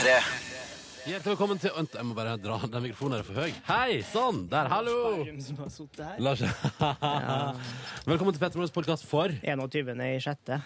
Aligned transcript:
P3. 0.00 0.12
Hjertelig 1.04 1.28
velkommen 1.34 1.58
til 1.60 1.72
Vent, 1.76 1.92
Jeg 1.92 2.06
må 2.08 2.14
bare 2.16 2.38
dra 2.40 2.54
den 2.62 2.84
mikrofonen 2.86 3.18
her 3.18 3.20
er 3.20 3.26
for 3.26 3.36
høy. 3.36 3.50
Hei, 3.68 3.98
sånn! 4.08 4.38
Der, 4.48 4.70
hallo! 4.72 4.94
Lars. 6.24 6.40
Lars. 6.40 6.44
Velkommen 8.08 8.32
til 8.32 8.40
Petter 8.40 8.56
Morgens 8.56 8.72
podkast 8.72 9.04
for 9.10 9.34
21. 9.44 9.92
i 10.06 10.14
sjette. 10.24 10.56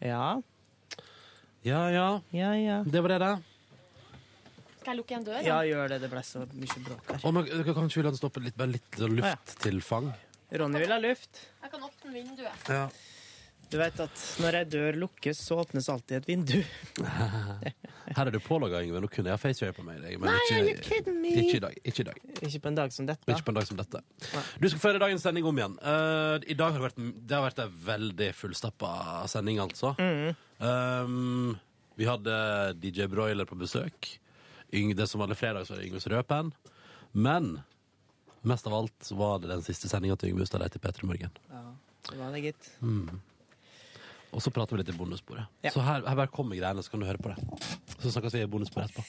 Ja, 0.00 0.40
Ja, 1.68 1.82
ja. 1.92 2.06
ja, 2.32 2.54
ja. 2.56 2.78
Det 2.88 3.04
var 3.04 3.12
det, 3.12 3.20
det. 3.26 4.24
Skal 4.78 4.94
jeg 4.94 5.00
lukke 5.02 5.16
igjen 5.18 5.28
døra? 5.28 5.44
Ja, 5.44 5.60
gjør 5.68 5.92
det. 5.92 6.00
Det 6.06 6.12
ble 6.16 6.24
så 6.24 6.46
mye 6.48 6.84
bråk 6.88 7.12
her. 7.12 7.20
Og 7.28 7.36
men, 7.36 7.52
dere 7.52 7.76
kan 7.76 7.92
ikke 7.92 8.06
la 8.08 8.14
den 8.14 8.22
stoppe 8.22 8.46
litt, 8.46 8.56
bare 8.56 8.72
litt 8.78 9.02
lufttilfang? 9.20 10.14
Ronny 10.64 10.80
vil 10.86 10.96
ha 10.96 11.02
luft. 11.04 11.44
Jeg 11.60 11.76
kan 11.76 11.84
åpne 11.92 12.16
vinduet. 12.16 12.70
Ja. 12.72 12.86
Du 13.70 13.76
vet 13.78 14.00
at 14.02 14.22
når 14.42 14.56
ei 14.58 14.64
dør 14.66 14.96
lukkes, 15.04 15.40
så 15.46 15.60
åpnes 15.62 15.86
alltid 15.92 16.16
et 16.18 16.26
vindu. 16.26 16.56
Her 18.16 18.26
er 18.26 18.34
du 18.34 18.40
pålogga, 18.42 18.80
Yngve. 18.82 18.98
Nå 19.04 19.10
kunne 19.12 19.30
jeg 19.30 19.38
ha 19.38 19.40
facerape 19.40 19.84
meg. 19.86 20.02
Men 20.18 20.32
Nei, 20.32 20.40
ikke, 20.72 20.82
kidding 20.88 21.20
me? 21.22 21.34
ikke 21.44 21.60
i 21.60 21.62
dag. 21.62 21.76
Ikke 21.86 22.02
i 22.02 22.06
dag. 22.08 22.18
Ikke 22.48 22.62
på 22.64 22.72
en 22.72 22.78
dag 22.80 22.94
som 22.94 23.06
dette. 23.06 23.30
Ikke 23.30 23.46
på 23.46 23.54
en 23.54 23.60
dag 23.60 23.68
som 23.68 23.78
dette. 23.78 24.02
Du 24.58 24.66
skal 24.72 24.82
føre 24.82 25.02
dagens 25.02 25.22
sending 25.22 25.46
om 25.46 25.60
igjen. 25.62 25.76
Uh, 25.84 26.42
I 26.42 26.58
dag 26.58 26.74
har 26.74 26.80
det 26.80 26.86
vært, 26.88 26.98
det 26.98 27.38
har 27.38 27.46
vært 27.46 27.62
en 27.62 27.78
veldig 27.86 28.30
fullstappa 28.40 28.92
sending, 29.30 29.62
altså. 29.62 29.94
Um, 30.58 31.54
vi 32.00 32.10
hadde 32.10 32.34
DJ 32.82 33.06
Broiler 33.12 33.46
på 33.46 33.58
besøk. 33.60 34.10
Yng, 34.74 34.96
det 34.98 35.06
som 35.10 35.22
var 35.22 35.30
fredag, 35.38 35.66
så 35.66 35.76
var 35.76 35.84
det 35.84 35.92
Yngves 35.92 36.10
Røpen. 36.10 36.50
Men 37.14 37.60
mest 38.42 38.66
av 38.66 38.74
alt 38.82 39.14
var 39.14 39.38
det 39.38 39.54
den 39.54 39.62
siste 39.62 39.86
sendinga 39.90 40.18
til 40.18 40.34
Yngve 40.34 40.50
Ustad 40.50 40.66
til 40.74 40.82
P3 40.82 41.06
Morgen. 41.06 41.42
Ja, 41.50 41.66
det 42.10 42.18
var 42.18 42.34
det, 42.34 42.46
gitt. 42.50 42.72
Og 44.30 44.42
så 44.42 44.52
prater 44.54 44.76
vi 44.76 44.82
litt 44.82 44.92
i 44.92 44.96
bonussporet. 44.96 45.50
Ja. 45.66 45.72
Så 45.74 45.82
her, 45.84 46.04
her 46.06 46.18
bare 46.18 46.30
kommer 46.32 46.58
greiene, 46.58 46.82
så 46.84 46.92
kan 46.92 47.02
du 47.02 47.06
høre 47.08 47.18
på 47.22 47.32
det. 47.32 47.38
Så 47.98 48.12
snakkes 48.14 48.34
vi 48.36 48.44
i 48.44 48.50
bonussporet 48.50 48.90
etterpå. 48.90 49.02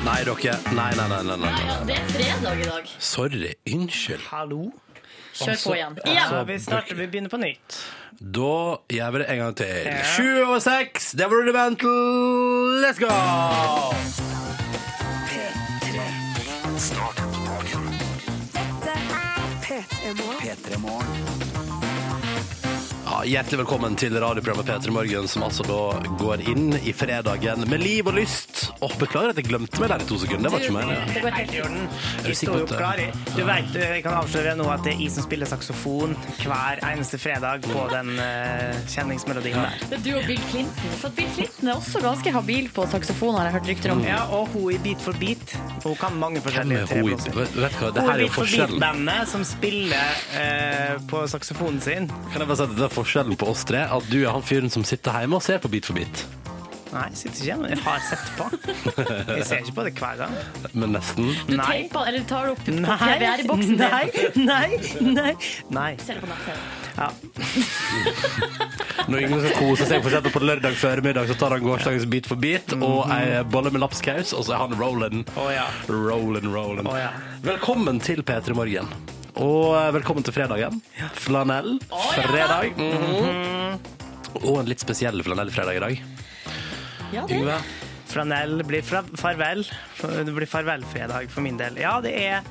Nei, 0.00 0.24
dere. 0.24 0.54
Nei, 0.74 0.90
nei, 0.96 1.08
nei. 1.08 1.22
nei, 1.22 1.36
nei, 1.36 1.50
nei. 1.50 1.74
Det 1.86 1.96
er 1.96 2.06
fredag 2.14 2.60
i 2.60 2.68
dag. 2.68 2.94
Sorry. 2.98 3.52
Unnskyld. 3.68 4.22
Hallo? 4.30 4.70
Kjør 5.34 5.56
på 5.64 5.74
igjen. 5.78 5.98
Igjen! 6.04 6.46
vi 6.46 6.58
starter, 6.58 6.94
vi 6.98 7.06
begynner 7.06 7.32
på 7.32 7.40
nytt. 7.40 7.80
Da 8.20 8.76
gjør 8.92 9.14
vi 9.14 9.22
det 9.22 9.28
en 9.32 9.38
gang 9.44 9.56
til. 9.56 9.76
Ja. 9.86 10.02
Sju 10.16 10.42
over 10.44 10.58
seks. 10.64 11.12
Det 11.12 11.30
var 11.30 11.36
Rudimental. 11.40 12.82
Let's 12.84 13.00
go! 13.00 13.10
P3 20.40 20.78
Morgen. 20.78 21.29
Hjertelig 23.20 23.58
velkommen 23.60 23.96
til 24.00 24.14
radioprogrammet 24.16 24.64
P3 24.64 24.92
Morgen, 24.94 25.26
som 25.28 25.42
altså 25.44 25.64
da 25.66 25.80
går 26.16 26.40
inn 26.48 26.70
i 26.88 26.92
fredagen 26.96 27.66
med 27.68 27.82
liv 27.82 28.06
og 28.08 28.14
lyst. 28.16 28.70
Åh, 28.80 28.94
beklager 28.96 29.34
at 29.34 29.40
jeg 29.40 29.48
glemte 29.50 29.80
meg 29.82 29.90
der 29.92 30.00
i 30.00 30.06
to 30.08 30.16
sekunder. 30.22 30.48
Det 30.48 30.52
var 30.54 30.62
ikke 30.64 30.76
meningen. 30.78 31.88
Det 32.16 32.24
Vi 32.24 32.32
du 32.32 32.38
står 32.38 32.62
jo 32.62 32.68
klar. 32.70 33.02
Du 33.36 33.42
vet, 33.44 33.76
jeg 33.76 34.04
kan 34.06 34.16
avsløre 34.22 34.54
nå 34.56 34.68
at 34.72 34.86
det 34.86 34.94
er 34.94 35.02
jeg 35.02 35.12
som 35.12 35.26
spiller 35.26 35.50
saksofon 35.50 36.14
hver 36.40 36.80
eneste 36.88 37.20
fredag 37.20 37.66
på 37.66 37.82
den 37.92 38.14
uh, 38.16 38.78
kjenningsmelodien 38.88 39.58
der. 39.58 39.76
Det 39.90 39.98
er 39.98 40.06
du 40.06 40.10
og 40.14 40.24
Bill 40.30 40.40
Clinton. 40.48 40.96
For 41.02 41.16
Bill 41.20 41.28
Clinton 41.36 41.74
er 41.74 41.76
også 41.76 42.00
ganske 42.06 42.34
habil 42.38 42.72
på 42.72 42.88
saksofon, 42.94 43.36
har 43.36 43.50
jeg 43.50 43.56
hørt 43.58 43.70
rykter 43.74 43.94
om. 43.98 44.02
Ja, 44.08 44.22
og 44.32 44.48
hun 44.54 44.72
i 44.72 44.80
Beat 44.80 45.04
for 45.04 45.20
beat. 45.20 45.56
Hun 45.84 45.98
kan 46.00 46.16
mange 46.16 46.40
forskjellige 46.46 46.86
er 46.86 46.92
treblåser. 46.94 47.36
Vet 47.36 47.60
vet 47.66 47.76
du 47.76 47.84
hva, 47.84 47.92
det 47.92 48.06
Hun 48.06 48.12
her 48.14 48.16
er 48.16 48.24
i 48.24 48.30
Beat 48.30 48.38
for 48.38 48.56
beat-bandet 48.56 49.34
som 49.36 49.44
spiller 49.44 50.24
uh, 50.32 50.96
på 51.12 51.24
saksofonen 51.36 51.84
sin. 51.84 52.08
Kan 52.32 52.46
jeg 52.46 52.52
bare 52.54 52.62
si 52.62 52.68
at 52.70 52.76
det 52.80 52.88
er 52.88 52.94
forskjellen 52.94 53.09
på 53.36 53.48
oss 53.50 53.64
tre? 53.64 53.86
At 53.90 54.06
du 54.10 54.20
er 54.24 54.30
han 54.30 54.42
fyren 54.42 54.70
som 54.70 54.84
sitter 54.84 55.22
hjemme 55.22 55.36
og 55.40 55.42
ser 55.42 55.58
på 55.58 55.70
Bit 55.72 55.86
for 55.86 55.98
bit. 55.98 56.26
Nei, 56.90 57.04
jeg 57.12 57.18
sitter 57.20 57.36
ikke 57.36 57.46
hjemme. 57.46 57.68
Jeg 57.70 57.78
har 57.84 58.00
sett 58.02 58.30
på. 58.34 58.44
Jeg 59.36 59.44
ser 59.46 59.60
ikke 59.62 59.74
på 59.76 59.84
det 59.86 59.92
hver 60.00 60.16
gang. 60.18 60.32
Men 60.74 60.90
nesten. 60.96 61.28
Du 61.46 61.52
Nei. 61.54 61.66
teiper, 61.84 62.08
eller 62.10 62.24
tar 62.26 62.48
det 62.48 62.54
opp 62.56 62.64
på 62.66 62.74
Nei, 62.74 62.96
PVR-boksen 63.04 63.76
nei, 63.78 64.06
nei, 64.34 64.70
nei, 65.14 65.34
nei. 65.70 65.90
Ser 66.02 66.18
det 66.18 66.24
på 66.24 66.30
nett-TV. 66.32 66.56
Ja. 66.98 67.08
Når 69.10 69.22
Yngve 69.22 69.38
skal 69.44 69.54
kose 69.60 69.86
seg 69.86 70.02
for 70.02 70.10
eksempel 70.10 70.34
på 70.34 70.42
lørdag 70.42 70.74
formiddag, 70.82 71.30
så 71.30 71.38
tar 71.38 71.54
han 71.54 71.62
gårsdagens 71.64 72.08
Bit 72.10 72.26
for 72.30 72.42
bit 72.42 72.74
og 72.80 73.06
ei 73.14 73.38
bolle 73.54 73.70
med 73.74 73.84
lapskaus, 73.84 74.34
og 74.34 74.42
så 74.48 74.56
er 74.58 74.64
han 74.66 74.74
Roland. 74.80 75.30
Oh, 75.38 75.46
ja. 75.54 75.68
Roland, 75.86 76.50
Roland. 76.50 76.90
Oh, 76.90 76.98
ja. 76.98 77.14
Velkommen 77.46 78.02
til 78.02 78.26
P3 78.26 78.58
Morgen. 78.58 78.90
Og 79.38 79.76
eh, 79.76 79.90
velkommen 79.94 80.24
til 80.26 80.34
fredagen. 80.34 80.80
Flanell. 81.18 81.76
Fredag. 82.14 82.72
Mhm. 82.78 83.78
Og 84.40 84.60
en 84.60 84.68
litt 84.70 84.82
spesiell 84.82 85.22
flanellfredag 85.26 85.76
i 85.76 85.82
dag. 85.82 86.02
Ja, 87.12 87.24
det 87.26 87.36
Yngve? 87.40 87.58
Flanell 88.10 88.62
blir 88.66 88.82
fra 88.86 89.02
farvel. 89.18 89.64
Det 90.00 90.32
blir 90.34 90.48
farvelfredag 90.50 91.30
for 91.30 91.44
min 91.46 91.58
del. 91.60 91.78
Ja, 91.82 91.96
det 92.02 92.14
er 92.18 92.46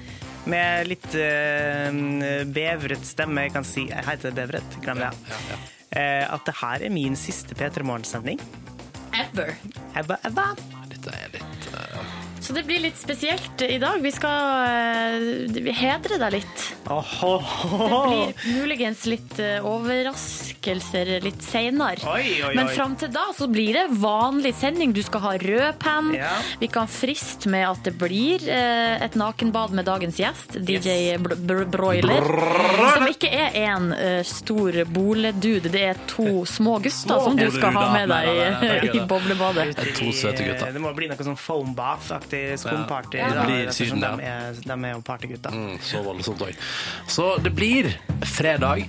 med 0.49 0.87
litt 0.87 1.07
uh, 1.19 1.89
bevret 2.47 3.03
stemme, 3.05 3.43
jeg 3.45 3.53
kan 3.53 3.65
si 3.67 3.83
Jeg 3.89 4.05
heter 4.07 4.33
bevret, 4.37 4.77
glem 4.83 5.01
det. 5.03 5.11
Eh, 5.99 6.23
at 6.23 6.45
det 6.47 6.55
her 6.61 6.85
er 6.87 6.93
min 6.93 7.15
siste 7.19 7.55
P3 7.59 7.83
Morgen-sending. 7.83 8.39
ever. 9.19 9.55
Ever, 9.99 10.17
ever. 10.23 10.55
Dette 10.91 11.15
er 11.15 11.33
litt 11.35 11.58
Så 12.49 12.55
det 12.57 12.63
blir 12.65 12.79
litt 12.81 12.97
spesielt 12.97 13.61
i 13.61 13.75
dag. 13.77 13.99
Vi 14.01 14.09
skal 14.09 14.63
eh, 14.65 15.67
hedre 15.77 16.17
deg 16.17 16.31
litt. 16.39 16.63
Oho. 16.89 17.35
Det 17.69 17.99
blir 18.09 18.55
muligens 18.55 19.03
litt 19.05 19.37
eh, 19.37 19.61
overraskelser 20.69 21.23
litt 21.23 21.41
seinere. 21.43 22.53
Men 22.55 22.69
fram 22.69 22.95
til 22.99 23.11
da 23.13 23.29
så 23.35 23.47
blir 23.49 23.73
det 23.73 23.85
vanlig 23.99 24.53
sending. 24.55 24.93
Du 24.93 25.01
skal 25.03 25.21
ha 25.21 25.33
rød 25.37 25.79
penn. 25.79 26.13
Ja. 26.15 26.33
Vi 26.59 26.67
kan 26.67 26.87
friste 26.87 27.49
med 27.49 27.67
at 27.67 27.83
det 27.85 27.95
blir 27.99 28.43
eh, 28.49 29.01
et 29.03 29.15
nakenbad 29.15 29.73
med 29.73 29.85
dagens 29.85 30.19
gjest, 30.19 30.57
DJ 30.59 31.17
Br 31.21 31.35
Br 31.35 31.65
Broiler. 31.69 32.25
Som 32.95 33.07
ikke 33.09 33.29
er 33.29 33.55
en 33.65 33.91
uh, 33.93 34.21
stor 34.27 34.83
boledude, 34.89 35.69
det 35.71 35.83
er 35.91 35.99
to 36.09 36.45
små 36.45 36.77
gutter 36.79 37.23
som 37.23 37.37
du 37.37 37.47
skal 37.53 37.75
ha 37.75 37.85
med 37.93 38.09
deg 38.09 38.27
nei, 38.29 38.49
nei, 38.53 38.71
nei, 38.83 38.91
i 38.97 39.03
boblebadet. 39.07 39.67
Det 39.77 39.93
to 39.97 40.11
søte 40.15 40.45
gutter. 40.45 40.73
Det 40.75 40.83
må 40.83 40.91
bli 40.97 41.09
noe 41.11 41.25
sånn 41.25 41.37
foam 41.39 41.73
bath-aktig 41.77 42.43
skumparty. 42.61 43.19
Ja, 43.21 43.31
det 43.33 43.45
blir 43.47 43.73
Syden, 43.75 44.03
ja. 44.03 44.13
de, 44.17 44.27
er, 44.27 44.61
de 44.65 44.75
er 44.75 44.95
jo 44.95 45.01
partygutter. 45.05 45.55
mm, 45.55 45.77
så 45.85 46.01
voldsomt 46.05 46.43
òg. 46.47 46.69
Så 47.09 47.29
det 47.43 47.53
blir 47.55 47.91
fredag, 48.27 48.87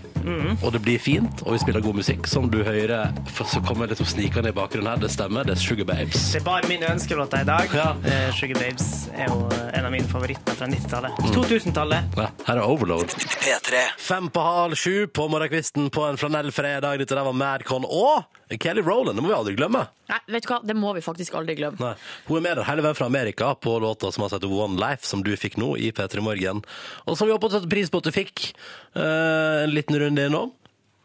og 0.61 0.73
det 0.75 0.83
blir 0.85 1.01
fint, 1.03 1.45
og 1.45 1.55
vi 1.55 1.61
spiller 1.71 1.87
god 1.87 1.97
musikk. 1.97 2.27
Som 2.27 2.51
du 2.51 2.65
hører, 2.65 3.13
for 3.31 3.47
så 3.47 3.61
kommer 3.63 3.87
det 3.87 3.95
litt 3.95 4.01
som 4.03 4.09
snikende 4.11 4.51
i 4.51 4.55
bakgrunnen 4.57 4.91
her. 4.91 4.99
Det 4.99 5.11
stemmer, 5.13 5.47
det 5.47 5.55
er 5.55 5.61
Sugar 5.63 5.87
Babes. 5.87 6.25
Det 6.33 6.41
er 6.41 6.47
bare 6.49 6.67
min 6.67 6.83
ønskelåter 6.83 7.45
i 7.45 7.47
dag. 7.47 7.77
Ja. 7.79 7.93
Eh, 8.11 8.33
Sugar 8.35 8.59
Babes 8.59 8.89
er 9.15 9.31
jo 9.31 9.45
en 9.79 9.87
av 9.87 9.95
mine 9.95 10.11
favoritter 10.11 10.59
fra 10.59 10.67
90-tallet. 10.67 11.21
Mm. 11.21 11.31
2000-tallet. 11.37 12.19
Ja, 12.19 12.27
her 12.49 12.59
er 12.59 12.67
Overload. 12.67 13.15
P3. 13.15 13.85
Fem 14.03 14.27
på 14.35 14.43
halv 14.43 14.75
sju 14.75 15.07
på 15.07 15.29
morgenkvisten 15.31 15.93
på 15.95 16.09
en 16.09 16.19
flanellfredag. 16.19 16.99
Dette 17.05 17.15
der 17.15 17.31
var 17.31 17.39
Madcon 17.39 17.87
og 17.87 18.27
Kelly 18.59 18.83
Rowland. 18.83 19.15
Det 19.15 19.23
må 19.23 19.31
vi 19.31 19.39
aldri 19.39 19.55
glemme. 19.55 19.87
Nei, 20.11 20.19
vet 20.35 20.43
du 20.43 20.51
hva, 20.51 20.59
det 20.67 20.75
må 20.75 20.91
vi 20.97 21.05
faktisk 21.07 21.37
aldri 21.39 21.55
glemme. 21.61 21.79
Nei. 21.79 21.95
Hun 22.27 22.41
er 22.41 22.47
med 22.49 22.59
der 22.59 22.67
hele 22.67 22.83
veien 22.83 22.99
fra 22.99 23.07
Amerika 23.07 23.53
på 23.55 23.77
låta 23.79 24.11
som 24.11 24.27
har 24.27 24.35
sett 24.35 24.49
One 24.49 24.75
Life, 24.81 25.07
som 25.07 25.23
du 25.23 25.31
fikk 25.39 25.55
nå 25.63 25.77
i 25.79 25.93
P3 25.95 26.25
Morgen. 26.27 26.65
Og 27.07 27.15
som 27.15 27.31
vi 27.31 27.37
håper 27.37 27.47
å 27.47 27.61
sette 27.61 27.71
pris 27.71 27.93
på 27.93 28.03
at 28.03 28.11
du 28.11 28.15
fikk 28.15 28.49
eh, 28.51 29.69
en 29.69 29.71
liten 29.77 30.03
runde 30.03 30.27
innom. 30.27 30.51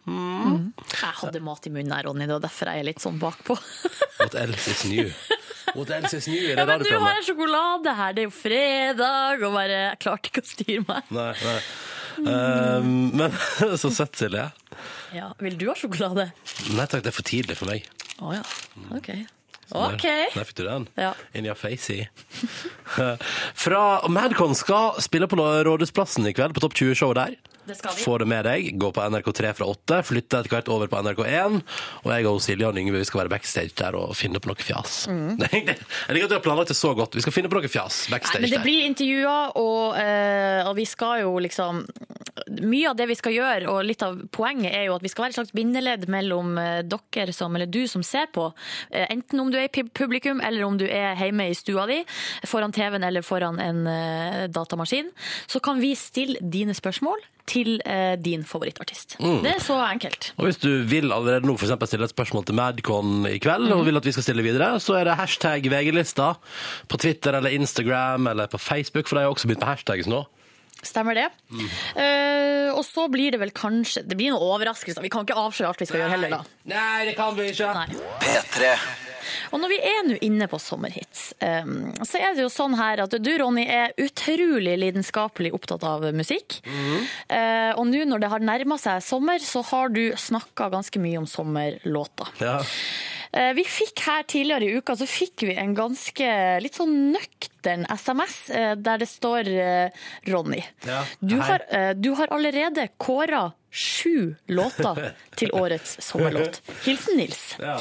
Jeg 0.06 1.16
hadde 1.22 1.42
mat 1.42 1.66
i 1.66 1.72
munnen 1.74 1.94
her, 1.96 2.06
Ronny, 2.06 2.28
det 2.30 2.36
var 2.38 2.44
derfor 2.46 2.70
jeg 2.72 2.84
er 2.84 2.88
litt 2.92 3.02
sånn 3.04 3.18
bakpå. 3.22 3.58
What 4.20 4.36
else 4.40 4.72
is 4.72 4.84
new? 4.90 5.10
What 5.76 5.90
else 5.92 6.14
is 6.20 6.28
new 6.30 6.44
det 6.46 6.56
Ja, 6.60 6.66
men 6.70 6.84
nå 6.86 7.00
har 7.02 7.18
jeg 7.20 7.26
sjokolade 7.32 7.96
her, 7.98 8.14
det 8.16 8.24
er 8.26 8.30
jo 8.30 8.36
fredag, 8.36 9.44
og 9.44 9.56
bare 9.58 9.80
jeg 9.82 10.00
klarte 10.06 10.32
ikke 10.32 10.44
å 10.46 10.50
styre 10.52 10.86
meg. 10.88 11.10
Nei, 11.18 11.30
nei. 11.46 11.60
Um, 12.16 12.92
men 13.18 13.34
så 13.82 13.92
søtt, 13.92 14.16
Silje. 14.20 14.46
Ja, 15.16 15.32
vil 15.42 15.58
du 15.60 15.66
ha 15.72 15.76
sjokolade? 15.80 16.30
Nei 16.78 16.86
takk, 16.92 17.02
det 17.04 17.12
er 17.12 17.18
for 17.18 17.28
tidlig 17.28 17.58
for 17.60 17.72
meg. 17.72 17.90
Å 18.24 18.36
ja, 18.38 18.44
ok. 18.96 19.10
Der, 19.66 19.96
Ok. 19.96 20.04
der 20.06 20.46
fikk 20.46 20.60
du 20.60 20.64
den. 20.68 20.84
Ja. 21.02 21.16
In 21.34 21.48
your 21.50 21.58
facey. 21.58 22.06
Fra 23.66 23.82
Madcon 24.14 24.54
skal 24.56 25.00
spille 25.02 25.26
på 25.28 25.40
Rådhusplassen 25.42 26.28
i 26.30 26.34
kveld, 26.38 26.54
på 26.54 26.62
Topp 26.64 26.78
20-showet 26.78 27.18
der. 27.18 27.36
Det 27.66 27.76
skal 27.80 27.96
vi. 27.96 28.04
Få 28.06 28.18
det 28.22 28.28
med 28.30 28.46
deg. 28.46 28.68
Gå 28.82 28.92
på 28.94 29.06
NRK3 29.10 29.54
fra 29.58 29.68
8. 29.72 30.02
Flytte 30.06 30.42
etter 30.42 30.54
hvert 30.54 30.70
over 30.72 30.90
på 30.92 31.02
NRK1. 31.02 31.60
Og 32.04 32.12
jeg 32.14 32.28
og 32.30 32.42
Silje 32.46 32.70
og 32.70 32.78
Yngve 32.78 33.02
vi 33.02 33.08
skal 33.10 33.24
være 33.24 33.34
backstage 33.34 33.74
der 33.80 33.98
og 33.98 34.14
finne 34.18 34.42
på 34.42 34.52
noe 34.52 34.62
fjas. 34.62 35.06
Er 35.10 35.48
Jeg 35.66 36.18
liker 36.18 36.28
at 36.28 36.34
du 36.34 36.38
har 36.38 36.46
planlagt 36.46 36.74
det 36.74 36.78
så 36.78 36.94
godt. 36.98 37.18
Vi 37.18 37.24
skal 37.26 37.34
finne 37.36 37.50
på 37.52 37.58
noe 37.58 37.72
fjas 37.72 38.06
backstage 38.14 38.44
Nei, 38.44 38.50
men 38.50 38.54
det 38.54 38.62
der. 38.62 38.68
blir 38.68 38.86
intervjuer, 38.90 39.56
og, 39.62 39.98
eh, 39.98 40.62
og 40.70 40.76
vi 40.78 40.86
skal 40.90 41.24
jo 41.24 41.36
liksom 41.42 41.84
mye 42.62 42.92
av 42.92 42.98
det 43.00 43.08
vi 43.10 43.18
skal 43.18 43.34
gjøre, 43.34 43.70
og 43.72 43.86
litt 43.88 44.04
av 44.06 44.20
poenget 44.36 44.76
er 44.76 44.86
jo 44.88 44.96
at 44.98 45.04
vi 45.06 45.10
skal 45.10 45.26
være 45.26 45.34
et 45.34 45.40
slags 45.40 45.54
bindeledd 45.56 46.08
mellom 46.12 46.58
eh, 46.62 46.82
dere 46.86 47.34
som, 47.34 47.56
eller 47.58 47.70
du 47.72 47.86
som 47.90 48.04
ser 48.06 48.30
på, 48.36 48.50
eh, 48.92 49.08
enten 49.10 49.42
om 49.42 49.50
du 49.52 49.58
er 49.58 49.70
i 49.70 49.86
publikum 49.86 50.44
eller 50.44 50.68
om 50.68 50.78
du 50.78 50.86
er 50.86 51.18
hjemme 51.18 51.50
i 51.50 51.58
stua 51.58 51.88
di, 51.90 52.02
foran 52.46 52.76
TV-en 52.76 53.08
eller 53.08 53.26
foran 53.26 53.62
en 53.64 53.86
datamaskin, 54.52 55.10
så 55.48 55.62
kan 55.64 55.80
vi 55.82 55.96
stille 55.98 56.42
dine 56.42 56.76
spørsmål 56.78 57.24
til 57.50 57.76
eh, 57.86 58.16
din 58.18 58.44
favorittartist. 58.48 59.18
Det 59.22 59.52
er 59.52 59.62
så 59.64 59.78
enkelt. 59.86 60.32
Og 60.40 60.48
hvis 60.50 60.58
du 60.62 60.70
vil 60.90 61.12
allerede 61.14 61.46
nå 61.46 61.56
for 61.58 61.68
eksempel 61.68 61.90
stille 61.90 62.08
et 62.10 62.14
spørsmål 62.14 62.46
til 62.48 62.58
Madcon 62.58 63.28
i 63.30 63.38
kveld, 63.44 63.70
og 63.76 63.86
vil 63.88 64.00
at 64.02 64.08
vi 64.08 64.16
skal 64.16 64.26
stille 64.26 64.46
videre, 64.46 64.72
så 64.82 64.98
er 65.00 65.10
det 65.10 65.18
hashtag 65.20 65.68
VG-lista 65.72 66.32
på 66.90 67.02
Twitter 67.02 67.38
eller 67.38 67.54
Instagram 67.54 68.32
eller 68.34 68.50
på 68.52 68.62
Facebook, 68.62 69.08
for 69.08 69.20
de 69.20 69.26
har 69.28 69.34
også 69.36 69.50
begynt 69.50 69.62
med 69.66 69.72
hashtags 69.76 70.10
nå. 70.10 70.24
Stemmer 70.86 71.18
det. 71.18 71.30
Eh, 71.98 72.70
og 72.76 72.84
så 72.86 73.08
blir 73.10 73.34
det 73.34 73.40
vel 73.42 73.50
kanskje 73.56 74.04
Det 74.06 74.18
blir 74.20 74.34
noen 74.34 74.44
overraskelser. 74.44 75.02
Vi 75.02 75.10
kan 75.14 75.26
ikke 75.26 75.38
avsløre 75.40 75.72
alt 75.72 75.82
vi 75.82 75.88
skal 75.90 76.04
gjøre 76.04 76.14
heller, 76.14 76.36
da. 76.36 76.42
Nei, 76.70 77.06
det 77.10 77.16
kan 77.18 77.34
vi 77.38 77.50
ikke. 77.54 77.72
Nei. 77.74 77.88
P3. 78.22 78.76
Og 79.52 79.60
når 79.62 79.72
vi 79.72 79.80
er 79.92 80.02
nå 80.08 80.18
inne 80.26 80.48
på 80.52 80.60
sommerhits, 80.62 81.34
um, 81.42 81.92
så 82.06 82.22
er 82.22 82.36
det 82.36 82.46
jo 82.46 82.52
sånn 82.54 82.76
her 82.80 83.04
at 83.06 83.16
du, 83.22 83.32
Ronny, 83.42 83.66
er 83.68 83.94
utrolig 84.02 84.78
lidenskapelig 84.82 85.54
opptatt 85.56 85.84
av 85.88 86.06
musikk. 86.16 86.60
Eh, 87.30 87.72
og 87.76 87.86
nå 87.90 88.04
når 88.10 88.24
det 88.24 88.32
har 88.32 88.46
nærma 88.46 88.78
seg 88.82 89.04
sommer, 89.06 89.42
så 89.44 89.64
har 89.72 89.92
du 89.94 90.04
snakka 90.20 90.70
ganske 90.74 91.02
mye 91.02 91.22
om 91.22 91.28
sommerlåter. 91.30 92.32
Ja. 92.44 92.60
Eh, 93.36 93.52
vi 93.58 93.66
fikk 93.68 94.06
her 94.06 94.24
tidligere 94.30 94.70
i 94.70 94.80
uka 94.80 94.96
så 94.96 95.08
fikk 95.10 95.44
vi 95.50 95.58
en 95.60 95.74
ganske 95.76 96.30
litt 96.64 96.78
sånn 96.80 96.96
nøktern 97.16 97.84
SMS 97.92 98.38
eh, 98.56 98.74
der 98.80 99.02
det 99.02 99.10
står 99.12 99.50
Ronny. 100.32 100.62
Ja, 100.88 101.04
Du, 101.20 101.38
har, 101.42 101.66
du 101.98 102.12
har 102.16 102.32
allerede 102.36 102.88
kåra 103.02 103.50
sju 103.76 104.36
låter 104.48 105.12
til 105.36 105.52
årets 105.52 105.98
sommerlåt. 106.06 106.62
Hilsen 106.86 107.18
Nils. 107.20 107.42
Ja. 107.60 107.76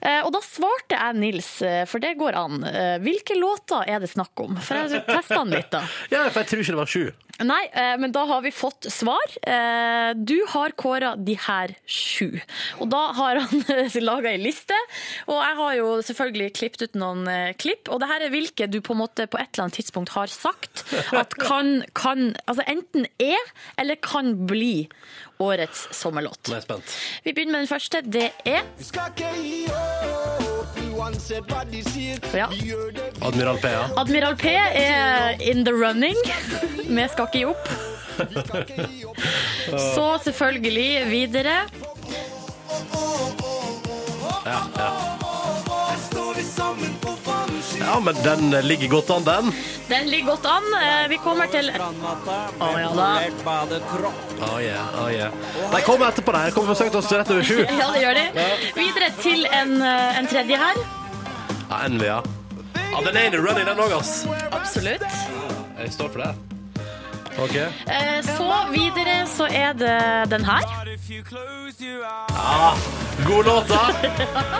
Eh, 0.00 0.20
Og 0.22 0.30
da 0.36 0.40
svarte 0.46 0.94
jeg 0.94 1.18
Nils, 1.18 1.50
eh, 1.66 1.82
for 1.90 1.98
det 2.02 2.14
går 2.20 2.38
an. 2.38 2.62
Eh, 2.64 2.98
Hvilke 3.02 3.34
låter 3.38 3.82
er 3.90 3.98
det 4.04 4.12
snakk 4.12 4.38
om? 4.44 4.54
For 4.62 4.78
jeg 4.86 5.02
testa 5.08 5.42
den 5.42 5.50
litt, 5.56 5.70
da. 5.74 5.82
ja, 6.14 6.28
for 6.30 6.42
jeg 6.44 6.52
tror 6.52 6.62
ikke 6.62 6.76
det 6.76 6.82
var 6.84 6.92
sju. 6.94 7.04
Nei, 7.42 7.62
eh, 7.72 7.96
men 7.98 8.12
da 8.14 8.22
har 8.28 8.42
vi 8.44 8.52
fått 8.54 8.86
svar. 8.92 9.24
Du 10.14 10.36
har 10.52 10.74
kåra 10.78 11.14
de 11.18 11.34
her 11.40 11.72
sju. 11.88 12.36
Og 12.78 12.90
da 12.92 13.00
har 13.16 13.40
han 13.42 13.64
laga 14.08 14.30
ei 14.30 14.38
liste, 14.38 14.76
og 15.26 15.40
jeg 15.40 15.56
har 15.58 15.74
jo 15.80 15.88
selvfølgelig 16.06 16.52
klippet 16.60 16.84
ut 16.86 16.98
noen 17.02 17.26
klipp. 17.58 17.88
Og 17.90 17.98
det 18.02 18.10
her 18.12 18.26
er 18.28 18.34
hvilke 18.34 18.68
du 18.70 18.78
på 18.84 18.94
en 18.94 19.00
måte 19.02 19.26
på 19.32 19.40
et 19.40 19.48
eller 19.56 19.66
annet 19.66 19.80
tidspunkt 19.80 20.14
har 20.14 20.30
sagt 20.30 20.84
at 21.16 21.34
kan, 21.40 21.80
kan 21.98 22.34
altså 22.46 22.62
enten 22.70 23.08
er 23.18 23.50
eller 23.80 23.98
kan 24.04 24.34
bli 24.46 24.86
årets 25.42 25.86
sommerlåt. 25.96 26.40
Nå 26.48 26.56
er 26.56 26.60
jeg 26.60 26.66
spent. 26.68 26.96
Vi 27.24 27.34
begynner 27.34 27.58
med 27.58 27.66
den 27.66 27.70
første. 27.72 28.02
Det 28.02 28.28
er 28.46 28.62
ja. 32.36 32.48
Admiral 33.22 33.58
P, 33.58 33.64
ja. 33.64 33.86
Admiral 33.96 34.36
P 34.36 34.44
er 34.44 35.40
in 35.40 35.64
the 35.64 35.72
running. 35.72 36.16
Vi 36.86 37.08
skal 37.12 37.26
ikke 37.26 37.38
gi 37.38 37.44
opp. 37.50 37.68
Så 39.96 40.06
selvfølgelig 40.24 41.06
videre. 41.10 41.58
Ja, 44.46 44.60
ja. 44.78 45.21
Ja, 47.86 47.96
men 48.00 48.18
den 48.24 48.50
ligger 48.66 48.88
godt 48.96 49.10
an, 49.14 49.24
den. 49.26 49.50
Den 49.88 50.08
ligger 50.10 50.32
godt 50.34 50.46
an. 50.46 50.66
Eh, 50.80 51.08
Vi 51.12 51.18
kommer 51.24 51.46
til 51.52 51.70
Å 51.70 52.68
ja 52.78 52.90
da. 52.96 53.08
Oh 54.42 54.58
yeah, 54.62 55.00
oh 55.02 55.08
yeah. 55.12 55.32
De 55.72 55.82
kommer 55.86 56.08
etterpå 56.12 56.32
de. 56.36 56.52
Kommer 56.54 56.74
besøkt 56.74 56.94
oss 56.98 57.10
rett 57.12 57.30
over 57.30 57.42
sju. 57.42 57.58
Ja, 57.82 57.90
det 57.94 58.02
gjør 58.04 58.20
de. 58.20 58.46
Videre 58.78 59.10
til 59.22 59.46
en, 59.50 59.76
eh, 59.82 60.18
en 60.20 60.30
tredje 60.30 60.58
her. 60.64 60.80
Ja, 61.68 61.82
Envy, 61.86 62.06
ja. 62.06 62.20
Ja, 62.92 63.00
den 63.06 63.16
er 63.16 63.28
in 63.30 63.32
the 63.32 63.40
running, 63.40 63.64
den 63.66 63.78
òg, 63.80 63.92
ass. 63.98 64.26
Absolutt. 64.52 65.04
Jeg 65.78 65.92
står 65.94 66.12
for 66.12 66.26
det. 66.26 66.51
OK. 67.38 67.54
Eh, 67.56 68.22
Så 68.22 68.48
videre 68.72 69.26
så 69.26 69.46
er 69.50 69.72
det 69.72 70.30
den 70.30 70.44
her. 70.44 70.62
Ja, 72.28 72.74
god 73.26 73.44
låt, 73.44 73.68
da. 73.68 73.84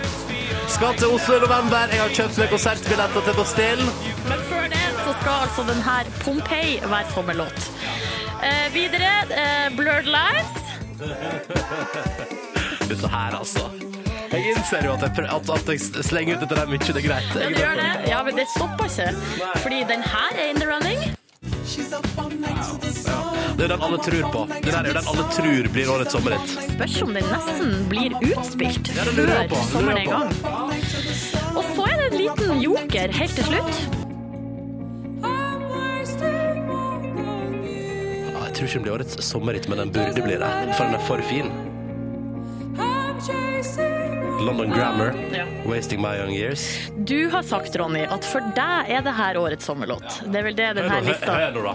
Skal 0.74 0.94
til 0.98 1.06
Oslo 1.12 1.36
i 1.36 1.40
november. 1.42 1.90
Jeg 1.92 2.00
har 2.00 2.08
kjøpt 2.16 2.38
meg 2.40 2.48
konsertbilletter 2.52 3.26
til 3.26 3.36
Bastille. 3.36 3.86
Men 4.28 4.40
før 4.48 4.68
det 4.72 4.82
så 5.04 5.12
skal 5.20 5.34
altså 5.46 5.64
den 5.68 5.82
her 5.84 6.08
Pompeii 6.24 6.78
være 6.88 7.10
sommerlåt. 7.14 7.70
Eh, 8.42 8.66
Videre 8.74 9.12
eh, 9.30 9.68
Blurred 9.76 10.08
Lines. 10.08 10.52
Dette 12.88 13.08
her, 13.08 13.36
altså. 13.38 13.68
Jeg 14.32 14.46
innser 14.54 14.86
jo 14.86 14.92
at 14.96 15.02
jeg, 15.04 15.26
at, 15.28 15.50
at 15.58 15.68
jeg 15.68 16.04
slenger 16.08 16.36
ut 16.38 16.42
etter 16.46 16.62
dem 16.62 16.70
mye. 16.72 16.78
Det 16.86 16.96
er 17.02 17.08
greit. 17.08 17.34
Ja, 17.36 17.48
det 17.48 17.58
gjør 17.60 17.74
det. 17.82 17.90
Ja, 18.08 18.22
men 18.24 18.38
det 18.40 18.46
stopper 18.56 18.88
ikke. 18.88 19.10
Fordi 19.60 19.82
den 19.92 20.02
her 20.14 20.30
er 20.40 20.48
in 20.54 20.56
the 20.62 20.68
running. 20.72 21.02
Det 23.56 23.64
er 23.64 23.68
den 23.68 23.82
alle 23.82 23.98
tror 24.02 24.24
på. 24.34 24.40
Det 24.50 24.72
der 24.72 24.78
er 24.80 24.88
jo 24.88 24.94
den 24.96 25.08
alle 25.12 25.24
tror 25.36 25.68
blir 25.74 25.90
årets 25.94 26.12
sommerhit. 26.16 26.54
Spørs 26.72 26.96
om 27.06 27.14
den 27.14 27.26
nesten 27.30 27.72
blir 27.92 28.16
utspilt 28.18 28.90
Ja, 28.96 29.04
det 29.06 29.14
lurer 29.14 29.34
jeg 29.36 29.50
før 29.50 29.56
det 29.56 29.70
sommeren 29.70 29.96
er 29.96 30.02
i 30.02 30.06
gang. 30.10 30.30
Og 31.52 31.64
så 31.74 31.86
er 31.86 32.00
det 32.00 32.06
en 32.08 32.18
liten 32.18 32.62
joker 32.64 33.18
helt 33.18 33.34
til 33.38 33.46
slutt. 33.50 33.74
Jeg 38.32 38.50
tror 38.56 38.66
ikke 38.66 38.78
den 38.78 38.82
blir 38.88 38.96
årets 38.98 39.14
sommerhit, 39.24 39.68
men 39.70 39.78
den 39.84 39.92
burde 39.94 40.22
bli 40.26 40.40
det. 40.42 40.50
For 40.76 40.82
den 40.84 40.98
er 40.98 41.06
for 41.06 41.22
fin. 41.30 41.71
London 44.46 44.70
Grammar, 44.70 45.14
Ja. 45.32 45.44
'Wasting 45.64 46.00
My 46.00 46.16
Young 46.18 46.30
Years'. 46.30 46.90
Du 47.04 47.28
har 47.30 47.42
sagt, 47.42 47.76
Ronny, 47.76 48.02
at 48.04 48.24
for 48.24 48.40
deg 48.40 48.90
er 48.90 49.02
det 49.02 49.12
her 49.14 49.36
årets 49.36 49.64
sommerlåt. 49.64 50.22
Det 50.26 50.38
er 50.38 50.42
vel 50.42 50.56
det 50.56 50.74
den 50.76 50.90
her 50.90 51.00
lista 51.00 51.32
Hør 51.32 51.52
nå, 51.52 51.62
da. 51.62 51.74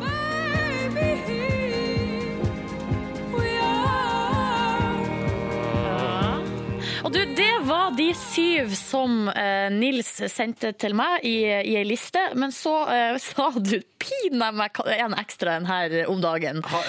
Og 7.03 7.13
du, 7.13 7.19
det 7.37 7.53
var 7.63 7.93
de 7.95 8.09
syv 8.19 8.73
som 8.75 9.29
eh, 9.29 9.69
Nils 9.71 10.09
sendte 10.33 10.73
til 10.75 10.95
meg 10.97 11.23
i, 11.23 11.37
i 11.47 11.77
ei 11.79 11.85
liste, 11.87 12.19
men 12.35 12.51
så 12.51 12.73
eh, 12.91 13.19
sa 13.29 13.51
du 13.55 13.77
pinadø 14.01 14.57
meg 14.59 14.81
en 14.97 15.15
ekstra 15.15 15.55
en 15.61 15.69
her 15.69 16.01
om 16.11 16.19
dagen. 16.23 16.63
Hæ? 16.67 16.81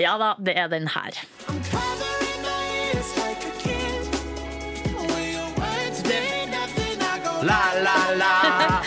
Ja 0.00 0.16
da, 0.18 0.34
det 0.42 0.56
er 0.58 0.72
den 0.72 0.90
her. 0.90 1.22
La, 7.42 7.72
la, 7.82 7.96
la. 8.20 8.82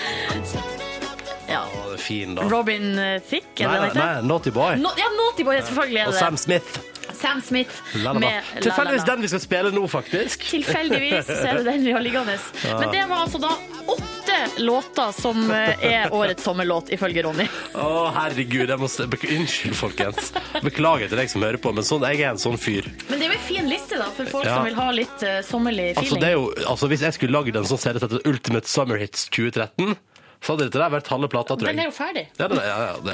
Ja. 1.50 1.64
Å, 1.66 1.98
fin, 1.98 2.36
da. 2.38 2.46
Robin 2.50 2.94
eh, 3.00 3.20
Thicke, 3.26 3.66
er 3.66 3.70
Nei, 3.70 3.80
nei, 3.88 3.94
nei, 3.98 4.26
Naughty 4.30 4.54
Boy. 4.54 4.78
No, 4.82 4.94
ja, 4.98 5.10
Naughty 5.18 5.46
Boy, 5.48 5.58
selvfølgelig 5.66 6.04
Og 6.04 6.08
er 6.08 6.14
det 6.14 6.22
Sam 6.22 6.38
Smith. 6.38 6.93
Sam 7.24 7.40
Smith 7.42 7.72
med 8.20 8.50
Tilfeldigvis 8.60 9.06
den 9.08 9.24
vi 9.24 9.32
skal 9.32 9.44
spille 9.44 9.72
nå, 9.72 9.86
faktisk. 9.88 10.44
Tilfeldigvis 10.52 11.30
så 11.30 11.40
er 11.48 11.62
det 11.62 11.66
den 11.70 11.86
vi 11.88 11.94
har 11.96 12.04
liggende. 12.04 12.36
Men 12.82 12.90
det 12.92 13.06
var 13.08 13.24
altså 13.24 13.40
da 13.40 13.54
åtte 13.94 14.38
låter 14.64 15.12
som 15.16 15.40
eh, 15.52 15.86
er 15.88 16.14
årets 16.16 16.44
sommerlåt, 16.44 16.90
ifølge 16.96 17.24
Ronny. 17.24 17.46
Å, 17.80 17.88
herregud. 18.16 18.70
Jeg 18.74 18.80
må 18.82 18.90
Unnskyld, 19.34 19.76
folkens. 19.78 20.32
Beklager 20.64 21.12
til 21.12 21.20
deg 21.22 21.32
som 21.32 21.44
hører 21.46 21.60
på, 21.64 21.72
men 21.76 21.86
sånn, 21.88 22.04
jeg 22.12 22.24
er 22.24 22.34
en 22.34 22.42
sånn 22.42 22.58
fyr. 22.60 22.88
Men 23.10 23.20
det 23.22 23.28
er 23.28 23.34
jo 23.34 23.38
en 23.38 23.46
fin 23.48 23.70
liste, 23.70 24.00
da, 24.00 24.08
for 24.16 24.30
folk 24.30 24.48
Ja. 24.48 24.58
som 24.60 24.68
vil 24.68 24.78
ha 24.80 24.88
litt 24.96 25.24
uh, 25.24 25.40
sommerlig 25.48 25.90
Altså, 25.94 26.04
feeling. 26.16 26.24
det 26.24 26.30
er 26.32 26.36
jo, 26.38 26.48
altså, 26.74 26.90
hvis 26.92 27.06
jeg 27.08 27.18
skulle 27.18 27.38
lagd 27.40 27.60
en 27.60 27.68
sånn 27.70 27.82
serie 27.82 28.02
som 28.04 28.10
heter 28.12 28.28
Ultimate 28.30 28.70
Summer 28.70 29.00
Hits 29.02 29.28
2013, 29.32 29.96
så 30.44 30.54
hadde 30.54 30.68
dette 30.68 30.80
der 30.82 30.92
vært 30.92 31.08
halve 31.08 31.30
plata, 31.32 31.56
tror 31.56 31.70
jeg. 31.70 31.78
Den 31.78 31.86
er 31.86 31.88
jo 31.88 31.96
ferdig. 31.96 32.26
Ja, 32.36 32.48
er, 32.50 32.56
ja, 32.68 32.80
ja, 32.90 32.96
det, 33.06 33.14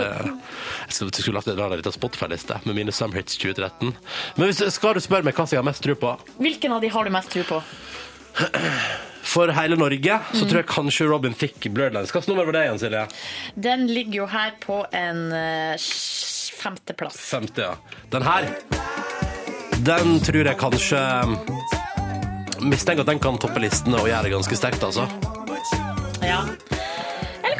jeg 0.87 0.95
skulle, 0.97 1.13
skulle 1.13 1.37
lagt 1.37 1.51
en 1.53 1.75
liten 1.77 1.93
Spotify-liste 1.93 2.57
med 2.65 2.79
mine 2.79 2.95
Summer 2.95 3.21
Hits 3.21 3.37
2013. 3.37 3.93
Men 4.39 4.49
hvis, 4.49 4.63
skal 4.73 4.97
du 4.97 5.03
spørre 5.03 5.27
meg 5.27 5.37
hva 5.37 5.45
jeg 5.45 5.61
har 5.61 5.67
mest 5.67 5.85
tro 5.85 5.93
på? 5.99 6.15
Hvilken 6.41 6.73
av 6.73 6.81
de 6.81 6.89
har 6.95 7.05
du 7.05 7.13
mest 7.13 7.29
tro 7.35 7.45
på? 7.51 7.61
For 9.29 9.51
hele 9.53 9.77
Norge 9.77 10.15
så 10.31 10.47
tror 10.47 10.61
jeg 10.63 10.69
kanskje 10.71 11.05
Robin 11.11 11.35
Thicke 11.37 11.69
Blurlands. 11.69 12.09
Hvilket 12.15 12.31
nummer 12.31 12.49
var 12.49 12.57
det 12.57 12.65
igjen, 12.65 12.81
Silje? 12.81 13.05
Den 13.53 13.85
ligger 13.91 14.23
jo 14.23 14.27
her 14.31 14.55
på 14.63 14.79
en 14.95 15.21
eh, 15.35 15.89
femteplass. 16.63 17.19
Femte, 17.29 17.67
ja. 17.67 17.99
Den 18.09 18.25
her, 18.25 18.49
den 19.85 20.17
tror 20.25 20.49
jeg 20.49 20.57
kanskje 20.59 21.03
Mistenker 22.59 23.05
at 23.05 23.11
den 23.13 23.21
kan 23.23 23.37
toppe 23.39 23.61
listene 23.63 24.01
og 24.01 24.09
gjøre 24.09 24.25
det 24.25 24.33
ganske 24.33 24.57
sterkt, 24.57 24.83
altså. 24.83 25.05
Ja. 26.25 26.41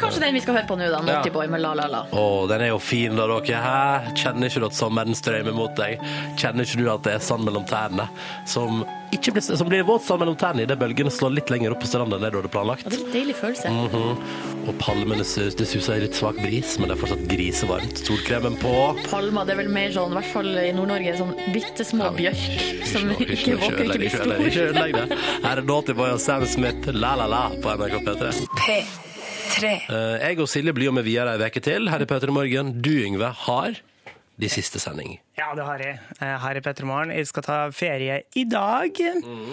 Kanskje 0.00 0.20
den 0.24 0.34
vi 0.34 0.40
skal 0.44 0.56
høre 0.58 0.66
på 0.70 0.76
nå, 0.80 0.88
da. 0.90 1.00
Naughty 1.04 1.28
Ja. 1.30 1.34
Boy 1.34 1.46
med 1.52 1.60
La 1.64 1.74
La 1.74 1.86
La. 1.92 2.04
Å, 2.12 2.24
den 2.50 2.60
er 2.66 2.72
jo 2.72 2.78
fin 2.82 3.16
da, 3.18 3.26
dere. 3.30 3.60
Hæ? 3.64 4.14
Kjenner 4.16 4.48
ikke 4.50 4.60
du 4.64 4.66
at 4.70 4.78
sommeren 4.78 5.14
strømmer 5.18 5.54
mot 5.56 5.74
deg? 5.76 6.00
Kjenner 6.40 6.64
ikke 6.64 6.80
du 6.80 6.88
at 6.92 7.02
det 7.06 7.14
er 7.18 7.24
sand 7.24 7.44
mellom 7.44 7.64
tærne? 7.68 8.08
Som, 8.48 8.82
ikke 9.12 9.32
blir, 9.36 9.42
som 9.44 9.68
blir 9.68 9.82
våt 9.88 10.04
sand 10.06 10.22
mellom 10.22 10.36
tærne 10.40 10.62
idet 10.64 10.78
bølgene 10.80 11.10
slår 11.12 11.34
litt 11.36 11.50
lenger 11.52 11.74
opp 11.74 11.82
på 11.84 11.90
stranda 11.90 12.16
enn 12.16 12.24
det 12.24 12.30
du 12.34 12.38
hadde 12.40 12.52
planlagt? 12.54 12.86
Og 12.86 12.94
det 12.94 13.00
er 13.00 13.06
en 13.06 13.12
deilig 13.18 13.36
følelse. 13.40 13.70
Mhm. 13.70 14.22
Og 14.70 14.74
palmene 14.78 15.24
sus- 15.26 15.56
det 15.58 15.66
suser 15.68 15.96
i 15.98 16.04
litt 16.06 16.14
svak 16.14 16.36
bris, 16.40 16.76
men 16.78 16.88
det 16.90 16.96
er 16.96 17.00
fortsatt 17.02 17.26
grisevarmt. 17.30 18.02
Solkremen 18.06 18.56
på. 18.60 18.74
Palmer, 19.10 19.44
det 19.48 19.56
er 19.56 19.62
vel 19.64 19.72
mer 19.72 19.90
sånn, 19.94 20.12
i 20.14 20.20
hvert 20.20 20.32
fall 20.32 20.50
i 20.64 20.70
Nord-Norge, 20.76 21.16
sånn 21.18 21.34
bitte 21.54 21.84
små 21.84 22.10
bjørk 22.16 22.86
som 22.90 23.10
ikke 23.16 23.58
våger 23.60 23.84
ikke 23.88 24.00
blir 24.04 24.14
stor. 24.14 24.34
Ikke 24.46 24.66
ødelegg 24.70 24.96
det. 25.00 25.20
Her 25.44 25.56
er 25.58 25.62
Naughty 25.66 25.92
Boy 25.98 26.10
og 26.14 26.20
Sam 26.20 26.46
Smith, 26.46 26.86
La 26.94 27.14
La 27.18 27.26
La, 27.26 27.44
på 27.62 27.76
NRK 27.76 28.02
P3. 28.06 29.09
P3. 29.50 29.70
Eh, 29.90 30.28
Jeg 30.30 30.38
og 30.40 30.48
Silje 30.50 30.72
blir 30.76 30.86
jo 30.90 30.92
med 30.94 31.06
videre 31.06 31.34
ei 31.36 31.46
uke 31.50 31.62
til 31.64 31.88
her 31.90 32.02
i 32.02 32.06
P3 32.08 32.30
Morgen. 32.34 32.74
Du, 32.82 32.90
Yngve, 33.02 33.32
har 33.46 33.78
de 34.40 34.48
siste 34.48 34.80
sending. 34.80 35.18
Ja, 35.36 35.50
det 35.56 35.64
har 35.66 35.82
jeg. 35.84 35.98
Eh, 36.20 36.36
Her 36.40 36.56
i 36.56 36.62
Petter 36.64 36.86
Morgen. 36.88 37.10
Jeg 37.12 37.26
skal 37.28 37.44
ta 37.44 37.58
ferie 37.76 38.22
i 38.40 38.44
dag. 38.48 38.96
Mm. 39.20 39.50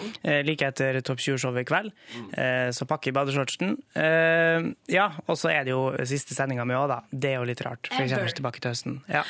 Like 0.47 0.69
etter 0.69 1.01
Topp 1.03 1.19
20-showet 1.19 1.65
i 1.65 1.67
kveld. 1.67 1.91
Mm. 2.15 2.29
Så 2.77 2.87
pakker 2.87 3.11
jeg 3.11 3.17
badeshortsen. 3.17 3.75
Eh, 3.99 4.69
Ja, 4.93 5.09
og 5.27 5.35
så 5.41 5.51
er 5.51 5.65
det 5.67 5.73
jo 5.75 5.89
siste 6.07 6.37
sendinga 6.37 6.63
mi 6.65 6.77
òg, 6.77 6.87
da. 6.93 7.01
Det 7.11 7.33
er 7.33 7.39
jo 7.41 7.47
litt 7.49 7.63
rart, 7.67 7.89
for 7.91 7.99
jeg 8.05 8.13
kommer 8.13 8.29
ikke 8.31 8.39
tilbake 8.43 8.63
til 8.63 8.71
høsten. 8.71 8.99
Ja. 9.11 9.25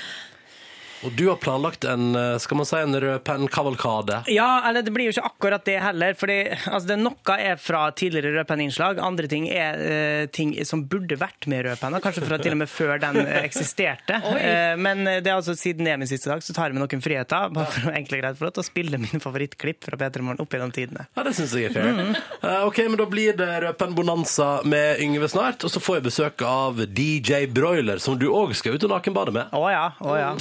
Og 1.05 1.13
du 1.17 1.27
har 1.29 1.37
planlagt 1.41 1.85
en, 1.85 2.15
eh, 2.15 2.37
skal 2.41 2.57
man 2.57 2.65
si, 2.65 2.75
en 2.75 2.99
rød 3.01 3.23
penn-kavalkade. 3.27 4.23
Ja, 4.33 4.63
eller 4.69 4.81
det 4.81 4.93
blir 4.93 5.09
jo 5.09 5.15
ikke 5.15 5.29
akkurat 5.29 5.65
det 5.65 5.77
heller. 5.81 6.13
fordi 6.17 6.37
altså, 6.65 6.97
Noe 6.97 7.37
er 7.37 7.55
fra 7.61 7.91
tidligere 7.91 8.33
rødpenninnslag, 8.39 8.99
andre 9.03 9.27
ting 9.29 9.47
er 9.51 9.77
uh, 9.77 10.25
ting 10.33 10.55
som 10.65 10.85
burde 10.89 11.17
vært 11.19 11.47
med 11.47 11.61
i 11.61 11.67
rødpenna. 11.69 12.01
Kanskje 12.01 12.25
fra 12.25 12.39
til 12.41 12.55
og 12.55 12.61
med 12.63 12.71
før 12.71 12.97
den 13.01 13.19
eh, 13.21 13.43
eksisterte. 13.45 14.17
uh, 14.25 14.73
men 14.79 15.03
det 15.05 15.27
er 15.27 15.35
altså 15.35 15.55
siden 15.57 15.87
min 15.87 16.09
siste 16.09 16.31
dag, 16.31 16.41
så 16.43 16.55
tar 16.55 16.71
jeg 16.71 16.77
med 16.77 16.85
noen 16.85 17.03
friheter. 17.03 17.53
Bare 17.53 17.69
for 17.71 17.91
å 17.91 17.93
enkelt 17.97 18.17
og 18.17 18.23
greit 18.23 18.39
for 18.39 18.49
å 18.49 18.65
spille 18.65 18.99
min 19.01 19.23
favorittklipp 19.23 19.85
fra 19.87 19.99
P3 19.99 20.25
Morgen 20.25 20.41
opp 20.43 20.53
gjennom 20.53 20.73
tidene. 20.73 21.07
Ja, 21.17 21.25
det 21.27 21.35
syns 21.37 21.53
jeg 21.55 21.69
er 21.69 21.75
fair. 21.75 22.01
Eh, 22.41 22.65
ok, 22.67 22.81
men 22.87 22.97
Da 22.97 23.05
blir 23.09 23.37
det 23.37 23.49
rød 23.63 23.77
penn-bonanza 23.79 24.49
med 24.67 25.01
Yngve 25.03 25.29
snart. 25.31 25.63
Og 25.67 25.73
så 25.73 25.81
får 25.83 25.99
jeg 25.99 26.07
besøk 26.09 26.45
av 26.47 26.81
DJ 26.87 27.45
Broiler, 27.53 28.01
som 28.03 28.17
du 28.19 28.27
òg 28.31 28.55
skal 28.57 28.77
ut 28.77 28.87
og 28.87 28.95
nakenbade 28.95 29.35
med. 29.35 29.53
Å 29.53 29.63
ja, 29.71 29.85
å 30.01 30.17
ja. 30.17 30.33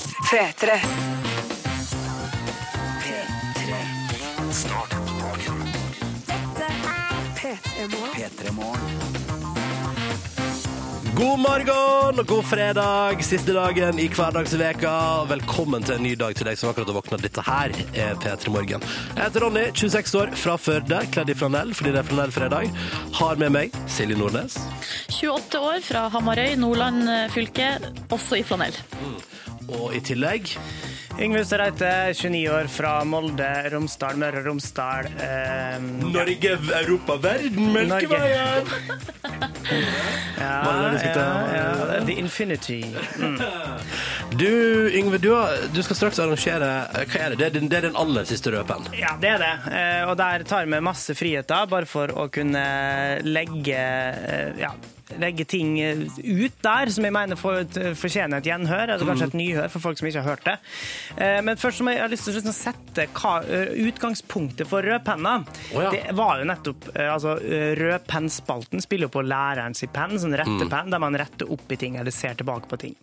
P3. 0.46 0.78
P3 8.14 8.52
Morgen. 8.52 8.80
God 11.16 11.38
morgen 11.38 12.20
og 12.20 12.26
god 12.26 12.44
fredag, 12.44 13.24
siste 13.24 13.56
dagen 13.56 13.98
i 13.98 14.06
hverdagsveka. 14.06 14.94
Velkommen 15.32 15.82
til 15.82 15.96
en 15.96 16.06
ny 16.06 16.14
dag 16.14 16.36
til 16.38 16.46
deg 16.46 16.60
som 16.60 16.70
akkurat 16.70 16.92
har 16.92 16.98
våkna. 17.00 17.18
Dette 17.24 17.42
her 17.42 17.74
er 18.06 18.14
P3 18.22 18.54
Morgen. 18.54 18.86
Jeg 19.16 19.22
heter 19.24 19.48
Ronny, 19.48 19.64
26 19.74 20.20
år, 20.20 20.34
fra 20.38 20.54
Førde, 20.60 21.02
kledd 21.10 21.32
i 21.32 21.38
flanell 21.40 21.74
fordi 21.74 21.96
det 21.96 22.04
er 22.04 22.10
flanellfredag. 22.12 22.70
Har 23.18 23.42
med 23.42 23.56
meg 23.56 23.74
Silje 23.90 24.14
Nordnes. 24.20 24.60
28 25.10 25.64
år 25.72 25.82
fra 25.90 26.06
Hamarøy, 26.14 26.54
Nordland 26.54 27.08
fylke, 27.34 27.80
også 28.14 28.38
i 28.38 28.46
flanell. 28.46 28.78
Og 29.68 29.94
i 29.96 30.00
tillegg 30.04 30.54
Yngve 31.16 31.40
Ustadreite, 31.40 31.90
29 32.12 32.50
år, 32.52 32.66
fra 32.68 32.90
Molde, 33.08 33.46
Romsdal, 33.72 34.18
Møre 34.20 34.42
og 34.42 34.50
Romsdal. 34.50 35.06
Eh, 35.16 35.78
Norge, 36.12 36.50
Europa, 36.82 37.16
verden, 37.24 37.70
Melkeveien! 37.72 38.68
ja, 40.42 40.50
ja, 41.00 41.30
ja, 41.56 42.04
The 42.04 42.18
Infinity. 42.20 42.82
Du, 44.36 44.48
Yngve, 44.92 45.18
du, 45.22 45.30
du 45.72 45.78
skal 45.86 45.96
straks 45.96 46.18
arrangere 46.20 46.66
Hva 46.92 47.20
er 47.22 47.32
det? 47.32 47.36
Det 47.38 47.46
er 47.46 47.52
din, 47.54 47.68
det 47.70 47.78
er 47.78 47.84
din 47.86 47.96
aller 47.96 48.26
siste 48.28 48.50
røpen? 48.52 48.88
Ja, 48.98 49.14
det 49.22 49.30
er 49.36 49.40
det. 49.40 49.52
Eh, 49.70 50.02
Og 50.10 50.16
der 50.18 50.44
tar 50.44 50.66
vi 50.66 50.80
masse 50.84 51.14
friheter, 51.16 51.64
bare 51.70 51.88
for 51.88 52.12
å 52.12 52.26
kunne 52.34 52.66
legge 53.24 53.78
eh, 53.78 54.50
ja, 54.60 54.74
legge 55.20 55.44
ting 55.48 55.76
eh, 55.80 56.00
ut 56.18 56.56
der 56.64 56.90
som 56.90 57.04
jeg 57.06 57.14
mener 57.14 57.38
får, 57.38 57.66
fortjener 57.98 58.40
et 58.42 58.48
gjenhør, 58.50 58.90
eller 58.94 59.06
kanskje 59.06 59.28
et 59.30 59.36
nyhør 59.38 59.70
for 59.70 59.84
folk 59.84 60.00
som 60.00 60.08
ikke 60.10 60.22
har 60.24 60.32
hørt 60.34 60.46
det. 60.48 60.56
Eh, 61.16 61.38
Men 61.46 61.60
først 61.60 61.84
må 61.86 61.94
jeg, 61.94 62.02
har 62.02 62.10
lyst 62.12 62.26
til 62.26 62.34
å 62.34 62.38
liksom 62.40 62.56
sette 62.56 63.06
hva, 63.14 63.34
eh, 63.46 63.70
utgangspunktet 63.86 64.66
for 64.70 64.82
rødpenna. 64.82 65.36
Oh, 65.76 65.82
ja. 65.84 65.92
Det 65.94 66.16
var 66.18 66.40
jo 66.42 66.48
nettopp 66.50 66.88
eh, 66.96 67.12
altså 67.12 67.36
Rødpennspalten 67.76 68.82
spiller 68.82 69.06
jo 69.06 69.14
på 69.16 69.22
læreren 69.26 69.74
sin 69.76 69.92
penn, 69.94 70.16
sånn 70.20 70.34
rettepenn, 70.38 70.90
der 70.92 71.02
man 71.02 71.16
retter 71.18 71.50
opp 71.52 71.70
i 71.72 71.78
ting 71.80 71.96
eller 72.00 72.14
ser 72.14 72.34
tilbake 72.38 72.68
på 72.70 72.78
ting. 72.86 72.96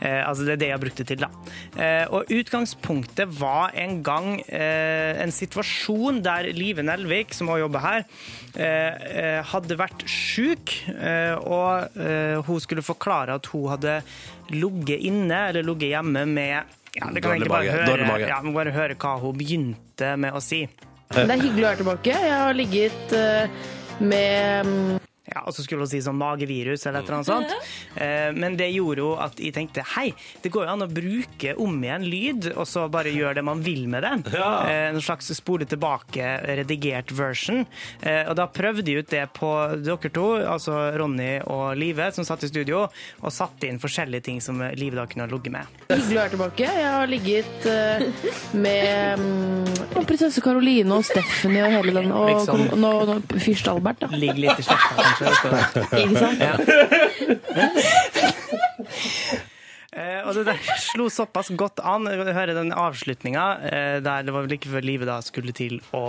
Eh, 0.00 0.20
altså 0.26 0.46
Det 0.46 0.54
er 0.54 0.62
det 0.62 0.70
jeg 0.70 0.76
har 0.76 0.82
brukt 0.84 1.00
det 1.02 1.08
til, 1.10 1.24
da. 1.24 1.30
Eh, 1.76 2.04
og 2.14 2.30
utgangspunktet 2.34 3.32
var 3.40 3.74
en 3.78 4.00
gang 4.06 4.40
eh, 4.46 5.18
en 5.22 5.32
situasjon 5.34 6.22
der 6.24 6.50
Live 6.56 6.84
Nelvik, 6.86 7.34
som 7.36 7.50
også 7.50 7.64
jobber 7.64 7.84
her, 7.84 8.06
eh, 8.54 9.10
eh, 9.24 9.40
hadde 9.50 9.78
vært 9.80 10.06
sjuk, 10.10 10.74
eh, 10.94 11.34
og 11.44 11.96
eh, 12.00 12.36
hun 12.46 12.60
skulle 12.62 12.82
forklare 12.84 13.36
at 13.40 13.46
hun 13.52 13.68
hadde 13.72 13.96
ligget 14.52 15.02
inne 15.10 15.40
eller 15.50 15.66
ligget 15.66 15.94
hjemme 15.96 16.26
med 16.28 16.54
ja, 16.96 17.06
det 17.14 17.22
kan 17.22 17.30
Dårlig 17.30 17.46
egentlig 17.46 17.50
bare 17.52 17.64
mage. 17.64 17.74
høre, 17.76 17.86
Dårlig 17.86 18.06
mage. 18.08 18.28
ja, 18.28 18.40
må 18.42 18.52
bare 18.56 18.72
høre 18.74 18.96
hva 18.98 19.12
hun 19.22 19.36
begynte 19.38 20.14
med 20.18 20.34
å 20.34 20.40
si. 20.42 20.64
Det 21.10 21.22
er 21.26 21.40
hyggelig 21.42 21.64
å 21.64 21.68
være 21.68 21.80
tilbake. 21.82 22.16
Jeg 22.26 22.40
har 22.40 22.54
ligget 22.58 23.14
eh, 23.14 23.68
med 24.00 24.66
mm, 24.66 24.99
Ja, 25.34 25.44
og 25.46 25.54
så 25.54 25.62
skulle 25.62 25.84
hun 25.84 25.90
si 25.92 26.00
sånn 26.02 26.18
magevirus 26.18 26.86
eller 26.88 27.00
et 27.04 27.08
eller 27.10 27.20
annet 27.20 27.26
sånt. 27.30 27.52
Eh, 27.96 28.32
Men 28.34 28.56
det 28.58 28.70
gjorde 28.74 28.98
jo 29.04 29.12
at 29.22 29.38
jeg 29.38 29.52
tenkte 29.54 29.84
hei, 29.96 30.08
det 30.42 30.50
går 30.50 30.66
jo 30.66 30.72
an 30.72 30.82
å 30.82 30.88
bruke 30.90 31.54
om 31.60 31.76
igjen 31.84 32.04
lyd, 32.10 32.48
og 32.56 32.66
så 32.66 32.88
bare 32.90 33.12
gjøre 33.14 33.34
det 33.38 33.44
man 33.46 33.62
vil 33.62 33.86
med 33.88 34.02
den. 34.02 34.24
Ja. 34.34 34.50
Eh, 34.66 34.88
En 34.90 35.00
slags 35.00 35.30
spole 35.36 35.64
tilbake, 35.70 36.24
redigert 36.58 37.12
version. 37.14 37.66
Eh, 38.02 38.24
Og 38.28 38.34
da 38.36 38.46
prøvde 38.46 38.84
jeg 38.90 39.04
ut 39.04 39.10
det 39.10 39.24
på 39.38 39.50
dere 39.84 40.10
to, 40.10 40.26
altså 40.42 40.74
Ronny 40.98 41.40
og 41.46 41.76
Live, 41.78 42.10
som 42.12 42.24
satt 42.24 42.42
i 42.44 42.48
studio, 42.50 42.88
og 43.22 43.30
satte 43.32 43.68
inn 43.68 43.78
forskjellige 43.78 44.22
ting 44.26 44.40
som 44.40 44.58
Live 44.74 44.96
da 44.98 45.06
kunne 45.06 45.26
ha 45.26 45.30
ligget 45.30 45.52
med. 45.52 45.66
det 45.88 45.98
hyggelig 46.00 46.18
å 46.18 46.20
være 46.20 46.30
tilbake. 46.34 46.66
Jeg 46.80 46.90
har 46.90 47.06
ligget 47.06 47.66
med 48.54 49.20
um, 49.20 50.04
prinsesse 50.06 50.40
Caroline 50.44 50.90
og 50.98 51.04
Stephanie 51.06 51.64
og 51.66 51.72
hele 51.78 51.94
den, 51.96 52.10
og 52.12 52.28
Liksom. 52.30 52.66
nå, 52.80 52.90
nå, 53.08 53.16
fyrst 53.42 53.68
Albert, 53.70 54.00
da. 54.04 54.08
Ligger 54.14 54.42
litt 54.44 54.60
i 54.62 54.66
slekta. 54.66 55.06
Ikke 55.20 56.16
sant? 56.18 56.40
Eh, 59.90 60.20
og 60.22 60.30
det 60.36 60.44
der 60.46 60.58
slo 60.78 61.08
såpass 61.10 61.48
godt 61.58 61.80
an. 61.82 62.06
Hører 62.06 62.54
den 62.54 62.70
avslutninga 62.72 63.46
eh, 63.66 63.96
der 64.04 64.22
det 64.28 64.32
var 64.36 64.46
like 64.50 64.68
før 64.70 64.84
livet 64.86 65.06
da 65.10 65.16
skulle 65.26 65.50
til 65.56 65.80
å 65.98 66.02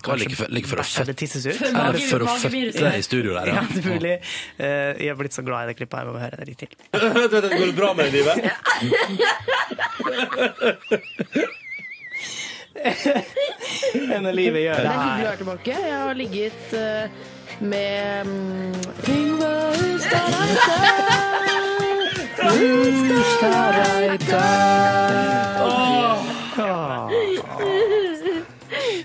Det 0.00 0.06
var 0.06 0.16
like 0.22 0.36
før- 0.38 0.52
like 0.54 0.70
å 0.70 1.14
tisses 1.18 1.44
ut. 1.50 1.56
Før 1.58 1.74
Er 1.76 1.92
det 1.98 2.04
for 2.08 2.20
å 2.24 2.26
føtte 2.40 2.92
i 2.96 3.02
studio 3.04 3.34
der, 3.36 3.46
Ja, 3.50 3.54
ja? 3.58 3.62
det 3.74 3.82
er 3.82 3.88
mulig. 3.90 4.14
Eh, 4.56 4.92
jeg 5.02 5.08
har 5.12 5.18
blitt 5.18 5.34
så 5.36 5.42
glad 5.44 5.60
i 5.66 5.66
det 5.72 5.76
klippet. 5.82 5.98
Jeg 5.98 6.06
må 6.06 6.18
høre 6.22 6.36
det 6.38 6.46
litt 6.48 6.58
til. 6.62 6.70
Går 7.58 7.66
det 7.66 7.76
bra 7.76 7.90
med 7.92 8.02
deg, 8.06 8.12
livet? 8.22 8.36
Enn 14.14 14.28
livet 14.34 14.62
gjør 14.64 14.78
Det 14.78 14.84
det 14.86 14.90
er 14.90 15.02
hyggelig 15.02 15.26
å 15.26 15.28
være 15.28 15.40
tilbake. 15.42 15.74
Jeg 15.74 15.98
har 16.00 16.14
ligget 16.18 16.74
eh, 16.78 17.04
med 17.58 18.26
mm. 18.26 18.70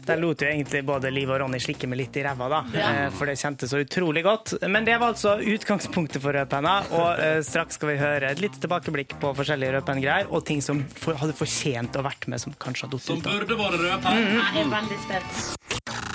Der 0.05 0.17
lot 0.21 0.41
jo 0.41 0.47
egentlig 0.47 0.83
både 0.85 1.09
Liv 1.09 1.29
og 1.33 1.39
Ronny 1.41 1.59
slikke 1.61 1.87
meg 1.89 1.99
litt 2.03 2.17
i 2.19 2.23
ræva, 2.25 2.47
da. 2.51 2.59
Ja. 2.77 2.91
For 3.15 3.29
det 3.29 3.37
kjentes 3.41 3.73
så 3.73 3.81
utrolig 3.81 4.21
godt. 4.25 4.53
Men 4.69 4.85
det 4.85 4.99
var 5.01 5.15
altså 5.15 5.35
utgangspunktet 5.41 6.21
for 6.21 6.37
rødpenna. 6.37 6.75
Og 6.93 7.23
eh, 7.23 7.39
straks 7.45 7.79
skal 7.79 7.93
vi 7.93 7.97
høre 8.01 8.31
et 8.31 8.43
lite 8.43 8.61
tilbakeblikk 8.61 9.17
på 9.21 9.33
forskjellige 9.39 9.79
rødpenngreier, 9.79 10.29
og 10.29 10.45
ting 10.45 10.61
som 10.65 10.83
for, 10.93 11.17
hadde 11.21 11.37
fortjent 11.37 11.97
å 11.97 12.05
vært 12.05 12.29
med, 12.29 12.43
som 12.45 12.53
kanskje 12.53 12.87
har 12.87 12.93
falt 12.93 13.01
ut. 13.01 13.09
Som 13.09 13.25
burde 13.25 13.59
vært 13.63 13.79
rødpenn. 13.81 14.33
Jeg 14.37 14.65
er 14.65 14.73
veldig 14.77 15.03
spent. 15.07 16.14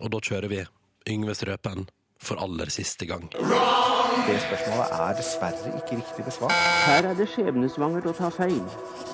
Og 0.00 0.10
da 0.12 0.20
kjører 0.20 0.50
vi 0.52 0.64
Yngves 1.08 1.42
Røpen 1.46 1.86
for 2.22 2.40
aller 2.42 2.70
siste 2.72 3.06
gang. 3.08 3.28
Det 3.30 4.36
spørsmålet 4.42 4.92
er 4.96 5.16
dessverre 5.18 5.72
ikke 5.78 5.98
riktig 6.00 6.24
besvart. 6.26 6.54
Her 6.86 7.10
er 7.10 7.18
det 7.18 7.28
skjebnesvangert 7.34 8.08
å 8.10 8.14
ta 8.16 8.30
feil. 8.34 8.62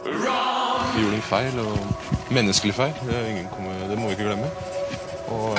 Vi 0.02 1.02
gjorde 1.02 1.18
en 1.18 1.26
feil, 1.26 1.58
og 1.62 2.32
menneskelig 2.34 2.74
feil. 2.76 2.94
Det, 3.02 3.16
er 3.16 3.30
ingen 3.32 3.48
kommer, 3.52 3.82
det 3.90 3.98
må 3.98 4.10
vi 4.10 4.16
ikke 4.16 4.28
glemme. 4.30 4.50
Og 5.32 5.58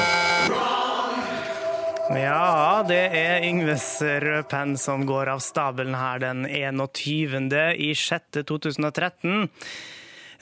Ja, 2.13 2.83
det 2.87 3.03
er 3.15 3.45
Yngves 3.47 3.87
rødpenn 4.01 4.75
som 4.77 5.05
går 5.07 5.31
av 5.33 5.43
stabelen 5.43 5.95
her 5.95 6.19
den 6.23 6.45
21. 6.49 7.51
i 7.79 7.93
6. 7.95 8.43
2013. 8.49 9.47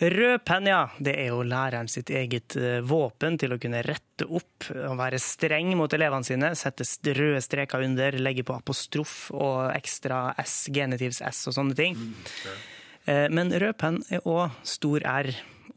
Rødpenn, 0.01 0.67
ja. 0.69 0.81
Det 0.97 1.13
er 1.13 1.29
jo 1.29 1.43
læreren 1.45 1.89
sitt 1.91 2.09
eget 2.09 2.55
eh, 2.57 2.79
våpen 2.81 3.37
til 3.41 3.53
å 3.53 3.59
kunne 3.61 3.83
rette 3.85 4.25
opp 4.25 4.71
og 4.73 4.97
være 4.97 5.19
streng 5.21 5.75
mot 5.77 5.93
elevene 5.93 6.25
sine. 6.25 6.51
Sette 6.57 6.85
røde 7.17 7.41
streker 7.45 7.85
under, 7.85 8.17
legge 8.17 8.45
på 8.47 8.57
apostrof 8.57 9.15
og 9.35 9.69
ekstra 9.75 10.31
S, 10.41 10.65
genitivs 10.73 11.21
S 11.25 11.45
og 11.51 11.57
sånne 11.59 11.77
ting. 11.77 11.97
Men 11.97 13.33
Men 13.33 13.49
rødpenn 13.49 14.03
er 14.13 14.25
òg 14.29 14.57
stor 14.61 15.01
R 15.01 15.31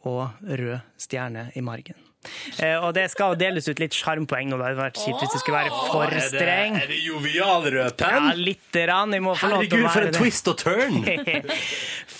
og 0.04 0.44
rød 0.44 0.76
stjerne 1.00 1.48
i 1.56 1.62
margen. 1.64 1.96
Eh, 2.60 2.76
Og 2.84 2.92
det 2.96 3.08
skal 3.12 3.36
deles 3.40 3.68
ut 3.68 3.78
litt 3.82 3.92
sjarmpoeng 3.96 4.48
nå. 4.50 4.58
Det 4.60 4.66
hadde 4.70 4.80
vært 4.82 5.00
kjipt 5.02 5.20
hvis 5.24 5.32
det 5.36 5.40
skulle 5.42 5.60
være 5.64 5.82
for 5.90 6.18
streng. 6.28 6.78
Er 6.82 6.86
det 6.90 7.00
jovial 7.04 7.64
Ja, 7.64 7.70
rødpenn? 7.76 8.30
lite 8.44 8.84
grann. 8.86 9.12
Herregud, 9.14 9.88
for 9.92 10.06
en 10.08 10.12
twist 10.16 10.48
og 10.48 10.58
turn! 10.58 11.02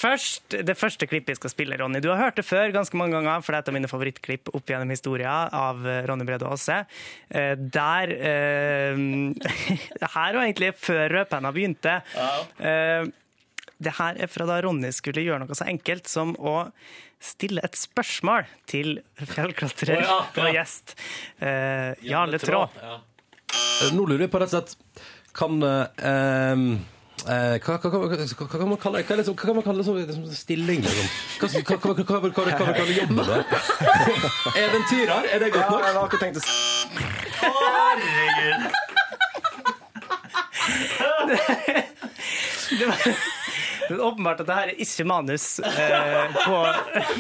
Først, 0.05 0.57
det 0.67 0.75
første 0.77 1.07
klippet 1.09 1.33
jeg 1.35 1.39
skal 1.39 1.53
spille, 1.53 1.77
Ronny. 1.81 2.01
Du 2.05 2.11
har 2.11 2.19
hørt 2.21 2.37
det 2.37 2.45
før 2.45 2.73
ganske 2.75 2.97
mange 2.99 3.15
ganger, 3.17 3.41
for 3.45 3.55
det 3.55 3.61
er 3.61 3.65
et 3.65 3.71
av 3.73 3.77
mine 3.79 3.89
favorittklipp 3.89 4.51
opp 4.53 4.69
gjennom 4.69 4.91
historien 4.93 5.49
av 5.55 5.81
eh, 5.89 6.03
Ronny 6.09 6.27
Brede 6.29 6.45
Aase. 6.51 6.83
Eh, 7.31 7.55
Der 7.57 8.13
eh, 8.13 9.01
her 10.17 10.37
var 10.37 10.43
egentlig 10.45 10.75
før 10.77 11.09
rødpenna 11.21 11.53
begynte. 11.57 12.01
Eh, 12.61 13.07
det 13.83 13.97
her 13.99 14.21
er 14.23 14.31
fra 14.31 14.47
da 14.49 14.61
Ronny 14.65 14.91
skulle 14.95 15.25
gjøre 15.25 15.45
noe 15.45 15.57
så 15.59 15.67
enkelt 15.71 16.09
som 16.11 16.35
å 16.39 16.61
stille 17.25 17.63
et 17.65 17.77
spørsmål 17.79 18.47
til 18.71 18.99
fjellklatrer 19.17 19.97
oh, 19.97 20.03
ja, 20.05 20.19
ja. 20.23 20.45
og 20.45 20.57
gjest. 20.59 20.97
Eh, 21.41 22.09
Jarle 22.11 22.41
Traa. 22.43 22.69
Ja. 22.83 22.99
Nå 23.95 24.07
lurer 24.09 24.27
jeg 24.27 24.33
på 24.33 24.41
rett 24.43 24.51
og 24.51 24.57
slett 24.57 24.73
Kan 25.37 25.63
eh, 25.63 26.59
hva, 27.25 27.77
hva, 27.79 27.79
kan 27.81 28.69
man 28.69 28.79
kalle 28.83 29.01
hva, 29.07 29.17
liksom, 29.17 29.35
hva 29.39 29.47
kan 29.47 29.57
man 29.57 29.65
kalle 29.65 29.79
liksom, 29.81 29.97
liksom, 29.97 30.25
stilling? 30.37 30.83
Hva, 30.85 31.47
hva, 31.49 31.77
hva, 31.81 32.19
hva, 32.29 32.85
jobben? 32.93 33.19
Eventyrer? 34.65 35.31
Er 35.33 35.39
det 35.41 35.53
godt 35.55 35.71
nok? 35.71 35.81
Ja, 35.81 35.87
jeg 35.87 35.95
har 35.97 36.07
ikke 36.11 36.21
tenkt 36.21 36.37
å 36.37 36.43
Herregud! 37.45 38.61
det, 41.29 41.39
det 42.79 42.87
var 42.91 42.99
er 43.91 44.01
åpenbart 44.01 44.41
at 44.43 44.49
det 44.49 44.57
her 44.59 44.71
er 44.73 44.83
ikke 44.85 45.05
manus 45.09 45.47
eh, 45.61 46.39
på, 46.45 46.61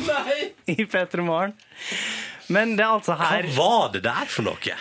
i 0.74 0.78
P3 0.84 1.24
Morgen. 1.26 1.52
Men 2.52 2.74
det 2.76 2.84
er 2.84 2.90
altså 2.92 3.14
her 3.16 3.46
Hva 3.56 3.68
var 3.70 3.92
det 3.94 4.02
der 4.04 4.26
for 4.28 4.44
noe? 4.44 4.74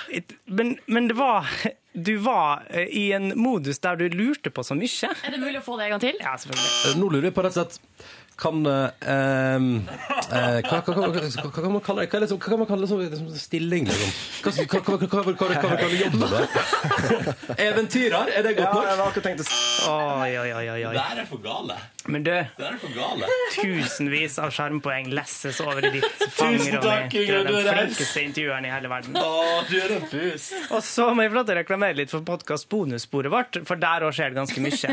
men, 0.52 0.74
men 0.92 1.06
det 1.08 1.16
var 1.16 1.48
Du 1.96 2.18
var 2.26 2.66
eh, 2.68 2.90
i 2.92 3.06
en 3.16 3.30
modus 3.40 3.80
der 3.80 3.96
du 4.02 4.08
lurte 4.12 4.52
på 4.52 4.66
så 4.68 4.76
mye. 4.76 5.12
Er 5.24 5.32
det 5.32 5.40
mulig 5.40 5.62
å 5.62 5.64
få 5.64 5.78
det 5.80 5.86
en 5.88 5.94
gang 5.96 6.04
til? 6.04 6.20
Ja, 6.20 6.34
selvfølgelig. 6.42 6.74
Eh, 6.90 6.98
Nå 7.00 7.08
lurer 7.14 7.30
jeg 7.30 7.36
på 7.38 7.46
rett 7.46 7.56
og 7.56 7.70
slett 7.72 7.80
kan 8.40 8.64
Hva 8.64 8.92
kan 10.86 11.00
man 11.00 11.12
kalle 11.84 12.06
det? 12.06 12.32
Hva 12.32 12.40
kan 12.40 12.60
man 12.60 12.68
kalle 12.68 12.88
det 12.88 13.40
stilling? 13.40 13.88
Hva 14.44 14.52
kan 14.52 14.84
man 14.90 15.08
kalle 15.08 15.98
jobben? 16.00 16.24
Eventyrer? 17.58 18.28
Er 18.38 18.44
det 18.48 18.54
godt 18.58 18.74
nok? 18.74 18.84
Ja, 18.84 18.90
jeg 18.90 19.00
akkurat 19.08 19.24
tenkt 19.24 19.42
Oi, 19.84 20.38
oi, 20.40 20.52
oi, 20.54 20.86
oi. 20.88 20.96
Der 20.96 21.18
er 21.22 21.26
for 21.28 21.38
gale. 21.44 21.76
Men 22.08 22.24
du, 22.24 22.46
tusenvis 23.56 24.40
av 24.44 24.50
sjarmpoeng 24.52 25.08
lesses 25.16 25.62
over 25.64 25.86
i 25.88 25.90
ditt 25.94 26.24
fang, 26.36 26.58
Ronny. 26.60 27.08
Du 27.14 27.20
er 27.32 27.44
den 27.48 27.68
flinkeste 27.70 28.20
intervjueren 28.26 28.66
i 28.68 28.72
hele 28.74 28.90
verden. 28.92 29.16
Å, 29.16 29.64
du 29.70 29.78
er 29.80 29.90
en 30.00 30.08
pus. 30.12 30.44
Og 30.68 30.82
så 30.84 31.14
må 31.16 31.24
jeg 31.24 31.32
få 31.32 31.38
lov 31.40 31.46
til 31.48 31.56
å 31.56 31.60
reklamere 31.62 31.96
litt 32.02 32.12
for 32.12 32.22
podkast 32.28 32.68
bonussporet 32.72 33.32
vårt, 33.32 33.54
for 33.68 33.76
der 33.80 34.00
òg 34.08 34.14
skjer 34.18 34.30
det 34.34 34.38
ganske 34.42 34.60
mye. 34.64 34.88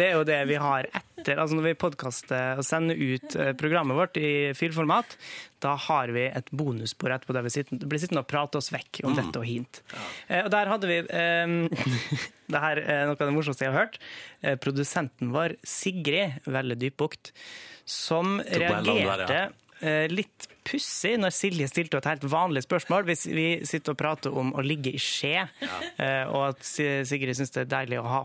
det 0.00 0.06
er 0.08 0.14
jo 0.16 0.22
det 0.26 0.40
vi 0.50 0.56
har 0.58 0.82
etter. 0.90 1.36
altså. 1.38 1.49
Altså 1.50 1.58
når 1.58 1.66
vi 1.66 1.78
podkaster 1.82 2.60
og 2.60 2.62
sender 2.62 2.94
ut 2.94 3.32
eh, 3.34 3.48
programmet 3.58 3.96
vårt 3.98 4.18
i 4.22 4.52
filformat, 4.54 5.16
da 5.58 5.72
har 5.88 6.12
vi 6.14 6.28
et 6.28 6.50
bonusbord 6.54 7.16
etterpå 7.16 7.34
der 7.34 7.42
vi 7.42 7.50
sitter, 7.50 7.80
blir 7.90 7.98
sittende 7.98 8.22
og 8.22 8.28
prate 8.30 8.60
oss 8.60 8.68
vekk 8.70 9.00
om 9.02 9.16
dette 9.18 9.40
og 9.40 9.48
hint. 9.48 9.80
Ja. 9.90 10.44
Og 10.44 10.52
der 10.54 10.70
hadde 10.70 10.86
vi 10.86 10.98
um, 11.10 11.56
Det 12.54 12.60
her 12.62 12.80
er 12.84 13.02
noe 13.08 13.18
av 13.18 13.24
det 13.24 13.34
morsomste 13.34 13.66
jeg 13.66 13.72
har 13.74 13.80
hørt. 13.80 13.98
Eh, 14.46 14.54
Produsenten 14.62 15.32
vår, 15.34 15.56
Sigrid 15.66 16.46
veldig 16.46 16.76
dypbukt, 16.84 17.32
som 17.82 18.38
der, 18.44 18.68
reagerte 18.68 19.40
ja. 19.40 19.48
eh, 19.82 20.06
litt 20.12 20.46
pussig 20.70 21.16
når 21.18 21.34
Silje 21.34 21.66
stilte 21.72 21.98
et 21.98 22.10
helt 22.12 22.28
vanlig 22.30 22.62
spørsmål. 22.62 23.08
Hvis 23.10 23.26
vi 23.26 23.48
sitter 23.66 23.96
og 23.96 23.98
prater 23.98 24.38
om 24.38 24.54
å 24.54 24.62
ligge 24.62 24.94
i 24.94 25.02
skje, 25.02 25.48
ja. 25.50 25.82
og 26.30 26.52
at 26.52 26.62
Sigrid 26.62 27.34
syns 27.34 27.50
det 27.56 27.64
er 27.64 27.74
deilig 27.74 27.98
å 27.98 28.06
ha 28.06 28.22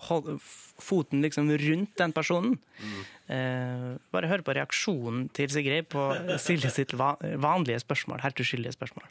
foten 0.82 1.22
liksom 1.22 1.50
rundt 1.58 1.98
den 1.98 2.13
personen. 2.15 2.58
Eh, 2.79 3.05
bare 3.27 4.27
hør 4.29 4.41
på 4.46 4.53
reaksjonen 4.53 5.29
til 5.34 5.50
Sigrid 5.50 5.88
på 5.89 6.03
Silje 6.41 6.70
sitt 6.70 6.94
vanlige 6.94 7.79
spørsmål. 7.82 8.22
Helt 8.22 8.38
uskyldige 8.44 8.75
spørsmål. 8.77 9.08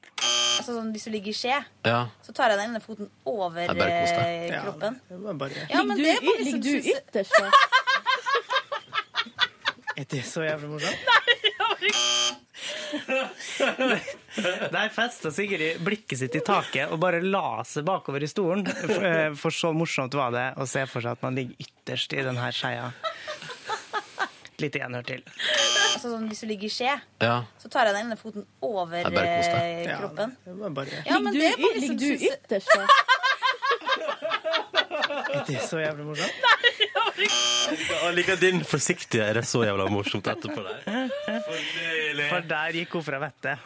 Altså 0.55 0.71
sånn, 0.77 0.93
Hvis 0.95 1.05
du 1.09 1.11
ligger 1.11 1.33
i 1.33 1.35
skje, 1.35 1.57
Ja. 1.85 2.07
så 2.23 2.33
tar 2.33 2.51
jeg 2.53 2.59
den 2.61 2.71
ene 2.71 2.81
foten 2.81 3.09
over 3.27 3.59
er 3.67 3.75
eh, 3.75 4.63
kroppen. 4.63 5.01
Det 5.11 5.39
bare 5.39 5.67
Ja, 5.71 5.83
men 5.83 5.97
det 5.99 6.11
er 6.15 6.21
bare 6.23 6.39
Ligger 6.45 6.45
liksom, 6.45 6.61
du 6.63 6.75
ytterst? 6.95 7.33
da? 7.41 7.51
Er 9.97 10.05
det 10.11 10.25
så 10.27 10.43
jævlig 10.43 10.69
morsomt? 10.71 10.99
Der 14.75 14.89
festa 14.95 15.31
Sigrid 15.35 15.81
blikket 15.85 16.19
sitt 16.19 16.35
i 16.39 16.41
taket 16.45 16.91
og 16.93 16.99
bare 17.03 17.21
la 17.23 17.63
seg 17.67 17.85
bakover 17.87 18.23
i 18.23 18.29
stolen. 18.31 18.67
Eh, 18.67 19.35
For 19.39 19.51
så 19.55 19.73
morsomt 19.75 20.15
var 20.19 20.31
det 20.35 20.47
å 20.61 20.67
se 20.71 20.85
for 20.91 21.01
seg 21.05 21.13
at 21.19 21.23
man 21.23 21.35
ligger 21.39 21.55
ytterst 21.67 22.15
i 22.17 22.23
denne 22.27 22.51
skeia. 22.55 22.91
Litt 24.63 24.77
gjenhør 24.79 25.03
til. 25.09 25.23
altså 25.95 26.11
sånn, 26.13 26.29
Hvis 26.31 26.41
du 26.45 26.47
ligger 26.47 26.69
i 26.69 26.75
skje, 26.75 26.93
ja. 27.25 27.37
så 27.59 27.69
tar 27.73 27.89
jeg 27.89 27.95
den 27.97 28.07
ene 28.07 28.17
foten 28.21 28.45
over 28.63 29.01
er 29.01 29.11
bare 29.11 29.33
kos 29.41 29.49
deg. 29.51 29.89
eh, 29.89 29.97
kroppen. 29.99 30.37
Det 30.45 30.55
var 30.61 30.71
bare 30.77 31.03
Ja, 31.09 31.19
men 31.19 31.33
det 31.35 31.49
er 31.49 31.57
bare 31.59 31.81
Ligger 31.81 31.81
liksom, 31.81 31.99
du 31.99 32.07
synes- 32.07 32.31
ytterst? 32.31 32.69
da? 32.75 32.87
Er 35.35 35.45
det 35.49 35.61
så 35.67 35.79
jævlig 35.83 36.05
morsomt? 36.07 36.33
Jeg 37.19 38.15
liker 38.17 38.37
din 38.41 38.63
forsiktige. 38.67 39.23
Er 39.27 39.35
det 39.41 39.45
så 39.49 39.63
jævla 39.67 39.87
morsomt 39.91 40.27
etterpå 40.31 40.63
der? 40.63 41.09
For 42.31 42.47
der 42.49 42.73
gikk 42.79 42.95
hun 42.99 43.05
fra 43.07 43.19
vettet. 43.23 43.59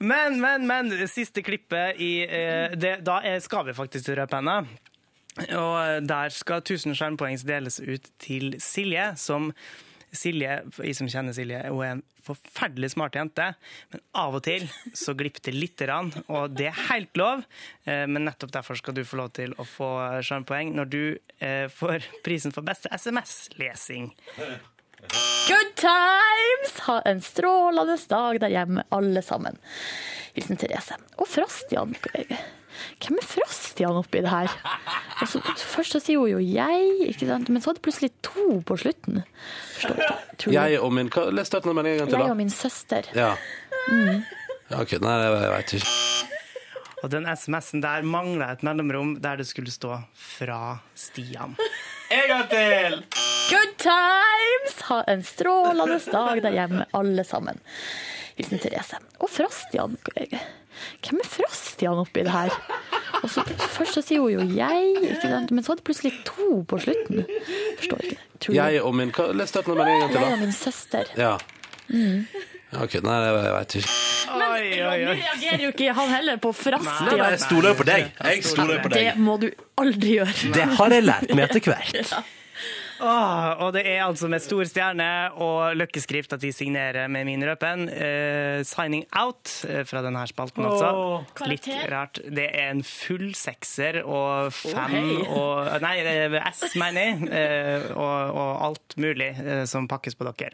Men, 0.00 0.40
men, 0.42 0.66
men. 0.66 0.90
Siste 1.10 1.42
klippet 1.46 1.98
i 2.02 2.10
eh, 2.26 2.74
det, 2.78 2.96
Da 3.06 3.20
er, 3.26 3.38
skal 3.44 3.66
vi 3.68 3.74
faktisk 3.76 4.04
til 4.08 4.18
rødpenna. 4.20 4.60
Og 5.56 6.06
der 6.10 6.32
skal 6.34 6.60
1000 6.64 6.96
skjermpoeng 6.98 7.38
deles 7.46 7.78
ut 7.80 8.10
til 8.20 8.56
Silje, 8.60 9.12
som 9.16 9.52
Silje, 10.16 10.56
jeg 10.82 10.96
som 10.98 11.08
kjenner 11.10 11.34
Silje, 11.36 11.60
hun 11.68 11.82
er 11.84 11.92
en 11.96 12.02
forferdelig 12.26 12.90
smart 12.92 13.16
jente, 13.16 13.46
men 13.92 14.02
av 14.18 14.34
og 14.36 14.42
til 14.44 14.66
så 14.96 15.14
glipper 15.18 15.46
det 15.48 15.54
lite 15.56 15.86
grann, 15.88 16.10
og 16.28 16.52
det 16.58 16.68
er 16.70 16.80
helt 16.90 17.16
lov. 17.18 17.44
Eh, 17.86 18.04
Men 18.06 18.26
nettopp 18.28 18.52
derfor 18.52 18.78
skal 18.78 18.94
du 18.94 19.04
få 19.06 19.16
lov 19.22 19.30
til 19.38 19.54
å 19.58 19.64
få 19.66 19.88
sjarmpoeng 20.26 20.74
når 20.76 20.90
du 20.92 21.02
eh, 21.40 21.66
får 21.72 22.04
prisen 22.26 22.52
for 22.52 22.66
beste 22.66 22.90
SMS-lesing. 22.92 24.10
Good 25.48 25.72
times! 25.80 26.74
Ha 26.86 27.00
en 27.08 27.22
strålende 27.24 27.96
dag 28.10 28.40
der 28.42 28.52
hjemme, 28.52 28.84
alle 28.92 29.22
sammen. 29.24 29.56
Hilsen 30.36 30.56
Therese. 30.60 30.96
Og 31.18 31.26
Frostian. 31.28 31.94
Hvem 33.00 33.18
er 33.18 33.26
Frostian 33.26 33.98
oppi 33.98 34.22
det 34.24 34.30
her? 34.30 34.52
Altså, 35.20 35.40
først 35.58 35.96
så 35.96 36.00
sier 36.00 36.20
hun 36.22 36.30
jo 36.30 36.38
jeg, 36.38 36.92
ikke 37.10 37.26
sant? 37.28 37.48
men 37.50 37.60
så 37.62 37.72
er 37.72 37.78
det 37.80 37.82
plutselig 37.84 38.12
to 38.24 38.60
på 38.66 38.76
slutten. 38.80 39.22
Forstår 39.74 40.52
Jeg 40.54 40.80
og 40.80 40.92
min 40.96 41.10
hva- 41.12 41.30
Les 41.34 41.50
starten 41.50 41.72
av 41.72 41.76
meldingen 41.80 42.00
en 42.00 42.06
gang 42.06 42.10
til, 42.14 42.22
jeg 42.24 42.30
og 42.30 42.40
min 42.40 42.50
søster. 42.54 43.10
Ja. 43.16 43.34
Mm. 43.90 44.22
OK. 44.78 44.96
Nei, 45.02 45.16
jeg, 45.24 45.42
jeg 45.42 45.52
veit 45.56 45.74
ikke. 45.80 45.96
Og 47.02 47.08
den 47.10 47.24
SMS-en 47.32 47.80
der 47.82 48.02
mangla 48.04 48.50
et 48.52 48.62
mellomrom 48.66 49.14
der 49.24 49.36
det 49.40 49.46
skulle 49.48 49.72
stå 49.72 50.02
'fra 50.14 50.78
Stian'. 50.96 51.56
En 52.10 52.26
gang 52.28 52.48
til! 52.50 53.04
Good 53.50 53.72
times! 53.78 54.74
Ha 54.88 55.02
en 55.08 55.22
strålende 55.22 55.98
dag 56.12 56.42
der 56.42 56.50
hjemme, 56.52 56.84
alle 56.94 57.24
sammen. 57.24 57.60
Hilsen 58.40 58.62
Therese. 58.62 58.98
Og 59.20 59.30
Frostian. 59.30 59.96
Hvem 61.04 61.20
er 61.20 61.28
Frostian 61.28 62.00
oppi 62.00 62.24
det 62.24 62.32
her? 62.32 62.54
Og 63.20 63.28
så, 63.28 63.44
først 63.44 63.98
så 63.98 64.02
sier 64.04 64.22
hun 64.24 64.32
jo 64.32 64.46
jeg, 64.56 64.92
ikke 65.02 65.28
sant? 65.28 65.50
men 65.52 65.64
så 65.66 65.74
er 65.74 65.80
det 65.80 65.84
plutselig 65.88 66.12
to 66.24 66.62
på 66.68 66.78
slutten. 66.80 67.24
Forstår 67.80 68.06
ikke. 68.06 68.20
Tror 68.40 68.56
Jeg 68.56 68.80
og 68.82 68.94
min 68.96 69.10
hva- 69.12 69.32
Les 69.36 69.52
starten 69.52 69.74
av 69.74 69.82
meldingen 69.82 70.02
en 70.02 70.08
gang 70.08 70.14
til, 70.14 70.24
jeg 70.24 70.38
og 70.38 70.44
min 70.46 70.56
søster. 70.56 71.12
Ja. 71.20 71.34
Mm. 71.90 72.24
OK. 72.80 72.94
Nei, 73.02 73.18
jeg, 73.26 73.52
veit 73.58 73.76
ikke. 73.80 73.94
Oi, 74.30 74.40
oi, 74.40 74.80
Ronny 74.86 75.06
oi. 75.10 75.14
reagerer 75.18 75.62
jo 75.64 75.70
ikke 75.74 75.94
han 76.00 76.12
heller 76.14 76.36
på 76.40 76.52
Nei, 76.54 77.16
nei, 77.18 77.30
jeg 77.34 77.40
stoler 77.42 77.72
jo 77.72 77.78
på 77.80 77.86
deg. 77.88 78.10
Jeg 78.24 78.44
stoler 78.46 78.82
på 78.84 78.92
Det 78.94 79.06
må 79.18 79.38
du 79.42 79.48
aldri 79.76 80.20
gjøre. 80.20 80.52
Det 80.54 80.68
har 80.78 80.94
jeg 80.94 81.04
lært 81.08 81.34
meg 81.34 81.48
etter 81.50 81.66
hvert. 81.72 82.14
Åh, 83.00 83.62
og 83.64 83.72
det 83.72 83.82
er 83.88 84.02
altså 84.04 84.28
med 84.28 84.42
stor 84.44 84.66
stjerne 84.68 85.08
og 85.40 85.76
løkkeskrift 85.78 86.34
at 86.36 86.42
de 86.42 86.50
signerer 86.52 87.08
med 87.08 87.24
min 87.28 87.44
rødpenn. 87.46 87.86
Uh, 87.88 88.60
'Signing 88.66 89.06
Out' 89.16 89.54
eh, 89.68 89.84
fra 89.88 90.02
denne 90.04 90.26
spalten, 90.28 90.66
altså. 90.68 91.24
Litt 91.48 91.68
rart. 91.92 92.20
Det 92.24 92.48
er 92.50 92.74
en 92.74 92.84
full 92.84 93.32
sekser 93.34 94.02
og 94.04 94.52
fem 94.52 94.96
hei. 94.96 95.16
og 95.32 95.80
Nei, 95.80 95.96
S, 96.52 96.76
mener 96.76 97.08
jeg. 97.08 97.30
Uh, 97.30 97.90
og, 97.96 98.36
og 98.36 98.50
alt 98.68 98.98
mulig 99.00 99.32
uh, 99.40 99.64
som 99.64 99.88
pakkes 99.88 100.18
på 100.18 100.28
dere. 100.28 100.52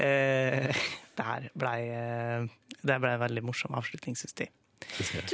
Eh, 0.00 0.70
det 1.16 1.26
her 1.26 1.50
ble, 1.58 1.74
eh, 1.92 2.46
ble 2.86 3.14
en 3.14 3.22
veldig 3.24 3.44
morsom 3.44 3.76
avslutning, 3.78 4.16
syns 4.18 4.36
de. 4.38 4.48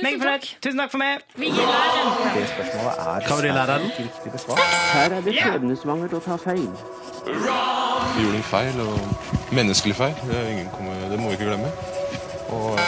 Meget 0.02 0.22
takk. 0.22 0.44
Tusen 0.62 0.78
takk 0.78 0.90
for 0.90 0.98
meg. 0.98 1.18
Det 1.36 2.48
spørsmålet 2.54 2.92
er 2.98 3.26
Hva 3.26 3.36
vil 3.36 3.48
du 3.48 3.54
lære 3.54 3.78
den? 3.78 3.90
riktig 3.98 4.32
besvart. 4.32 4.58
Her 4.92 5.10
er 5.16 5.20
det 5.20 5.34
skjebnesvangert 5.38 6.12
å 6.12 6.20
ta 6.28 6.36
feil. 6.36 6.70
Vi 7.26 8.22
gjorde 8.22 8.36
en 8.36 8.48
feil, 8.52 8.80
og 8.80 8.98
menneskelig 9.52 9.96
feil. 9.96 10.14
Det, 10.28 10.36
er 10.36 10.48
ingen 10.54 10.70
kommer, 10.76 11.08
det 11.10 11.18
må 11.20 11.28
vi 11.28 11.32
ikke 11.32 11.44
glemme. 11.50 11.70
Og 12.48 12.78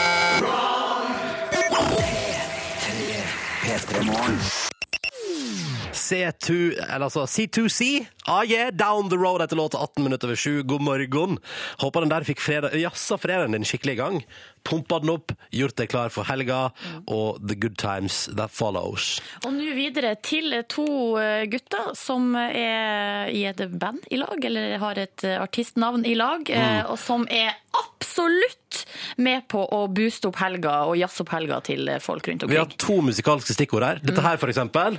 C2, 6.09 6.59
eller 6.88 7.07
altså 7.09 7.27
C2C. 7.29 8.07
Ah 8.29 8.42
yeah, 8.44 8.71
Down 8.71 9.09
the 9.09 9.16
road 9.16 9.40
etter 9.44 9.57
låta 9.57 9.79
18 9.81 10.05
minutter 10.05 10.29
over 10.29 10.37
7. 10.37 10.62
God 10.68 10.83
morgen. 10.85 11.38
Håper 11.81 12.05
den 12.05 12.11
der 12.12 12.27
fikk 12.29 12.40
fredag, 12.44 12.75
jazza 12.77 13.16
fredagen 13.21 13.57
din 13.57 13.64
skikkelig 13.68 13.94
i 13.97 14.01
gang. 14.03 14.18
Pumpa 14.68 14.99
den 15.01 15.12
opp, 15.14 15.33
gjort 15.55 15.77
deg 15.81 15.88
klar 15.88 16.11
for 16.12 16.27
helga 16.29 16.59
og 17.09 17.38
the 17.49 17.55
good 17.57 17.79
times 17.81 18.27
that 18.37 18.53
follows. 18.53 19.14
Og 19.47 19.55
nå 19.57 19.71
videre 19.77 20.14
til 20.21 20.53
to 20.68 20.85
eh, 21.23 21.47
gutter 21.49 21.94
som 21.97 22.35
er 22.37 23.31
i 23.33 23.44
et 23.49 23.62
band 23.81 24.05
i 24.12 24.18
lag, 24.21 24.44
eller 24.44 24.77
har 24.83 25.01
et 25.01 25.25
eh, 25.25 25.38
artistnavn 25.40 26.05
i 26.09 26.16
lag, 26.18 26.44
Mm. 26.49 26.55
eh, 26.55 26.85
og 26.90 26.99
som 27.01 27.25
er 27.33 27.55
absolutt 27.79 28.85
med 29.21 29.47
på 29.51 29.62
å 29.75 29.81
booste 29.92 30.29
opp 30.31 30.38
helga 30.42 30.75
og 30.88 30.97
jazze 31.01 31.23
opp 31.25 31.33
helga 31.35 31.61
til 31.66 31.88
eh, 31.88 31.99
folk 32.03 32.29
rundt 32.29 32.44
omkring. 32.44 32.55
Vi 32.57 32.61
har 32.61 32.77
to 32.81 32.99
musikalske 33.05 33.57
stikkord 33.57 33.87
her. 33.87 34.01
Dette 34.05 34.25
her, 34.25 34.37
for 34.40 34.53
eksempel. 34.53 34.99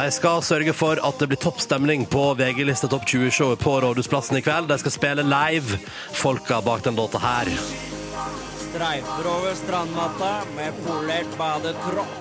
De 0.00 0.10
skal 0.10 0.40
sørge 0.40 0.72
for 0.72 0.96
at 1.04 1.18
det 1.20 1.26
blir 1.28 1.38
toppstemning 1.40 2.06
på 2.08 2.22
VG-lista 2.38 2.88
Topp 2.88 3.02
20-showet 3.10 3.60
på 3.60 3.72
Rådhusplassen 3.84 4.38
i 4.38 4.40
kveld. 4.40 4.70
De 4.70 4.78
skal 4.80 4.92
spille 4.94 5.24
live, 5.28 5.76
folka 6.16 6.62
bak 6.64 6.86
den 6.86 6.96
låta 6.96 7.20
her. 7.20 7.50
Streifer 8.62 9.26
over 9.28 9.58
strandmatta 9.58 10.30
med 10.56 10.78
polert 10.86 11.34
badekropp. 11.36 12.14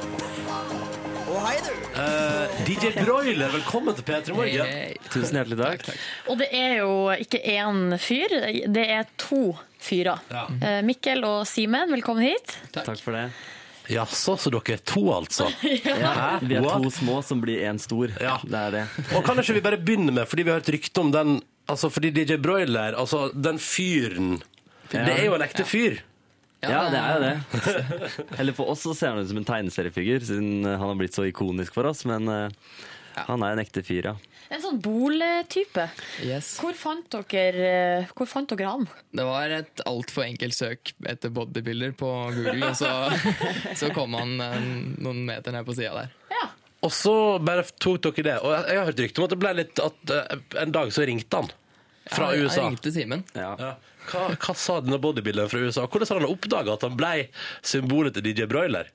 Oh, 1.30 1.38
hei, 1.46 1.54
du! 1.64 1.72
Uh, 1.96 2.60
DJ 2.68 2.92
Broiler, 2.98 3.54
velkommen 3.54 3.96
til 3.96 4.08
P3 4.10 4.36
Morgen. 4.36 4.74
Tusen 5.14 5.40
hjertelig 5.40 5.60
takk. 5.62 5.88
Og 6.28 6.42
det 6.42 6.50
er 6.60 6.82
jo 6.82 6.92
ikke 7.16 7.40
én 7.54 7.96
fyr, 7.96 8.36
det 8.76 8.90
er 8.98 9.08
to 9.22 9.54
fyrer. 9.80 10.20
Ja. 10.34 10.50
Eh, 10.60 10.82
Mikkel 10.84 11.24
og 11.24 11.46
Simen, 11.48 11.96
velkommen 11.96 12.28
hit. 12.28 12.58
Takk 12.76 13.00
for 13.00 13.16
det. 13.16 13.30
Jaså, 13.90 14.36
så 14.38 14.52
dere 14.54 14.76
er 14.78 14.84
to, 14.86 15.04
altså? 15.14 15.48
Ja, 15.86 16.38
vi 16.42 16.58
er 16.60 16.66
What? 16.66 16.84
to 16.84 16.92
små 16.94 17.22
som 17.26 17.42
blir 17.42 17.64
én 17.66 17.80
stor. 17.82 18.14
Ja. 18.22 18.38
Det 18.44 18.60
er 18.60 18.76
det. 18.76 18.84
Og 19.18 19.24
kan 19.26 19.40
ikke 19.42 19.58
vi 19.58 19.64
bare 19.66 19.80
begynne 19.82 20.14
med, 20.14 20.30
fordi 20.30 20.46
vi 20.46 20.54
har 20.54 20.62
hørt 20.62 20.74
rykte 20.76 21.06
om 21.06 21.14
den 21.16 21.40
Altså, 21.70 21.86
fordi 21.94 22.10
DJ 22.10 22.40
Broiler, 22.42 22.96
altså 22.98 23.28
den 23.30 23.60
fyren 23.62 24.40
Det 24.90 25.04
er 25.06 25.28
jo 25.28 25.36
en 25.38 25.44
ekte 25.46 25.62
fyr. 25.70 26.00
Ja, 26.66 26.80
det 26.90 26.98
er 26.98 27.12
jo 27.14 27.20
det. 27.24 27.76
Eller 28.42 28.56
for 28.58 28.72
oss 28.74 28.82
så 28.84 28.96
ser 28.98 29.14
han 29.14 29.22
ut 29.22 29.30
som 29.30 29.38
en 29.40 29.46
tegneseriefigur, 29.48 30.26
siden 30.26 30.66
han 30.66 30.82
har 30.82 30.98
blitt 30.98 31.14
så 31.16 31.28
ikonisk 31.30 31.78
for 31.78 31.88
oss. 31.88 32.02
Men 32.10 32.26
eh, 32.34 32.58
han 33.30 33.46
er 33.46 33.54
en 33.54 33.62
ekte 33.62 33.84
fyr, 33.86 34.10
ja. 34.10 34.16
En 34.50 34.62
sånn 34.64 34.80
boltype. 34.82 35.84
Yes. 36.26 36.56
Hvor 36.58 36.74
fant 36.74 37.06
dere, 37.30 37.68
eh, 38.02 38.14
hvor 38.18 38.26
fant 38.30 38.50
dere 38.50 38.72
han? 38.72 38.88
Det 39.14 39.26
var 39.28 39.54
et 39.60 39.84
altfor 39.86 40.26
enkelt 40.26 40.58
søk 40.58 40.94
etter 41.06 41.30
bodybuilder 41.36 41.94
på 42.00 42.10
Google, 42.34 42.72
og 42.72 42.80
så, 42.80 42.90
så 43.82 43.92
kom 43.94 44.18
han 44.18 44.40
eh, 44.42 44.58
noen 45.06 45.22
meter 45.28 45.54
ned 45.54 45.68
på 45.70 45.78
sida 45.78 45.94
der. 46.02 46.16
Og 46.80 46.94
så 46.96 47.14
bare 47.44 47.66
tok 47.76 48.00
dere 48.08 48.24
det. 48.24 48.36
Og 48.40 48.54
jeg 48.56 48.78
har 48.80 48.86
hørt 48.88 49.02
rykte 49.04 49.20
om 49.20 49.26
at 49.28 49.34
det 49.36 49.40
ble 49.42 49.50
litt 49.60 49.82
at 49.84 50.14
eh, 50.16 50.38
en 50.64 50.74
dag 50.74 50.94
så 50.96 51.04
ringte 51.06 51.42
han 51.44 51.50
fra 52.10 52.30
Ja, 52.32 52.38
jeg 52.40 52.48
USA. 52.48 52.64
ringte 52.66 52.94
Simen. 52.96 53.26
Ja. 53.38 53.52
Hva, 54.10 54.22
hva 54.34 54.54
sa 54.58 54.80
denne 54.82 54.98
bodybuilderen 55.04 55.52
fra 55.52 55.60
USA? 55.62 55.84
Hvordan 55.86 56.10
har 56.10 56.24
han 56.24 56.32
oppdaga 56.32 56.74
at 56.78 56.86
han 56.88 56.96
ble 56.98 57.12
symbolet 57.62 58.16
til 58.18 58.26
DJ 58.32 58.48
Broiler? 58.50 58.90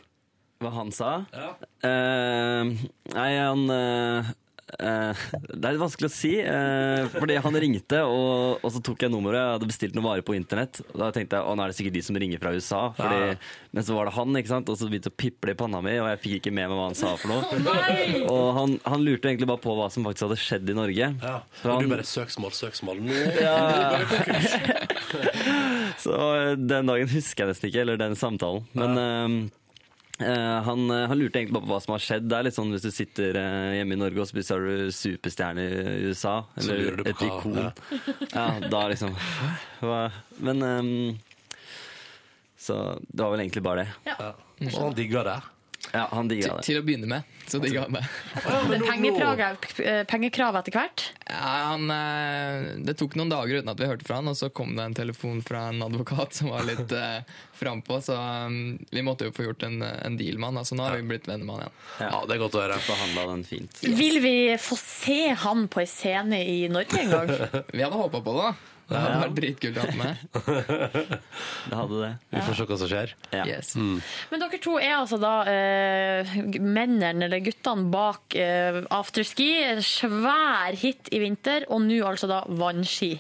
Hva 0.65 0.73
han 0.81 0.91
sa? 0.97 1.13
Eh, 1.85 2.73
nei, 3.15 3.29
han 3.37 3.63
eh, 3.71 4.33
eh, 4.79 5.23
Det 5.51 5.69
er 5.69 5.75
litt 5.77 5.83
vanskelig 5.83 6.09
å 6.11 6.15
si. 6.15 6.33
Uh, 6.43 7.07
fordi 7.15 7.37
han 7.45 7.59
ringte, 7.63 8.01
og, 8.09 8.61
og 8.65 8.73
så 8.75 8.81
tok 8.85 8.99
jeg 9.07 9.13
nummeret. 9.13 9.41
Jeg 9.41 9.55
hadde 9.59 9.71
bestilt 9.71 9.95
noen 9.99 10.07
varer 10.09 10.25
på 10.27 10.37
internett. 10.37 10.75
Og 10.93 10.99
da 11.03 11.07
tenkte 11.15 11.39
jeg 11.39 11.47
å, 11.47 11.55
nå 11.57 11.65
er 11.67 11.73
det 11.73 11.79
sikkert 11.79 11.97
de 11.99 12.03
som 12.07 12.19
ringer 12.21 12.43
fra 12.43 12.55
USA. 12.57 12.83
Fordi, 12.99 13.21
Ja. 13.25 13.29
Men 13.75 13.83
så 13.83 13.97
var 13.97 14.07
det 14.07 14.13
han, 14.15 14.37
ikke 14.39 14.51
sant? 14.53 14.69
og 14.71 14.77
så 14.79 14.87
begynte 14.87 15.11
det 15.11 15.17
å 15.17 15.19
piple 15.19 15.51
i 15.51 15.57
panna 15.59 15.81
mi, 15.83 15.97
og 15.99 16.07
jeg 16.13 16.19
fikk 16.23 16.35
ikke 16.39 16.53
med 16.55 16.69
meg 16.71 16.79
hva 16.79 16.85
han 16.87 16.95
sa 16.99 17.09
for 17.19 17.29
noe. 17.33 17.43
og 18.35 18.45
han, 18.59 18.71
han 18.87 19.03
lurte 19.03 19.27
egentlig 19.33 19.49
bare 19.51 19.63
på 19.65 19.75
hva 19.75 19.89
som 19.91 20.07
faktisk 20.07 20.29
hadde 20.29 20.39
skjedd 20.45 20.71
i 20.71 20.77
Norge. 20.79 21.07
Ja. 21.25 21.37
Og 21.65 21.71
han- 21.73 21.83
du 21.83 21.91
bare 21.91 22.07
søksmål, 22.07 22.53
søksmål. 22.55 22.97
Nå 23.03 23.15
Ja. 23.43 23.57
Så 26.05 26.15
eh, 26.37 26.55
den 26.59 26.89
dagen 26.91 27.09
husker 27.11 27.45
jeg 27.45 27.53
nesten 27.55 27.71
ikke, 27.71 27.83
eller 27.85 28.01
den 28.01 28.17
samtalen. 28.19 28.65
Men 28.79 28.91
eh, 29.01 29.37
han, 30.19 30.85
eh, 30.95 31.07
han 31.11 31.19
lurte 31.19 31.41
egentlig 31.41 31.55
bare 31.57 31.65
på 31.67 31.73
hva 31.73 31.81
som 31.83 31.93
har 31.97 32.03
skjedd. 32.05 32.29
Det 32.31 32.37
er 32.39 32.47
litt 32.47 32.55
sånn 32.57 32.71
hvis 32.75 32.85
du 32.87 32.91
sitter 32.95 33.35
eh, 33.41 33.71
hjemme 33.81 33.97
i 33.97 34.01
Norge 34.05 34.21
og 34.23 34.29
så 34.31 34.37
plutselig 34.37 34.61
er 34.61 34.87
du 34.87 34.93
superstjerne 34.95 35.65
i 35.67 36.11
USA. 36.11 36.35
Eller 36.61 36.79
lurer 36.85 36.97
du 37.01 37.03
på 37.03 37.11
et 37.11 37.23
hva- 37.25 37.31
ikon. 37.41 38.29
Ja, 38.35 38.47
da 38.77 38.83
liksom 38.93 39.17
hva? 39.83 40.03
Men 40.39 40.63
um, 40.63 40.93
Så 42.65 42.79
det 43.11 43.21
var 43.25 43.35
vel 43.35 43.43
egentlig 43.45 43.65
bare 43.67 43.85
det. 43.89 44.15
Og 44.71 44.79
han 44.79 44.95
digga 44.97 45.25
det. 45.27 45.39
Ja, 45.95 46.09
han 46.11 46.29
digga 46.29 46.49
Til, 46.49 46.57
det. 46.57 46.67
til 46.67 46.79
å 46.81 46.83
begynne 46.83 47.07
med, 47.07 47.35
så 47.47 47.61
digga 47.63 47.85
han 47.85 47.95
det. 47.95 48.03
Det 48.75 50.01
pengekrav, 50.11 50.57
etter 50.59 50.75
hvert. 50.75 51.05
Ja, 51.29 51.53
han, 51.71 51.87
eh, 51.95 52.73
det 52.83 52.97
tok 52.99 53.15
noen 53.15 53.31
dager 53.31 53.61
uten 53.61 53.71
at 53.71 53.79
vi 53.79 53.87
hørte 53.87 54.09
fra 54.09 54.19
han, 54.19 54.33
og 54.33 54.35
så 54.39 54.51
kom 54.51 54.75
det 54.75 54.89
en 54.89 54.97
telefon 54.99 55.39
fra 55.47 55.69
en 55.71 55.85
advokat 55.87 56.35
som 56.41 56.51
var 56.51 56.67
litt 56.67 56.91
eh, 56.99 57.23
frampå, 57.55 58.01
så 58.03 58.19
um, 58.19 58.75
vi 58.91 59.07
måtte 59.07 59.29
jo 59.29 59.37
få 59.37 59.47
gjort 59.47 59.63
en, 59.69 59.79
en 59.87 60.19
deal 60.19 60.41
med 60.43 60.51
han. 60.51 60.61
Altså, 60.65 60.75
nå 60.75 60.89
har 60.89 60.99
vi 60.99 61.07
blitt 61.15 61.31
venner 61.31 61.47
med 61.47 61.61
han 61.61 61.65
igjen. 61.69 61.81
Ja, 62.09 62.25
det 62.27 62.35
er 62.35 62.43
godt 62.43 62.59
å 62.59 62.65
høre. 62.65 62.83
Forhandla 62.91 63.31
den 63.31 63.47
fint. 63.47 63.83
Vil 63.87 64.19
vi 64.25 64.37
få 64.59 64.79
se 64.81 65.21
han 65.47 65.69
på 65.71 65.85
ei 65.85 65.89
scene 65.91 66.43
i 66.43 66.65
Norge 66.73 67.05
en 67.05 67.15
gang? 67.15 67.35
Vi 67.75 67.83
hadde 67.83 67.97
håpa 67.99 68.19
på 68.19 68.35
det, 68.35 68.51
da. 68.51 68.74
Det 68.85 68.99
hadde 69.01 69.21
vært 69.23 69.37
dritkult 69.39 69.79
å 69.81 69.85
ha 69.85 69.95
med. 69.97 70.25
Det 71.71 71.77
hadde 71.79 72.01
det. 72.03 72.11
Vi 72.35 72.43
får 72.45 72.57
se 72.59 72.67
hva 72.69 72.77
som 72.83 72.91
skjer. 72.91 73.15
Ja. 73.33 73.45
Yes. 73.49 73.71
Men 73.81 74.43
dere 74.43 74.61
to 74.63 74.75
er 74.77 74.93
altså 74.99 75.17
da 75.23 75.31
eh, 75.49 76.35
mennene, 76.61 77.25
eller 77.29 77.41
guttene, 77.47 77.87
bak 77.95 78.37
eh, 78.37 78.83
afterski. 78.93 79.49
Svær 79.85 80.77
hit 80.81 81.09
i 81.17 81.23
vinter, 81.25 81.65
og 81.73 81.81
nå 81.87 82.03
altså 82.05 82.29
da 82.31 82.43
vannski. 82.61 83.15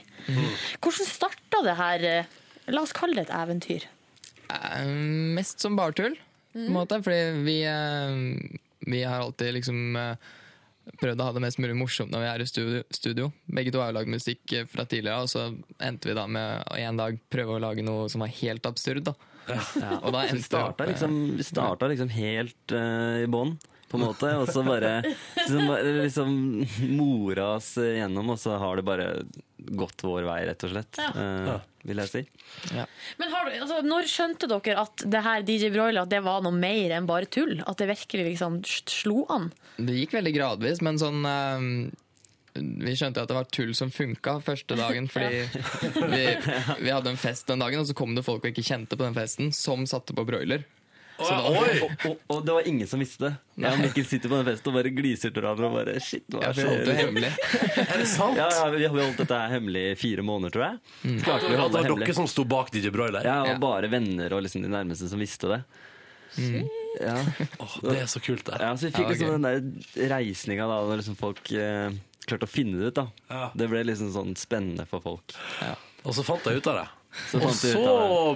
Hvordan 0.84 1.08
starta 1.08 1.64
det 1.64 1.78
her? 1.80 2.06
eh, 2.20 2.40
La 2.72 2.80
oss 2.84 2.94
kalle 2.96 3.16
det 3.18 3.26
et 3.26 3.34
eventyr. 3.36 3.82
Eh, 4.52 4.86
mest 5.36 5.60
som 5.64 5.74
bartull, 5.80 6.14
på 6.54 6.60
en 6.68 6.72
måte. 6.76 7.00
Fordi 7.04 7.42
vi, 7.44 7.58
eh, 7.68 8.60
vi 8.88 9.02
har 9.04 9.24
alltid 9.24 9.56
liksom 9.58 9.96
eh, 9.96 10.32
prøvd 11.00 11.20
å 11.20 11.28
ha 11.28 11.34
det 11.36 11.42
mest 11.44 11.60
mulig 11.62 11.76
morsomt 11.78 12.12
når 12.12 12.22
vi 12.22 12.30
er 12.30 12.42
i 12.42 12.48
studio. 12.48 12.82
studio. 12.94 13.28
Begge 13.46 13.72
to 13.74 13.80
har 13.82 13.92
jo 13.92 13.98
lagd 13.98 14.12
musikk 14.12 14.56
eh, 14.56 14.66
fra 14.70 14.86
tidligere, 14.88 15.24
og 15.24 15.30
så 15.32 15.46
endte 15.82 16.10
vi 16.10 16.16
da 16.16 16.26
med 16.30 16.64
å 16.70 16.80
en 16.80 17.00
dag 17.00 17.20
prøve 17.32 17.56
å 17.56 17.62
lage 17.62 17.84
noe 17.86 18.08
som 18.12 18.24
var 18.24 18.32
helt 18.40 18.68
absurd. 18.68 19.04
da. 19.08 19.14
Ja. 19.48 19.98
Og 20.00 20.14
da 20.14 20.24
endte 20.24 20.40
vi 20.40 20.46
starta 20.46 20.88
liksom, 20.88 21.16
vi 21.38 21.46
starta 21.46 21.88
liksom 21.90 22.12
helt 22.14 22.72
uh, 22.76 23.20
i 23.20 23.28
bånn, 23.30 23.56
på 23.94 24.00
en 24.00 24.06
måte. 24.10 24.34
Og 24.42 24.50
så 24.50 24.64
bare 24.66 24.96
liksom, 25.06 25.72
liksom 26.02 26.36
mora 26.98 27.54
oss 27.56 27.74
gjennom, 27.78 28.34
og 28.34 28.40
så 28.42 28.58
har 28.60 28.80
det 28.80 28.86
bare 28.86 29.08
gått 29.64 30.04
vår 30.04 30.26
vei, 30.26 30.42
rett 30.48 30.66
og 30.66 30.74
slett. 30.74 31.00
eh, 31.00 31.54
vil 31.88 32.00
jeg 32.02 32.10
si. 32.10 32.22
Men 33.20 33.32
har, 33.32 33.50
altså, 33.60 33.80
Når 33.84 34.08
skjønte 34.10 34.48
dere 34.50 34.84
at 34.84 35.04
det 35.10 35.24
her 35.24 35.44
DJ 35.44 35.72
Broiler 35.74 36.04
at 36.04 36.12
det 36.12 36.22
var 36.24 36.44
noe 36.44 36.54
mer 36.56 36.96
enn 36.96 37.08
bare 37.08 37.28
tull? 37.28 37.58
At 37.66 37.80
det 37.80 37.90
virkelig 37.92 38.30
liksom 38.32 38.62
slo 38.64 39.24
an? 39.32 39.50
Det 39.76 39.96
gikk 39.98 40.16
veldig 40.16 40.34
gradvis, 40.36 40.80
men 40.86 41.00
sånn 41.00 41.24
uh, 41.26 41.68
Vi 42.54 42.94
skjønte 42.96 43.24
at 43.24 43.30
det 43.32 43.36
var 43.36 43.50
tull 43.52 43.74
som 43.76 43.92
funka 43.92 44.38
første 44.44 44.78
dagen, 44.78 45.10
fordi 45.12 45.44
vi, 46.14 46.24
vi 46.84 46.94
hadde 46.94 47.12
en 47.12 47.20
fest 47.20 47.48
den 47.50 47.64
dagen, 47.64 47.82
og 47.82 47.90
så 47.90 47.96
kom 47.98 48.16
det 48.16 48.26
folk 48.26 48.44
vi 48.44 48.54
ikke 48.54 48.68
kjente 48.68 48.96
på 48.96 49.04
den 49.04 49.16
festen, 49.16 49.52
som 49.52 49.84
satte 49.90 50.16
på 50.16 50.26
broiler. 50.28 50.64
Så 51.14 51.30
da- 51.30 51.46
Og, 51.46 51.92
og, 52.10 52.16
og 52.34 52.40
det 52.46 52.54
var 52.56 52.66
ingen 52.66 52.88
som 52.90 52.98
visste 52.98 53.20
det. 53.28 53.32
Jeg 53.62 53.70
og 53.72 53.78
Mikkel 53.84 54.04
sitter 54.10 54.28
på 54.32 54.38
den 54.40 54.48
festen 54.48 54.70
og 54.72 54.74
bare 54.80 54.90
gliser 54.96 55.30
til 55.30 55.42
hverandre 55.44 55.68
og 55.68 55.76
bare 55.78 56.00
shit, 56.02 56.24
hva 56.34 56.40
Ja, 56.42 56.50
holdt 56.58 56.88
det 56.88 56.96
hemmelig. 56.98 57.30
Er 57.84 57.98
det 58.02 58.08
sant? 58.10 58.36
Ja, 58.40 58.48
ja, 58.50 58.64
vi 58.74 58.82
har 58.88 58.96
holdt 58.98 59.20
dette 59.22 59.38
hemmelig 59.52 59.84
i 59.92 59.94
fire 60.00 60.24
måneder, 60.26 60.50
tror 60.56 60.64
jeg. 60.66 61.20
Klarte 61.22 61.46
vi 61.46 61.54
å 61.54 61.60
holde 61.62 61.70
det 61.70 61.84
det 61.84 61.84
var 61.84 61.88
hemmelig. 61.92 62.06
dere 62.10 62.18
som 62.18 62.26
sto 62.32 62.44
bak 62.50 62.72
DJ 62.74 62.90
Broiler? 62.90 63.22
Ja, 63.24 63.36
og 63.44 63.52
Ja. 63.54 63.58
bare 63.62 63.90
venner 63.92 64.34
og 64.34 64.42
liksom 64.42 64.62
de 64.66 64.72
nærmeste 64.74 65.08
som 65.12 65.22
visste 65.22 65.52
det. 65.54 65.60
Ja. 67.00 67.14
Oh, 67.62 67.76
det 67.82 68.00
er 68.02 68.10
så 68.10 68.20
kult, 68.22 68.44
det. 68.48 68.58
ja, 68.58 68.72
så 68.74 68.88
vi 68.88 68.92
fikk 68.94 69.06
Ja, 69.06 69.12
liksom 69.14 69.30
den 69.38 69.46
der 69.46 70.08
reisninga 70.10 70.66
da, 70.66 70.80
når 70.86 70.98
liksom 71.02 71.16
folk 71.18 71.52
eh, 71.54 71.94
klarte 72.26 72.46
å 72.48 72.50
finne 72.50 72.80
det 72.80 72.90
ut. 72.90 72.94
da. 72.98 73.06
Ja. 73.30 73.50
Det 73.54 73.68
ble 73.70 73.84
liksom 73.86 74.10
sånn 74.14 74.34
spennende 74.38 74.86
for 74.90 75.00
folk. 75.04 75.34
Og 76.04 76.12
så 76.16 76.24
fant 76.26 76.44
jeg 76.44 76.58
ut 76.58 76.66
av 76.74 76.80
det. 76.82 76.88
Så 77.30 77.42
Og 77.42 77.54
så 77.60 77.84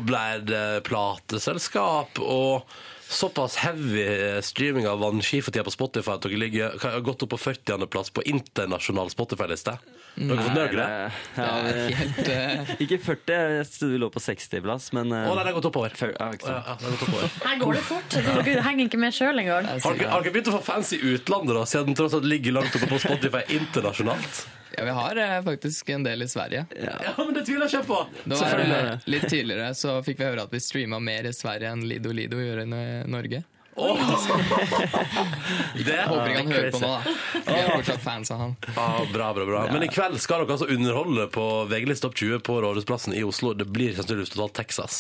ble 0.07 0.27
det 0.49 0.67
plateselskap 0.89 2.19
og 2.23 2.69
såpass 3.09 3.55
heavy 3.63 4.03
streaming 4.45 4.85
av 4.87 4.99
vannski 5.01 5.39
for 5.41 5.49
tida 5.55 5.65
på 5.65 5.73
Spotify 5.73 6.13
at 6.19 6.27
dere 6.27 6.37
ligger 6.43 6.75
har 6.83 7.01
gått 7.01 7.23
opp 7.25 7.31
på 7.33 7.39
40.-plass 7.41 8.11
på 8.13 8.21
internasjonal 8.29 9.09
Spotify-liste. 9.09 9.79
Dere 10.19 10.43
fått 10.45 10.53
med 10.53 10.75
dere 10.75 10.77
det? 10.77 11.13
Ja, 11.39 11.55
vi- 11.65 12.77
Ikke 12.85 12.99
40, 13.01 13.33
jeg 13.33 13.71
trodde 13.73 13.91
vi 13.95 14.03
lå 14.03 14.11
på 14.13 14.21
60-plass, 14.21 14.91
men 14.99 15.09
Å, 15.15 15.23
nei, 15.25 15.41
det 15.41 15.47
har 15.49 15.57
gått 15.57 15.71
oppover. 15.71 15.97
Ja, 16.05 16.29
ikke 16.37 16.51
sant. 16.51 16.69
Ja, 16.69 16.77
gått 16.85 17.07
oppover. 17.09 17.33
Her 17.47 17.63
går 17.65 17.79
det 17.81 17.85
fort. 17.89 18.19
Dere 18.45 18.67
henger 18.69 18.91
ikke 18.91 19.01
med 19.07 19.17
sjøl 19.17 19.41
engang. 19.47 19.71
Har 19.73 19.97
dere, 20.03 20.13
har 20.13 20.27
dere 20.29 20.35
begynt 20.37 20.53
å 20.53 20.59
få 20.59 20.63
fans 20.69 20.93
i 20.93 21.01
utlandet, 21.15 21.57
da, 21.57 21.65
siden 21.71 21.93
den 21.95 21.99
tross 22.03 22.19
alt 22.19 22.29
ligger 22.29 22.59
langt 22.61 22.77
oppe 22.77 22.93
på 22.93 23.01
Spotify 23.09 23.47
internasjonalt? 23.57 24.45
Ja, 24.79 24.85
vi 24.87 24.95
har 25.01 25.17
eh, 25.25 25.37
faktisk 25.43 25.89
en 25.95 26.05
del 26.07 26.23
i 26.23 26.29
Sverige. 26.31 26.67
Ja, 26.79 27.13
men 27.19 27.35
det 27.35 27.43
tviler 27.49 27.71
jeg 27.73 27.83
på! 27.87 27.99
Da 28.25 28.37
var, 28.37 28.43
Selvfølgelig. 28.45 28.99
litt 29.11 29.29
tidligere 29.33 29.73
så 29.75 29.97
fikk 30.07 30.21
vi 30.23 30.29
høre 30.29 30.45
at 30.47 30.53
vi 30.55 30.61
streama 30.63 31.01
mer 31.03 31.27
i 31.27 31.33
Sverige 31.35 31.73
enn 31.75 31.83
Lido 31.89 32.13
Lido 32.15 32.39
gjør 32.43 32.63
i 32.63 32.67
Norge. 33.11 33.43
Det 35.87 35.97
Håper 36.09 36.29
ikke 36.29 36.41
han 36.41 36.51
hører 36.51 36.73
på 36.75 36.81
nå, 36.83 36.89
da. 36.91 37.13
Vi 37.47 37.55
er 37.55 37.69
fortsatt 37.71 38.03
fans 38.03 38.31
av 38.35 38.39
han. 38.43 38.55
Ja, 38.75 38.87
bra, 39.13 39.29
bra, 39.37 39.45
bra. 39.47 39.61
Men 39.73 39.83
i 39.87 39.91
kveld 39.93 40.19
skal 40.23 40.43
dere 40.43 40.53
altså 40.57 40.67
underholde 40.75 41.29
på 41.35 41.45
VG-liste 41.71 42.09
Topp 42.09 42.17
20 42.19 42.41
på 42.49 42.55
Rådhusplassen 42.65 43.13
i 43.15 43.23
Oslo. 43.27 43.49
Det 43.55 43.67
blir 43.71 43.95
sannsynligvis 43.95 44.33
totalt 44.35 44.55
Texas. 44.59 44.95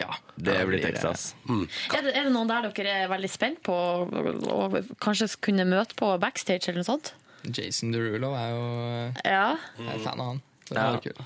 Ja, 0.00 0.08
Det 0.34 0.66
blir 0.66 0.80
Texas. 0.82 1.34
Mm. 1.48 1.66
Er 1.94 2.02
det, 2.02 2.12
er 2.16 2.22
det 2.26 2.32
noen 2.34 2.48
der 2.50 2.62
dere 2.72 2.90
er 3.04 3.08
veldig 3.12 3.30
spent 3.30 3.60
på 3.66 3.74
og 3.76 4.78
kanskje 5.02 5.28
kunne 5.44 5.64
møte 5.68 5.94
på 5.98 6.08
backstage 6.22 6.64
eller 6.70 6.80
noe 6.82 6.88
sånt? 6.88 7.12
Jason 7.44 7.92
Derulo 7.92 8.32
er 8.38 8.50
jo 8.54 8.66
Ja. 9.24 9.56
jeg 9.78 9.94
er 9.96 10.04
fan 10.04 10.20
av 10.20 10.26
han. 10.34 10.42
Så 10.68 10.74
det 10.74 10.82
Ja. 10.82 10.90
var 10.90 11.00
kult. 11.00 11.24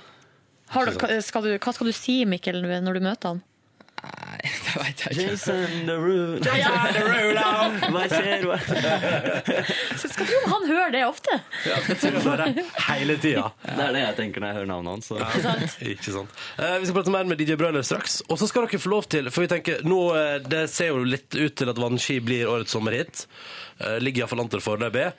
Har 0.68 0.86
du, 0.86 1.20
skal 1.22 1.42
du, 1.42 1.58
hva 1.58 1.72
skal 1.74 1.86
du 1.86 1.92
si, 1.92 2.24
Mikkel, 2.26 2.62
når 2.62 2.94
du 2.94 3.00
møter 3.00 3.28
han? 3.34 3.42
Nei, 4.06 4.40
Det 4.66 4.72
veit 4.76 5.00
jeg 5.02 5.12
ikke. 5.16 5.30
Jason 5.30 5.86
Derulo. 5.86 6.38
Jason 6.46 6.92
Derulo. 6.94 7.44
Hva 7.94 8.02
skjer? 8.10 8.44
Hva? 8.46 8.58
Så 10.00 10.10
skal 10.12 10.28
tro 10.28 10.40
han 10.52 10.66
hører 10.68 10.92
det 10.94 11.02
ofte. 11.06 11.38
Ja, 11.66 11.78
det 11.86 11.96
tror 12.02 12.42
jeg 12.44 12.66
hele 12.90 13.16
tida. 13.22 13.46
Det 13.64 13.86
er 13.86 13.94
det 13.96 14.02
jeg 14.04 14.16
tenker 14.20 14.44
når 14.44 14.52
jeg 14.52 14.58
hører 14.60 14.70
navnet 14.72 14.92
hans. 14.92 15.10
Ja, 15.16 15.30
Ikke 15.94 16.12
sant? 16.12 16.36
Uh. 16.58 16.64
Eh, 16.66 16.76
vi 16.82 16.90
skal 16.90 16.98
prate 17.00 17.14
mer 17.16 17.30
med 17.30 17.40
DJ 17.40 17.56
Brøyler 17.60 17.86
straks. 17.86 18.20
Og 18.28 18.38
så 18.40 18.48
skal 18.50 18.66
dere 18.66 18.82
få 18.82 18.92
lov 18.92 19.08
til 19.12 19.30
For 19.32 19.46
vi 19.46 19.50
tenker, 19.54 19.82
nå, 19.86 20.00
eh, 20.18 20.38
Det 20.44 20.66
ser 20.72 20.92
jo 20.92 21.02
litt 21.06 21.34
ut 21.34 21.56
til 21.56 21.72
at 21.72 21.80
vannski 21.80 22.18
blir 22.24 22.46
årets 22.52 22.74
sommerhit. 22.76 23.26
Uh, 23.80 23.96
ligger 24.00 24.24
iallfall 24.24 24.40
an 24.44 24.48
til 24.52 24.62
foreløpig. 24.64 25.10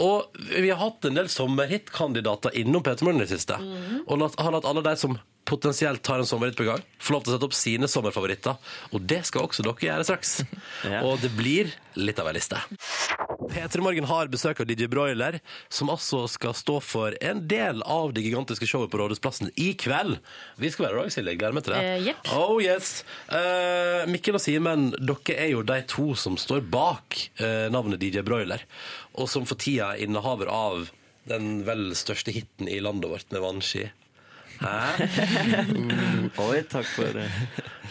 Og 0.00 0.40
vi 0.52 0.70
har 0.70 0.80
hatt 0.80 1.04
en 1.08 1.18
del 1.18 1.28
sommerhitkandidater 1.32 2.56
innom 2.62 2.84
P3 2.84 3.04
Morgen 3.04 3.20
i 3.20 3.26
det 3.26 3.34
siste. 3.34 3.58
Og 4.06 4.18
latt, 4.22 4.38
har 4.40 4.54
latt 4.54 4.68
alle 4.68 4.84
de 4.86 4.96
som 4.98 5.18
potensielt 5.44 6.06
har 6.06 6.18
en 6.18 6.26
sommerhit 6.26 6.56
på 6.56 6.64
gang, 6.64 6.82
få 7.02 7.16
lov 7.16 7.24
til 7.24 7.32
å 7.32 7.36
sette 7.36 7.48
opp 7.48 7.56
sine 7.56 7.88
sommerfavoritter. 7.90 8.58
Og 8.94 9.02
det 9.08 9.22
skal 9.28 9.46
også 9.46 9.64
dere 9.66 9.88
gjøre 9.88 10.06
straks. 10.06 10.36
Og 11.06 11.18
det 11.22 11.32
blir 11.36 11.72
litt 11.98 12.20
av 12.22 12.30
ei 12.30 12.36
liste. 12.38 12.60
P3 13.52 13.82
Morgen 13.84 14.06
har 14.08 14.30
besøk 14.32 14.62
av 14.62 14.70
DJ 14.70 14.88
Broiler, 14.92 15.40
som 15.72 15.90
altså 15.92 16.22
skal 16.30 16.54
stå 16.56 16.78
for 16.84 17.16
en 17.20 17.42
del 17.50 17.82
av 17.82 18.14
det 18.14 18.24
gigantiske 18.24 18.68
showet 18.70 18.92
på 18.92 19.00
Rådhusplassen 19.00 19.50
i 19.60 19.72
kveld. 19.78 20.20
Vi 20.62 20.70
skal 20.72 20.86
være 20.86 20.96
der 20.96 21.02
òg, 21.02 21.12
Silje. 21.14 21.36
Gleder 21.40 21.58
meg 21.58 21.66
til 21.66 21.74
det. 21.76 21.82
Uh, 21.82 22.06
yep. 22.06 22.32
Oh 22.38 22.56
yes. 22.62 22.94
Uh, 23.26 24.06
Mikkel 24.08 24.38
og 24.38 24.44
Simen, 24.44 24.92
dere 24.94 25.36
er 25.36 25.52
jo 25.52 25.66
de 25.66 25.80
to 25.90 26.12
som 26.18 26.38
står 26.40 26.62
bak 26.72 27.18
uh, 27.42 27.68
navnet 27.74 28.00
DJ 28.00 28.24
Broiler, 28.24 28.62
og 29.12 29.28
som 29.30 29.46
for 29.48 29.60
tida 29.60 29.92
er 29.94 30.06
innehaver 30.06 30.50
av 30.52 30.90
den 31.28 31.62
vel 31.66 31.92
største 31.94 32.34
hiten 32.34 32.68
i 32.70 32.80
landet 32.82 33.10
vårt 33.10 33.28
med 33.34 33.44
vannski. 33.44 33.88
Hæ? 34.62 35.06
Oi, 36.42 36.62
takk 36.70 36.86
for 36.86 37.16
det. 37.16 37.26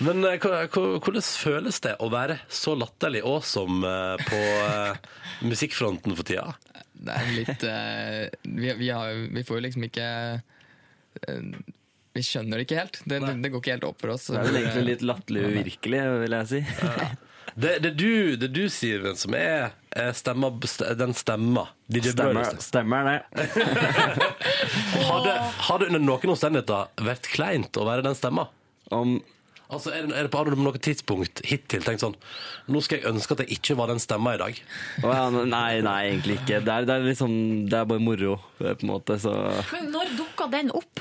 Men 0.04 0.24
eh, 0.28 0.40
hvordan 0.40 1.24
føles 1.26 1.82
det 1.84 1.98
å 2.00 2.08
være 2.12 2.40
så 2.52 2.76
latterlig 2.80 3.24
awesome 3.28 3.82
som 3.82 4.24
på 4.28 4.40
eh, 4.40 5.12
musikkfronten 5.48 6.16
for 6.16 6.28
tida? 6.28 6.54
Det 7.02 7.18
er 7.18 7.34
litt 7.34 7.66
eh, 7.66 8.24
vi, 8.46 8.72
vi, 8.78 8.90
har, 8.94 9.26
vi 9.34 9.44
får 9.46 9.58
jo 9.58 9.66
liksom 9.66 9.88
ikke 9.88 10.08
eh, 10.38 11.44
Vi 12.14 12.24
skjønner 12.26 12.60
det 12.62 12.68
ikke 12.68 12.80
helt. 12.84 13.02
Det, 13.06 13.20
det, 13.24 13.36
det 13.42 13.52
går 13.52 13.64
ikke 13.64 13.76
helt 13.78 13.90
opp 13.90 14.02
for 14.04 14.16
oss. 14.16 14.30
Det 14.30 14.40
er 14.40 14.50
vel 14.50 14.62
egentlig 14.62 14.88
litt 14.94 15.06
latterlig 15.08 15.46
uvirkelig, 15.50 16.02
vil 16.26 16.40
jeg 16.40 16.52
si. 16.52 16.64
Det, 17.52 17.72
det, 17.84 17.90
er 17.90 17.96
du, 17.98 18.36
det 18.40 18.52
du, 18.56 18.66
Siven, 18.72 19.18
som 19.20 19.36
er 19.36 19.74
eh, 19.96 20.12
stemma, 20.18 20.50
st- 20.68 20.94
den 21.00 21.14
stemmer. 21.18 21.72
DJ 21.92 22.14
Stemmer, 22.16 22.50
stemmer 22.64 23.10
det. 23.10 23.20
hadde, 25.10 25.36
hadde 25.68 25.90
under 25.92 26.04
noen 26.04 26.34
omstendigheter 26.36 26.90
vært 27.08 27.30
kleint 27.34 27.78
å 27.82 27.86
være 27.88 28.06
den 28.10 28.18
stemma? 28.18 28.48
Om 28.92 29.20
Altså, 29.72 29.88
er 29.96 30.04
det, 30.04 30.16
er 30.20 30.26
det 30.28 30.32
på, 30.34 30.40
noe 30.60 30.80
tidspunkt 30.84 31.40
hittil 31.48 31.80
tenkt 31.86 32.02
sånn 32.04 32.18
Nå 32.68 32.82
skal 32.84 32.98
jeg 33.00 33.08
ønske 33.08 33.38
at 33.38 33.44
jeg 33.46 33.56
ikke 33.56 33.78
var 33.80 33.88
den 33.88 34.02
stemma 34.04 34.34
i 34.36 34.40
dag? 34.42 34.58
Oh, 35.00 35.14
ja, 35.16 35.30
nei, 35.32 35.78
nei, 35.86 35.94
egentlig 36.10 36.36
ikke. 36.42 36.58
Det 36.66 36.74
er, 36.74 36.88
det 36.90 36.98
er 36.98 37.06
liksom 37.06 37.32
Det 37.72 37.78
er 37.80 37.88
bare 37.88 38.04
moro, 38.04 38.34
på 38.60 38.68
en 38.74 38.90
måte, 38.90 39.16
så 39.24 39.32
Men 39.72 39.88
når 39.94 40.12
dukka 40.20 40.50
den 40.52 40.74
opp? 40.76 41.00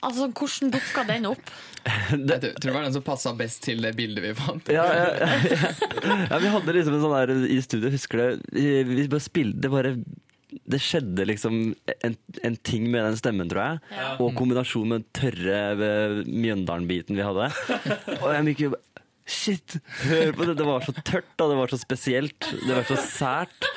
Altså, 0.00 0.30
hvordan 0.32 0.72
dukka 0.72 1.04
den 1.08 1.28
opp? 1.28 1.52
Jeg 1.84 2.40
tror 2.40 2.40
tror 2.40 2.64
det 2.66 2.74
var 2.76 2.86
den 2.88 2.96
som 2.96 3.04
passa 3.04 3.34
best 3.36 3.62
til 3.64 3.84
det 3.84 3.92
bildet 3.98 4.24
vi 4.24 4.32
fant. 4.36 4.72
ja, 4.72 4.84
ja, 4.84 5.06
ja, 5.20 6.16
ja, 6.30 6.40
vi 6.40 6.50
hadde 6.56 6.74
liksom 6.76 6.96
en 6.96 7.04
sånn 7.04 7.14
der 7.18 7.32
i 7.52 7.60
studio, 7.64 7.92
husker 7.92 8.20
du? 8.20 8.50
Vi, 8.56 9.06
bare 9.08 9.24
spilte 9.24 9.64
det 9.64 9.72
bare 9.72 9.94
det 10.50 10.80
skjedde 10.82 11.24
liksom 11.28 11.58
en, 12.06 12.14
en 12.42 12.56
ting 12.66 12.88
med 12.90 13.04
den 13.06 13.18
stemmen, 13.18 13.46
tror 13.50 13.62
jeg. 13.62 13.82
Ja. 13.94 14.08
Og 14.22 14.34
kombinasjonen 14.38 14.96
med 14.96 15.04
den 15.04 15.10
tørre 15.14 15.58
eh, 15.86 16.14
Mjøndalen-biten 16.26 17.18
vi 17.18 17.22
hadde. 17.22 17.50
Og 18.22 18.32
jeg 18.34 18.46
Mikkel 18.48 18.72
bare, 18.74 18.86
Shit! 19.30 19.76
Hør 20.08 20.32
på 20.34 20.46
det! 20.48 20.56
Det 20.58 20.66
var 20.66 20.82
så 20.82 20.94
tørt, 21.06 21.36
og 21.38 21.52
det 21.52 21.58
var 21.60 21.70
så 21.70 21.78
spesielt. 21.78 22.48
Det 22.50 22.72
var 22.74 22.88
så 22.88 22.96
sært. 22.98 23.68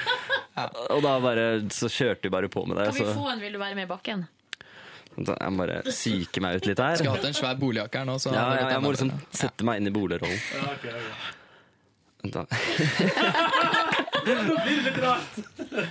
Og 0.89 1.03
da 1.05 1.11
bare 1.21 1.43
så 1.73 1.89
kjørte 1.93 2.25
vi 2.25 2.31
bare 2.33 2.49
på 2.49 2.63
med 2.65 2.79
det. 2.79 2.87
Kan 2.89 2.97
vi 2.97 3.05
Så, 3.05 3.13
få 3.13 3.27
en 3.29 3.43
'Vil 3.43 3.53
du 3.53 3.59
være 3.61 3.77
med 3.77 3.85
i 3.85 3.91
bakken'? 3.91 4.25
Jeg 5.17 5.51
må 5.53 5.57
bare 5.63 5.77
psyke 5.85 6.41
meg 6.43 6.51
ut 6.57 6.65
litt 6.71 6.79
her. 6.81 6.95
Skulle 6.97 7.13
hatt 7.17 7.27
en 7.29 7.37
svær 7.37 7.55
boligjakke 7.61 7.95
her 8.01 8.07
nå. 8.09 8.15
Så 8.21 8.27
Ja, 8.33 8.45
ja, 8.57 8.65
jeg 8.73 8.81
må 8.83 8.89
liksom 8.95 9.11
sette 9.29 9.61
meg 9.67 9.73
inn 9.81 9.87
i 9.91 9.93
boligrollen. 9.93 10.39
Vent 12.23 12.33
da. 12.33 12.43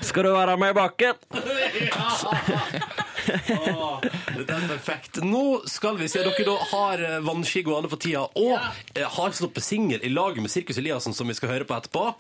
Skal 0.08 0.22
du 0.24 0.30
være 0.32 0.56
med 0.58 0.70
i 0.72 0.74
bakken? 0.78 1.14
Åh, 3.28 4.00
dette 4.36 4.56
er 4.56 4.66
perfekt. 4.70 5.22
Nå 5.26 5.62
skal 5.70 5.98
vi 6.00 6.08
se 6.10 6.24
dere 6.24 6.46
da 6.48 6.56
har 6.72 7.04
eh, 7.06 7.20
vannski 7.24 7.62
gående 7.66 7.90
for 7.92 8.02
tida, 8.02 8.24
og 8.38 8.56
ja. 8.56 9.08
har 9.18 9.36
sluppet 9.36 9.64
singel 9.66 10.02
i 10.02 10.10
lag 10.12 10.38
med 10.40 10.50
Sirkus 10.52 10.80
Eliassen, 10.82 11.14
som 11.14 11.30
vi 11.30 11.38
skal 11.38 11.54
høre 11.54 11.68
på 11.68 11.76
etterpå. 11.78 12.10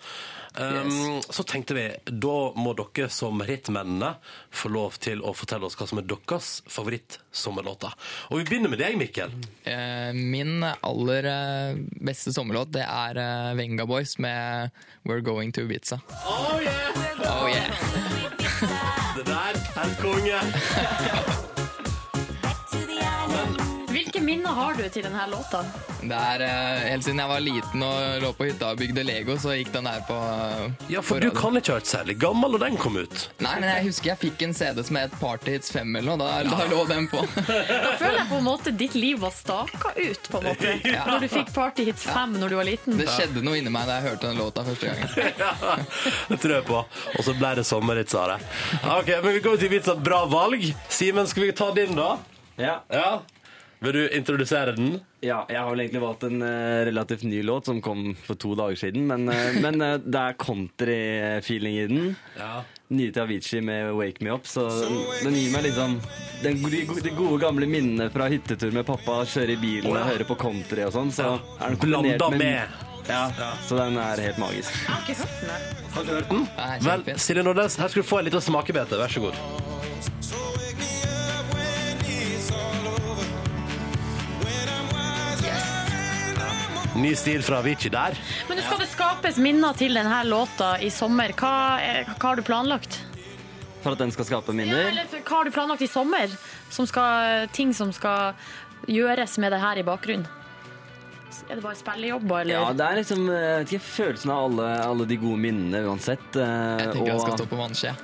Um, 0.52 1.22
Så 1.32 1.42
tenkte 1.48 1.74
vi, 1.74 1.86
da 2.04 2.52
må 2.60 2.74
dere 2.76 3.08
som 3.08 3.40
rittmennene 3.40 4.10
få 4.52 4.68
lov 4.68 4.98
til 5.00 5.22
å 5.24 5.32
fortelle 5.36 5.64
oss 5.64 5.78
hva 5.80 5.86
som 5.88 6.02
er 6.02 6.04
deres 6.10 6.50
favorittsommerlåter. 6.68 7.94
Og 8.30 8.42
vi 8.42 8.44
begynner 8.50 8.72
med 8.72 8.82
deg, 8.82 8.98
Mikkel. 9.00 9.32
Eh, 9.64 10.12
Min 10.12 10.60
aller 10.64 11.28
eh, 11.30 11.80
beste 12.04 12.34
sommerlåt 12.36 12.74
det 12.76 12.84
er 12.84 13.16
eh, 13.22 13.54
Venga 13.56 13.86
Boys 13.88 14.18
med 14.20 14.70
'We're 15.06 15.24
Going 15.24 15.52
to 15.56 15.64
Ibiza'. 15.64 16.00
Oh 16.28 16.60
yeah! 16.60 16.92
Oh 17.32 17.48
yeah. 17.48 17.72
Det 19.16 19.24
der 19.26 19.41
er 20.04 21.11
minner 24.32 24.50
har 24.56 24.74
du 24.74 24.84
til 24.88 25.04
denne 25.04 25.24
låta? 25.28 25.60
Det 26.02 26.16
er 26.16 26.42
uh, 26.42 26.82
Helt 26.88 27.04
siden 27.04 27.20
jeg 27.20 27.30
var 27.30 27.42
liten 27.44 27.82
og 27.84 28.22
lå 28.22 28.30
på 28.36 28.46
hytta 28.48 28.70
og 28.72 28.80
bygde 28.80 29.04
Lego, 29.04 29.36
så 29.40 29.56
gikk 29.58 29.72
den 29.74 29.88
der 29.88 30.00
på 30.08 30.16
Ja, 30.92 31.02
for 31.04 31.20
du 31.22 31.28
kan 31.36 31.58
ikke 31.58 31.74
ha 31.74 31.80
vært 31.80 31.90
særlig 31.90 32.16
gammel 32.22 32.56
da 32.56 32.62
den 32.64 32.78
kom 32.80 32.96
ut. 32.96 33.26
Nei, 33.44 33.54
men 33.60 33.68
jeg 33.68 33.86
husker 33.90 34.12
jeg 34.12 34.20
fikk 34.22 34.44
en 34.46 34.54
CD 34.56 34.80
som 34.88 34.98
het 34.98 35.14
Partyhits 35.20 35.72
5 35.74 35.98
eller 36.00 36.16
noe. 36.16 36.30
Da, 36.48 36.56
da 36.62 36.68
lå 36.70 36.84
den 36.88 37.08
på. 37.12 37.20
Da 37.36 37.92
føler 38.00 38.18
jeg 38.22 38.28
på 38.30 38.38
en 38.38 38.46
måte 38.46 38.74
ditt 38.82 38.96
liv 38.98 39.20
var 39.22 39.34
staka 39.36 39.92
ut, 39.98 40.30
på 40.32 40.40
en 40.40 40.48
måte. 40.50 40.74
Ja. 40.92 41.04
Når 41.06 41.22
du 41.24 41.28
fikk 41.30 41.52
Party 41.54 41.84
Hits 41.86 42.02
5 42.04 42.34
når 42.40 42.52
du 42.52 42.56
var 42.58 42.66
liten. 42.68 42.96
Det 42.98 43.06
skjedde 43.08 43.42
noe 43.44 43.56
inni 43.60 43.70
meg 43.72 43.86
da 43.88 43.98
jeg 44.00 44.10
hørte 44.10 44.28
den 44.28 44.40
låta 44.40 44.64
første 44.66 44.90
gangen. 44.90 45.12
Ja, 45.42 45.76
det 46.28 46.38
tror 46.42 46.56
jeg 46.58 46.66
på. 46.68 46.80
Og 47.16 47.24
så 47.26 47.34
ble 47.38 47.52
det 47.58 47.64
sommerhits 47.68 48.16
av 48.18 48.34
det. 48.34 48.50
Ok, 48.96 49.12
men 49.24 49.36
vi 49.36 49.44
kommer 49.44 49.62
til 49.62 49.72
vitsa 49.72 49.94
Bra 49.96 50.24
valg. 50.30 50.66
Simen, 50.92 51.28
skal 51.30 51.46
vi 51.46 51.54
ta 51.56 51.70
din, 51.76 51.96
da? 51.98 52.10
Ja. 52.60 52.80
Ja. 52.92 53.22
Vil 53.82 53.92
du 53.96 54.02
introdusere 54.14 54.72
den? 54.76 55.00
Ja, 55.22 55.40
jeg 55.50 55.58
har 55.58 55.70
vel 55.72 55.80
egentlig 55.84 56.02
valgt 56.02 56.22
en 56.28 56.42
uh, 56.42 56.82
relativt 56.86 57.24
ny 57.26 57.40
låt 57.46 57.66
som 57.66 57.80
kom 57.82 58.12
for 58.26 58.38
to 58.38 58.52
dager 58.58 58.78
siden, 58.78 59.06
men, 59.10 59.26
uh, 59.26 59.56
men 59.64 59.82
uh, 59.82 59.96
det 59.98 60.20
er 60.20 60.36
country-feeling 60.38 61.78
i 61.80 61.86
den. 61.90 62.12
Ja. 62.38 62.62
Nye 62.92 63.10
til 63.14 63.22
Avicii 63.24 63.60
med 63.64 63.90
'Wake 63.96 64.22
Me 64.22 64.30
Up', 64.34 64.46
så 64.46 64.68
den, 64.68 64.98
den 65.24 65.34
gir 65.40 65.50
meg 65.54 65.64
liksom 65.66 65.98
den, 66.42 66.62
de, 66.62 66.84
gode- 66.86 67.02
de 67.06 67.10
gode 67.16 67.40
gamle 67.42 67.66
minnene 67.66 68.10
fra 68.12 68.28
hyttetur 68.28 68.70
med 68.76 68.86
pappa, 68.86 69.22
kjøre 69.24 69.56
i 69.56 69.60
bilen 69.62 69.90
ja. 69.90 69.98
og 69.98 70.10
høre 70.12 70.28
på 70.28 70.36
country 70.38 70.84
og 70.86 70.92
sånn. 70.94 71.10
Så 71.14 71.26
Ja. 71.26 71.34
er 71.60 71.74
den 71.74 71.78
kombinert 71.82 72.18
Blanda 72.18 72.30
med 72.30 72.38
med. 72.38 72.88
Ja, 73.08 73.24
så 73.66 73.76
den 73.80 73.96
er 73.98 74.20
helt 74.22 74.38
magisk. 74.38 74.70
Jeg 74.70 74.94
har 74.94 75.02
ikke 75.02 75.18
hørt 75.18 75.40
den. 75.42 75.90
Har 75.96 76.04
du 76.04 76.10
hørt 76.14 76.28
den? 76.30 76.46
Vel, 76.86 77.18
Silje 77.18 77.42
Nordnes, 77.42 77.76
her 77.76 77.88
skal 77.88 78.02
du 78.02 78.08
få 78.08 78.18
en 78.20 78.24
liten 78.30 78.40
smakebete. 78.40 78.94
Vær 79.00 79.10
så 79.10 79.20
god. 79.26 79.34
Ny 86.96 87.14
stil 87.16 87.42
fra 87.44 87.58
Avicii 87.62 87.90
der. 87.92 88.16
Men 88.48 88.56
nå 88.58 88.62
skal 88.66 88.78
det 88.82 88.88
skapes 88.92 89.36
minner 89.40 89.72
til 89.78 89.94
denne 89.96 90.18
låta 90.28 90.74
i 90.84 90.90
sommer. 90.92 91.32
Hva, 91.38 91.52
er, 91.80 92.04
hva 92.12 92.26
har 92.32 92.36
du 92.36 92.42
planlagt? 92.44 92.98
For 93.82 93.92
at 93.96 94.00
den 94.02 94.12
skal 94.14 94.24
skape 94.28 94.52
Ja, 94.52 94.56
minner. 94.60 94.84
eller 94.90 95.06
for- 95.10 95.20
hva 95.24 95.36
har 95.40 95.44
du 95.48 95.52
planlagt 95.56 95.82
i 95.82 95.86
sommer? 95.90 96.28
Som 96.70 96.86
skal, 96.86 97.48
ting 97.52 97.72
som 97.74 97.92
skal 97.92 98.34
gjøres 98.86 99.38
med 99.38 99.52
det 99.52 99.60
her 99.60 99.76
i 99.80 99.82
bakgrunnen? 99.88 100.26
Er 101.48 101.54
det 101.56 101.62
bare 101.64 101.74
spillejobber, 101.80 102.40
eller? 102.44 102.54
Ja, 102.54 102.72
det 102.76 102.84
er 102.86 102.96
liksom 103.00 103.24
jeg 103.32 103.64
vet 103.64 103.72
ikke, 103.72 103.84
følelsen 103.88 104.30
av 104.30 104.38
alle, 104.50 104.66
alle 104.84 105.06
de 105.08 105.16
gode 105.16 105.38
minnene 105.40 105.80
uansett. 105.88 106.36
eh, 106.36 106.78
Jeg 106.84 106.92
tenker 106.92 107.12
jeg 107.12 107.20
skal 107.24 107.38
stå 107.38 107.46
på 107.48 107.56
vannski. 107.56 107.88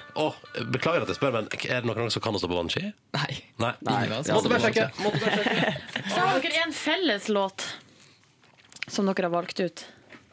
Å, 0.19 0.27
beklager 0.73 1.05
at 1.05 1.11
jeg 1.11 1.17
spør, 1.19 1.33
men 1.37 1.47
er 1.63 1.83
det 1.83 1.87
noen 1.87 2.11
som 2.11 2.23
kan 2.23 2.35
å 2.35 2.41
stå 2.41 2.49
på 2.51 2.57
vannski? 2.57 2.83
Nei. 3.15 3.31
Nei. 3.63 3.71
Nei. 3.87 4.01
Måtte 4.11 4.51
bare 4.51 4.67
sjekke. 4.67 4.89
Måtte 4.99 5.21
bare 5.23 5.39
sjekke. 5.39 6.03
Så 6.11 6.19
har 6.19 6.43
dere 6.43 6.61
en 6.65 6.75
felles 6.75 7.29
låt 7.31 7.67
som 8.91 9.07
dere 9.07 9.29
har 9.29 9.35
valgt 9.35 9.63
ut. 9.63 9.85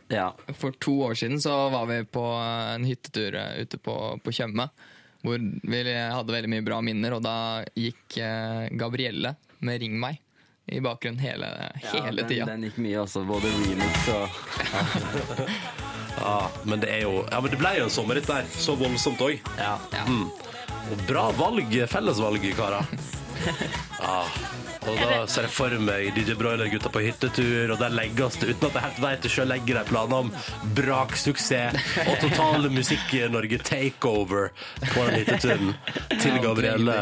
Ja. 0.09 0.33
For 0.57 0.75
to 0.81 0.95
år 1.11 1.19
siden 1.21 1.41
så 1.41 1.55
var 1.71 1.87
vi 1.91 2.01
på 2.05 2.25
en 2.43 2.87
hyttetur 2.89 3.37
eh, 3.39 3.61
ute 3.63 3.79
på, 3.79 3.97
på 4.25 4.35
Tjøme. 4.35 4.69
Hvor 5.23 5.43
vi 5.43 5.83
hadde 5.95 6.33
veldig 6.33 6.51
mye 6.51 6.65
bra 6.65 6.79
minner, 6.85 7.19
og 7.19 7.23
da 7.27 7.37
gikk 7.77 8.19
eh, 8.23 8.71
Gabrielle 8.79 9.35
med 9.59 9.83
'Ring 9.83 9.99
meg' 10.01 10.23
i 10.69 10.81
bakgrunnen 10.85 11.19
hele, 11.19 11.49
hele 11.81 12.23
den, 12.23 12.29
tida. 12.29 12.47
den 12.51 12.67
gikk 12.69 12.77
mye 12.85 12.99
også, 13.01 13.23
både 13.25 13.49
remix 13.49 14.09
og 14.13 14.29
Ja, 16.21 16.51
men 16.65 16.83
det 16.83 16.91
er 16.93 17.03
jo 17.07 17.25
Ja, 17.31 17.41
men 17.41 17.53
det 17.53 17.61
ble 17.61 17.75
jo 17.79 17.89
en 17.89 17.95
sommer 17.95 18.19
dette 18.19 18.33
der. 18.41 18.49
Så 18.59 18.77
voldsomt 18.79 19.23
òg. 19.25 19.39
Ja. 19.59 19.77
Mm. 20.09 20.29
Og 20.89 21.05
bra 21.09 21.29
valg, 21.37 21.75
fellesvalg, 21.91 22.49
karer. 22.59 22.97
Ja. 24.01 24.23
Og 24.89 25.01
da 25.03 25.19
ser 25.31 25.47
jeg 25.47 25.55
for 25.55 25.75
meg 25.83 26.13
DJ 26.17 26.37
Broiler-gutta 26.39 26.91
på 26.93 27.03
hyttetur, 27.05 27.75
og 27.75 27.81
der 27.81 27.93
legges 27.95 28.39
det, 28.41 28.55
uten 28.55 28.69
at 28.69 28.79
jeg 28.79 28.85
helt 28.87 29.01
vet 29.05 29.25
det 29.25 29.33
sjøl, 29.33 29.49
legger 29.53 29.79
de 29.79 29.85
planer 29.89 30.23
om 30.23 30.33
braksuksess 30.79 31.89
og 32.05 32.15
total 32.23 32.69
Musikk-Norge 32.73 33.61
takeover 33.67 34.51
på 34.87 35.07
den 35.09 35.19
hytteturen 35.21 35.73
til 36.23 36.39
Gabrielle. 36.45 36.97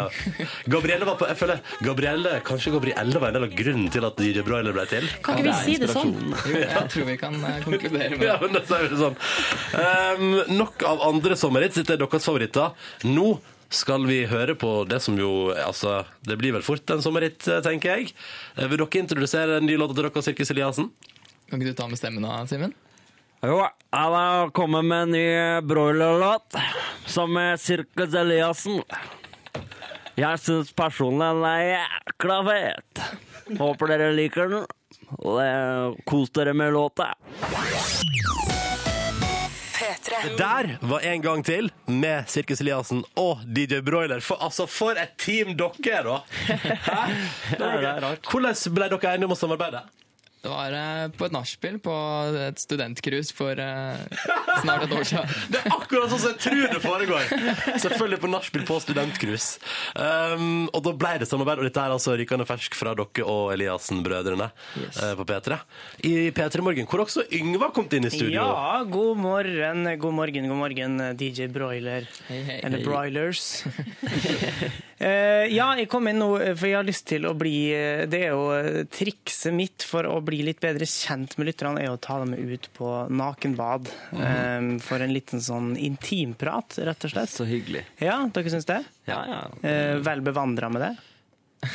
Gabrielle 0.70 1.09
var 1.09 1.18
på 1.20 1.31
Jeg 1.31 1.40
føler 1.40 1.62
Gabrielle, 1.85 2.37
Kanskje 2.46 2.75
Gabrielle 2.77 3.22
var 3.22 3.33
en 3.33 3.38
del 3.38 3.49
av 3.49 3.57
grunnen 3.62 3.90
til 3.92 4.07
at 4.09 4.20
DJ 4.20 4.44
Broiler 4.46 4.77
ble 4.77 4.87
til? 4.90 5.09
Kan 5.25 5.40
ikke 5.40 5.51
vi 5.51 5.57
si 5.64 5.81
det 5.83 5.90
sånn? 5.92 6.14
Jo, 6.46 6.62
jeg 6.62 6.87
tror 6.92 7.11
vi 7.11 7.18
kan 7.20 7.37
eh, 7.40 7.59
konkludere 7.64 8.16
med 8.16 8.27
Ja, 8.31 8.38
men 8.42 8.57
da 8.57 8.62
sier 8.66 8.87
vi 8.87 8.94
det 8.94 9.01
sånn. 9.01 9.18
Um, 9.77 10.57
nok 10.59 10.83
av 10.87 11.05
andre 11.11 11.37
sommerhits. 11.38 11.79
Dette 11.79 11.96
er 11.96 12.03
deres 12.03 12.27
favoritter. 12.27 12.88
Nå 13.07 13.37
skal 13.70 14.05
vi 14.07 14.20
høre 14.31 14.55
på 14.55 14.85
det 14.88 15.00
som 15.02 15.16
jo 15.18 15.50
Altså, 15.52 16.05
det 16.26 16.37
blir 16.38 16.52
vel 16.55 16.62
fort 16.62 16.88
en 16.90 17.02
sommerhit, 17.02 17.38
tenker 17.64 17.96
jeg. 17.96 18.12
Eh, 18.57 18.66
Vil 18.70 18.79
dere 18.79 19.00
introdusere 19.02 19.59
en 19.59 19.66
ny 19.66 19.76
låt 19.76 19.94
til 19.94 20.02
dere, 20.07 20.22
Sirkus 20.22 20.50
Eliassen? 20.55 20.90
Kan 21.50 21.61
ikke 21.61 21.72
du 21.74 21.79
ta 21.79 21.87
med 21.88 21.98
stemmen 21.98 22.22
da, 22.26 22.40
Simen? 22.46 22.72
Jo, 23.44 23.59
jeg 23.61 24.14
har 24.16 24.50
kommet 24.57 24.85
med 24.85 25.02
en 25.07 25.12
ny 25.14 25.26
broilerlåt 25.68 26.57
sammen 27.07 27.35
med 27.37 27.61
Sirkus 27.61 28.14
Eliassen. 28.16 28.81
Jeg 30.16 30.40
syns 30.40 30.72
personlig 30.72 31.29
den 31.37 31.44
er 31.44 31.64
jækla 31.74 32.38
fet. 32.48 33.05
Håper 33.61 33.92
dere 33.92 34.12
liker 34.16 34.48
den. 34.48 34.66
Og 35.20 35.38
det- 35.38 36.05
Kos 36.09 36.31
dere 36.31 36.55
med 36.55 36.72
låta. 36.72 37.12
Det 40.07 40.37
der 40.38 40.69
var 40.87 41.03
en 41.03 41.23
gang 41.23 41.45
til 41.45 41.71
med 41.90 42.29
Sirkus 42.31 42.61
Eliassen 42.62 43.03
og 43.19 43.42
DJ 43.57 43.81
Broiler. 43.87 44.21
For, 44.23 44.38
altså, 44.45 44.66
for 44.71 44.99
et 45.01 45.16
team 45.19 45.57
dere 45.59 45.99
er, 45.99 46.07
da! 46.07 46.19
Hæ? 46.90 47.01
det 47.59 47.66
er 47.66 48.01
rart. 48.05 48.31
Hvordan 48.31 48.75
ble 48.77 48.90
dere 48.92 49.14
enige 49.14 49.31
om 49.31 49.35
å 49.35 49.38
samarbeide? 49.38 49.83
Det 50.42 50.51
var 50.53 50.75
eh, 50.77 51.09
på 51.16 51.27
et 51.27 51.33
nachspiel 51.35 51.79
på 51.83 51.92
et 52.46 52.61
studentcruise 52.61 53.35
for 53.35 53.59
eh, 53.59 54.03
snart 54.62 54.85
et 54.85 54.92
år 54.94 55.07
siden. 55.09 55.33
Det 55.53 55.59
er 55.59 55.72
akkurat 55.75 56.12
sånn 56.12 56.20
som 56.22 56.35
jeg 56.35 56.42
tror 56.44 56.75
det 56.75 56.83
foregår. 56.85 57.33
Selvfølgelig 57.83 58.18
på 58.22 58.31
nachspiel 58.31 58.66
på 58.68 58.77
studentcruise. 58.85 59.59
Um, 59.96 60.68
og 60.70 60.85
da 60.87 60.92
ble 61.01 61.12
det 61.22 61.29
samarbeid, 61.31 61.62
og 61.62 61.66
dette 61.66 61.83
er 61.83 61.94
altså 61.96 62.14
rykende 62.20 62.46
fersk 62.46 62.77
fra 62.79 62.92
dere 62.99 63.25
og 63.27 63.55
Eliassen-brødrene 63.57 64.49
eh, 64.85 65.14
på 65.18 65.27
P3. 65.33 65.59
I 66.11 66.14
P3 66.37 66.64
Morgen, 66.66 66.88
hvor 66.90 67.03
også 67.07 67.27
Yngvar 67.40 67.72
kom 67.75 67.88
inn 67.90 68.07
i 68.07 68.12
studio. 68.12 68.37
Ja, 68.38 68.85
god 68.87 69.22
morgen, 69.22 69.88
god 70.03 70.16
morgen, 70.20 70.51
god 70.53 70.61
morgen, 70.62 70.99
DJ 71.18 71.49
Broiler. 71.51 72.07
Hei, 72.29 72.42
hei, 72.51 72.61
Eller 72.61 72.85
hei. 72.85 72.87
Broilers. 72.87 73.64
uh, 75.01 75.44
ja, 75.59 75.72
jeg 75.81 75.90
kom 75.90 76.07
inn 76.12 76.20
nå, 76.22 76.31
for 76.55 76.70
jeg 76.70 76.79
har 76.79 76.87
lyst 76.87 77.09
til 77.11 77.27
å 77.27 77.35
bli 77.38 77.57
Det 78.07 78.22
er 78.29 78.35
jo 78.35 78.87
trikset 78.92 79.55
mitt 79.57 79.85
for 79.87 80.07
å 80.07 80.20
bli 80.22 80.36
litt 80.44 80.61
bedre 80.61 80.85
kjent 80.85 81.38
med 81.38 81.46
lytterne, 81.49 81.81
er 81.81 81.90
å 81.94 82.01
ta 82.01 82.18
dem 82.20 82.35
ut 82.35 82.68
på 82.77 83.09
nakenbad. 83.09 83.88
eh, 84.12 84.79
For 84.85 85.01
en 85.01 85.12
liten 85.14 85.40
sånn 85.40 85.77
intimprat, 85.77 86.79
rett 86.79 87.05
og 87.05 87.11
slett. 87.11 87.31
Så 87.33 87.44
hyggelig. 87.49 87.85
Ja, 87.99 88.18
dere 88.33 88.51
syns 88.51 88.66
det? 88.68 88.83
Ja, 89.07 89.22
ja. 89.29 89.40
Eh, 89.68 89.96
Vel 90.03 90.20
bevandra 90.20 90.68
med 90.68 90.83
det? 90.83 90.96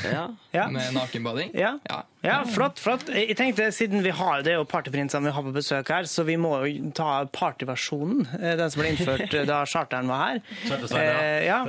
Ja. 0.05 0.27
Ja. 0.51 0.67
Med 0.71 0.93
nakenbading? 0.93 1.51
Ja. 1.57 1.79
Ja. 1.89 2.03
Ja, 2.21 2.35
flott, 2.45 2.77
flott. 2.79 3.07
Jeg 3.09 3.33
tenkte, 3.37 3.71
siden 3.73 4.03
vi 4.05 4.11
har 4.13 4.43
det 4.45 4.53
og 4.59 4.61
jo 4.63 4.67
partyprinsene 4.69 5.25
vi 5.25 5.33
har 5.33 5.45
på 5.47 5.53
besøk 5.55 5.89
her, 5.89 6.05
så 6.05 6.23
vi 6.27 6.35
må 6.37 6.51
jo 6.67 6.91
ta 6.95 7.23
partyversjonen. 7.33 8.27
eh, 8.37 8.53
Den 8.59 8.69
som 8.71 8.83
ble 8.83 8.91
innført 8.93 9.33
eh, 9.33 9.45
da 9.49 9.63
charteren 9.65 10.07
var 10.11 10.21
her. 10.27 10.41
Charter-Svein, 10.67 11.09
ja. 11.09 11.17
Eh, 11.25 11.45
ja. 11.47 11.59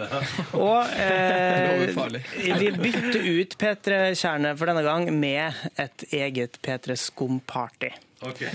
Og 0.60 0.92
eh, 1.06 2.58
vi 2.60 2.70
bytter 2.76 3.28
ut 3.40 3.56
P3 3.58 4.02
Kjerne 4.20 4.54
for 4.60 4.68
denne 4.70 4.84
gang 4.86 5.08
med 5.16 5.64
et 5.80 6.06
eget 6.12 6.60
P3 6.62 6.98
Skum-party. 7.08 7.94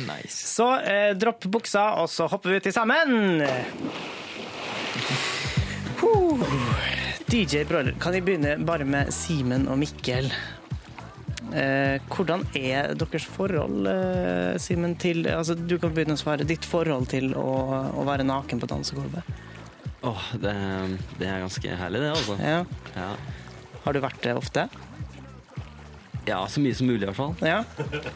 Nice. 0.05 0.45
Så 0.47 0.69
eh, 0.79 1.11
dropp 1.19 1.49
buksa, 1.51 1.89
og 1.99 2.07
så 2.13 2.29
hopper 2.31 2.53
vi 2.53 2.61
uti 2.61 2.71
sammen. 2.71 3.41
Huh. 5.97 7.06
DJ 7.27 7.65
Broiler, 7.67 7.91
kan 7.99 8.13
vi 8.15 8.21
begynne 8.23 8.53
bare 8.63 8.85
med 8.87 9.09
Simen 9.11 9.65
og 9.67 9.75
Mikkel? 9.81 10.29
Eh, 11.51 11.97
hvordan 12.07 12.45
er 12.55 12.93
deres 12.95 13.25
forhold, 13.27 13.87
eh, 13.91 14.55
Simen, 14.63 14.95
til 14.95 15.27
altså, 15.27 15.55
Du 15.55 15.77
kan 15.77 15.91
begynne 15.91 16.15
å 16.15 16.21
svare. 16.21 16.47
Ditt 16.47 16.63
forhold 16.63 17.09
til 17.11 17.33
å, 17.35 17.49
å 17.99 18.05
være 18.07 18.23
naken 18.23 18.63
på 18.63 18.69
dansegulvet. 18.71 19.27
Åh, 20.07 20.29
det, 20.39 20.55
det 21.19 21.27
er 21.27 21.43
ganske 21.43 21.75
herlig, 21.81 22.05
det, 22.05 22.13
altså. 22.15 22.39
Ja. 22.39 22.63
Ja. 22.95 23.11
Har 23.83 23.95
du 23.95 23.99
vært 24.03 24.23
det 24.23 24.35
ofte? 24.39 24.69
Ja, 26.27 26.39
så 26.51 26.59
mye 26.63 26.75
som 26.75 26.87
mulig, 26.89 27.03
i 27.03 27.07
hvert 27.09 27.17
fall. 27.17 27.35
Ja. 27.41 27.63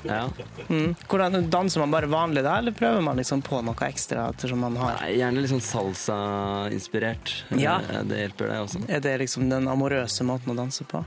Ja. 0.03 0.25
Mm. 0.67 0.93
Hvordan 1.07 1.47
Danser 1.53 1.79
man 1.83 1.93
bare 1.93 2.09
vanlig 2.11 2.43
da, 2.43 2.57
eller 2.59 2.75
prøver 2.75 3.01
man 3.05 3.17
liksom 3.21 3.41
på 3.45 3.61
noe 3.65 3.87
ekstra 3.87 4.27
ettersom 4.33 4.59
man 4.65 4.75
har 4.81 4.97
Nei, 4.99 5.13
gjerne 5.21 5.43
litt 5.43 5.53
sånn 5.53 5.63
salsa-inspirert. 5.63 7.33
Ja. 7.59 7.79
Eh, 7.89 8.03
Det 8.11 8.19
hjelper, 8.25 8.51
det 8.51 8.59
også. 8.65 8.83
Er 8.91 8.99
det 9.03 9.15
liksom 9.23 9.49
den 9.51 9.67
amorøse 9.71 10.25
måten 10.27 10.53
å 10.53 10.57
danse 10.57 10.83
på? 10.91 11.03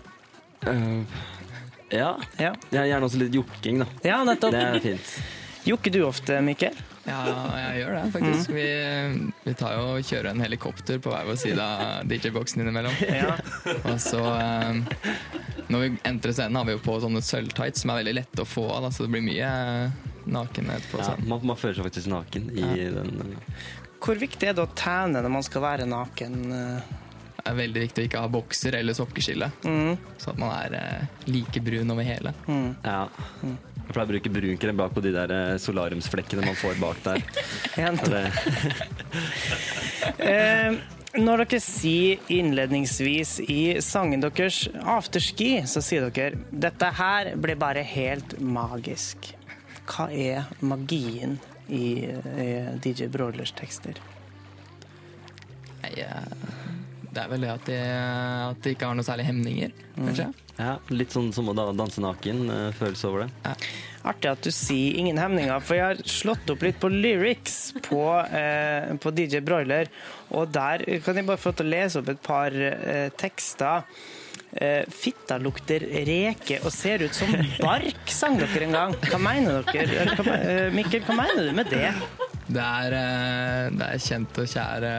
Uh, 0.65 1.05
ja. 1.93 2.15
Ja, 2.41 2.55
er 2.73 2.89
gjerne 2.89 3.09
også 3.11 3.21
litt 3.21 3.37
jokking, 3.37 3.85
da. 3.85 3.89
ja 4.07 4.23
nettopp. 4.25 4.55
Det 4.57 4.65
er 4.65 4.81
fint. 4.85 5.15
Jokker 5.69 5.93
du 5.95 6.03
ofte, 6.09 6.41
Mikkel? 6.45 6.77
Ja, 7.05 7.21
jeg 7.61 7.83
gjør 7.83 7.93
det, 7.97 8.03
faktisk. 8.15 8.53
Vi, 8.55 8.67
vi 9.45 9.55
tar 9.61 9.75
jo 9.77 9.83
og 9.95 10.07
kjører 10.09 10.31
en 10.31 10.41
helikopter 10.45 11.01
på 11.05 11.13
hver 11.13 11.27
vår 11.29 11.39
side 11.41 11.61
av 11.61 12.09
DJ-boksen 12.11 12.65
innimellom. 12.65 12.97
Ja. 13.15 13.37
Og 13.91 13.99
så 14.03 14.21
eh, 14.21 14.81
Når 15.73 15.85
vi 15.85 15.91
entrer 16.09 16.35
scenen, 16.35 16.57
har 16.59 16.67
vi 16.69 16.75
jo 16.75 16.83
på 16.85 16.97
sånne 17.03 17.23
sølvtights 17.25 17.85
som 17.85 17.93
er 17.93 18.01
veldig 18.03 18.17
lette 18.19 18.43
å 18.45 18.49
få 18.49 18.67
av, 18.79 18.89
så 18.93 19.07
det 19.07 19.13
blir 19.15 19.25
mye 19.25 19.51
nakenhet 20.25 20.89
på 20.91 21.01
Ja, 21.03 21.15
man, 21.29 21.45
man 21.45 21.61
føler 21.61 21.77
seg 21.79 21.89
faktisk 21.89 22.11
naken 22.13 22.49
i 22.57 22.89
den 22.95 23.35
Hvor 24.03 24.21
viktig 24.21 24.49
er 24.49 24.57
det 24.57 24.65
å 24.65 24.73
tegne 24.77 25.21
når 25.25 25.35
man 25.37 25.45
skal 25.47 25.65
være 25.65 25.89
naken? 25.89 26.39
Det 27.45 27.53
er 27.53 27.57
veldig 27.59 27.81
viktig 27.83 28.01
å 28.03 28.07
ikke 28.09 28.21
ha 28.25 28.29
bokser 28.33 28.75
eller 28.79 28.97
sokkeskille, 28.97 29.51
Mm. 29.69 29.99
så 30.19 30.31
at 30.33 30.39
man 30.41 30.51
er 30.65 30.75
eh, 30.79 31.07
like 31.29 31.61
brun 31.61 31.91
over 31.93 32.03
hele. 32.09 32.33
Ja. 32.49 33.03
Jeg 33.45 33.93
pleier 33.93 34.07
å 34.07 34.13
bruke 34.15 34.31
brunkrem 34.33 34.77
bak 34.81 34.95
på 34.97 35.03
de 35.05 35.11
der 35.13 35.31
eh, 35.31 35.59
solariumsflekkene 35.61 36.47
man 36.47 36.57
får 36.57 36.81
bak 36.81 37.03
der. 37.05 37.21
Eh, 40.19 40.75
når 41.21 41.45
dere 41.45 41.61
sier 41.63 42.19
innledningsvis 42.33 43.37
i 43.45 43.81
sangen 43.85 44.21
deres 44.25 44.65
'Afterski', 44.73 45.63
så 45.67 45.81
sier 45.85 46.09
dere 46.11 46.37
'Dette 46.53 46.91
her 46.99 47.35
ble 47.37 47.55
bare 47.57 47.83
helt 47.87 48.37
magisk'. 48.41 49.33
Hva 49.87 50.09
er 50.13 50.45
magien 50.61 51.39
i, 51.69 52.05
i 52.09 52.79
DJ 52.83 53.07
Brodlers 53.09 53.53
tekster? 53.53 53.95
Nei, 55.83 55.93
eh, 56.01 56.25
det 57.15 57.23
er 57.25 57.31
vel 57.33 57.45
det 57.47 57.51
at 57.55 57.69
de, 57.71 57.79
at 58.51 58.63
de 58.65 58.73
ikke 58.75 58.89
har 58.91 58.99
noe 58.99 59.07
særlig 59.07 59.27
hemninger, 59.29 59.73
kanskje. 59.97 60.27
ja, 60.59 60.73
litt 60.95 61.15
sånn 61.15 61.33
som 61.35 61.49
å 61.51 61.55
danse 61.57 62.03
naken. 62.05 62.45
eh, 62.51 62.71
Følelse 62.79 63.09
over 63.11 63.25
det. 63.27 63.55
Artig 64.05 64.29
at 64.35 64.43
du 64.45 64.51
sier 64.53 64.99
ingen 65.01 65.17
hemninger, 65.17 65.63
for 65.65 65.79
jeg 65.79 65.85
har 65.95 66.03
slått 66.11 66.51
opp 66.53 66.63
litt 66.67 66.77
på 66.83 66.91
lyrics 66.93 67.73
på, 67.87 68.03
eh, 68.29 68.91
på 69.01 69.15
DJ 69.17 69.41
Broiler, 69.47 69.89
og 70.35 70.51
der 70.53 70.85
kan 71.07 71.17
jeg 71.17 71.25
bare 71.31 71.41
få 71.41 71.55
til 71.57 71.71
å 71.71 71.73
lese 71.73 72.03
opp 72.03 72.11
et 72.13 72.23
par 72.23 72.53
eh, 72.53 73.09
tekster. 73.17 73.87
eh, 74.61 74.85
'Fitta 74.87 75.39
lukter 75.43 75.81
reke 76.07 76.61
og 76.63 76.71
ser 76.71 77.03
ut 77.03 77.15
som 77.17 77.33
bark', 77.59 78.07
sang 78.07 78.37
dere 78.39 78.63
en 78.69 78.77
gang. 78.77 78.93
Hva 79.11 79.19
mener 79.19 79.65
dere? 79.73 80.05
Hva, 80.15 80.37
eh, 80.39 80.69
Mikkel, 80.71 81.03
hva 81.09 81.17
mener 81.17 81.49
du 81.49 81.53
med 81.57 81.67
det? 81.73 81.91
Det 82.47 82.61
er, 82.63 83.71
det 83.75 83.87
er 83.89 83.99
kjent 84.05 84.39
og 84.39 84.47
kjære 84.47 84.93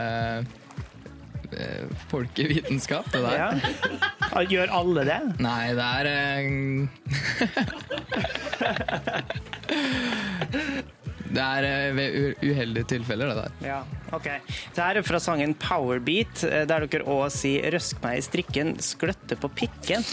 folkevitenskap, 2.12 3.12
det 3.14 3.22
der. 3.26 3.36
Ja. 3.40 3.50
Gjør 4.50 4.68
alle 4.82 5.06
det? 5.08 5.20
Nei, 5.44 5.74
det 5.78 5.86
er 5.86 6.06
eh, 6.12 6.46
Det 11.36 11.44
er 11.44 11.68
eh, 11.68 11.96
ved 11.96 12.44
uheldige 12.44 12.88
tilfeller, 12.96 13.32
det 13.32 13.44
der. 13.44 13.56
Ja, 13.68 13.80
ok. 14.16 14.28
Det 14.76 14.84
her 14.84 15.00
er 15.00 15.06
fra 15.06 15.20
sangen 15.24 15.56
Powerbeat, 15.60 16.44
eh, 16.48 16.64
der 16.70 16.86
dere 16.88 17.08
òg 17.08 17.28
sier 17.34 17.72
'røsk 17.74 18.02
meg 18.04 18.20
i 18.20 18.26
strikken, 18.26 18.76
skløtte 18.80 19.38
på 19.40 19.50
pikken'. 19.52 20.06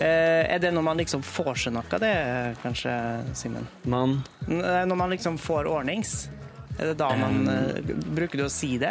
Eh, 0.00 0.42
er 0.48 0.58
det 0.58 0.72
når 0.72 0.82
man 0.82 0.98
liksom 0.98 1.22
får 1.22 1.66
seg 1.66 1.76
noe, 1.76 1.98
det 2.00 2.14
kanskje, 2.62 2.92
Simen? 3.36 3.68
Man 3.84 4.22
Når 4.48 4.96
man 4.96 5.10
liksom 5.10 5.38
får 5.38 5.68
ordnings? 5.68 6.28
Er 6.82 6.90
det 6.90 6.96
da 6.98 7.08
man 7.14 7.44
um, 7.46 8.00
Bruker 8.16 8.42
du 8.42 8.46
å 8.48 8.52
si 8.52 8.74
det? 8.82 8.90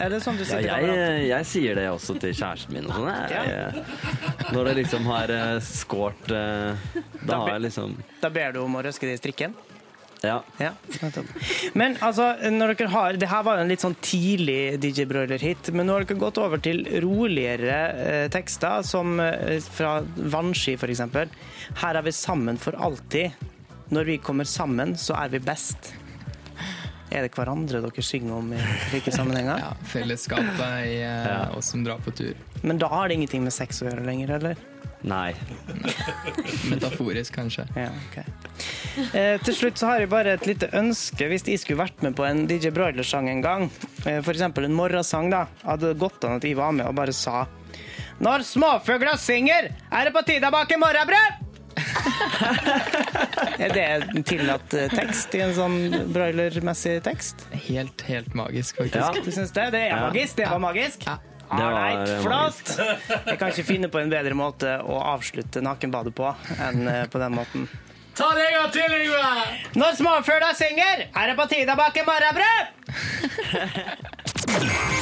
Er 0.00 0.12
det 0.12 0.22
sånn 0.24 0.38
du 0.40 0.44
Ja, 0.44 0.48
sier 0.48 0.86
jeg, 0.88 1.26
jeg 1.28 1.48
sier 1.50 1.80
det 1.80 1.88
også 1.92 2.16
til 2.22 2.32
kjæresten 2.36 2.76
min. 2.76 2.88
Sånn. 2.88 3.10
Jeg, 3.32 3.50
jeg, 3.52 4.54
når 4.54 4.70
det 4.70 4.78
liksom 4.82 5.10
har 5.10 5.32
uh, 5.34 5.58
skåret 5.64 6.32
eh, 6.32 6.88
Da 7.26 7.42
har 7.42 7.54
jeg 7.56 7.66
liksom 7.68 7.98
Da 8.22 8.32
ber 8.32 8.56
du 8.56 8.62
om 8.64 8.80
å 8.80 8.84
røske 8.86 9.08
det 9.08 9.18
i 9.18 9.20
strikken? 9.20 9.56
Ja. 10.22 10.36
Ja. 10.62 10.70
Men 11.74 11.96
altså, 12.00 12.28
når 12.50 12.76
dere 12.76 12.90
har 12.92 13.16
Det 13.18 13.26
her 13.26 13.42
var 13.42 13.58
jo 13.58 13.64
en 13.64 13.72
litt 13.72 13.82
sånn 13.82 13.96
tidlig 14.04 14.76
DJ 14.82 15.06
Broiler-hit, 15.10 15.72
men 15.74 15.88
nå 15.88 15.96
har 15.96 16.06
dere 16.06 16.20
gått 16.20 16.38
over 16.38 16.62
til 16.62 16.84
roligere 17.02 17.78
eh, 18.04 18.26
tekster, 18.30 18.86
som 18.86 19.18
eh, 19.20 19.58
fra 19.66 19.96
Vannski 20.16 20.76
f.eks. 20.78 21.02
Her 21.82 21.98
er 21.98 22.06
vi 22.06 22.14
sammen 22.14 22.60
for 22.62 22.78
alltid. 22.78 23.34
Når 23.92 24.08
vi 24.08 24.20
kommer 24.22 24.48
sammen, 24.48 24.94
så 24.96 25.18
er 25.18 25.34
vi 25.34 25.42
best. 25.42 25.90
Er 27.12 27.26
det 27.26 27.34
hverandre 27.36 27.82
dere 27.84 28.04
synger 28.04 28.38
om 28.38 28.52
i 28.56 28.60
slike 28.88 29.12
sammenhenger? 29.14 29.60
Ja, 29.62 29.72
fellesskapet 29.86 30.62
i 30.88 31.00
ja. 31.02 31.50
oss 31.56 31.72
som 31.74 31.84
drar 31.84 32.00
på 32.02 32.14
tur. 32.16 32.36
Men 32.62 32.80
da 32.80 32.88
har 32.92 33.08
det 33.08 33.18
ingenting 33.20 33.44
med 33.44 33.54
sex 33.54 33.82
å 33.82 33.88
gjøre 33.90 34.06
lenger, 34.06 34.36
eller? 34.38 34.62
Nei. 35.02 35.34
Metaforisk, 36.70 37.34
kanskje. 37.34 37.66
Ja, 37.74 37.90
okay. 38.06 38.24
Eh, 39.18 39.36
til 39.42 39.56
slutt 39.56 39.80
så 39.80 39.90
har 39.90 40.02
jeg 40.02 40.12
bare 40.12 40.36
et 40.36 40.46
lite 40.46 40.70
ønske. 40.78 41.26
Hvis 41.30 41.44
jeg 41.48 41.60
skulle 41.62 41.82
vært 41.82 42.04
med 42.06 42.16
på 42.18 42.26
en 42.26 42.44
DJ 42.50 42.72
Broiler-sang 42.74 43.30
en 43.32 43.44
gang, 43.44 43.68
eh, 44.06 44.22
eksempel 44.22 44.68
en 44.68 44.78
morgensang, 44.78 45.30
da, 45.34 45.46
hadde 45.66 45.92
det 45.92 46.00
gått 46.02 46.24
an 46.28 46.38
at 46.38 46.46
jeg 46.46 46.58
var 46.58 46.74
med 46.76 46.86
og 46.88 46.96
bare 46.98 47.14
sa 47.16 47.44
Når 48.22 48.44
småfugla 48.46 49.16
synger, 49.18 49.72
er 49.90 50.04
det 50.06 50.14
på 50.14 50.22
tide 50.28 50.46
å 50.46 50.54
bake 50.54 50.78
morrabrød! 50.78 51.51
er 53.62 53.72
det 53.74 53.84
en 53.84 54.24
tillatt 54.26 54.74
eh, 54.76 54.88
tekst 54.92 55.34
i 55.36 55.42
en 55.44 55.54
sånn 55.56 55.76
broilermessig 56.12 56.98
tekst? 57.06 57.46
Helt, 57.68 58.02
helt 58.08 58.34
magisk, 58.38 58.76
faktisk. 58.80 59.20
Ja. 59.20 59.24
Du 59.24 59.30
syns 59.34 59.52
det? 59.56 59.68
Det 59.74 59.82
er 59.86 59.92
Ja. 59.94 60.00
magisk? 60.08 60.36
Det 60.36 60.48
var 60.50 60.58
magisk? 60.62 61.04
Det 61.52 61.64
var, 61.68 62.02
eh, 62.06 62.20
flott! 62.24 62.64
Jeg 63.26 63.38
kan 63.38 63.50
ikke 63.52 63.64
finne 63.68 63.88
på 63.92 64.00
en 64.00 64.10
bedre 64.12 64.34
måte 64.38 64.78
å 64.88 65.00
avslutte 65.14 65.60
nakenbadet 65.64 66.14
på 66.16 66.30
enn 66.58 66.86
eh, 66.88 67.04
på 67.12 67.20
den 67.20 67.32
måten. 67.36 67.68
Ta 68.16 68.28
det 68.36 68.44
en 68.46 68.54
gang 68.58 68.72
til, 68.72 68.92
Yngve! 68.92 69.28
Når 69.80 69.94
småfugler 70.00 70.56
synger, 70.56 71.06
er 71.16 71.30
det 71.32 71.36
på 71.38 71.46
tide 71.48 71.72
å 71.72 71.80
bake 71.80 72.04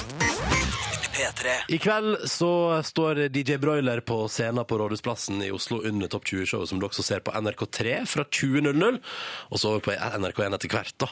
morrabrød! 1.11 1.65
I 1.69 1.79
kveld 1.79 2.17
så 2.31 2.51
står 2.87 3.15
DJ 3.29 3.57
Broiler 3.61 4.01
på 4.01 4.17
scenen 4.29 4.65
på 4.65 4.79
Rådhusplassen 4.79 5.43
i 5.43 5.51
Oslo 5.55 5.81
under 5.87 6.09
Topp 6.09 6.25
20-showet, 6.31 6.69
som 6.71 6.81
du 6.81 6.87
også 6.87 7.03
ser 7.07 7.21
på 7.27 7.33
NRK3 7.35 7.97
fra 8.07 8.25
20.00, 8.25 8.99
og 9.51 9.61
så 9.61 9.73
over 9.75 9.85
på 9.89 9.95
NRK1 9.95 10.57
etter 10.57 10.73
hvert. 10.75 10.95
da. 11.03 11.09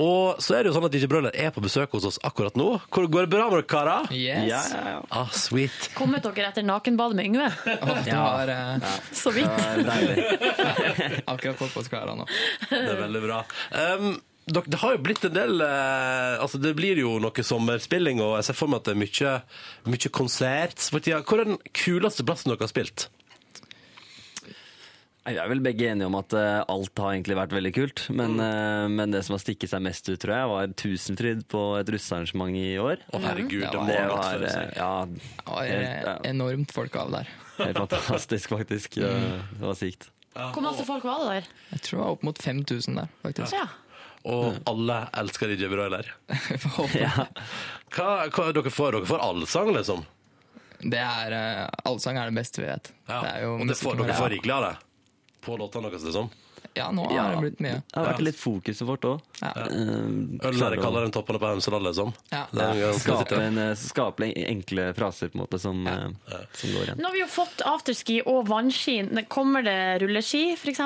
Og 0.00 0.40
så 0.42 0.56
er 0.58 0.64
det 0.64 0.72
jo 0.72 0.76
sånn 0.78 0.88
at 0.88 0.94
DJ 0.96 1.10
Broiler 1.10 1.34
er 1.36 1.52
på 1.54 1.62
besøk 1.64 1.94
hos 1.96 2.08
oss 2.08 2.20
akkurat 2.24 2.56
nå. 2.58 2.70
Hvor 2.90 3.08
Går 3.14 3.26
det 3.28 3.34
bra 3.36 3.44
med 3.50 3.60
dere, 3.60 3.68
karer? 3.70 4.08
Yes. 4.10 4.48
Ja, 4.48 4.60
ja, 4.72 4.84
ja. 4.96 5.00
Ah, 5.14 5.30
sweet. 5.30 5.90
Kommet 5.94 6.24
dere 6.24 6.48
etter 6.50 6.64
nakenbadet 6.66 7.18
med 7.20 7.28
Yngve? 7.30 7.50
Det 7.64 8.16
var 8.16 8.48
ja. 8.50 8.92
Så 9.14 9.30
vidt. 9.34 9.50
Det 9.54 9.84
var 9.84 9.94
deilig. 9.94 11.22
Akkurat 11.30 11.58
fått 11.60 11.74
på 11.76 11.84
skala 11.86 12.16
nå. 12.18 12.26
Det 12.70 12.80
er 12.80 13.02
veldig 13.04 13.22
bra. 13.22 13.42
Um, 13.70 14.16
dere, 14.46 14.68
det 14.68 14.80
har 14.82 14.94
jo 14.96 15.02
blitt 15.06 15.24
en 15.24 15.34
del 15.36 15.62
eh, 15.64 16.34
Altså 16.42 16.58
Det 16.60 16.74
blir 16.76 16.98
jo 17.00 17.16
noe 17.22 17.44
sommerspilling, 17.46 18.20
og 18.20 18.36
jeg 18.38 18.48
ser 18.50 18.58
for 18.58 18.68
meg 18.72 18.82
at 18.82 18.90
det 18.90 18.94
er 18.94 19.02
mye, 19.02 19.34
mye 19.94 20.14
konsert 20.14 20.88
for 20.92 21.04
tida. 21.04 21.22
Hvor 21.24 21.40
er 21.42 21.54
den 21.54 21.60
kuleste 21.72 22.26
plassen 22.26 22.52
dere 22.52 22.66
har 22.66 22.72
spilt? 22.72 23.08
Vi 25.24 25.38
er 25.40 25.48
vel 25.48 25.62
begge 25.64 25.86
enige 25.88 26.04
om 26.10 26.16
at 26.18 26.34
eh, 26.36 26.60
alt 26.68 27.00
har 27.00 27.14
egentlig 27.14 27.36
vært 27.38 27.54
veldig 27.56 27.70
kult. 27.72 28.02
Men, 28.12 28.34
eh, 28.44 28.84
men 28.92 29.14
det 29.14 29.22
som 29.24 29.38
har 29.38 29.40
stikket 29.40 29.72
seg 29.72 29.80
mest 29.86 30.10
ut, 30.10 30.18
tror 30.20 30.34
jeg, 30.34 30.50
var 30.50 30.74
Tusenfryd 30.82 31.46
på 31.48 31.62
et 31.78 31.92
russearrangement 31.94 32.58
i 32.60 32.74
år. 32.76 33.00
Å, 33.08 33.20
herregud, 33.24 33.64
det 33.64 33.78
må 33.78 33.86
det 33.88 34.02
ha 34.02 34.10
gått 34.10 34.26
var 34.26 34.44
eh, 34.50 34.74
ja, 34.76 34.90
Det 35.08 35.46
var 35.48 35.70
helt, 35.70 35.86
eh, 35.86 36.02
ja, 36.10 36.14
enormt 36.28 36.74
folk 36.76 36.98
av 37.00 37.14
der. 37.16 37.32
helt 37.62 37.80
fantastisk, 37.86 38.52
faktisk. 38.52 39.00
Det, 39.00 39.14
det 39.54 39.64
var 39.64 39.80
sykt. 39.80 40.10
Hvor 40.34 40.66
masse 40.66 40.84
folk 40.84 41.08
var 41.08 41.22
det 41.22 41.32
der? 41.38 41.48
Jeg 41.70 41.86
tror 41.86 41.96
det 41.96 42.04
var 42.04 42.18
opp 42.18 42.28
mot 42.28 42.44
5000 42.44 43.00
der, 43.00 43.16
faktisk. 43.24 43.56
Ja. 43.56 43.64
Og 44.24 44.56
alle 44.70 44.98
elsker 45.20 45.52
DJ 45.52 45.68
Broiler. 45.72 46.08
Ja. 46.96 47.26
Hva, 47.94 48.26
hva, 48.32 48.48
dere, 48.56 48.70
får, 48.72 48.96
dere 48.96 49.06
får 49.06 49.20
allsang, 49.22 49.68
liksom? 49.76 50.00
Det 50.84 51.00
er, 51.00 51.34
eh, 51.36 51.68
Allsang 51.88 52.18
er 52.18 52.28
det 52.28 52.36
beste 52.36 52.60
vi 52.60 52.66
vet. 52.66 52.90
Ja. 53.06 53.20
Det 53.22 53.34
jo 53.44 53.52
og 53.58 53.68
det 53.70 53.76
får, 53.78 54.00
dere 54.00 54.16
får 54.18 54.32
rikelig 54.34 54.54
av 54.56 54.64
det? 54.66 54.72
På 55.44 55.58
låtene 55.60 55.92
deres, 55.92 56.04
liksom? 56.08 56.32
Ja, 56.76 56.88
nå 56.90 57.04
Ja. 57.14 57.22
har 57.22 57.36
det 57.36 57.42
blitt 57.44 57.60
mye. 57.62 57.82
Det 57.86 57.94
har 58.00 58.06
vært 58.12 58.22
litt 58.26 58.36
fokuset 58.36 58.82
vårt 58.88 59.04
òg. 59.06 59.20
Ja. 59.40 59.52
Øl 59.68 60.62
er 60.62 60.70
det 60.74 60.80
kaller 60.82 61.04
den 61.06 61.12
toppene 61.14 61.38
på 61.38 61.46
Hemsedal, 61.52 61.84
liksom? 61.86 62.12
Ja. 62.32 62.46
Ganske 62.52 62.98
Skape, 63.04 63.38
en, 63.44 63.58
eh, 63.58 63.74
skape 63.78 64.28
enkle 64.48 64.88
fraser 64.96 65.28
på 65.30 65.38
en 65.38 65.44
måte 65.46 65.60
som, 65.60 65.86
eh, 65.86 66.08
som 66.52 66.70
går 66.74 66.82
igjen. 66.88 66.98
Nå 66.98 67.04
har 67.06 67.12
vi 67.12 67.20
jo 67.20 67.26
fått 67.30 67.62
afterski 67.64 68.20
og 68.26 68.48
vannski. 68.48 68.96
Kommer 69.28 69.62
det 69.62 70.00
rulleski, 70.02 70.52
f.eks.? 70.58 70.80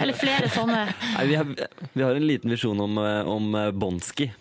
Eller 0.00 0.12
flere 0.14 0.50
sånne? 0.50 0.82
Nei, 1.16 1.26
vi, 1.26 1.34
har, 1.36 1.46
vi 1.92 2.02
har 2.02 2.14
en 2.14 2.26
liten 2.26 2.50
visjon 2.50 2.80
om, 2.80 2.98
eh, 2.98 3.22
om 3.30 3.54
eh, 3.54 3.70
båndski. 3.70 4.32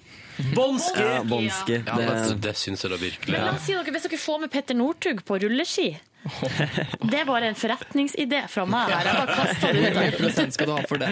Båndski! 0.55 1.03
Ja, 1.03 1.23
bonski. 1.23 1.83
Ja, 1.85 1.95
Det- 1.95 2.29
det, 2.29 2.41
det 2.41 2.53
syns 2.55 2.81
jeg 2.83 2.91
da 2.91 2.97
virkelig. 2.97 3.31
Men 3.37 3.45
la 3.45 3.51
oss 3.53 3.65
si 3.65 3.73
dere, 3.73 3.83
Hvis 3.91 4.03
dere 4.07 4.17
får 4.17 4.39
med 4.39 4.51
Petter 4.51 4.73
Northug 4.73 5.21
på 5.25 5.37
rulleski 5.43 5.97
Det 7.13 7.23
var 7.27 7.41
en 7.47 7.55
forretningsidé 7.55 8.43
fra 8.51 8.65
meg. 8.69 8.91
her. 8.91 9.07
Jeg 9.07 9.21
bare 9.23 9.39
kastet 9.39 9.73
det 9.73 9.79
ut 9.79 9.95
Hvor 9.95 10.03
mye 10.03 10.19
prosent 10.23 10.57
skal 10.57 10.69
du 10.69 10.75
ha 10.75 10.83
for 10.89 11.01
det? 11.01 11.09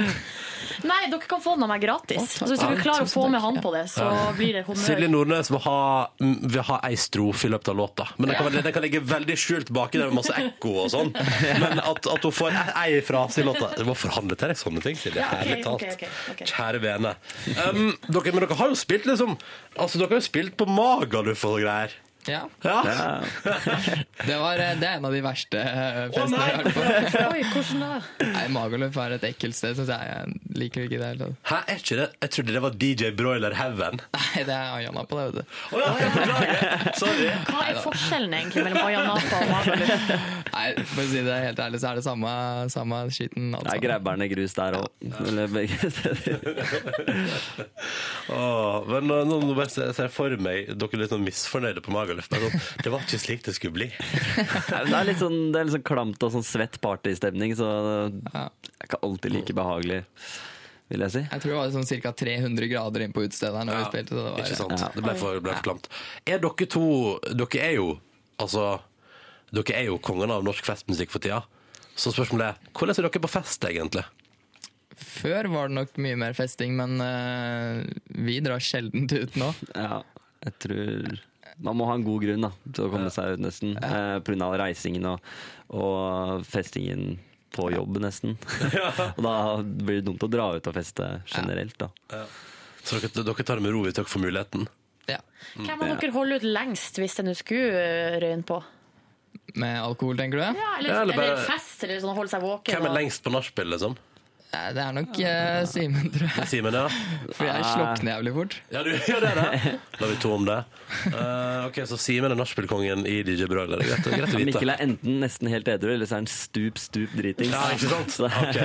Nei, 0.86 1.08
dere 1.10 1.26
kan 1.30 1.42
få 1.42 1.56
den 1.56 1.64
av 1.66 1.72
meg 1.72 1.82
gratis. 1.82 2.36
Altså, 2.38 2.50
hvis 2.52 2.62
dere 2.62 2.82
klarer 2.84 3.08
å 3.08 3.10
få 3.10 3.24
med 3.34 3.42
han 3.42 3.56
på 3.64 3.72
det, 3.74 3.86
så 3.90 4.06
blir 4.38 4.60
det 4.60 4.64
Silje 4.78 5.08
honnør. 5.08 5.14
Nordnes 5.16 5.50
vil 5.54 5.62
ha, 5.64 5.78
vil 6.22 6.66
ha 6.68 6.78
ei 6.86 6.98
strofe 7.00 7.48
i 7.48 7.52
løpet 7.54 7.72
av 7.74 7.80
låta. 7.80 8.08
Men 8.20 8.30
den 8.30 8.38
kan, 8.38 8.58
den 8.68 8.76
kan 8.76 8.86
ligge 8.86 9.02
veldig 9.10 9.38
skjult 9.42 9.72
baki 9.74 10.02
der 10.02 10.12
med 10.12 10.20
masse 10.20 10.36
ekko 10.38 10.74
og 10.84 10.92
sånn. 10.94 11.14
Men 11.64 11.82
at, 11.82 12.10
at 12.14 12.28
hun 12.28 12.36
får 12.36 12.58
ei 12.84 13.00
frase 13.06 13.42
i 13.42 13.48
låta 13.48 13.72
Du 13.80 13.86
må 13.88 13.96
forhandle 13.98 14.38
til 14.38 14.52
deg 14.54 14.60
sånne 14.60 14.84
ting, 14.86 15.00
Silje. 15.00 15.24
Ja, 15.24 15.40
ok, 15.42 15.64
talt. 15.66 15.88
ok, 15.88 16.04
ok, 16.04 16.34
ok. 16.36 16.44
Kjære 16.54 16.84
vene. 16.84 17.16
Um, 17.56 17.82
dere, 18.12 18.36
men 18.36 18.44
dere 18.46 18.60
har 18.62 18.74
jo 18.74 18.78
spilt 18.78 19.08
liksom 19.10 19.34
Altså, 19.78 19.98
dere 20.02 20.12
har 20.14 20.22
jo 20.22 20.28
spilt 20.28 20.58
på 20.60 20.68
Magaluf 20.70 21.48
og 21.50 21.62
greier. 21.64 21.96
Ja. 22.28 22.50
Ja. 22.64 22.82
Det, 24.28 24.36
var, 24.40 24.60
eh, 24.60 24.74
det 24.80 24.88
er 24.88 24.98
en 24.98 25.06
av 25.08 25.14
de 25.14 25.20
verste 25.24 25.60
eh, 25.62 25.98
festene 26.12 26.40
jeg 26.42 26.56
har 26.56 26.66
vært 26.66 26.76
på. 26.76 26.82
Oi, 27.32 27.42
hvordan 27.54 27.84
da? 27.84 28.00
Nei, 28.34 28.46
Magaluf 28.52 28.98
er 29.00 29.14
et 29.16 29.26
ekkelt 29.30 29.56
sted, 29.56 29.78
syns 29.78 29.92
jeg. 29.94 30.10
Jeg 30.10 30.58
liker 30.58 30.88
ikke 30.88 31.00
det 31.00 31.10
hele 31.12 31.20
tatt. 31.22 31.38
Hæ, 31.52 31.60
er 31.74 31.82
ikke 31.84 31.98
det? 32.00 32.08
Jeg 32.26 32.34
trodde 32.36 32.56
det 32.58 32.64
var 32.66 32.78
DJ 32.82 33.12
Broiler 33.18 33.56
Heaven. 33.58 34.02
Nei, 34.18 34.44
det 34.50 34.56
er 34.58 34.74
Ayana 34.80 35.04
på 35.08 35.20
det, 35.20 35.26
vet 35.28 35.38
du. 35.38 35.56
Oh, 35.78 35.84
ja, 35.84 36.10
beklager. 36.16 36.88
Sorry. 37.00 37.30
Hva 37.52 37.64
er 37.70 37.80
forskjellen 37.86 38.36
egentlig 38.40 38.66
mellom 38.68 38.90
Ayanapa 38.90 39.42
og 39.44 39.54
Magaluf? 39.54 39.94
Nei, 40.58 40.68
for 40.94 41.04
å 41.04 41.08
si 41.14 41.24
det 41.30 41.40
helt 41.46 41.64
ærlig, 41.68 41.82
så 41.84 41.92
er 41.92 42.02
det 42.02 42.06
samme, 42.10 42.34
samme 42.74 43.04
skitten. 43.14 43.54
Det 43.56 43.76
er 43.78 43.84
grabberne 43.86 44.30
grus 44.34 44.58
der 44.58 44.80
òg. 44.82 44.90
Ja. 45.08 45.48
begge 45.54 45.92
steder. 45.94 46.42
Åh, 48.34 48.90
men 48.90 49.08
nå, 49.08 49.22
nå 49.30 49.54
bare 49.54 49.70
ser 49.72 49.94
ser 49.94 50.08
jeg 50.08 50.14
for 50.16 50.34
meg 50.42 50.72
dere 50.74 50.90
er 50.98 51.02
litt 51.04 51.14
sånn 51.14 51.26
misfornøyde 51.26 51.84
på 51.86 51.94
Magaluf. 51.94 52.17
Men 52.18 52.44
sånn, 52.44 52.60
Det 52.84 52.92
var 52.94 53.06
ikke 53.06 53.20
slik 53.22 53.46
det 53.46 53.54
skulle 53.58 53.76
bli. 53.78 53.88
Det 54.68 54.82
er 54.84 55.08
litt 55.08 55.22
sånn, 55.22 55.38
det 55.54 55.62
er 55.62 55.70
litt 55.70 55.76
sånn 55.78 55.88
klamt 55.88 56.24
og 56.28 56.34
sånn 56.36 56.46
svett 56.46 56.80
partystemning, 56.84 57.56
så 57.60 57.70
det 58.12 58.34
er 58.34 58.52
ikke 58.88 59.02
alltid 59.06 59.36
like 59.36 59.56
behagelig, 59.58 60.02
vil 60.92 61.06
jeg 61.06 61.16
si. 61.16 61.24
Jeg 61.26 61.44
tror 61.44 61.54
det 61.54 61.60
var 61.60 61.74
sånn 61.78 62.04
ca. 62.04 62.14
300 62.24 62.70
grader 62.72 63.06
inn 63.06 63.16
på 63.16 63.26
utestedet 63.26 63.64
når 63.68 63.76
Ja, 63.78 63.80
vi 63.84 63.90
spilte. 63.92 64.16
Det 64.18 64.26
var, 64.28 64.38
Ikke 64.44 64.60
sant? 64.62 64.78
Ja. 64.80 64.92
Det 64.96 65.06
ble 65.08 65.16
for, 65.20 65.42
ble 65.44 65.56
for 65.58 65.68
klamt. 65.72 65.90
Er 66.26 66.44
dere 66.44 66.70
to 66.72 66.86
Dere 67.28 67.64
er 67.66 67.74
jo 67.80 67.88
Altså 68.38 68.68
Dere 69.52 69.76
er 69.80 69.90
jo 69.90 69.98
kongene 70.04 70.36
av 70.38 70.46
norsk 70.46 70.66
festmusikk 70.68 71.12
for 71.14 71.24
tida. 71.24 71.42
Så 71.98 72.12
spørsmålet 72.14 72.54
er 72.54 72.72
hvordan 72.78 72.94
er 72.94 73.08
dere 73.08 73.24
på 73.24 73.32
fest, 73.32 73.64
egentlig? 73.66 74.04
Før 74.98 75.48
var 75.54 75.70
det 75.70 75.78
nok 75.78 75.98
mye 76.02 76.18
mer 76.20 76.36
festing, 76.38 76.76
men 76.78 76.98
uh, 77.02 77.82
vi 78.18 78.40
drar 78.46 78.62
sjelden 78.64 79.06
ut 79.10 79.36
nå. 79.38 79.52
Ja, 79.76 80.02
jeg 80.46 80.56
tror 80.64 81.20
man 81.64 81.78
må 81.80 81.88
ha 81.90 81.96
en 81.98 82.06
god 82.06 82.22
grunn 82.24 82.46
da, 82.48 82.52
til 82.70 82.86
å 82.88 82.92
komme 82.94 83.10
seg 83.14 83.38
ut, 83.38 83.44
nesten. 83.44 83.78
Eh, 83.82 84.44
av 84.46 84.58
reisingen 84.62 85.08
og, 85.10 85.32
og 85.74 86.44
festingen 86.48 87.18
på 87.56 87.72
jobb, 87.74 88.00
nesten. 88.04 88.38
og 89.18 89.22
da 89.26 89.36
blir 89.64 90.02
det 90.02 90.08
dumt 90.10 90.24
å 90.26 90.32
dra 90.32 90.52
ut 90.58 90.70
og 90.70 90.78
feste 90.78 91.10
generelt, 91.32 91.78
da. 91.82 92.26
Så 92.84 93.00
dere, 93.02 93.12
dere 93.24 93.44
tar 93.48 93.60
det 93.60 93.66
med 93.66 93.74
ro 93.76 93.84
hvis 93.86 93.98
dere 93.98 94.08
får 94.10 94.24
muligheten? 94.24 94.68
Ja. 95.08 95.22
Hvem 95.56 95.82
av 95.84 95.94
dere 95.98 96.14
holder 96.16 96.42
ut 96.42 96.48
lengst 96.48 97.00
hvis 97.00 97.16
det 97.20 97.26
nå 97.28 97.34
skulle 97.38 97.80
øh, 97.82 98.18
røyne 98.24 98.46
på? 98.48 98.60
Med 99.58 99.80
alkohol, 99.80 100.18
tenker 100.20 100.42
du? 100.42 100.44
Ja, 100.44 100.74
eller, 100.78 100.92
Ja, 100.92 101.02
eller 101.02 101.18
bare- 101.18 101.32
eller 101.34 101.48
fest, 101.48 101.84
eller 101.84 102.00
sånn 102.04 102.18
holde 102.18 102.32
seg 102.32 102.44
våken. 102.44 102.74
Hvem 102.76 102.86
er 102.86 102.92
og- 102.92 102.98
lengst 103.00 103.24
på 103.24 103.34
nachspiel, 103.34 103.72
liksom? 103.74 103.98
Det 104.48 104.80
er 104.80 104.94
nok 104.96 105.18
eh, 105.20 105.62
Simen, 105.68 106.08
tror 106.14 106.30
jeg. 106.30 106.48
Simen, 106.48 106.76
ja. 106.78 106.86
For 107.36 107.48
jeg 107.50 107.66
slokner 107.68 108.14
jævlig 108.14 108.32
fort. 108.38 108.56
Ja, 108.72 108.84
du, 108.86 108.94
ja, 108.96 109.18
det 109.20 109.34
det. 109.36 109.74
Da 109.98 110.06
er 110.08 110.12
vi 110.14 110.18
to 110.24 110.32
om 110.38 110.48
det. 110.48 110.58
Uh, 111.12 111.68
ok, 111.68 111.82
Så 111.90 112.00
Simen 112.00 112.32
er 112.32 112.40
nachspielkongen 112.40 113.04
i 113.10 113.18
DJ 113.28 113.50
Broiler. 113.52 113.84
Er 113.84 113.92
Greit, 113.92 114.08
greit 114.08 114.32
å 114.32 114.40
vite. 114.40 114.48
Mikkel 114.48 114.72
er 114.72 114.84
enten 114.86 115.20
nesten 115.24 115.52
helt 115.52 115.68
edru, 115.72 115.92
eller 115.94 116.08
så 116.08 116.18
er 116.18 116.24
han 116.24 116.32
stup, 116.32 116.80
stup 116.80 117.14
dritings. 117.20 117.52
Ja, 117.52 117.66
ikke 117.76 117.92
sant? 117.92 118.18
Ok. 118.48 118.60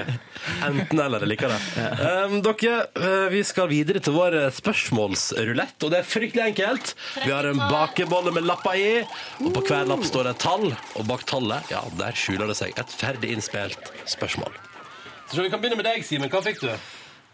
Enten 0.71 1.03
eller, 1.03 1.27
jeg 1.27 1.33
liker 1.35 1.53
det. 1.53 1.61
Um, 1.99 2.39
dere, 2.47 2.79
eh, 3.03 3.27
vi 3.35 3.45
skal 3.47 3.71
videre 3.73 4.03
til 4.05 4.17
vår 4.17 4.39
spørsmålsrulett, 4.63 5.77
og 5.83 5.95
det 5.95 6.03
er 6.03 6.11
fryktelig 6.15 6.47
enkelt. 6.53 6.95
Vi 7.25 7.31
har 7.33 7.51
en 7.51 7.63
bakebolle 7.73 8.35
med 8.39 8.47
lapper 8.47 8.79
i, 8.79 8.91
og 9.43 9.51
på 9.59 9.67
hver 9.67 9.89
lapp 9.91 10.07
står 10.07 10.31
det 10.31 10.37
et 10.37 10.45
tall, 10.47 10.69
og 10.71 11.09
bak 11.11 11.27
tallet, 11.29 11.75
ja, 11.75 11.83
der 11.99 12.15
skjuler 12.17 12.53
det 12.53 12.61
seg 12.63 12.79
et 12.79 13.01
ferdig 13.03 13.35
innspilt 13.35 13.91
spørsmål. 14.07 14.55
Så 15.33 15.41
vi 15.43 15.49
kan 15.49 15.63
begynne 15.63 15.79
med 15.81 15.87
deg, 15.89 16.03
Simen. 16.05 16.29
Hva 16.29 16.43
fikk 16.45 16.59
du? 16.61 16.69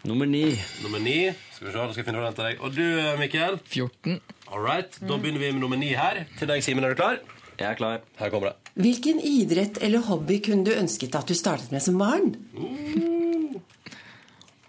Nummer 0.07 0.27
ni. 0.29 0.53
Nummer 0.79 1.01
ni. 1.03 1.33
Skal 1.51 1.65
vi 1.67 1.73
se, 1.73 1.79
da 1.81 1.87
skal 1.91 1.99
jeg 1.99 2.05
finne 2.07 2.21
den 2.23 2.37
til 2.37 2.45
deg. 2.47 2.61
Og 2.63 2.71
du, 2.71 2.85
eh, 2.95 3.17
Mikkel? 3.19 3.57
14. 3.67 4.21
All 4.47 4.63
right, 4.63 4.95
da 5.03 5.17
begynner 5.19 5.43
vi 5.43 5.49
med 5.51 5.59
nummer 5.59 5.75
ni 5.75 5.89
her. 5.99 6.21
Til 6.39 6.47
deg, 6.47 6.63
Simen, 6.63 6.87
er 6.87 6.95
du 6.95 7.01
klar? 7.01 7.19
Jeg 7.59 7.67
er 7.67 7.75
klar. 7.75 7.99
Her 8.15 8.31
kommer 8.31 8.53
det. 8.53 8.71
Hvilken 8.79 9.19
idrett 9.19 9.83
eller 9.83 10.07
hobby 10.07 10.39
kunne 10.39 10.63
du 10.63 10.71
ønsket 10.77 11.19
at 11.19 11.27
du 11.27 11.35
startet 11.35 11.75
med 11.75 11.83
som 11.83 11.99
barn? 11.99 12.31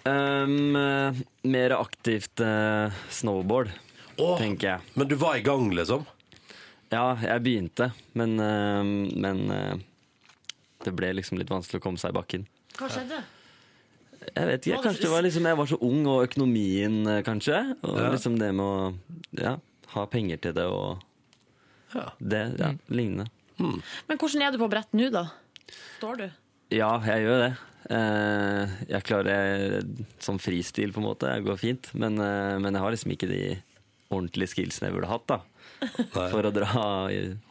Um, 0.02 0.74
eh, 0.74 1.22
mer 1.46 1.78
aktivt 1.78 2.42
uh, 2.42 2.90
snowboard, 3.14 3.70
tenker 4.18 4.72
jeg. 4.72 4.94
Men 4.98 5.06
du 5.06 5.14
var 5.22 5.38
i 5.38 5.46
gang, 5.46 5.70
liksom? 5.70 6.02
Ja, 6.90 7.14
jeg 7.22 7.46
begynte, 7.46 7.92
men, 8.18 8.40
uh, 8.42 8.82
men 8.82 9.50
uh, 9.54 9.76
det 10.82 10.98
ble 10.98 11.14
liksom 11.14 11.38
litt 11.38 11.54
vanskelig 11.54 11.78
å 11.78 11.86
komme 11.92 12.02
seg 12.02 12.10
i 12.10 12.18
bakken. 12.18 12.50
Hva 12.80 12.88
skjedde? 12.90 13.20
Jeg 14.36 14.46
vet 14.50 14.66
ikke, 14.68 14.82
Kanskje 14.84 15.06
det 15.06 15.10
var 15.14 15.24
liksom 15.24 15.46
jeg 15.48 15.56
var 15.56 15.68
så 15.70 15.78
ung, 15.86 16.00
og 16.12 16.24
økonomien, 16.26 16.96
eh, 17.08 17.22
kanskje. 17.24 17.60
Og 17.82 17.96
Ja. 17.98 18.10
liksom 18.12 18.38
det 18.38 18.50
med 18.54 18.64
å 18.64 18.94
ja, 19.40 19.54
ha 19.94 20.06
penger 20.06 20.40
til 20.40 20.52
det 20.56 20.66
og 20.66 21.00
det, 22.20 22.42
ja, 22.60 22.72
lignende. 22.88 23.26
Men 23.58 24.18
hvordan 24.18 24.42
er 24.42 24.52
du 24.52 24.58
på 24.58 24.68
brett 24.70 24.92
nå, 24.92 25.10
da? 25.12 25.26
Står 25.98 26.16
du? 26.20 26.30
Ja, 26.70 26.92
jeg 27.04 27.24
gjør 27.26 27.40
det. 27.48 27.50
Eh, 27.90 28.74
jeg 28.92 29.02
klarer 29.08 29.82
sånn 30.22 30.38
fristil, 30.40 30.92
på 30.92 31.00
en 31.02 31.08
måte. 31.08 31.26
Det 31.32 31.44
går 31.44 31.58
fint. 31.58 31.90
Men, 31.94 32.18
eh, 32.20 32.58
men 32.58 32.72
jeg 32.74 32.82
har 32.82 32.90
liksom 32.92 33.12
ikke 33.16 33.28
de 33.28 33.62
ordentlige 34.10 34.52
skillsene 34.54 34.88
jeg 34.90 34.94
burde 34.94 35.10
hatt, 35.10 35.26
da. 35.26 35.40
For 36.12 36.46
å 36.48 36.52
dra 36.54 36.68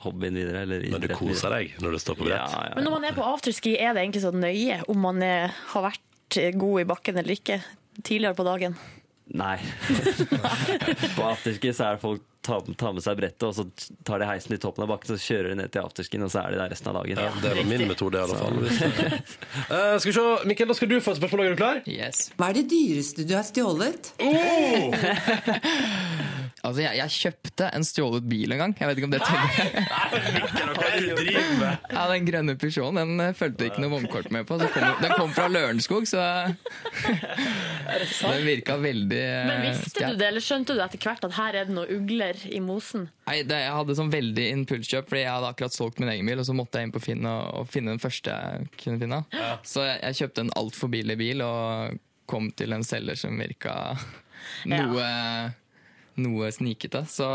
hobbyen 0.05 0.37
videre. 0.37 0.63
Eller 0.65 0.85
Men 0.91 1.03
du 1.03 1.09
koser 1.17 1.53
deg 1.55 1.75
når 1.81 1.97
du 1.97 2.01
står 2.03 2.19
på 2.19 2.27
brett? 2.27 2.53
Ja, 2.53 2.63
ja, 2.69 2.77
Men 2.77 2.87
når 2.87 2.95
man 2.97 3.09
er 3.09 3.17
på 3.17 3.25
afterski, 3.25 3.75
er 3.79 3.95
det 3.95 4.05
egentlig 4.05 4.23
så 4.25 4.33
nøye 4.35 4.79
om 4.91 5.01
man 5.07 5.21
er, 5.25 5.53
har 5.73 5.85
vært 5.89 6.39
god 6.61 6.83
i 6.83 6.87
bakken 6.89 7.17
eller 7.17 7.37
ikke 7.37 7.59
tidligere 8.03 8.37
på 8.37 8.45
dagen? 8.47 8.77
Nei. 9.39 9.57
på 11.17 11.25
afterski 11.25 11.73
så 11.75 11.91
er 11.91 12.01
folk 12.01 12.23
tar, 12.45 12.63
tar 12.79 12.93
med 12.95 13.03
seg 13.05 13.17
brettet, 13.19 13.43
og 13.47 13.55
så 13.55 13.65
tar 14.07 14.21
de 14.21 14.27
heisen 14.29 14.55
i 14.55 14.59
toppen 14.61 14.85
av 14.85 14.91
bakken, 14.93 15.11
så 15.11 15.19
kjører 15.33 15.53
de 15.53 15.59
ned 15.61 15.73
til 15.73 15.83
afterskin, 15.83 16.23
og 16.25 16.31
så 16.33 16.43
er 16.43 16.55
de 16.55 16.61
der 16.61 16.73
resten 16.73 16.91
av 16.91 16.99
dagen. 17.01 17.19
Ja, 17.19 17.31
det 17.43 17.53
var 17.57 17.69
min 17.69 17.85
metode 17.89 18.19
i 18.19 18.23
alle 18.25 18.39
fall. 18.39 18.55
Eh, 19.69 19.95
skal 20.01 20.09
vi 20.09 20.13
se, 20.15 20.23
Mikkel, 20.49 20.69
da 20.69 20.75
skal 20.77 20.89
du 20.89 20.95
få 21.03 21.13
et 21.13 21.19
spørsmål. 21.19 21.43
Er 21.45 21.53
du 21.53 21.59
klar? 21.59 21.81
Yes. 21.89 22.29
Hva 22.39 22.49
er 22.49 22.59
det 22.59 22.65
dyreste 22.71 23.25
du 23.27 23.35
har 23.37 23.45
stjålet? 23.47 24.13
Altså, 26.59 26.81
jeg, 26.83 26.97
jeg 26.97 27.13
kjøpte 27.15 27.67
en 27.71 27.85
stjålet 27.87 28.25
bil 28.27 28.51
en 28.51 28.59
gang. 28.59 28.73
Jeg 28.75 28.89
vet 28.89 28.99
ikke 28.99 29.07
om 29.07 29.13
det 29.13 29.21
teller. 29.23 29.49
Er? 29.55 29.77
Ja, 31.89 32.03
Den 32.09 32.25
grønne 32.27 32.55
Peugeoten 32.59 32.97
den 32.99 33.21
eh, 33.23 33.35
fulgte 33.37 33.69
ikke 33.69 33.81
noe 33.83 33.93
vognkort 33.93 34.27
med 34.33 34.47
på. 34.49 34.57
Så 34.59 34.67
kom, 34.73 34.87
den 34.99 35.13
kom 35.15 35.31
fra 35.35 35.45
Lørenskog, 35.51 36.07
så 36.09 36.23
Den 38.19 38.43
virka 38.45 38.75
veldig 38.81 39.21
eh, 39.21 39.47
Men 39.47 39.63
visste 39.69 40.09
du 40.11 40.19
det, 40.19 40.27
eller 40.27 40.43
skjønte 40.43 40.75
du 40.75 40.83
etter 40.83 41.01
hvert 41.03 41.23
at 41.29 41.37
her 41.37 41.61
er 41.61 41.69
det 41.69 41.75
noen 41.77 41.89
ugler 42.29 42.53
i 42.53 42.59
mosen? 42.61 43.09
Nei, 43.27 43.41
det, 43.43 43.57
Jeg 43.63 43.73
hadde 43.75 43.95
sånn 43.97 44.11
veldig 44.13 44.45
impulskjøp, 44.53 45.07
fordi 45.09 45.21
jeg 45.23 45.31
hadde 45.33 45.49
akkurat 45.53 45.75
solgt 45.75 45.99
min 45.99 46.09
egen 46.13 46.25
bil, 46.29 46.39
og 46.39 46.45
så 46.47 46.55
måtte 46.57 46.79
jeg 46.79 46.89
inn 46.89 46.93
på 46.95 47.01
Finn 47.03 47.25
og, 47.25 47.41
og 47.61 47.69
finne 47.69 47.93
den 47.95 48.01
første 48.03 48.33
jeg 48.33 48.69
kunne 48.83 48.99
finne. 49.01 49.21
Så 49.67 49.85
jeg, 49.85 49.99
jeg 50.03 50.19
kjøpte 50.21 50.45
en 50.45 50.53
altfor 50.59 50.91
billig 50.93 51.17
bil 51.19 51.43
og 51.45 51.97
kom 52.29 52.51
til 52.53 52.73
en 52.75 52.85
selger 52.85 53.17
som 53.17 53.37
virka 53.41 53.73
noe, 54.69 55.07
noe 56.21 56.51
snikete. 56.53 57.03
Så 57.09 57.25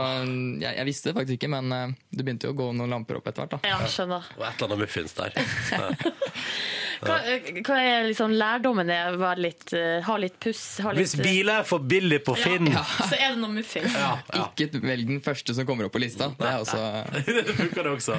jeg, 0.62 0.70
jeg 0.70 0.86
visste 0.86 1.10
det 1.10 1.18
faktisk 1.18 1.38
ikke, 1.40 1.50
men 1.56 1.74
eh, 1.74 1.94
det 2.14 2.22
begynte 2.22 2.48
jo 2.50 2.54
å 2.54 2.58
gå 2.62 2.70
noen 2.78 2.94
lamper 2.94 3.18
opp 3.18 3.30
etter 3.32 3.44
hvert. 3.44 3.58
da. 3.58 3.74
Ja, 3.74 3.80
skjønner. 3.90 4.30
Og 4.38 4.46
et 4.46 4.62
eller 4.62 4.76
annet 4.76 4.84
muffins 4.86 5.16
der. 5.18 5.34
Ja. 7.02 7.08
Hva, 7.08 7.62
hva 7.66 7.78
er 7.82 8.08
liksom 8.08 8.34
lærdommen? 8.38 8.90
Er 8.90 9.16
å 9.16 9.30
litt, 9.38 9.72
eh, 9.76 10.00
ha 10.06 10.16
litt 10.20 10.38
puss? 10.42 10.62
Ha 10.84 10.92
litt, 10.92 11.02
Hvis 11.04 11.16
biler 11.20 11.62
er 11.62 11.68
for 11.68 11.84
billig 11.84 12.20
på 12.26 12.36
Finn 12.38 12.70
Ja, 12.72 12.84
så 12.84 13.14
er 13.18 13.34
det 13.34 13.42
noe 13.42 13.52
muffins. 13.54 13.94
Ikke 14.40 14.82
velg 14.82 15.10
den 15.10 15.22
første 15.24 15.56
som 15.56 15.68
kommer 15.68 15.88
opp 15.88 15.94
på 15.96 16.02
lista. 16.02 16.30
Det 16.38 16.50
er 16.50 16.64
også 16.64 16.82
Det 17.44 17.56
funker 17.58 17.86
det 17.86 17.94
også. 17.94 18.18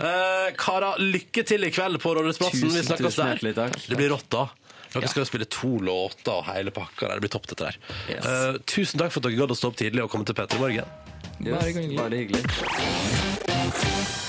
Uh, 0.00 0.50
Kara, 0.58 0.94
lykke 1.00 1.46
til 1.46 1.66
i 1.66 1.72
kveld 1.74 2.00
på 2.02 2.14
Rådhusplassen. 2.18 2.70
Vi 2.70 2.84
snakkes 2.88 3.18
der. 3.18 3.32
hjertelig 3.34 3.56
takk. 3.58 3.80
Det 3.88 3.98
blir 3.98 4.12
rått, 4.14 4.28
da. 4.34 4.48
Dere 4.94 5.10
skal 5.10 5.24
jo 5.24 5.26
spille 5.26 5.48
to 5.50 5.72
låter 5.82 6.36
og 6.36 6.44
hele 6.52 6.70
pakka. 6.74 7.16
Det 7.16 7.24
blir 7.24 7.32
topp, 7.34 7.48
dette 7.50 7.70
der. 7.70 7.80
Yes. 8.12 8.28
Uh, 8.28 8.60
tusen 8.70 9.02
takk 9.02 9.14
for 9.14 9.22
at 9.22 9.28
dere 9.28 9.40
gadd 9.42 9.56
å 9.56 9.58
stå 9.58 9.72
opp 9.72 9.80
tidlig 9.80 10.04
og 10.06 10.12
komme 10.12 10.28
til 10.28 10.38
P3 10.38 10.60
Morgen. 10.62 11.03
Bare 11.38 11.62
hyggelig. 11.62 11.96
Bare 11.98 12.16
hyggelig. 12.16 12.42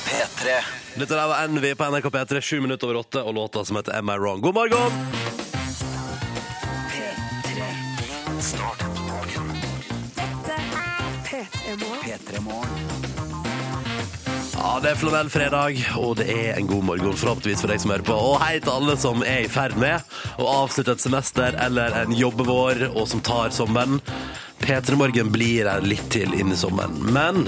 P3. 0.06 0.50
Dette 0.96 1.14
der 1.16 1.28
var 1.28 1.44
Envy 1.44 1.76
på 1.76 1.90
NRK 1.92 2.10
P3, 2.10 2.42
sju 2.42 2.62
minutter 2.62 2.88
over 2.88 3.00
åtte, 3.04 3.22
og 3.24 3.34
låta 3.34 3.66
som 3.66 3.76
heter 3.76 3.98
Am 3.98 4.10
I 4.10 4.18
Wrong. 4.18 4.42
God 4.42 4.54
morgen! 4.54 4.92
P3. 6.92 7.70
Start 8.42 8.80
dagen. 8.80 9.52
Dette 10.16 10.60
P3 11.28 11.78
Morgen. 11.84 12.04
P3 12.04 12.42
Morgen. 12.42 13.06
Ja, 14.56 14.80
det 14.82 14.90
er 14.90 14.98
flanellfredag, 14.98 15.82
og 16.00 16.16
det 16.18 16.26
er 16.32 16.56
en 16.58 16.68
god 16.68 16.84
morgen 16.88 17.14
forhåpentligvis 17.14 17.62
for 17.62 17.70
deg 17.70 17.82
som 17.84 17.92
hører 17.94 18.06
på. 18.08 18.16
Og 18.16 18.40
hei 18.42 18.56
til 18.64 18.72
alle 18.74 18.96
som 18.98 19.22
er 19.22 19.44
i 19.46 19.52
ferd 19.52 19.76
med 19.78 20.02
å 20.42 20.48
avslutte 20.64 20.96
et 20.96 21.04
semester 21.04 21.58
eller 21.62 21.94
en 22.02 22.16
jobbevår, 22.16 22.88
og 22.96 23.06
som 23.12 23.22
tar 23.22 23.54
sommeren. 23.54 24.00
P3 24.60 24.96
Morgen 24.98 25.32
blir 25.34 25.68
her 25.70 25.82
litt 25.86 26.08
til 26.14 26.34
inn 26.38 26.52
i 26.52 26.58
sommeren. 26.58 26.98
Men 27.14 27.44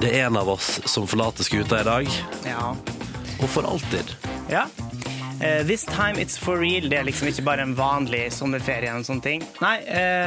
det 0.00 0.12
er 0.14 0.26
en 0.28 0.36
av 0.40 0.48
oss 0.48 0.78
som 0.88 1.06
forlater 1.10 1.44
skuta 1.46 1.80
i 1.80 1.84
dag, 1.88 2.08
Ja. 2.46 2.74
og 3.42 3.48
for 3.50 3.66
alltid. 3.68 4.14
Ja. 4.50 4.66
Uh, 5.38 5.62
this 5.62 5.84
time 5.86 6.18
it's 6.18 6.36
for 6.38 6.58
real. 6.58 6.88
Det 6.90 6.98
er 6.98 7.04
liksom 7.06 7.28
ikke 7.30 7.44
bare 7.46 7.62
en 7.62 7.74
vanlig 7.78 8.24
sommerferie. 8.34 8.90
og 8.96 9.04
sånne 9.06 9.22
ting. 9.22 9.44
Nei, 9.62 9.76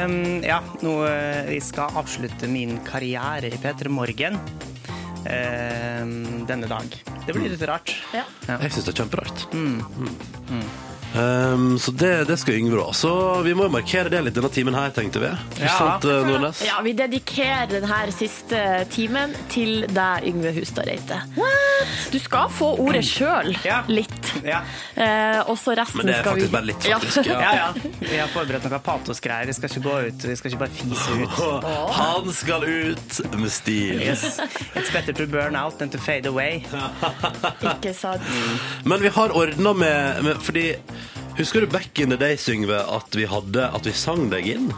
um, 0.06 0.14
ja, 0.44 0.60
nå 0.80 0.94
uh, 1.04 1.50
jeg 1.52 1.62
skal 1.66 1.92
avslutte 2.00 2.48
min 2.48 2.78
karriere 2.86 3.50
i 3.52 3.58
P3 3.60 3.88
Morgen 3.92 4.38
uh, 4.38 6.04
denne 6.48 6.70
dag. 6.70 6.96
Det 7.26 7.34
blir 7.36 7.52
litt 7.52 7.66
rart. 7.68 7.92
Ja. 8.16 8.24
Jeg 8.48 8.72
syns 8.72 8.88
det 8.88 8.94
er 8.94 9.02
kjemperart. 9.04 9.44
Mm. 9.52 10.64
Um, 11.14 11.78
så 11.78 11.92
det, 11.92 12.24
det 12.28 12.38
skal 12.40 12.54
Yngve 12.56 12.78
òg. 12.80 12.94
Så 12.96 13.10
vi 13.44 13.52
må 13.56 13.66
jo 13.66 13.72
markere 13.74 14.08
det 14.12 14.22
litt 14.24 14.36
denne 14.38 14.48
timen 14.52 14.76
her, 14.76 14.92
tenkte 14.96 15.20
vi. 15.20 15.28
Ikke 15.58 15.66
Ja. 15.68 15.74
sant, 15.76 16.04
eh, 16.08 16.22
Nordnes? 16.24 16.62
Ja, 16.64 16.80
Vi 16.82 16.92
dedikerer 16.96 17.68
denne 17.68 18.12
siste 18.16 18.86
timen 18.90 19.34
til 19.52 19.84
deg, 19.92 20.24
Yngve 20.30 20.52
Hustad 20.56 20.86
Reite. 20.88 21.20
Du 22.12 22.18
skal 22.18 22.48
få 22.48 22.72
ordet 22.80 23.04
sjøl 23.04 23.52
litt. 23.92 24.32
Eh, 24.42 25.40
og 25.46 25.56
så 25.60 25.76
resten 25.76 25.98
Men 26.00 26.06
det 26.06 26.16
er 26.16 26.24
faktisk 26.24 26.48
vi 26.48 26.52
bare 26.56 26.68
litt, 26.70 26.82
faktisk, 26.88 27.26
Ja. 27.26 27.40
Ja, 27.40 27.52
ja. 27.54 27.72
Vi 28.12 28.16
har 28.18 28.28
forberedt 28.32 28.64
noe 28.70 28.78
patosgreier. 28.80 29.46
Vi 29.46 29.52
skal 29.52 29.68
ikke 29.68 29.82
gå 29.84 29.98
ut, 30.08 30.24
vi 30.28 30.36
skal 30.36 30.50
ikke 30.50 30.62
bare 30.64 30.76
fise 30.80 31.10
ut. 31.22 31.94
Han 31.98 32.32
skal 32.32 32.64
ut 32.64 33.20
med 33.38 33.50
stil. 33.52 34.00
Yes. 34.00 34.38
It's 34.74 34.90
better 34.92 35.12
to 35.12 35.26
burn 35.26 35.56
out 35.56 35.78
than 35.78 35.90
to 35.90 35.98
fade 35.98 36.26
away. 36.26 36.64
Ikke 37.62 37.92
sant? 37.94 38.22
Men 38.84 39.00
vi 39.02 39.08
har 39.08 39.32
ordna 39.36 39.72
med, 39.72 40.22
med 40.24 40.36
Fordi 40.42 40.74
Husker 41.38 41.60
du 41.60 41.66
back 41.66 41.98
in 41.98 42.10
the 42.10 42.16
day, 42.16 42.36
Syngve, 42.36 42.76
at 42.76 43.16
vi 43.16 43.24
hadde 43.24 43.70
At 43.72 43.86
vi 43.88 43.92
sang 43.96 44.28
deg 44.30 44.50
inn? 44.52 44.68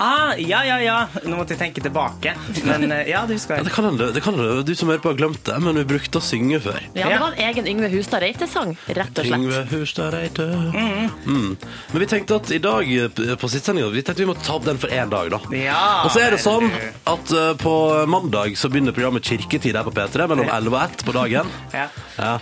Ah, 0.00 0.32
ja, 0.40 0.62
ja, 0.64 0.78
ja. 0.80 0.98
Nå 1.28 1.36
måtte 1.36 1.52
jeg 1.52 1.60
tenke 1.60 1.82
tilbake. 1.84 2.32
Men 2.64 2.86
eh, 2.88 3.10
ja, 3.10 3.26
det 3.28 3.36
husker 3.36 3.60
Ja, 3.60 3.64
det 3.66 3.72
kan 3.74 3.84
hende, 3.84 4.10
det 4.16 4.22
kan 4.24 4.38
hende 4.38 4.62
du 4.64 4.72
som 4.78 4.88
hører 4.88 5.02
på 5.04 5.10
har 5.12 5.18
glemt 5.18 5.42
det, 5.44 5.56
men 5.60 5.76
vi 5.76 5.84
brukte 5.92 6.20
å 6.20 6.24
synge 6.24 6.60
før. 6.64 6.78
Ja, 6.96 7.10
det 7.12 7.18
var 7.20 7.34
en 7.36 7.42
egen 7.50 7.68
Yngve 7.68 7.90
Hustad 7.92 8.24
Reite-sang, 8.24 8.72
rett 8.88 9.20
og 9.20 9.26
slett. 9.28 9.36
Yngve 9.36 9.60
Hustad 9.74 10.14
Reite. 10.14 10.46
Mm. 10.72 11.50
Men 11.92 12.00
vi 12.00 12.08
tenkte 12.08 12.38
at 12.40 12.52
i 12.56 12.60
dag 12.64 12.88
eh, 12.88 13.34
på 13.40 13.50
sittsendinga 13.52 13.90
Vi 13.92 14.02
tenkte 14.06 14.24
vi 14.24 14.28
måtte 14.30 14.46
ta 14.46 14.56
opp 14.56 14.64
den 14.64 14.80
for 14.80 14.88
én 14.94 15.12
dag, 15.12 15.28
da. 15.34 15.40
Ja, 15.56 15.82
og 16.06 16.14
så 16.14 16.22
er 16.24 16.32
det 16.36 16.40
sånn 16.40 16.70
at 17.10 17.34
eh, 17.36 17.50
på 17.60 17.74
mandag 18.08 18.56
så 18.56 18.70
begynner 18.72 18.96
programmet 18.96 19.28
Kirketid 19.28 19.76
her 19.76 19.84
på 19.84 19.92
P3 19.96 20.30
mellom 20.32 20.48
11 20.48 20.72
og 20.72 20.80
1 20.86 21.06
på 21.10 21.16
dagen. 21.20 21.52
Ja. 21.80 21.86
Ja. 22.18 22.32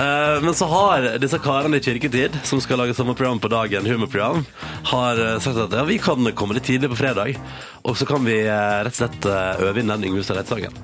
Eh, 0.00 0.38
men 0.42 0.54
så 0.56 0.66
har 0.70 1.04
disse 1.22 1.38
karene 1.42 1.78
i 1.78 1.82
Kirketid, 1.84 2.34
som 2.46 2.60
skal 2.62 2.80
lage 2.80 2.94
samme 2.96 3.14
program 3.18 3.38
på 3.42 3.50
dagen, 3.52 3.86
humorprogram, 3.86 4.46
har 4.90 5.20
sagt 5.44 5.60
at 5.66 5.76
ja, 5.76 5.84
vi 5.86 5.98
kan 6.02 6.24
komme 6.38 6.56
litt 6.56 6.66
tidlig 6.66 6.90
på 6.90 6.96
fredag, 6.98 7.07
og 7.16 7.96
så 7.96 8.06
kan 8.06 8.24
vi 8.24 8.40
eh, 8.44 8.78
rett 8.84 8.92
og 8.92 9.00
slett 9.02 9.28
eh, 9.30 9.62
øve 9.68 9.80
inn 9.80 9.88
den 9.94 10.04
Yngve 10.04 10.20
Hustad 10.22 10.36
Reite-sangen. 10.36 10.74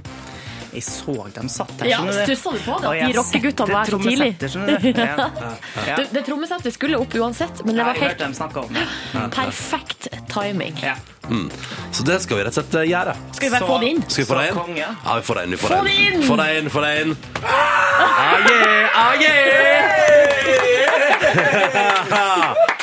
Jeg 0.75 0.83
så 0.83 1.15
dem 1.35 1.49
satt 1.49 1.71
her. 1.81 1.87
Ja. 1.87 1.99
Stussa 2.25 2.51
du 2.51 2.59
på 2.65 2.79
det? 2.83 2.89
At 2.89 2.95
de 3.07 3.13
rockeguttene 3.19 3.71
var 3.71 3.85
her 3.87 3.99
tidlig? 4.03 4.39
Det. 4.41 4.49
Ja. 4.99 5.29
Ja. 5.87 5.97
Det, 6.01 6.07
det 6.11 6.23
trommesettet 6.27 6.75
skulle 6.75 6.99
opp 6.99 7.15
uansett, 7.15 7.63
men 7.65 7.77
det 7.79 7.85
var 7.87 7.95
helt 7.95 8.21
ja, 8.21 8.29
perfekt 9.39 10.09
timing. 10.33 10.75
Mm. 11.31 11.51
Så 11.93 12.03
det 12.03 12.19
skal 12.25 12.37
vi 12.41 12.45
rett 12.45 12.59
og 12.59 12.65
slett 12.65 12.75
eh, 12.81 12.89
gjøre. 12.91 13.15
Skal 13.37 13.47
vi 13.47 13.53
bare 13.55 13.67
få 13.71 13.79
det 13.79 13.89
inn? 13.93 14.03
Skal 14.09 14.25
vi 14.25 14.29
få 14.29 14.35
det 14.41 14.49
inn? 14.49 14.55
Kong, 14.59 14.75
Ja, 14.83 15.15
vi 15.15 15.23
får 15.29 15.35
det 15.35 15.43
inn. 15.45 15.51
Vi 15.51 15.57
får 15.63 15.69
Få 15.69 15.75
det 15.85 15.95
inn. 15.95 16.15
inn! 16.15 16.23
Få 16.27 16.35
det 16.41 16.49
inn, 16.59 16.71
få 16.75 16.81
det 16.83 16.93
inn. 17.05 17.17
Ah, 17.45 18.39
yeah, 18.51 18.99
ah, 18.99 19.15
yeah! 19.23 19.45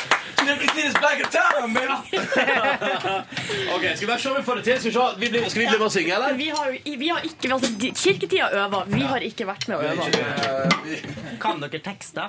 Ok, 3.74 3.82
Skal 3.82 4.00
vi 4.00 4.06
bare 4.06 4.18
se 4.18 4.28
om 4.30 4.36
vi 4.36 4.42
får 4.46 4.56
det 4.60 4.64
til? 4.64 4.78
Skal 4.80 4.90
vi, 4.90 4.94
se? 4.96 5.04
vi 5.18 5.28
blir, 5.32 5.48
skal 5.48 5.60
vi 5.62 5.66
bli 5.68 5.78
med 5.78 5.86
og 5.86 5.92
synge, 5.92 6.14
eller? 6.16 6.32
Vi 6.38 6.48
har, 6.48 6.78
vi 7.04 7.08
har 7.08 7.20
ikke, 7.28 7.52
altså, 7.54 7.70
Kirketida 8.04 8.46
øver. 8.62 8.82
Vi 8.92 9.02
har 9.12 9.20
ikke 9.28 9.44
vært 9.48 9.68
med 9.68 9.76
å 9.78 9.80
øve. 9.92 10.02
Kan 11.42 11.60
dere 11.62 11.78
tekster? 11.82 12.28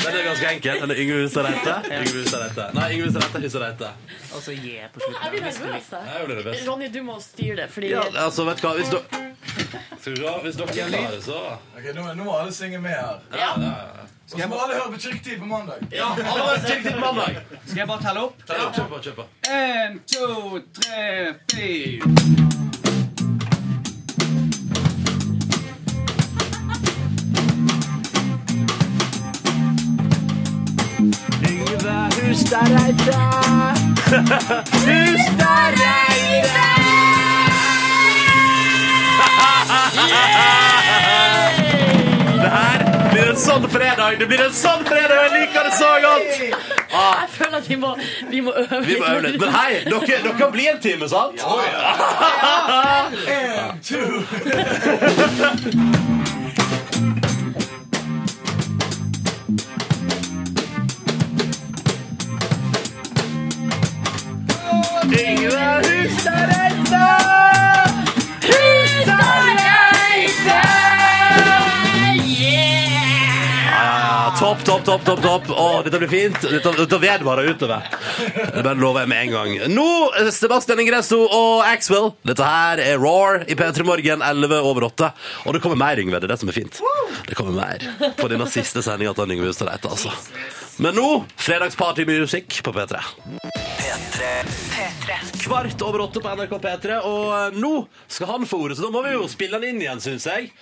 Den 0.00 0.14
er 0.16 0.24
ganske 0.24 0.48
enkel. 0.54 0.80
Den 0.80 0.90
er 0.90 1.00
Yngve 1.02 1.16
Hustad 1.22 1.44
Reite. 1.44 1.74
Yngve 1.92 2.20
Hustad 2.22 2.40
Reite. 2.44 2.66
Nei, 2.74 2.86
Yngve 2.94 3.06
Hustad 3.10 3.24
Reite. 3.26 3.42
Hustad 3.44 3.62
Reite. 3.66 3.90
Og 4.34 4.42
så 4.42 4.52
J 4.56 4.86
på 4.94 5.00
Jeg 5.06 5.30
blir 5.30 5.40
slutten. 5.52 5.66
nervøs. 5.66 5.90
jeg. 5.90 6.02
Jeg 6.18 6.26
blir 6.26 6.36
nervøs. 6.40 6.62
Ronny, 6.68 6.88
du 6.94 7.02
må 7.02 7.18
styre 7.20 7.56
det, 7.62 7.68
fordi 7.74 7.90
Ja, 7.92 8.02
altså, 8.24 8.44
vet 8.48 8.62
du 8.62 8.66
hva? 8.68 8.74
Hvis, 8.78 8.88
du... 8.94 8.98
Skal 10.00 10.12
vi 10.12 10.16
se, 10.16 10.32
hvis 10.42 10.56
dere 10.56 10.68
er 10.68 10.88
klare, 10.88 11.20
så 11.22 11.36
Ok, 11.76 11.90
nå, 11.94 12.06
nå 12.14 12.24
må 12.24 12.38
alle 12.38 12.54
synge 12.54 12.78
med 12.80 12.90
her. 12.96 13.20
Ja. 13.36 13.50
Og 14.32 14.38
så 14.40 14.46
må 14.48 14.56
alle 14.62 14.74
høre 14.78 14.92
på 14.94 15.00
Kirketid 15.04 15.38
på 15.42 15.44
mandag. 15.50 15.84
Ja, 15.92 16.08
alle 16.14 16.48
har 16.48 16.64
trykt 16.64 16.86
inn 16.86 17.00
mandag. 17.02 17.40
Skal 17.66 17.82
jeg 17.82 17.88
bare 17.90 18.02
telle 18.06 18.20
opp, 18.24 18.42
Kjør 18.48 18.88
på, 18.94 19.02
kjør 19.04 19.16
på. 19.20 19.28
En, 19.50 20.00
to, 20.06 20.60
tre, 20.80 21.34
fire. 21.50 22.69
Hustad 32.50 32.68
Reite. 32.68 33.14
Hustad 34.86 35.70
Reite. 35.70 36.66
Det 42.40 42.48
her 42.50 43.10
blir 43.12 43.30
en 43.30 43.36
sånn 43.36 43.68
fredag. 43.70 44.18
Det 44.18 44.26
blir 44.26 44.42
en 44.42 44.50
sånn 44.50 44.82
fredag, 44.82 45.14
og 45.14 45.22
jeg 45.28 45.32
liker 45.36 45.62
det 45.68 45.74
så 45.78 45.92
godt. 46.02 46.26
Ah, 46.90 47.22
jeg 47.22 47.30
føler 47.36 47.56
at 47.60 47.70
vi 47.70 47.76
må, 47.78 47.94
vi 48.32 48.40
må 48.42 48.50
øve 48.64 48.82
vi 48.88 48.98
må 48.98 49.06
øve 49.12 49.22
litt. 49.28 49.38
Men 49.44 49.54
hei, 49.54 49.70
dere, 49.86 50.02
dere 50.10 50.34
kan 50.42 50.50
bli 50.50 50.66
en 50.72 50.82
time, 50.82 51.06
sant? 51.06 51.38
Ja 51.38 51.54
En, 53.38 53.78
to. 53.86 54.00
Yngve 65.12 65.82
Hustad 65.82 66.48
Reite. 66.50 67.69
Topp, 74.70 74.84
topp, 74.84 75.04
topp, 75.04 75.22
topp. 75.22 75.48
Å, 75.50 75.66
dette 75.82 75.98
blir 75.98 76.10
fint. 76.10 76.36
Dette, 76.46 76.72
dette 76.78 76.98
vedvarer 77.02 77.48
utover. 77.50 77.86
Det 78.20 78.62
bare 78.62 78.78
lover 78.78 79.02
jeg 79.02 79.10
med 79.10 79.24
en 79.24 79.32
gang. 79.34 79.72
Nå, 79.74 79.86
Sebastian 80.34 80.82
Ingresso 80.82 81.18
og 81.26 81.64
Axwell. 81.66 82.12
Dette 82.26 82.46
her 82.46 82.82
er 82.84 83.00
Roar 83.02 83.42
i 83.50 83.56
P3 83.58 83.86
Morgen 83.88 84.22
11 84.22 84.62
over 84.70 84.86
8. 84.90 85.10
Og 85.46 85.56
det 85.56 85.62
kommer 85.64 85.80
mer, 85.80 85.98
Yngve. 86.02 86.20
Det 86.22 86.30
er 86.30 86.34
det 86.36 86.40
som 86.42 86.52
er 86.52 86.58
fint. 86.60 86.80
Det 87.26 87.38
kommer 87.38 87.56
mer 87.58 88.14
på 88.20 88.30
denne 88.30 88.46
siste 88.50 88.84
sendinga 88.86 89.16
til 89.18 89.34
Yngve 89.34 89.50
Hustad 89.50 89.72
Reite, 89.72 89.90
altså. 89.90 90.14
Men 90.80 90.94
nå, 90.96 91.08
fredagspartymusikk 91.40 92.60
på 92.64 92.74
P3. 92.76 93.02
Kvart 95.42 95.82
over 95.82 96.06
åtte 96.06 96.22
på 96.22 96.34
NRK 96.38 96.58
P3, 96.62 97.00
og 97.10 97.58
nå 97.58 97.72
skal 98.06 98.36
han 98.36 98.46
få 98.48 98.62
ordet, 98.64 98.78
så 98.78 98.86
da 98.86 98.94
må 98.94 99.02
vi 99.04 99.16
jo 99.16 99.26
spille 99.28 99.58
han 99.58 99.66
inn 99.66 99.82
igjen, 99.82 100.04
syns 100.04 100.28
jeg. 100.30 100.52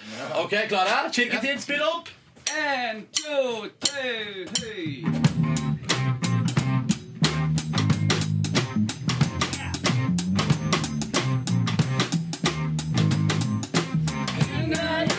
OK, 0.41 0.57
klare? 0.71 1.03
Kirketid, 1.13 1.61
spill 1.63 1.85
opp! 1.93 2.15
En, 2.57 3.07
to, 3.13 3.69
tre, 3.79 4.47
høy. 4.61 5.05
Oi, 14.81 15.18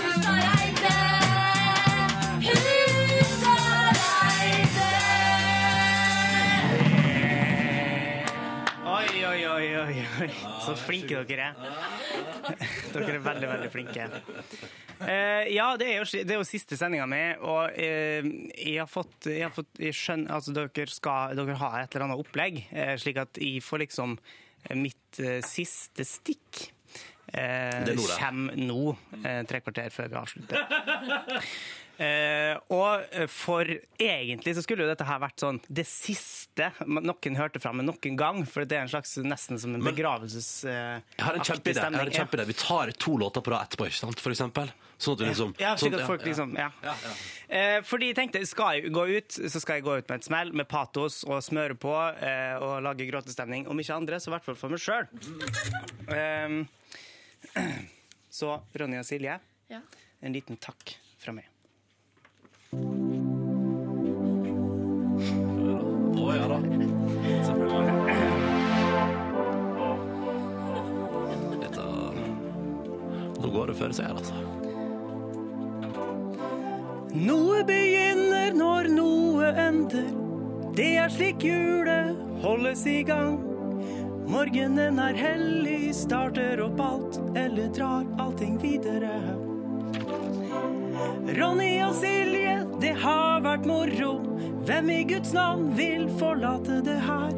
oi, 9.84 9.96
oi, 9.96 10.26
oi. 10.26 10.30
Så 10.66 10.76
flinke 10.80 11.24
dere 11.30 11.50
er. 11.50 11.58
Dere 12.94 13.16
er 13.16 13.24
veldig, 13.24 13.50
veldig 13.52 13.70
flinke. 13.74 14.08
Eh, 15.00 15.50
ja, 15.54 15.68
det 15.80 15.92
er 15.92 16.02
jo, 16.02 16.08
det 16.26 16.36
er 16.36 16.40
jo 16.42 16.48
siste 16.48 16.78
sendinga 16.80 17.06
mi, 17.10 17.22
og 17.46 17.78
eh, 17.80 18.26
jeg 18.56 18.80
har 18.82 18.90
fått, 18.90 19.30
jeg 19.30 19.46
har 19.46 19.54
fått 19.56 19.80
jeg 19.80 19.96
skjønner, 19.96 20.34
altså 20.36 20.56
dere, 20.56 20.90
skal, 20.92 21.38
dere 21.40 21.60
har 21.62 21.78
et 21.84 21.96
eller 21.96 22.10
annet 22.10 22.24
opplegg, 22.26 22.64
eh, 22.74 22.96
slik 23.00 23.22
at 23.22 23.40
jeg 23.40 23.64
får 23.64 23.86
liksom 23.86 24.18
mitt 24.76 25.22
siste 25.48 26.04
stikk. 26.04 26.68
Eh, 27.34 27.86
er. 27.86 27.96
Kommer 28.18 28.56
nå, 28.58 28.98
eh, 29.24 29.44
tre 29.46 29.62
kvarter 29.62 29.92
før 29.94 30.10
vi 30.10 30.18
avslutter. 30.18 30.58
Eh, 32.00 32.56
og 32.72 33.10
for 33.28 33.68
egentlig 34.00 34.54
så 34.56 34.62
skulle 34.64 34.86
jo 34.86 34.88
dette 34.88 35.04
her 35.04 35.18
vært 35.20 35.42
sånn 35.44 35.58
det 35.68 35.84
siste 35.90 36.70
noen 36.88 37.36
hørte 37.36 37.60
fra 37.60 37.74
meg 37.76 37.84
noen 37.90 38.16
gang, 38.16 38.38
for 38.48 38.64
det 38.64 38.78
er 38.78 38.86
en 38.86 38.92
slags 38.94 39.18
nesten 39.20 39.60
som 39.60 39.74
en 39.76 39.84
begravelses... 39.84 40.48
eh, 40.64 41.02
Jeg 41.18 41.26
har 41.26 41.36
en 41.36 41.44
aktig 41.44 41.74
kjempeidé. 41.76 42.16
Stemning. 42.16 42.48
Vi 42.48 42.56
tar 42.62 42.94
to 42.96 43.18
låter 43.20 43.44
på 43.44 43.52
rad 43.52 43.68
etterpå, 43.68 43.90
ikke 43.92 44.00
sant? 44.00 44.24
For 44.24 44.32
eksempel. 44.32 44.72
Sånn 45.00 45.16
at 45.16 45.20
du 45.20 45.26
liksom 45.28 45.52
Ja, 45.60 45.74
slik 45.76 45.92
sånn- 45.94 46.00
at 46.02 46.08
folk 46.08 46.24
liksom, 46.28 46.56
ja. 46.60 46.70
Eh, 47.50 47.82
fordi 47.88 48.14
jeg 48.14 48.20
tenkte, 48.22 48.46
skal 48.48 48.80
jeg 48.80 48.94
gå 48.96 49.04
ut, 49.18 49.36
så 49.52 49.60
skal 49.60 49.80
jeg 49.82 49.88
gå 49.90 49.98
ut 50.00 50.08
med 50.10 50.22
et 50.24 50.28
smell, 50.32 50.54
med 50.56 50.68
patos 50.72 51.26
og 51.28 51.44
smøre 51.44 51.76
på 51.80 51.92
eh, 52.16 52.56
og 52.64 52.80
lage 52.88 53.08
gråtestemning. 53.12 53.68
Om 53.68 53.80
ikke 53.84 53.96
andre, 54.00 54.20
så 54.24 54.32
i 54.32 54.38
hvert 54.38 54.48
fall 54.48 54.56
for 54.60 54.72
meg 54.72 54.80
sjøl. 54.80 55.08
så 58.40 58.56
Ronny 58.76 59.00
og 59.00 59.06
Silje, 59.08 59.40
Ja. 59.70 59.82
en 60.22 60.34
liten 60.34 60.58
takk 60.60 60.96
fra 61.20 61.34
meg. 61.36 61.48
Nå 73.50 73.56
går 73.56 73.72
det 73.72 73.76
før 73.80 73.94
seg, 73.98 74.10
altså. 74.14 74.36
Noe 77.18 77.64
begynner 77.66 78.52
når 78.54 78.90
noe 78.94 79.48
ender. 79.58 80.12
Det 80.78 80.92
er 81.02 81.10
slik 81.10 81.42
hjulet 81.48 82.20
holdes 82.44 82.84
i 82.86 83.00
gang. 83.08 83.40
Morgenen 84.30 85.02
er 85.02 85.18
hellig, 85.18 85.96
starter 85.98 86.62
opp 86.62 86.78
alt, 86.86 87.18
eller 87.34 87.72
drar 87.74 88.06
allting 88.22 88.60
videre. 88.62 89.16
Ronny 91.40 91.72
og 91.88 91.98
Silje, 91.98 92.60
det 92.86 92.94
har 93.02 93.42
vært 93.48 93.66
moro. 93.66 94.12
Hvem 94.70 94.94
i 94.94 95.00
Guds 95.10 95.34
navn 95.34 95.72
vil 95.74 96.06
forlate 96.22 96.84
det 96.86 97.00
her? 97.02 97.34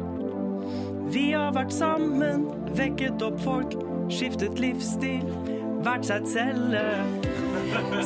Vi 1.08 1.30
har 1.32 1.56
vært 1.56 1.72
sammen, 1.72 2.50
vekket 2.76 3.24
opp 3.24 3.40
folk, 3.40 3.80
skiftet 4.12 4.60
livsstil, 4.60 5.24
vært 5.84 6.06
seg 6.06 6.26
celle. 6.30 6.84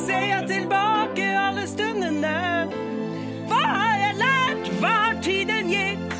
Ser 0.01 0.23
jeg 0.25 0.45
tilbake 0.49 1.25
alle 1.37 1.65
stundene, 1.69 2.37
hva 3.49 3.63
har 3.63 3.97
jeg 4.01 4.17
lært, 4.21 4.69
hva 4.81 4.93
har 5.03 5.17
tiden 5.25 5.71
gitt? 5.71 6.15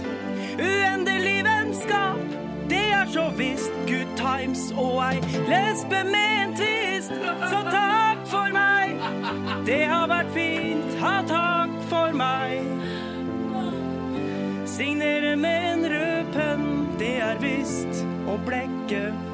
Uendelig 0.57 1.37
vennskap, 1.47 2.35
det 2.69 2.83
er 2.99 3.09
så 3.13 3.29
visst. 3.37 3.73
Good 3.87 4.09
times 4.19 4.67
og 4.75 4.99
ei 5.05 5.21
Lesbe 5.47 6.03
med 6.11 6.33
en 6.43 6.55
tvist. 6.57 7.13
så 7.49 7.61
takk 7.69 8.25
for 8.27 8.51
meg. 8.53 8.97
Det 9.65 9.83
har 9.85 10.09
vært 10.11 10.33
fint, 10.35 10.97
ha 11.01 11.21
takk 11.27 11.77
for 11.89 12.11
meg. 12.11 12.67
Signere 14.67 15.35
med 15.35 15.71
en 15.71 15.87
rød 15.93 16.33
penn, 16.33 16.67
det 16.99 17.15
er 17.23 17.39
visst, 17.41 18.05
og 18.27 18.43
blekket 18.45 19.26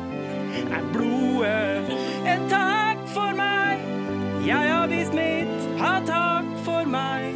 er 0.74 0.84
blodet. 0.94 1.94
En 2.34 2.50
takk 2.50 3.02
for 3.14 3.36
meg, 3.38 3.82
jeg 4.48 4.72
har 4.74 4.88
vist 4.92 5.14
mitt, 5.14 5.68
ha 5.80 5.94
takk 6.08 6.50
for 6.66 6.90
meg. 6.90 7.34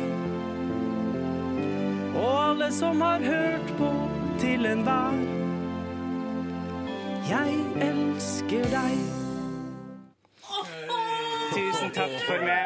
Og 2.18 2.32
alle 2.50 2.72
som 2.74 3.02
har 3.02 3.20
hørt 3.22 3.74
på 3.78 3.92
til 4.42 4.66
enhver. 4.66 5.20
Jeg 7.28 7.58
elsker 7.84 8.70
deg. 8.72 8.98
Tusen 11.54 11.92
takk 11.94 12.16
for 12.28 12.46
meg. 12.46 12.66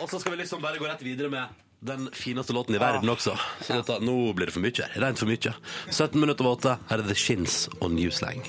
Og 0.00 0.10
så 0.10 0.18
skal 0.18 0.32
vi 0.32 0.36
liksom 0.36 0.62
bare 0.62 0.78
gå 0.78 0.86
rett 0.86 1.02
videre 1.02 1.28
med 1.32 1.67
den 1.80 2.08
fineste 2.12 2.52
låten 2.52 2.74
i 2.74 2.78
verden 2.82 3.08
også. 3.12 3.36
Så 3.62 3.78
dette, 3.78 3.98
nå 4.02 4.32
blir 4.34 4.50
det 4.50 4.56
for 4.56 4.64
mye. 4.64 4.88
Rent 4.98 5.20
for 5.22 5.30
mye. 5.30 5.54
17 5.90 6.18
minutter 6.20 6.46
over 6.46 6.58
åtte. 6.58 6.78
Her 6.90 7.04
er 7.04 7.10
The 7.10 7.18
Shins 7.18 7.68
og 7.78 7.92
New 7.94 8.10
Slang. 8.10 8.42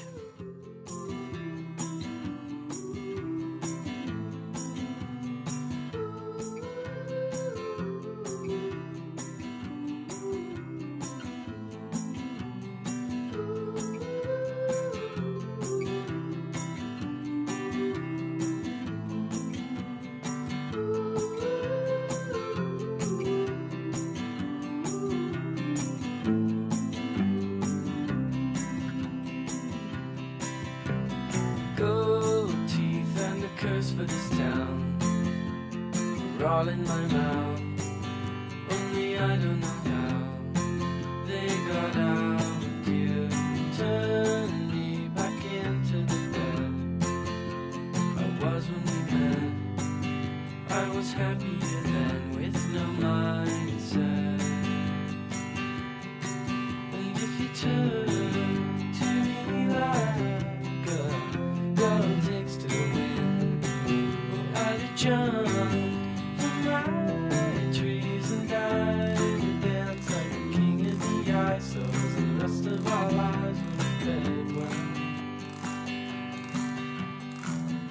Fed 72.90 74.56
well. 74.56 74.86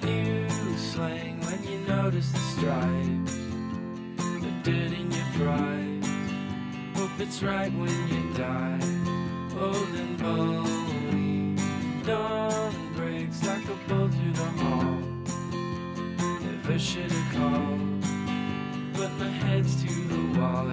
New 0.03 0.49
slang 0.77 1.39
when 1.41 1.63
you 1.63 1.79
notice 1.87 2.31
the 2.31 2.39
stripes, 2.39 3.35
the 4.43 4.51
dirt 4.63 4.91
in 4.91 5.11
your 5.11 5.25
fries. 5.37 6.07
Hope 6.95 7.19
it's 7.19 7.41
right 7.41 7.71
when 7.73 8.07
you 8.09 8.33
die, 8.33 8.79
old 9.59 9.93
and 9.95 10.17
bony. 10.17 11.55
Dawn 12.03 12.73
breaks 12.95 13.45
like 13.45 13.65
a 13.65 13.77
bolt 13.87 14.13
through 14.13 14.33
the 14.33 14.51
hall. 14.61 14.97
Never 16.41 16.79
should 16.79 17.11
have 17.11 17.33
called, 17.35 18.01
but 18.93 19.11
my 19.13 19.29
head's 19.29 19.81
to 19.83 19.93
the 20.07 20.39
wall 20.39 20.69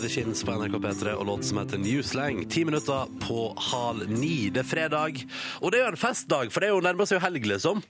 The 0.00 0.08
Shins 0.08 0.42
på 0.44 0.52
NRK 0.52 0.76
P3 0.82 1.12
og 1.16 1.26
låt 1.26 1.44
som 1.44 1.58
heter 1.58 1.78
New 1.80 2.02
Slang. 2.04 2.42
Ti 2.50 2.64
minutter 2.68 3.06
på 3.22 3.46
halv 3.70 4.10
ni. 4.10 4.50
Det 4.52 4.60
er 4.60 4.68
fredag, 4.68 5.22
og 5.60 5.72
det 5.72 5.78
er 5.78 5.86
jo 5.86 5.92
en 5.94 5.98
festdag, 6.00 6.52
for 6.52 6.60
det 6.60 6.68
er 6.68 6.74
jo 6.74 6.82
nærmer 6.84 7.08
seg 7.08 7.16
jo 7.16 7.22
helg, 7.24 7.46
liksom. 7.48 7.80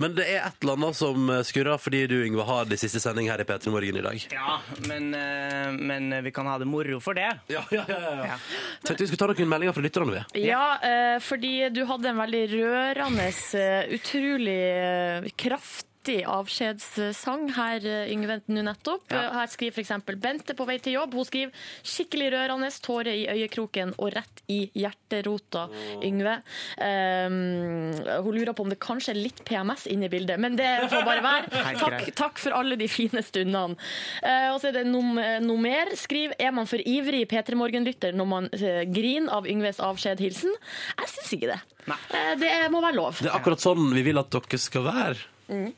Men 0.00 0.16
det 0.16 0.26
er 0.32 0.46
et 0.46 0.64
eller 0.64 0.78
annet 0.78 0.96
som 0.96 1.28
skurrer 1.44 1.80
fordi 1.82 2.02
du, 2.08 2.16
Yngve, 2.24 2.46
har 2.48 2.70
de 2.70 2.78
siste 2.80 3.02
sending 3.02 3.28
her 3.28 3.42
i 3.42 3.46
P3 3.48 3.74
Morgen 3.74 4.00
i 4.00 4.06
dag. 4.06 4.26
Ja, 4.32 4.56
men, 4.88 5.12
eh, 5.18 5.68
men 5.76 6.10
vi 6.24 6.32
kan 6.34 6.48
ha 6.48 6.56
det 6.62 6.70
moro 6.70 7.00
for 7.04 7.18
det. 7.18 7.28
Ja, 7.52 7.66
ja, 7.74 7.84
ja. 7.90 8.40
Tenkte 8.82 9.04
vi 9.04 9.12
skulle 9.12 9.22
ta 9.22 9.30
noen 9.32 9.52
meldinger 9.52 9.76
fra 9.76 9.84
lytterne, 9.84 10.16
vi. 10.16 10.46
Ja, 10.48 10.64
eh, 10.80 11.20
fordi 11.20 11.54
du 11.74 11.84
hadde 11.90 12.14
en 12.14 12.20
veldig 12.24 12.44
rørende, 12.56 13.30
eh, 13.60 13.96
utrolig 14.00 14.60
eh, 14.72 15.32
kraft 15.36 15.91
vittig 16.02 16.24
avskjedssang 16.26 17.52
her, 17.54 17.84
eh, 17.86 18.12
Yngve, 18.12 18.40
nå 18.48 18.62
nettopp. 18.62 19.10
Ja. 19.10 19.30
Her 19.32 19.46
skriver 19.46 19.72
f.eks. 19.72 19.92
Bente 20.18 20.54
på 20.54 20.66
vei 20.66 20.78
til 20.78 20.94
jobb. 20.94 21.14
Hun 21.14 21.24
skriver 21.24 21.52
'skikkelig 21.82 22.32
rørende, 22.32 22.70
tårer 22.82 23.14
i 23.14 23.26
øyekroken 23.30 23.94
og 23.98 24.12
rett 24.14 24.42
i 24.48 24.70
hjerterota', 24.74 25.68
Yngve. 26.02 26.42
Um, 26.78 27.92
hun 28.24 28.34
lurer 28.34 28.52
på 28.52 28.62
om 28.62 28.68
det 28.68 28.80
kanskje 28.80 29.12
er 29.12 29.22
litt 29.22 29.44
PMS 29.44 29.86
inne 29.86 30.06
i 30.06 30.08
bildet, 30.08 30.38
men 30.38 30.56
det 30.56 30.90
får 30.90 31.04
bare 31.04 31.22
være. 31.22 31.76
Takk, 31.82 32.14
takk 32.14 32.38
for 32.38 32.52
alle 32.52 32.76
de 32.76 32.88
fine 32.88 33.22
stundene. 33.22 33.76
Uh, 34.22 34.52
og 34.54 34.60
så 34.60 34.68
er 34.70 34.82
det 34.82 34.86
noe 34.86 35.40
noe 35.40 35.58
mer. 35.58 35.94
Skriv 35.96 36.32
'Er 36.38 36.52
man 36.52 36.66
for 36.66 36.78
ivrig 36.78 37.28
P3 37.28 37.54
Morgen-lytter 37.54 38.12
når 38.12 38.26
man 38.26 38.48
eh, 38.52 38.84
griner 38.84 39.32
av 39.32 39.46
Yngves 39.46 39.78
avskjed-hilsen'? 39.78 40.54
Jeg 40.98 41.08
syns 41.08 41.32
ikke 41.32 41.52
det. 41.52 41.60
Nei. 41.86 41.98
det 42.38 42.70
må 42.70 42.80
være 42.80 42.94
lov. 42.94 43.18
Det 43.18 43.30
er 43.30 43.36
akkurat 43.36 43.60
sånn 43.60 43.92
vi 43.94 44.02
vil 44.02 44.18
at 44.18 44.30
dere 44.30 44.58
skal 44.58 44.84
være. 44.86 45.31
Mm. 45.48 45.72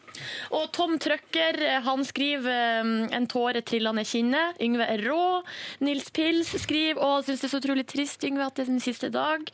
Og 0.54 0.66
Tom 0.74 0.98
Trøkker 1.02 1.58
eh, 1.64 1.80
han 1.84 2.04
skriver 2.06 2.82
um, 2.84 2.92
'En 3.10 3.26
tåre 3.30 3.62
trilla 3.66 3.92
ned 3.96 4.06
kinnet'. 4.06 4.60
Yngve 4.62 4.86
er 4.86 5.02
rå. 5.08 5.42
Nils 5.84 6.10
Pils 6.14 6.52
skriver 6.62 7.00
'Å, 7.00 7.22
syns 7.24 7.42
det 7.42 7.48
er 7.48 7.52
så 7.54 7.60
utrolig 7.62 7.86
trist, 7.88 8.24
Yngve, 8.24 8.46
at 8.46 8.54
det 8.54 8.66
er 8.66 8.72
din 8.72 8.82
siste 8.84 9.10
dag'. 9.10 9.50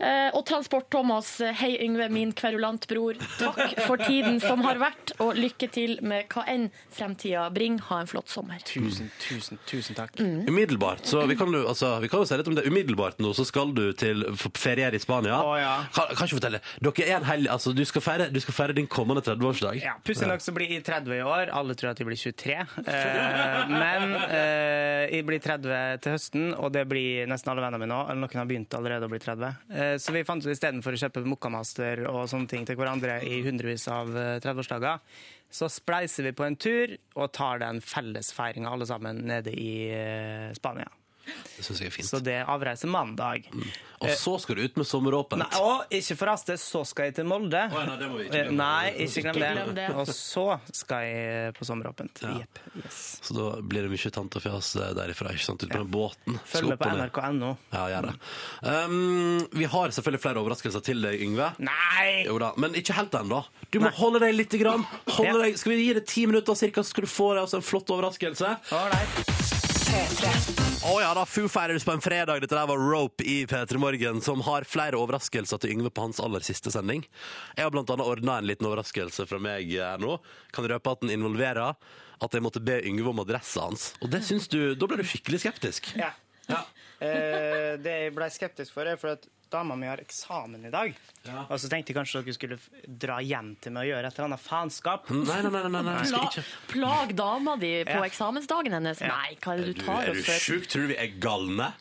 Eh, 0.00 0.30
og 0.34 0.44
Transport-Thomas. 0.48 1.40
'Hei, 1.40 1.76
Yngve, 1.84 2.10
min 2.10 2.32
kverulantbror. 2.32 3.20
Takk 3.38 3.80
for 3.86 3.96
tiden 3.96 4.40
som 4.40 4.64
har 4.66 4.80
vært, 4.82 5.14
og 5.20 5.38
lykke 5.38 5.70
til 5.72 5.98
med 6.02 6.28
hva 6.34 6.44
enn 6.50 6.70
fremtida 6.92 7.48
bringer. 7.54 7.88
Ha 7.88 8.00
en 8.04 8.10
flott 8.10 8.28
sommer'. 8.28 8.62
Tusen, 8.64 9.10
tusen, 9.22 9.58
tusen 9.66 9.94
takk. 9.94 10.18
Mm. 10.18 10.48
Umiddelbart. 10.48 11.06
Så 11.06 11.24
vi 11.26 11.36
kan, 11.36 11.52
jo, 11.52 11.64
altså, 11.68 11.98
vi 12.00 12.08
kan 12.08 12.20
jo 12.20 12.28
si 12.28 12.36
litt 12.36 12.48
om 12.48 12.58
det. 12.58 12.66
Umiddelbart 12.66 13.18
nå 13.22 13.32
så 13.34 13.46
skal 13.46 13.72
du 13.74 13.92
til 13.92 14.24
ferier 14.54 14.94
i 14.94 15.00
Spania. 15.00 15.40
Å 15.40 15.56
kan, 15.94 16.10
kan 16.12 16.26
ikke 16.26 16.40
fortelle. 16.40 16.60
Dere 16.84 17.08
er 17.08 17.16
en 17.18 17.28
helg, 17.28 17.48
altså, 17.50 17.72
du, 17.72 17.84
skal 17.88 18.04
feire, 18.04 18.28
du 18.32 18.40
skal 18.42 18.56
feire 18.56 18.76
din 18.76 18.88
kommende 18.90 19.24
30-årsdag. 19.44 19.80
Ja, 19.84 19.94
Pussig 20.04 20.28
nok 20.28 20.42
så 20.44 20.54
blir 20.56 20.72
jeg 20.72 20.84
30 20.86 21.16
i 21.16 21.22
år. 21.24 21.52
Alle 21.54 21.76
tror 21.78 21.92
at 21.92 22.00
jeg 22.00 22.08
blir 22.08 22.20
23. 22.20 22.56
Eh, 22.94 23.72
men 23.72 24.16
eh, 24.24 25.04
jeg 25.12 25.26
blir 25.28 25.42
30 25.44 26.00
til 26.04 26.16
høsten, 26.16 26.48
og 26.56 26.72
det 26.74 26.86
blir 26.90 27.28
nesten 27.30 27.52
alle 27.52 27.64
vennene 27.64 27.84
mine 27.84 28.00
òg. 28.00 28.14
Noen 28.18 28.42
har 28.42 28.50
begynt 28.50 28.78
allerede 28.78 29.08
å 29.08 29.12
bli 29.12 29.20
30. 29.22 29.62
Eh, 29.74 29.94
så 30.02 30.16
vi 30.16 30.24
fant 30.26 30.44
ut 30.44 30.52
istedenfor 30.54 30.96
å 30.96 31.02
kjøpe 31.04 31.24
Mokkamaster 31.28 32.04
og 32.10 32.26
sånne 32.30 32.50
ting 32.50 32.66
til 32.68 32.78
hverandre 32.80 33.20
i 33.28 33.42
hundrevis 33.46 33.86
av 33.92 34.12
eh, 34.16 34.34
30-årsdager, 34.44 35.22
så 35.54 35.70
spleiser 35.70 36.28
vi 36.28 36.34
på 36.34 36.48
en 36.48 36.58
tur 36.58 36.96
og 37.14 37.30
tar 37.36 37.62
den 37.62 37.80
fellesfeiringa 37.84 38.72
alle 38.74 38.88
sammen 38.90 39.22
nede 39.28 39.54
i 39.54 39.74
Spania. 40.56 40.88
Det 41.24 41.64
syns 41.64 41.80
jeg 41.82 41.90
er 41.90 41.94
fint. 41.94 42.08
Så 42.08 42.20
det 42.24 42.38
avreiser 42.44 42.90
mandag. 42.90 43.48
Og 44.04 44.10
så 44.20 44.34
skal 44.42 44.58
du 44.58 44.64
ut 44.66 44.74
med 44.76 44.84
sommeråpent. 44.84 45.40
Nei, 45.40 45.60
og 45.64 45.92
ikke 45.96 46.16
forhaste, 46.18 46.56
så 46.60 46.82
skal 46.84 47.08
jeg 47.08 47.14
til 47.20 47.28
Molde. 47.30 47.62
nei, 47.72 47.84
det 48.00 48.08
må 48.10 48.18
vi 48.18 48.26
ikke 48.26 48.34
glemme. 48.34 48.50
Eh, 48.50 48.58
Nei, 48.58 49.06
ikke 49.06 49.32
glem 49.32 49.70
det. 49.78 49.86
Og 49.96 50.10
så 50.10 50.44
skal 50.76 51.06
jeg 51.08 51.54
på 51.56 51.64
sommeråpent. 51.68 52.20
Ja. 52.26 52.34
Yep. 52.42 52.60
Yes. 52.82 52.98
Så 53.24 53.36
da 53.38 53.46
blir 53.64 53.86
det 53.86 53.92
mye 53.94 54.12
tant 54.12 54.36
og 54.36 54.44
fjas 54.44 54.74
eh, 54.76 54.90
derifra, 54.98 55.32
ikke 55.32 55.46
sant? 55.46 55.64
Ut 55.64 55.70
på 55.72 55.78
den 55.80 55.92
båten. 55.94 56.40
Følg 56.52 56.74
med 56.74 56.82
på 56.82 56.90
nrk.no. 56.90 57.54
Ja, 57.72 57.86
gjør 57.94 58.10
det. 58.10 58.14
Um, 58.68 59.46
vi 59.56 59.70
har 59.72 59.94
selvfølgelig 59.96 60.22
flere 60.26 60.42
overraskelser 60.42 60.84
til 60.84 61.00
deg, 61.06 61.22
Yngve. 61.24 61.48
Nei! 61.64 62.26
Jo 62.28 62.36
da, 62.42 62.52
Men 62.60 62.76
ikke 62.76 62.98
helt 62.98 63.14
ennå. 63.22 63.40
Du 63.72 63.80
må 63.80 63.88
holde 63.96 64.20
deg 64.26 64.36
litt. 64.36 64.52
Grann. 64.54 64.84
Holde 65.16 65.40
deg. 65.40 65.56
Skal 65.58 65.72
vi 65.74 65.80
gi 65.88 65.94
det 65.96 66.04
ti 66.06 66.26
minutter 66.30 66.54
cirka, 66.58 66.84
så 66.84 66.92
skal 66.94 67.08
du 67.08 67.10
få 67.10 67.32
deg 67.34 67.42
også 67.48 67.58
en 67.58 67.66
flott 67.66 67.90
overraskelse? 67.90 68.54
Å 70.84 70.98
ja 71.00 71.14
da, 71.16 71.22
Foo 71.24 71.48
Fighters 71.48 71.84
på 71.86 71.94
en 71.94 72.02
fredag. 72.04 72.42
Dette 72.42 72.52
der 72.58 72.66
var 72.68 72.76
Rope 72.76 73.24
i 73.24 73.46
P3 73.48 73.78
Morgen, 73.80 74.18
som 74.20 74.42
har 74.44 74.66
flere 74.68 74.98
overraskelser 75.00 75.62
til 75.62 75.72
Yngve 75.72 75.88
på 75.88 76.04
hans 76.04 76.20
aller 76.20 76.44
siste 76.44 76.68
sending. 76.74 77.06
Jeg 77.56 77.64
har 77.64 77.72
blant 77.72 77.88
annet 77.94 78.04
ordna 78.04 78.34
en 78.36 78.50
liten 78.50 78.68
overraskelse 78.68 79.24
fra 79.30 79.40
meg 79.40 79.72
her 79.72 80.02
nå. 80.02 80.18
Kan 80.52 80.68
røpe 80.68 80.92
at 80.92 81.00
den 81.00 81.14
involverer 81.14 81.72
at 81.72 82.36
jeg 82.36 82.44
måtte 82.44 82.60
be 82.60 82.76
Yngve 82.84 83.14
om 83.14 83.22
adressa 83.24 83.64
hans. 83.64 83.86
Og 84.04 84.12
det 84.12 84.20
syns 84.28 84.50
du, 84.52 84.74
da 84.76 84.90
ble 84.90 85.00
du 85.00 85.08
skikkelig 85.08 85.40
skeptisk. 85.46 85.88
Ja. 85.96 86.12
Ja. 86.52 86.60
Eh, 87.00 87.76
det 87.82 87.94
jeg 88.04 88.12
ble 88.16 88.28
skeptisk 88.30 88.72
for, 88.76 88.86
er 88.86 88.96
for 89.00 89.14
at 89.16 89.26
dama 89.54 89.76
mi 89.78 89.86
har 89.86 90.00
eksamen 90.02 90.64
i 90.66 90.70
dag. 90.72 90.94
Og 91.48 91.58
så 91.62 91.68
tenkte 91.70 91.92
jeg 91.92 91.98
kanskje 92.00 92.22
dere 92.24 92.34
skulle 92.34 92.58
dra 92.88 93.20
hjem 93.22 93.52
til 93.62 93.72
meg 93.76 93.86
og 93.86 93.90
gjøre 93.92 94.08
et 94.10 94.16
eller 94.18 94.28
annet 94.32 94.42
faenskap. 94.42 95.10
Nei, 95.14 95.40
nei, 95.46 95.50
nei, 95.54 95.62
nei, 95.70 95.82
nei, 95.86 95.94
jeg 96.00 96.10
skal 96.10 96.26
ikke. 96.30 96.44
plag 96.72 97.14
dama 97.18 97.54
di 97.60 97.72
på 97.86 97.98
Ja. 98.00 98.04
eksamensdagen 98.08 98.72
hennes. 98.74 99.00
Nei, 99.00 99.36
hva 99.44 99.54
er 99.54 99.62
det 99.62 99.66
du 99.76 99.82
tar 99.84 100.02
er 100.08 100.12
du 100.14 100.20
oss 100.20 100.26
for? 100.26 100.42
sjuk? 100.48 100.66
Tror 100.72 100.82
du 100.88 100.94
vi 100.94 100.98
er 100.98 101.14
galne? 101.22 101.72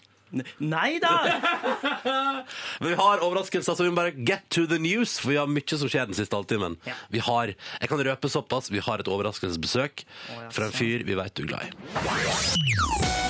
Nei 0.59 0.97
da! 0.97 1.09
Men 2.81 2.89
vi 2.89 2.95
har 2.97 3.21
overraskelser, 3.21 3.75
så 3.77 3.83
vi 3.85 3.91
må 3.93 3.99
bare 4.01 4.15
get 4.17 4.47
to 4.49 4.65
the 4.65 4.79
news, 4.81 5.19
for 5.21 5.29
vi 5.29 5.37
har 5.37 5.45
mye 5.45 5.77
som 5.77 5.85
skjer 5.89 6.09
den 6.09 6.17
siste 6.17 6.33
halvtimen. 6.33 6.77
Vi 7.13 7.21
har, 7.21 7.53
jeg 7.53 7.89
kan 7.91 8.01
røpe 8.01 8.29
såpass, 8.33 8.71
vi 8.73 8.81
har 8.81 8.97
et 9.03 9.07
overraskelsesbesøk 9.13 10.05
fra 10.49 10.65
en 10.69 10.73
fyr 10.73 11.05
vi 11.05 11.13
vet 11.21 11.35
du 11.37 11.43
er 11.45 11.53
glad 11.53 11.69
i. 11.69 13.22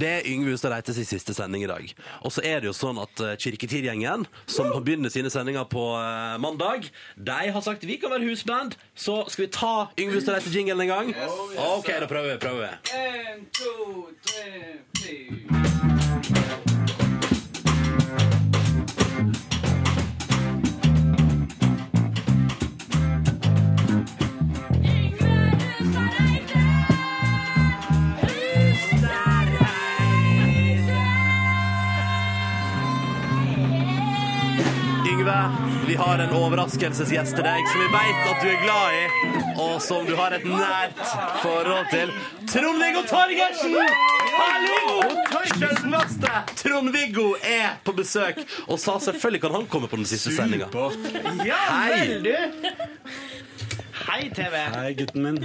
Det 0.00 0.08
er 0.08 0.22
Yngve 0.24 0.54
Hustad 0.54 0.72
Reites 0.72 0.96
sin 0.96 1.04
siste 1.04 1.34
sending 1.36 1.60
i 1.64 1.66
dag. 1.68 1.94
Og 2.24 2.32
så 2.32 2.40
er 2.46 2.60
det 2.62 2.66
jo 2.70 2.74
sånn 2.76 2.98
at 3.02 3.20
eh, 3.20 3.36
Kirketidgjengen, 3.40 4.26
som 4.48 4.70
begynt 4.80 5.12
sine 5.12 5.30
sendinger 5.32 5.64
på 5.68 5.96
eh, 5.98 6.38
mandag, 6.40 6.88
de 7.20 7.50
har 7.52 7.62
sagt 7.66 7.84
vi 7.84 7.96
kan 8.00 8.10
være 8.14 8.24
husband, 8.30 8.76
så 8.96 9.28
skal 9.28 9.44
vi 9.44 9.50
ta 9.58 9.74
Yngve 10.00 10.14
Hustad 10.16 10.34
Reite-jingelen 10.38 10.80
en 10.86 10.92
gang? 10.94 11.08
OK, 11.76 11.88
da 12.00 12.06
prøver 12.08 12.28
vi. 12.32 12.36
prøver 12.46 12.60
vi. 12.64 12.70
En, 12.96 13.44
to, 13.60 13.72
tre, 14.24 14.48
fire. 15.02 17.09
Vi 35.90 35.96
har 35.96 36.18
en 36.22 36.32
overraskelsesgjest 36.38 37.34
til 37.34 37.42
deg 37.42 37.64
som 37.66 37.80
vi 37.82 37.86
vet 37.90 38.18
at 38.30 38.44
du 38.44 38.46
er 38.46 38.60
glad 38.62 38.92
i, 38.94 39.30
og 39.58 39.72
som 39.82 40.04
du 40.06 40.12
har 40.14 40.36
et 40.36 40.44
nært 40.46 41.00
forhold 41.42 41.88
til. 41.90 42.12
Trond-Viggo 42.52 43.02
Torgersen! 43.10 43.74
Hallo! 44.36 45.00
Trond-Viggo 46.60 47.24
er 47.42 47.74
på 47.82 47.96
besøk 47.98 48.38
og 48.68 48.78
sa 48.78 49.00
selvfølgelig 49.02 49.42
kan 49.42 49.56
han 49.58 49.66
komme 49.72 49.90
på 49.90 49.98
den 49.98 50.06
siste 50.06 50.30
sendinga. 50.36 50.70
Ja 51.42 51.58
Hei. 51.72 51.90
vel, 51.96 52.22
du! 52.22 52.70
Hei, 54.04 54.22
TV. 54.30 54.56
Hei, 54.76 54.94
gutten 55.02 55.26
min. 55.26 55.42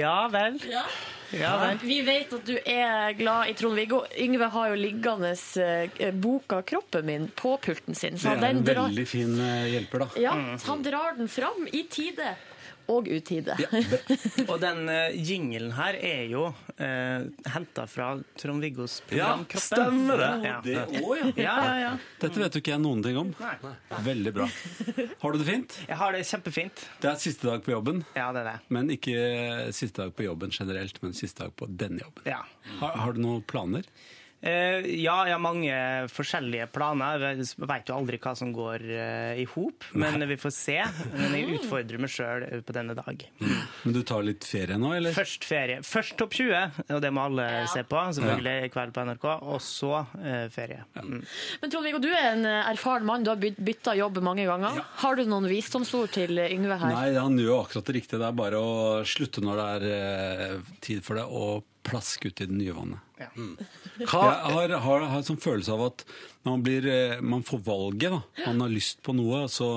Ja 0.00 0.16
vel. 0.32 0.56
Ja 0.64 0.88
vel. 1.32 1.78
Vi 1.82 2.00
vet 2.06 2.32
at 2.32 2.44
du 2.46 2.54
er 2.64 3.12
glad 3.18 3.50
i 3.50 3.54
Trond-Viggo. 3.54 4.02
Yngve 4.18 4.48
har 4.54 4.68
jo 4.72 4.74
liggende 4.80 5.34
eh, 5.60 6.12
boka 6.14 6.62
'Kroppen 6.62 7.04
min' 7.06 7.28
på 7.36 7.56
pulten 7.60 7.94
sin. 7.94 8.12
Det 8.16 8.20
Så 8.20 8.30
er 8.32 8.40
den 8.40 8.56
en 8.56 8.64
drar, 8.64 8.88
veldig 8.88 9.08
fin 9.08 9.40
eh, 9.40 9.66
hjelper, 9.74 9.98
da. 9.98 10.08
ja, 10.16 10.32
så 10.58 10.66
han 10.72 10.82
drar 10.82 11.16
den 11.18 11.28
fram 11.28 11.68
i 11.72 11.82
tide 11.90 12.34
og 12.88 13.08
utide. 13.12 13.54
Og 14.50 14.56
den 14.62 14.88
uh, 14.88 15.14
jingelen 15.14 15.72
her 15.76 15.98
er 16.00 16.24
jo 16.30 16.46
uh, 16.48 17.26
henta 17.52 17.84
fra 17.90 18.10
Trond-Viggos 18.40 18.98
program 19.08 19.44
Ja, 19.44 19.48
Kroppen. 19.52 19.66
stemmer 19.66 20.22
det. 20.22 20.30
Ja. 20.48 20.56
Det 20.64 20.76
også, 21.02 21.32
ja. 21.36 21.42
ja, 21.44 21.56
ja, 21.64 21.74
ja. 21.84 21.92
Dette 22.22 22.42
vet 22.42 22.56
jo 22.58 22.62
ikke 22.64 22.74
jeg 22.74 22.82
noen 22.84 23.02
ting 23.04 23.18
om. 23.20 23.32
Veldig 24.08 24.34
bra. 24.40 24.48
Har 25.22 25.34
du 25.34 25.40
det 25.42 25.48
fint? 25.50 25.78
Jeg 25.88 26.00
har 26.00 26.16
det 26.16 26.24
kjempefint. 26.28 26.84
Det 27.02 27.12
er 27.12 27.20
siste 27.22 27.48
dag 27.50 27.64
på 27.66 27.74
jobben. 27.76 28.04
Ja, 28.16 28.30
det 28.36 28.44
er 28.44 28.50
det. 28.54 28.56
Men 28.74 28.92
ikke 28.94 29.18
siste 29.76 30.04
dag 30.06 30.14
på 30.16 30.24
jobben 30.28 30.54
generelt, 30.54 31.02
men 31.04 31.16
siste 31.16 31.44
dag 31.44 31.54
på 31.58 31.68
denne 31.68 32.02
jobben. 32.04 32.24
Ja. 32.28 32.40
Har, 32.80 32.96
har 33.04 33.16
du 33.16 33.22
noen 33.24 33.44
planer? 33.48 33.84
Eh, 34.40 34.84
ja, 35.02 35.16
jeg 35.26 35.34
har 35.34 35.40
mange 35.42 35.74
forskjellige 36.14 36.68
planer. 36.70 37.24
Jeg 37.32 37.46
veit 37.58 37.88
jo 37.90 37.96
aldri 37.96 38.20
hva 38.22 38.34
som 38.38 38.52
går 38.54 38.84
uh, 38.86 39.32
i 39.40 39.46
hop, 39.50 39.86
men 39.98 40.22
vi 40.30 40.36
får 40.38 40.52
se. 40.54 40.76
Men 41.14 41.34
jeg 41.34 41.56
utfordrer 41.58 41.98
meg 42.02 42.12
sjøl 42.12 42.46
på 42.66 42.76
denne 42.76 42.94
dag. 42.98 43.24
Men 43.42 43.96
du 43.96 44.00
tar 44.06 44.22
litt 44.26 44.46
ferie 44.46 44.78
nå, 44.78 44.92
eller? 44.98 45.16
Først 45.16 45.46
ferie. 45.48 45.80
Først 45.86 46.14
Topp 46.20 46.36
20, 46.38 46.78
og 46.94 47.02
det 47.02 47.10
må 47.14 47.24
alle 47.26 47.48
se 47.72 47.82
på. 47.88 48.02
Selvfølgelig 48.18 48.68
i 48.68 48.72
kveld 48.74 48.94
på 48.94 49.06
NRK. 49.08 49.26
Og 49.54 49.58
så 49.64 49.92
eh, 50.22 50.46
ferie. 50.54 50.84
Mm. 50.98 51.18
Men 51.62 51.72
Trond-Viggo, 51.74 52.02
du 52.02 52.10
er 52.12 52.30
en 52.36 52.46
eh, 52.46 52.70
erfaren 52.72 53.06
mann. 53.08 53.26
Du 53.26 53.32
har 53.32 53.40
byt- 53.42 53.58
bytta 53.58 53.96
jobb 53.98 54.20
mange 54.24 54.46
ganger. 54.48 54.78
Har 55.02 55.18
du 55.18 55.24
noen 55.26 55.48
visdomsord 55.50 56.14
til 56.14 56.38
Yngve 56.46 56.78
her? 56.78 56.94
Nei, 56.94 57.10
han 57.18 57.38
gjør 57.42 57.64
akkurat 57.64 57.90
det 57.90 57.98
riktige. 57.98 58.22
Det 58.22 58.30
er 58.30 58.38
bare 58.38 58.62
å 58.62 58.78
slutte 59.08 59.42
når 59.42 59.58
det 59.62 59.66
er 59.74 59.88
eh, 59.98 60.72
tid 60.84 61.02
for 61.06 61.18
det, 61.18 61.26
og 61.26 61.66
plask 61.86 62.26
ut 62.26 62.40
i 62.42 62.46
det 62.46 62.54
nye 62.58 62.74
vannet. 62.76 63.04
Hva- 63.18 63.98
Jeg 63.98 64.08
har, 64.12 64.74
har, 64.84 65.04
har 65.10 65.16
en 65.18 65.26
sånn 65.26 65.40
følelse 65.42 65.72
av 65.74 65.82
at 65.88 66.04
når 66.44 66.52
man, 66.54 66.62
blir, 66.66 66.86
eh, 66.92 67.20
man 67.20 67.42
får 67.46 67.62
valget, 67.66 68.14
da. 68.14 68.22
man 68.46 68.60
har 68.66 68.72
lyst 68.72 69.02
på 69.06 69.14
noe, 69.16 69.44
så, 69.52 69.68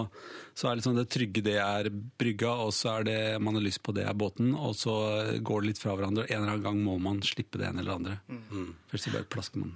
så 0.57 0.69
er 0.71 0.77
det 0.79 0.85
sånn 0.85 0.99
det 0.99 1.07
trygge 1.13 1.43
det 1.45 1.57
er 1.63 1.89
brygga, 1.91 2.51
og 2.65 2.73
så 2.75 2.97
er 2.99 3.07
det 3.07 3.19
man 3.43 3.57
har 3.57 3.65
lyst 3.65 3.81
på 3.85 3.95
det 3.97 4.05
er 4.07 4.13
båten, 4.17 4.53
og 4.55 4.75
så 4.77 4.95
går 5.41 5.61
det 5.65 5.71
litt 5.73 5.81
fra 5.83 5.95
hverandre, 5.97 6.25
og 6.27 6.31
en 6.35 6.41
eller 6.43 6.53
annen 6.57 6.67
gang 6.67 6.83
må 6.85 6.97
man 7.01 7.21
slippe 7.25 7.61
det 7.61 7.69
ene 7.71 7.81
eller 7.85 7.97
andre. 7.99 8.19
Mm. 8.29 8.73
Først 8.91 9.07
så 9.09 9.15
bare 9.15 9.29
plasker 9.37 9.63
man. 9.63 9.73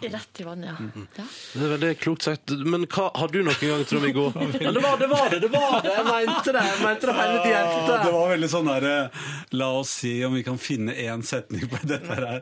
Rett 0.00 0.40
i 0.40 0.44
vannet, 0.46 0.70
ja. 0.70 1.02
ja. 1.18 1.24
Det 1.52 1.64
er 1.66 1.72
veldig 1.74 1.88
klokt 2.00 2.24
sagt. 2.24 2.52
Men 2.64 2.86
hva, 2.88 3.08
har 3.20 3.28
du 3.32 3.40
noen 3.42 3.58
gang, 3.60 3.82
Trond-Viggo 3.90 4.28
Ja, 4.64 4.70
det 4.72 4.82
var 4.84 4.96
det, 5.00 5.08
var 5.10 5.26
det! 5.32 5.40
det 5.42 5.50
var 5.52 5.74
det 5.84 5.92
Jeg 5.92 6.06
mente 6.06 6.54
det! 6.56 6.62
Jeg 6.70 6.78
mente 6.84 7.08
det 7.10 7.16
hele 7.18 7.34
Ja, 7.34 7.50
hjertet. 7.50 8.04
det 8.06 8.12
var 8.14 8.30
veldig 8.32 8.50
sånn 8.54 8.70
der 8.70 8.86
eh, 8.90 9.26
La 9.60 9.68
oss 9.80 9.92
si 10.00 10.12
om 10.24 10.36
vi 10.38 10.44
kan 10.46 10.56
finne 10.62 10.94
én 10.94 11.24
setning 11.26 11.66
på 11.68 11.80
dette 11.90 12.16
her. 12.16 12.40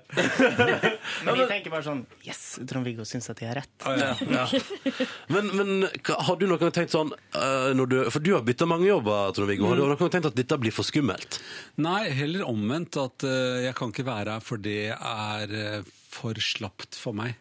Men 1.26 1.41
vi 1.41 1.49
tenker 1.51 1.72
bare 1.72 1.87
sånn 1.89 2.05
Yes, 2.29 2.43
Trond-Viggo 2.68 3.07
syns 3.09 3.31
at 3.33 3.41
de 3.41 3.49
har 3.49 3.59
rett. 3.59 3.89
Ja, 3.89 4.12
ja. 4.29 4.47
Men, 5.33 5.49
men 5.57 5.89
har 6.07 6.37
du 6.39 6.47
noen 6.47 6.61
gang 6.61 6.72
tenkt 6.76 6.93
sånn 6.95 7.11
eh, 7.16 7.70
når 7.79 7.91
du, 7.91 7.99
For 8.12 8.22
du 8.24 8.35
har 8.37 8.45
bytta 8.47 8.68
mange 8.70 8.87
jobber, 8.91 9.33
Trond-Viggo. 9.37 9.66
Har 9.72 9.81
du 9.81 9.87
noen 9.87 9.99
gang 10.01 10.12
tenkt 10.14 10.31
at 10.31 10.39
dette 10.39 10.61
blir 10.61 10.74
for 10.74 10.87
skummelt? 10.87 11.41
Nei, 11.81 12.05
heller 12.18 12.47
omvendt. 12.49 13.01
At 13.01 13.24
eh, 13.26 13.64
jeg 13.66 13.76
kan 13.79 13.95
ikke 13.95 14.07
være 14.09 14.37
her, 14.39 14.45
for 14.45 14.61
det 14.62 14.81
er 14.95 15.57
for 16.09 16.39
slapt 16.43 16.97
for 16.99 17.17
meg. 17.17 17.37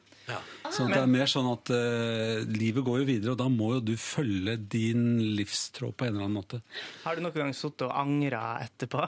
Sånn 0.76 0.90
at 0.90 0.98
det 0.98 1.04
er 1.06 1.08
mer 1.08 1.30
sånn 1.32 1.46
at 1.54 1.70
uh, 1.72 2.42
livet 2.52 2.84
går 2.84 2.98
jo 3.00 3.06
videre, 3.08 3.32
og 3.32 3.40
da 3.40 3.46
må 3.48 3.70
jo 3.78 3.84
du 3.88 3.94
følge 3.96 4.58
din 4.60 5.06
livstråd 5.38 5.96
på 5.96 6.04
en 6.04 6.12
eller 6.18 6.26
annen 6.26 6.36
måte. 6.42 6.60
Har 7.06 7.16
du 7.16 7.24
noen 7.24 7.38
gang 7.38 7.54
sittet 7.56 7.86
og 7.88 7.94
angra 7.96 8.42
etterpå? 8.66 9.08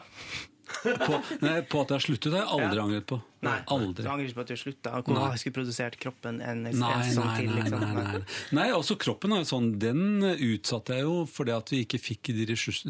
På, 0.69 1.17
nei, 1.41 1.57
på 1.65 1.81
at 1.81 1.89
jeg 1.91 1.97
har 1.97 2.03
sluttet, 2.05 2.31
har 2.37 2.43
jeg 2.45 2.51
aldri 2.55 2.77
Ja. 2.79 2.83
angret 2.85 3.05
på. 3.09 3.17
Nei. 3.41 3.61
Aldri. 3.71 4.03
Du 4.03 4.09
angrer 4.11 4.25
ikke 4.27 4.35
på 4.35 4.41
at 4.43 4.49
du 4.51 4.57
slutta? 4.59 4.91
Hvordan 4.99 5.29
Nei. 5.29 5.37
skulle 5.39 5.55
produsert 5.55 5.95
kroppen 6.01 6.41
en, 6.43 6.65
en 6.67 6.75
Nei, 6.81 6.89
sesong 7.07 7.23
nei, 7.29 7.35
til? 7.39 7.47
nei, 7.53 7.61
Liksom. 7.61 7.79
nei, 7.79 8.03
nei. 8.03 8.19
nei, 8.59 8.65
også 8.75 8.97
kroppen 8.99 9.31
er 9.31 9.39
jo 9.45 9.47
sånn, 9.47 9.69
den 9.79 10.01
utsatte 10.35 10.91
jeg 10.97 11.05
jo 11.07 11.21
fordi 11.31 11.53
at 11.55 11.71
vi 11.71 11.79
ikke 11.85 12.01
fikk 12.03 12.33
de 12.35 12.43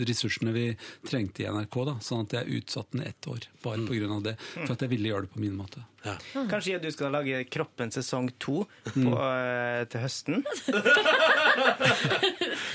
ressursene 0.09 0.49
vi 0.55 0.65
trengte 1.05 1.45
i 1.45 1.49
NRK. 1.53 1.77
da, 1.91 1.95
Sånn 2.01 2.25
at 2.25 2.33
jeg 2.39 2.49
utsatte 2.63 2.97
den 2.97 3.05
ett 3.11 3.21
år, 3.29 3.45
bare 3.61 3.85
på 3.85 3.93
grunn 3.99 4.17
av 4.17 4.25
det. 4.25 4.33
For 4.65 4.73
at 4.73 4.81
jeg 4.87 4.95
ville 4.95 5.13
gjøre 5.13 5.27
det 5.29 5.33
på 5.37 5.43
min 5.45 5.53
måte. 5.59 5.85
Kanskje 5.99 6.79
du 6.79 6.87
skal 6.95 7.11
lage 7.11 7.41
Kroppen 7.51 7.91
sesong 7.91 8.29
to 8.39 8.61
Mm. 8.95 9.11
på, 9.11 9.17
eh, 9.19 9.83
til 9.91 9.99
høsten? 10.01 10.39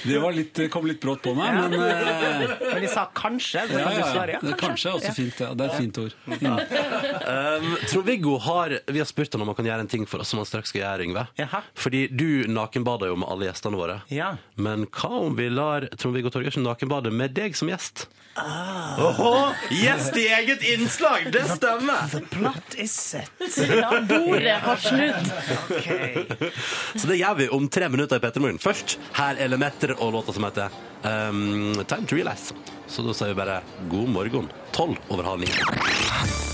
Det 0.05 0.19
var 0.21 0.33
litt, 0.37 0.59
kom 0.71 0.85
litt 0.87 1.01
brått 1.01 1.23
på 1.25 1.33
meg, 1.35 1.55
Ja. 1.55 1.69
men 1.69 1.81
eh, 1.81 2.49
Men 2.75 2.83
de 2.85 2.89
sa 2.93 3.07
kanskje. 3.17 3.63
Det 3.69 3.79
ja, 3.81 3.91
ja, 3.97 4.25
ja. 4.35 4.39
ja. 4.43 4.57
Kanskje 4.61 4.89
er 4.91 4.95
også 4.99 5.13
fint. 5.17 5.41
Ja. 5.41 5.55
Det 5.55 5.65
er 5.65 5.69
et 5.73 5.79
fint 5.81 5.99
ord. 5.99 6.13
Mm. 6.29 6.37
Um, 7.65 7.77
Trond-Viggo 7.89 8.37
har 8.45 8.79
Vi 8.87 8.99
har 9.01 9.09
spurt 9.09 9.33
han 9.33 9.43
om 9.43 9.49
han 9.49 9.57
kan 9.59 9.69
gjøre 9.69 9.85
en 9.87 9.91
ting 9.91 10.07
for 10.07 10.21
oss 10.21 10.29
som 10.33 10.41
han 10.43 10.49
straks 10.49 10.73
skal 10.73 10.83
gjøre, 10.83 11.07
Yngve. 11.09 11.27
Fordi 11.79 12.07
du 12.13 12.45
nakenbader 12.51 13.13
jo 13.13 13.17
med 13.21 13.29
alle 13.31 13.49
gjestene 13.49 13.79
våre. 13.81 14.01
Ja. 14.13 14.35
Men 14.57 14.87
hva 14.93 15.13
om 15.25 15.37
vi 15.39 15.49
lar 15.53 15.89
Trond-Viggo 15.97 16.33
Torgersen 16.35 16.67
nakenbade 16.67 17.13
med 17.15 17.35
deg 17.37 17.57
som 17.57 17.71
gjest? 17.73 18.07
Ah. 18.37 18.99
Oho, 18.99 19.53
Gjest 19.71 20.17
i 20.19 20.25
eget 20.35 20.63
innslag! 20.67 21.29
Det 21.33 21.45
stemmer! 21.53 22.09
The 22.11 22.21
plot 22.33 22.75
is 22.83 22.95
set. 22.95 23.31
Ja, 23.85 24.01
bordet 24.09 24.57
har 24.65 24.81
snudd. 24.83 25.31
Så 26.99 27.07
det 27.07 27.21
gjør 27.21 27.39
vi 27.39 27.49
om 27.55 27.69
tre 27.71 27.89
minutter 27.93 28.19
i 28.19 28.25
Petter 28.25 28.43
Morgen. 28.43 28.59
Først 28.63 28.99
her 29.19 29.39
er 29.39 29.53
Lemeter 29.53 29.95
og 30.01 30.17
låta 30.17 30.35
som 30.35 30.47
heter 30.49 30.75
um, 31.07 31.79
Time 31.87 32.11
to 32.11 32.19
Realize. 32.19 32.59
Så 32.91 33.07
da 33.07 33.15
sier 33.15 33.33
vi 33.33 33.39
bare 33.39 33.61
god 33.93 34.11
morgen. 34.19 34.51
Tolv 34.75 34.99
over 35.15 35.31
halv 35.31 35.47
ni. 35.47 36.54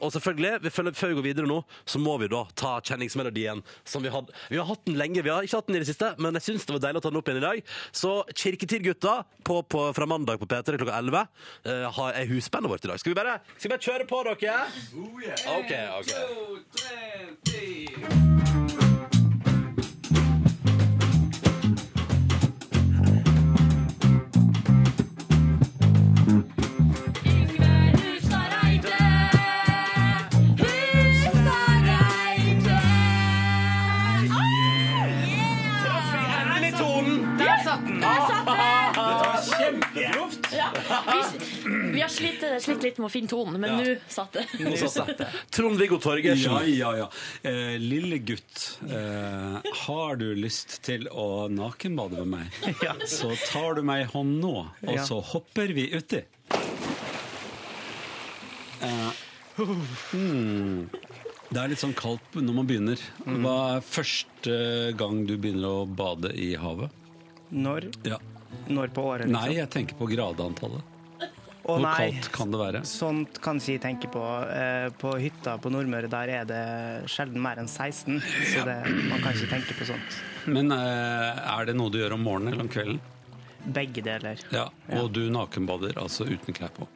Eh, 0.00 0.06
og 0.06 0.12
selvfølgelig, 0.14 0.62
vi 0.64 0.70
følger, 0.72 0.92
før 0.96 1.08
vi 1.12 1.14
går 1.20 1.26
videre 1.28 1.46
nå, 1.50 1.60
så 1.88 2.00
må 2.00 2.16
vi 2.20 2.28
da 2.32 2.44
ta 2.56 2.80
kjenningsmelodien 2.80 3.62
som 3.84 4.02
vi 4.04 4.10
hadde. 4.12 4.32
Vi 4.50 4.56
har 4.60 4.66
hatt 4.70 4.84
den 4.88 4.96
lenge, 5.00 5.22
vi 5.22 5.30
har 5.32 5.42
ikke 5.44 5.60
hatt 5.60 5.66
den 5.68 5.76
i 5.76 5.82
det 5.84 5.90
siste, 5.90 6.14
men 6.18 6.34
jeg 6.38 6.46
syns 6.48 6.66
det 6.66 6.76
var 6.76 6.84
deilig 6.86 7.02
å 7.02 7.04
ta 7.04 7.10
den 7.12 7.20
opp 7.20 7.28
igjen 7.30 7.42
i 7.42 7.46
dag. 7.46 7.62
Så 7.92 8.14
Kirketid-gutta 8.32 9.18
på, 9.46 9.60
på, 9.62 9.84
fra 9.96 10.06
mandag 10.10 10.40
på 10.40 10.48
P3 10.50 10.80
klokka 10.80 10.98
11 10.98 11.20
uh, 11.20 11.90
har- 11.98 12.14
er 12.16 12.30
husbandet 12.30 12.70
vårt 12.72 12.84
i 12.84 12.92
dag. 12.92 12.98
Skal 13.02 13.14
vi 13.14 13.20
bare, 13.20 13.38
skal 13.58 13.68
vi 13.68 13.74
bare 13.76 13.86
kjøre 13.90 14.08
på, 14.10 14.24
dere? 14.30 14.58
OK, 15.58 15.72
OK. 16.00 16.10
Endelig 16.90 18.29
Vi, 41.10 41.92
vi 41.94 42.00
har 42.00 42.08
slitt, 42.12 42.42
slitt 42.62 42.82
litt 42.86 42.98
med 43.00 43.06
å 43.08 43.12
finne 43.12 43.28
tonen, 43.30 43.58
men 43.60 43.70
Ja. 43.70 43.78
nå 43.80 43.96
satt 44.08 44.32
det. 44.38 44.44
Nå 44.64 44.72
satt 44.88 45.12
det. 45.18 45.28
Trond-Viggo 45.56 45.98
Torgersen. 46.02 46.52
Ja, 46.52 46.62
ja, 46.64 46.90
ja. 47.04 47.08
Eh, 47.50 47.76
lille 47.82 48.18
gutt, 48.18 48.78
eh, 48.88 49.70
har 49.86 50.16
du 50.20 50.28
lyst 50.38 50.80
til 50.86 51.08
å 51.12 51.48
nakenbade 51.52 52.24
med 52.24 52.28
meg? 52.36 52.76
Så 53.10 53.32
tar 53.50 53.74
du 53.78 53.82
meg 53.86 54.06
i 54.06 54.10
hånd 54.12 54.38
nå, 54.42 54.54
og 54.86 54.94
Ja. 54.94 55.04
så 55.06 55.20
hopper 55.32 55.72
vi 55.76 55.88
uti. 55.94 56.22
Eh, 58.82 59.10
hmm. 59.56 60.88
Det 61.50 61.58
er 61.58 61.72
litt 61.72 61.82
sånn 61.82 61.94
kaldt 61.98 62.36
når 62.38 62.54
man 62.60 62.68
begynner. 62.68 63.00
Hva 63.26 63.54
er 63.76 63.80
første 63.84 64.56
gang 64.96 65.24
du 65.26 65.34
begynner 65.36 65.82
å 65.82 65.86
bade 65.88 66.30
i 66.38 66.52
havet? 66.60 66.94
Når? 67.50 67.88
Ja. 68.06 68.20
Når 68.70 68.92
på 68.94 69.02
året? 69.10 69.26
liksom? 69.26 69.34
Nei, 69.34 69.56
jeg 69.58 69.70
tenker 69.74 69.98
på 69.98 70.06
gradeantallet. 70.10 70.96
Å, 71.70 71.76
Hvor 71.78 71.84
nei. 71.84 72.10
kaldt 72.10 72.28
kan 72.34 72.50
det 72.52 72.58
være? 72.60 72.80
Sånt 72.88 73.38
kan 73.44 73.60
ikke 73.60 73.74
jeg 73.76 73.82
tenke 73.84 74.10
på. 74.10 74.22
Eh, 74.50 74.88
På 74.98 75.12
hytta 75.20 75.56
på 75.62 75.70
Nordmøre 75.72 76.10
der 76.10 76.32
er 76.40 76.44
det 76.48 76.64
sjelden 77.10 77.40
mer 77.44 77.60
enn 77.62 77.68
16, 77.70 78.20
så 78.52 78.64
det, 78.66 78.76
man 79.10 79.20
kan 79.22 79.32
ikke 79.36 79.50
tenke 79.54 79.76
på 79.78 79.86
sånt. 79.92 80.20
Men 80.50 80.72
eh, 80.74 81.40
er 81.54 81.68
det 81.70 81.76
noe 81.78 81.90
du 81.94 81.98
gjør 82.02 82.16
om 82.18 82.24
morgenen 82.26 82.54
eller 82.56 82.66
om 82.66 82.72
kvelden? 82.72 83.00
Begge 83.70 84.02
deler. 84.02 84.40
Ja, 84.50 84.68
Og 84.98 85.12
du 85.12 85.26
nakenbader, 85.30 85.94
altså 86.00 86.24
uten 86.26 86.56
klær 86.56 86.72
på. 86.74 86.88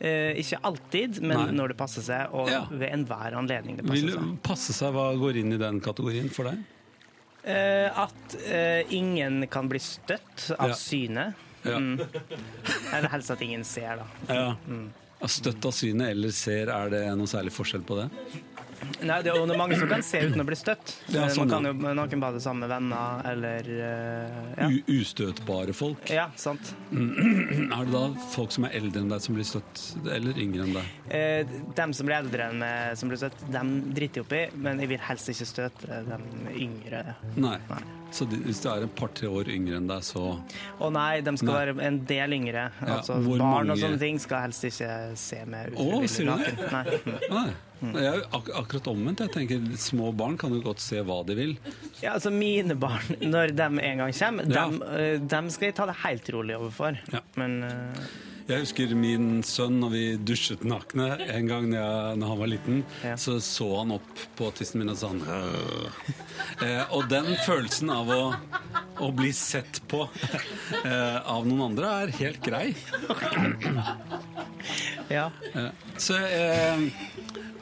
Eh, 0.00 0.32
ikke 0.40 0.58
alltid, 0.64 1.20
men 1.22 1.36
Nei. 1.36 1.50
når 1.54 1.68
det 1.74 1.76
passer 1.78 2.02
seg, 2.02 2.32
og 2.34 2.48
Ja. 2.50 2.64
ved 2.70 2.90
enhver 2.90 3.34
anledning 3.36 3.76
det 3.76 3.84
Vil 3.84 3.92
passer 4.08 4.16
seg. 4.18 4.30
det 4.30 4.42
passe 4.42 4.72
seg 4.72 4.92
hva 4.96 5.08
går 5.20 5.36
inn 5.42 5.52
i 5.52 5.58
den 5.60 5.80
kategorien 5.80 6.30
for 6.32 6.44
deg? 6.50 6.58
Eh, 7.44 7.88
at 7.96 8.34
eh, 8.44 8.82
ingen 8.92 9.46
kan 9.48 9.68
bli 9.68 9.78
støtt 9.78 10.50
av 10.58 10.68
Ja. 10.68 10.74
synet. 10.74 11.34
Ja. 11.62 11.76
Mm. 11.78 12.00
Eller 12.94 13.08
helst 13.12 13.30
at 13.34 13.42
ingen 13.44 13.64
ser, 13.64 14.00
da. 14.02 14.34
Ja. 14.34 14.48
Mm. 14.66 14.88
Støtt 15.28 15.66
av 15.68 15.74
synet 15.76 16.14
eller 16.14 16.32
ser, 16.32 16.70
er 16.72 16.92
det 16.94 17.00
noe 17.20 17.28
særlig 17.28 17.52
forskjell 17.52 17.82
på 17.84 17.98
det? 17.98 18.06
Nei, 19.04 19.18
det 19.22 19.30
er 19.32 19.36
jo 19.38 19.46
mange 19.58 19.76
som 19.78 19.88
kan 19.90 20.02
se 20.04 20.20
uten 20.24 20.40
å 20.42 20.46
bli 20.48 20.56
støtt. 20.58 20.94
Ja, 21.12 21.24
Eh, 21.26 21.32
sånn, 21.34 21.48
Man 21.48 21.50
kan 21.50 21.68
jo, 21.68 21.94
noen 21.94 22.20
bade 22.22 22.40
sammen 22.40 22.64
med 22.66 22.70
venner, 22.72 23.20
eller 23.30 23.68
eh, 23.76 24.40
ja. 24.60 24.68
Ustøtbare 24.94 25.74
folk? 25.76 26.10
ja, 26.10 26.28
sant. 26.36 26.74
Er 26.94 27.84
det 27.86 27.92
da 27.92 28.02
folk 28.34 28.52
som 28.54 28.64
er 28.68 28.76
eldre 28.80 29.00
enn 29.04 29.12
deg 29.12 29.20
som 29.24 29.36
blir 29.36 29.46
støtt, 29.48 29.82
eller 30.10 30.36
yngre 30.40 30.66
enn 30.66 30.74
deg? 30.76 30.90
Eh, 31.12 31.54
dem 31.76 31.92
som 31.96 32.08
blir 32.08 32.18
eldre 32.20 32.50
enn 32.50 32.58
meg, 32.62 32.96
som 33.00 33.08
blir 33.12 33.20
støtt, 33.20 33.38
dem 33.52 33.72
driter 33.96 34.20
jeg 34.22 34.26
opp 34.26 34.34
i, 34.36 34.42
men 34.60 34.80
jeg 34.84 34.92
vil 34.94 35.04
helst 35.08 35.28
ikke 35.32 35.48
støte 35.48 36.02
dem 36.08 36.26
yngre. 36.56 37.04
Nei. 37.40 37.56
Så 38.10 38.26
de, 38.26 38.40
hvis 38.42 38.58
det 38.64 38.70
er 38.72 38.84
et 38.88 38.94
par-tre 38.98 39.28
år 39.30 39.46
yngre 39.54 39.76
enn 39.78 39.86
deg, 39.86 40.02
så 40.02 40.32
Å 40.82 40.88
nei, 40.90 41.20
de 41.22 41.34
skal 41.38 41.52
Nei. 41.52 41.58
være 41.60 41.86
en 41.86 41.98
del 42.10 42.34
yngre. 42.40 42.64
Altså, 42.82 43.20
ja, 43.20 43.28
barn 43.38 43.44
mange- 43.68 43.76
og 43.76 43.78
sånne 43.84 44.00
ting 44.02 44.18
skal 44.18 44.42
helst 44.48 44.64
ikke 44.66 44.90
se 45.20 45.44
meg 45.46 45.70
ufrivillig 45.76 46.10
du 46.16 46.24
det? 46.24 46.30
naken. 46.32 46.56
Nei. 46.74 47.18
Nei. 47.30 47.50
Jeg 47.80 48.06
er 48.10 48.24
ak 48.36 48.50
akkurat 48.60 48.88
omvendt. 48.92 49.22
Jeg 49.24 49.32
tenker 49.34 49.68
Små 49.80 50.10
barn 50.16 50.36
kan 50.40 50.52
jo 50.52 50.60
godt 50.64 50.82
se 50.84 51.00
hva 51.06 51.20
de 51.26 51.36
vil. 51.38 51.54
Ja, 52.02 52.14
altså 52.16 52.32
Mine 52.34 52.76
barn, 52.76 53.14
når 53.20 53.54
de 53.56 53.68
en 53.68 54.02
gang 54.04 54.12
kommer, 54.12 54.44
Ja. 54.50 54.66
dem, 54.68 54.82
eh, 54.82 55.18
dem 55.18 55.50
skal 55.50 55.70
jeg 55.70 55.78
ta 55.80 55.86
det 55.88 55.96
helt 56.04 56.28
rolig 56.34 56.58
overfor. 56.58 56.98
Men 57.40 57.62
uh... 57.64 58.10
Jeg 58.50 58.64
husker 58.64 58.90
min 58.98 59.44
sønn 59.46 59.76
når 59.78 59.90
vi 59.92 60.02
dusjet 60.26 60.64
nakne 60.66 61.04
en 61.30 61.46
gang 61.46 61.68
når, 61.70 61.76
jeg, 61.78 62.16
når 62.18 62.30
han 62.32 62.38
var 62.40 62.48
liten. 62.50 62.80
Så 63.20 63.36
så 63.46 63.68
han 63.78 63.92
opp 63.94 64.22
på 64.34 64.48
tissen 64.58 64.80
min 64.82 64.90
og 64.90 64.98
sa 64.98 65.12
han 65.12 65.20
eh, 66.66 66.82
Og 66.96 67.06
den 67.12 67.30
følelsen 67.46 67.92
av 67.94 68.10
å, 68.10 68.34
å 69.06 69.12
bli 69.14 69.30
sett 69.36 69.78
på 69.92 70.02
eh, 70.82 71.18
av 71.22 71.46
noen 71.46 71.68
andre 71.68 71.92
er 72.02 72.16
helt 72.18 72.42
grei. 72.42 72.74
Ja. 75.10 75.30
Eh, 75.54 75.70
så 75.98 76.18
eh, 76.18 76.82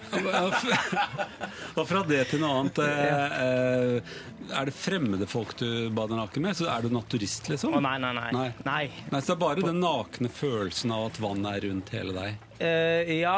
Og 1.78 1.84
fra 1.88 2.02
det 2.08 2.24
til 2.30 2.40
noe 2.42 2.60
annet 2.62 2.80
eh, 2.82 3.36
eh, 3.44 4.12
Er 4.56 4.68
det 4.70 4.74
fremmede 4.76 5.28
folk 5.30 5.54
du 5.60 5.90
bader 5.94 6.18
naken 6.18 6.44
med? 6.46 6.56
Så 6.58 6.68
er 6.70 6.84
du 6.86 6.92
naturist, 6.94 7.48
liksom? 7.52 7.76
Å, 7.78 7.82
nei, 7.84 7.96
nei, 8.02 8.12
nei. 8.16 8.28
Nei. 8.34 8.48
Nei. 8.66 8.82
Nei, 9.12 9.20
så 9.20 9.32
det 9.32 9.36
er 9.36 9.42
bare 9.44 9.66
den 9.66 9.80
nakne 9.82 10.30
følelsen 10.32 10.94
av 10.94 11.08
at 11.10 11.20
vannet 11.22 11.50
er 11.58 11.66
rundt 11.68 11.92
hele 11.94 12.16
deg. 12.16 12.44
Uh, 12.58 13.12
ja, 13.20 13.36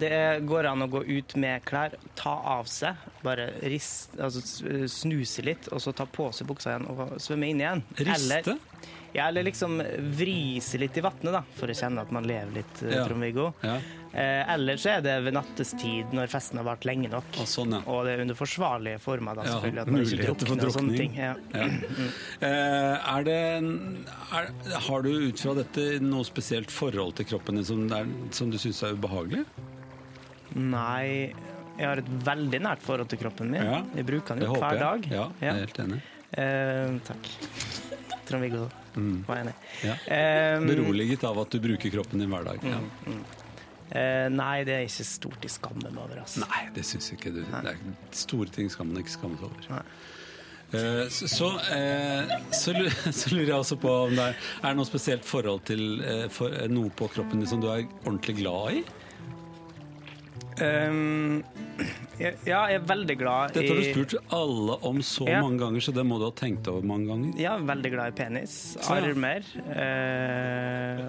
det 0.00 0.14
går 0.48 0.66
an 0.72 0.82
å 0.82 0.90
gå 0.90 1.04
ut 1.06 1.36
med 1.38 1.62
klær, 1.68 1.94
ta 2.18 2.32
av 2.56 2.66
seg, 2.70 2.98
bare 3.22 3.50
rist, 3.70 4.16
altså 4.18 4.42
snuse 4.90 5.44
litt, 5.46 5.68
og 5.70 5.82
så 5.84 5.94
ta 5.94 6.08
på 6.10 6.30
seg 6.34 6.48
buksa 6.50 6.72
igjen 6.72 6.88
og 6.90 7.16
svømme 7.22 7.52
inn 7.52 7.62
igjen. 7.62 7.84
Riste? 8.00 8.56
Eller, 8.56 8.90
ja, 9.12 9.28
eller 9.28 9.44
liksom 9.46 9.78
vri 10.16 10.58
seg 10.64 10.80
litt 10.86 10.96
i 10.98 11.04
vannet, 11.04 11.30
da, 11.34 11.42
for 11.58 11.70
å 11.70 11.76
kjenne 11.76 12.02
at 12.02 12.12
man 12.14 12.26
lever 12.28 12.62
litt, 12.62 12.82
Ja. 12.88 13.04
Trond-Viggo. 13.06 13.52
Ja. 13.62 13.76
Eh, 14.12 14.52
eller 14.52 14.76
så 14.76 14.90
er 14.98 15.00
det 15.06 15.12
ved 15.24 15.32
nattestid, 15.32 16.10
når 16.12 16.28
festen 16.28 16.58
har 16.60 16.66
vart 16.66 16.84
lenge 16.84 17.08
nok. 17.08 17.24
sånn, 17.48 17.72
Og 17.86 18.04
det 18.04 18.12
er 18.18 18.20
under 18.26 18.36
forsvarlige 18.36 18.98
former, 19.00 19.34
da, 19.38 19.42
Ja, 19.48 19.54
selvfølgelig. 19.56 19.80
At 19.80 19.92
man 19.94 20.02
ikke 20.02 20.34
drukner 20.44 20.66
og 20.68 20.74
sånne 20.76 20.96
ting. 21.00 21.14
Ja. 21.16 21.34
Ja. 21.54 21.68
Eh, 22.42 23.14
er 23.16 23.24
det 23.24 23.38
er, 23.62 24.50
Har 24.88 25.02
du 25.02 25.10
ut 25.28 25.40
fra 25.40 25.54
dette 25.54 25.86
noe 26.04 26.24
spesielt 26.28 26.70
forhold 26.70 27.14
til 27.16 27.24
kroppen 27.32 27.56
din 27.56 27.64
som, 27.64 27.86
er, 27.92 28.06
som 28.36 28.50
du 28.52 28.58
syns 28.60 28.82
er 28.84 28.92
ubehagelig? 28.98 29.46
Nei, 30.54 31.32
jeg 31.78 31.86
har 31.88 32.02
et 32.02 32.10
veldig 32.26 32.60
nært 32.68 32.82
forhold 32.84 33.08
til 33.08 33.18
kroppen 33.22 33.48
min. 33.54 33.62
Ja, 33.64 33.82
Jeg 33.96 34.04
bruker 34.06 34.36
den 34.36 34.44
jo 34.44 34.52
hver 34.60 34.76
jeg. 34.76 34.80
dag. 34.84 35.08
Ja, 35.10 35.28
jeg 35.40 35.48
er 35.54 35.60
helt 35.64 35.78
enig. 35.86 36.02
Eh, 36.32 36.98
takk. 37.08 37.30
Trond-Viggo 38.28 38.68
var 39.26 39.40
enig. 39.40 39.54
Ja. 39.84 39.96
Eh, 40.06 40.60
Beroliget 40.68 41.24
av 41.24 41.38
at 41.40 41.50
du 41.50 41.58
bruker 41.64 41.90
kroppen 41.96 42.20
din 42.20 42.28
hver 42.28 42.44
dag. 42.44 42.60
Ja. 42.62 42.78
Eh, 43.94 44.28
nei, 44.32 44.64
det 44.64 44.74
er 44.78 44.86
ikke 44.88 45.04
stort 45.08 45.44
i 45.44 45.50
skammen 45.52 45.96
over. 45.98 46.20
Altså. 46.24 46.40
Nei, 46.46 46.62
det 46.74 46.84
syns 46.88 47.12
ikke 47.14 47.32
du. 47.34 47.42
Det 47.44 47.74
er 47.74 47.76
store 48.16 48.48
ting 48.54 48.70
skammen 48.72 48.96
ikke 49.02 49.14
skammes 49.18 49.44
over. 49.44 49.84
Eh, 50.72 51.08
Så, 51.12 51.28
så, 51.28 51.48
eh, 51.76 52.32
så, 52.62 52.72
lurer 53.34 53.50
jeg 53.50 53.58
også 53.58 53.76
på 53.76 53.90
om 54.06 54.14
det 54.16 54.24
er, 54.30 54.36
er 54.62 54.68
det 54.70 54.76
noe 54.78 54.88
spesielt 54.88 55.24
forhold 55.28 55.60
til 55.68 56.00
eh, 56.00 56.26
for, 56.32 56.48
noe 56.72 56.88
på 56.96 57.10
kroppen 57.12 57.42
din 57.42 57.48
som 57.50 57.60
du 57.60 57.68
er 57.68 57.84
ordentlig 58.06 58.38
glad 58.40 58.78
i? 58.80 58.84
Um, 60.62 61.42
jeg- 62.20 62.36
ja, 62.46 62.66
jeg 62.68 62.74
er 62.76 62.82
veldig 62.86 63.14
glad 63.18 63.50
i 63.56 63.60
Dette 63.60 63.72
har 63.72 63.78
du 63.80 63.86
spurt 63.88 64.14
alle 64.36 64.76
om 64.84 64.98
så 65.02 65.24
Ja. 65.28 65.40
mange 65.40 65.58
ganger, 65.58 65.80
så 65.80 65.92
det 65.96 66.04
må 66.06 66.18
du 66.20 66.24
ha 66.26 66.30
tenkt 66.30 66.68
over 66.68 66.82
mange 66.84 67.06
ganger. 67.08 67.38
Ja, 67.40 67.56
veldig 67.56 67.90
glad 67.94 68.12
i 68.12 68.16
penis, 68.22 68.76
Så, 68.80 68.94
ja. 69.00 69.00
armer 69.08 69.42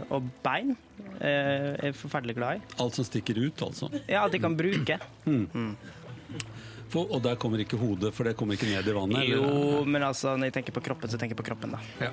og 0.09 0.23
bein. 0.43 0.75
Eh, 1.20 1.88
er 1.88 1.97
forferdelig 1.97 2.36
glad 2.38 2.61
i. 2.61 2.64
Alt 2.84 2.95
som 2.97 3.05
stikker 3.07 3.38
ut, 3.39 3.61
altså. 3.66 3.89
Ja, 4.07 4.26
at 4.26 4.34
de 4.34 4.39
kan 4.43 4.55
bruke. 4.57 4.99
Mm. 5.26 5.76
For, 6.93 7.09
og 7.09 7.23
der 7.25 7.37
kommer 7.41 7.61
ikke 7.63 7.77
hodet, 7.81 8.11
for 8.13 8.27
det 8.27 8.35
kommer 8.37 8.57
ikke 8.57 8.67
ned 8.69 8.85
i 8.89 8.93
vannet? 8.93 9.23
eller? 9.23 9.41
Jo, 9.41 9.83
men 9.89 10.03
altså, 10.05 10.35
når 10.37 10.51
jeg 10.51 10.55
tenker 10.59 10.75
på 10.75 10.83
kroppen, 10.85 11.09
så 11.09 11.17
tenker 11.17 11.33
jeg 11.33 11.39
på 11.41 11.47
kroppen, 11.47 11.73
da. 11.73 11.79
Ja. 12.03 12.11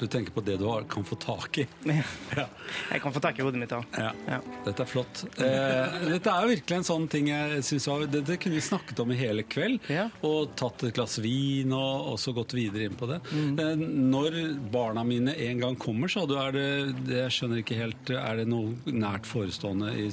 Du 0.00 0.06
tenker 0.10 0.34
på 0.34 0.42
det 0.46 0.56
du 0.58 0.66
har, 0.66 0.86
kan 0.90 1.06
få 1.06 1.18
tak 1.22 1.62
i? 1.62 1.66
Ja. 2.36 2.46
Jeg 2.90 3.00
kan 3.00 3.14
få 3.14 3.20
tak 3.22 3.38
i 3.38 3.44
hodet 3.46 3.60
mitt 3.60 3.72
òg. 3.72 3.84
Ja. 3.96 4.40
Dette 4.66 4.82
er 4.82 4.88
flott. 4.90 5.22
Eh, 5.40 5.94
dette 6.10 6.32
er 6.32 6.48
virkelig 6.50 6.76
en 6.80 6.86
sånn 6.88 7.06
ting 7.12 7.30
jeg 7.30 7.62
synes 7.64 7.86
var 7.88 8.04
det, 8.10 8.24
det 8.28 8.36
kunne 8.42 8.58
vi 8.58 8.64
snakket 8.66 9.00
om 9.04 9.12
i 9.14 9.18
hele 9.20 9.44
kveld. 9.46 9.86
Og 10.26 10.52
tatt 10.58 10.84
et 10.88 10.96
glass 10.96 11.16
vin 11.24 11.72
og, 11.76 12.10
og 12.12 12.18
så 12.20 12.34
gått 12.36 12.56
videre 12.58 12.90
inn 12.90 12.98
på 12.98 13.08
det. 13.10 13.20
Eh, 13.32 13.86
når 13.86 14.36
barna 14.74 15.06
mine 15.06 15.36
en 15.46 15.62
gang 15.62 15.78
kommer, 15.80 16.12
sa 16.12 16.26
du, 16.28 16.36
er 16.40 16.52
det, 16.56 16.68
det 17.06 17.22
Jeg 17.22 17.34
skjønner 17.38 17.62
ikke 17.62 17.78
helt 17.78 18.10
Er 18.12 18.42
det 18.42 18.46
noe 18.50 18.74
nært 18.92 19.26
forestående 19.28 19.94
i 19.96 20.10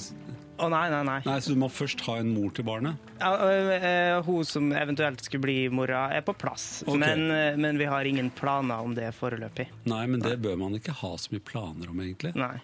Å 0.63 0.69
nei, 0.71 0.85
nei, 0.93 1.01
nei. 1.07 1.19
Nei, 1.27 1.37
Så 1.43 1.53
du 1.53 1.59
må 1.59 1.67
først 1.71 2.01
ha 2.07 2.17
en 2.21 2.31
mor 2.33 2.53
til 2.55 2.65
barnet? 2.67 3.11
Ja, 3.19 3.33
øh, 3.35 3.71
øh, 3.75 4.21
hun 4.27 4.47
som 4.47 4.71
eventuelt 4.71 5.23
skulle 5.25 5.43
bli 5.43 5.57
mora, 5.73 6.05
er 6.15 6.23
på 6.23 6.35
plass. 6.39 6.83
Okay. 6.87 6.99
Men, 7.03 7.25
øh, 7.31 7.59
men 7.59 7.81
vi 7.81 7.89
har 7.91 8.07
ingen 8.07 8.31
planer 8.31 8.83
om 8.85 8.95
det 8.95 9.11
foreløpig. 9.17 9.67
Nei, 9.91 10.05
men 10.07 10.23
det 10.23 10.37
bør 10.43 10.55
man 10.63 10.79
ikke 10.79 10.95
ha 11.03 11.15
så 11.19 11.35
mye 11.35 11.43
planer 11.43 11.91
om, 11.91 11.99
egentlig. 12.03 12.35
Nei. 12.39 12.55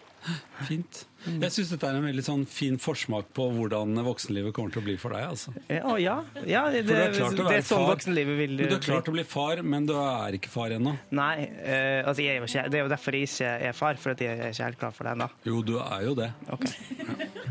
Fint. 0.67 1.05
Jeg 1.25 1.51
syns 1.51 1.71
dette 1.73 1.87
er 1.89 1.97
en 1.99 2.05
veldig 2.07 2.23
sånn 2.23 2.43
fin 2.49 2.77
forsmak 2.79 3.31
på 3.35 3.49
hvordan 3.55 3.99
voksenlivet 4.05 4.53
kommer 4.55 4.71
til 4.73 4.81
å 4.81 4.85
bli 4.85 4.95
for 5.01 5.15
deg. 5.15 5.25
altså. 5.33 5.53
Ja, 5.67 5.95
ja. 5.99 6.15
ja 6.47 6.61
det, 6.71 6.85
det 6.87 6.99
er 6.99 7.65
sånn 7.67 7.87
voksenlivet 7.89 8.37
vil 8.39 8.55
Men 8.59 8.71
du 8.71 8.75
er 8.77 8.83
klart 8.85 9.11
å 9.11 9.15
bli 9.15 9.25
far, 9.27 9.63
men 9.63 9.87
du 9.89 9.95
er 9.99 10.37
ikke 10.39 10.51
far 10.53 10.75
ennå. 10.75 10.95
Nei, 11.15 11.33
uh, 11.59 12.07
altså 12.09 12.23
jeg 12.23 12.37
er 12.37 12.39
jo 12.39 12.47
ikke, 12.47 12.65
det 12.71 12.79
er 12.79 12.85
jo 12.85 12.91
derfor 12.93 13.17
jeg 13.19 13.29
ikke 13.29 13.51
er 13.69 13.75
far, 13.77 13.99
for 13.99 14.15
at 14.15 14.23
jeg 14.23 14.37
er 14.37 14.53
ikke 14.53 14.69
helt 14.69 14.81
klar 14.83 14.95
for 14.95 15.09
det 15.09 15.15
ennå. 15.17 15.29
Jo, 15.49 15.63
du 15.65 15.75
er 15.83 16.05
jo 16.07 16.15
det. 16.19 16.29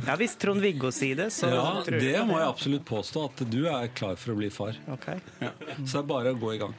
Ja, 0.07 0.17
hvis 0.21 0.39
Trond-Viggo 0.41 0.93
sier 0.95 1.19
det, 1.19 1.29
så 1.35 1.51
ja, 1.53 1.67
tror 1.85 1.99
jeg 1.99 2.15
det 2.15 2.25
må 2.29 2.39
jeg 2.41 2.49
absolutt 2.49 2.87
påstå, 2.89 3.27
at 3.29 3.45
du 3.53 3.61
er 3.69 3.93
klar 3.93 4.17
for 4.21 4.33
å 4.33 4.39
bli 4.39 4.49
far. 4.55 4.79
Ja. 4.89 5.53
Så 5.83 5.99
det 5.99 6.01
er 6.01 6.09
bare 6.09 6.33
å 6.33 6.41
gå 6.41 6.55
i 6.57 6.63
gang. 6.63 6.75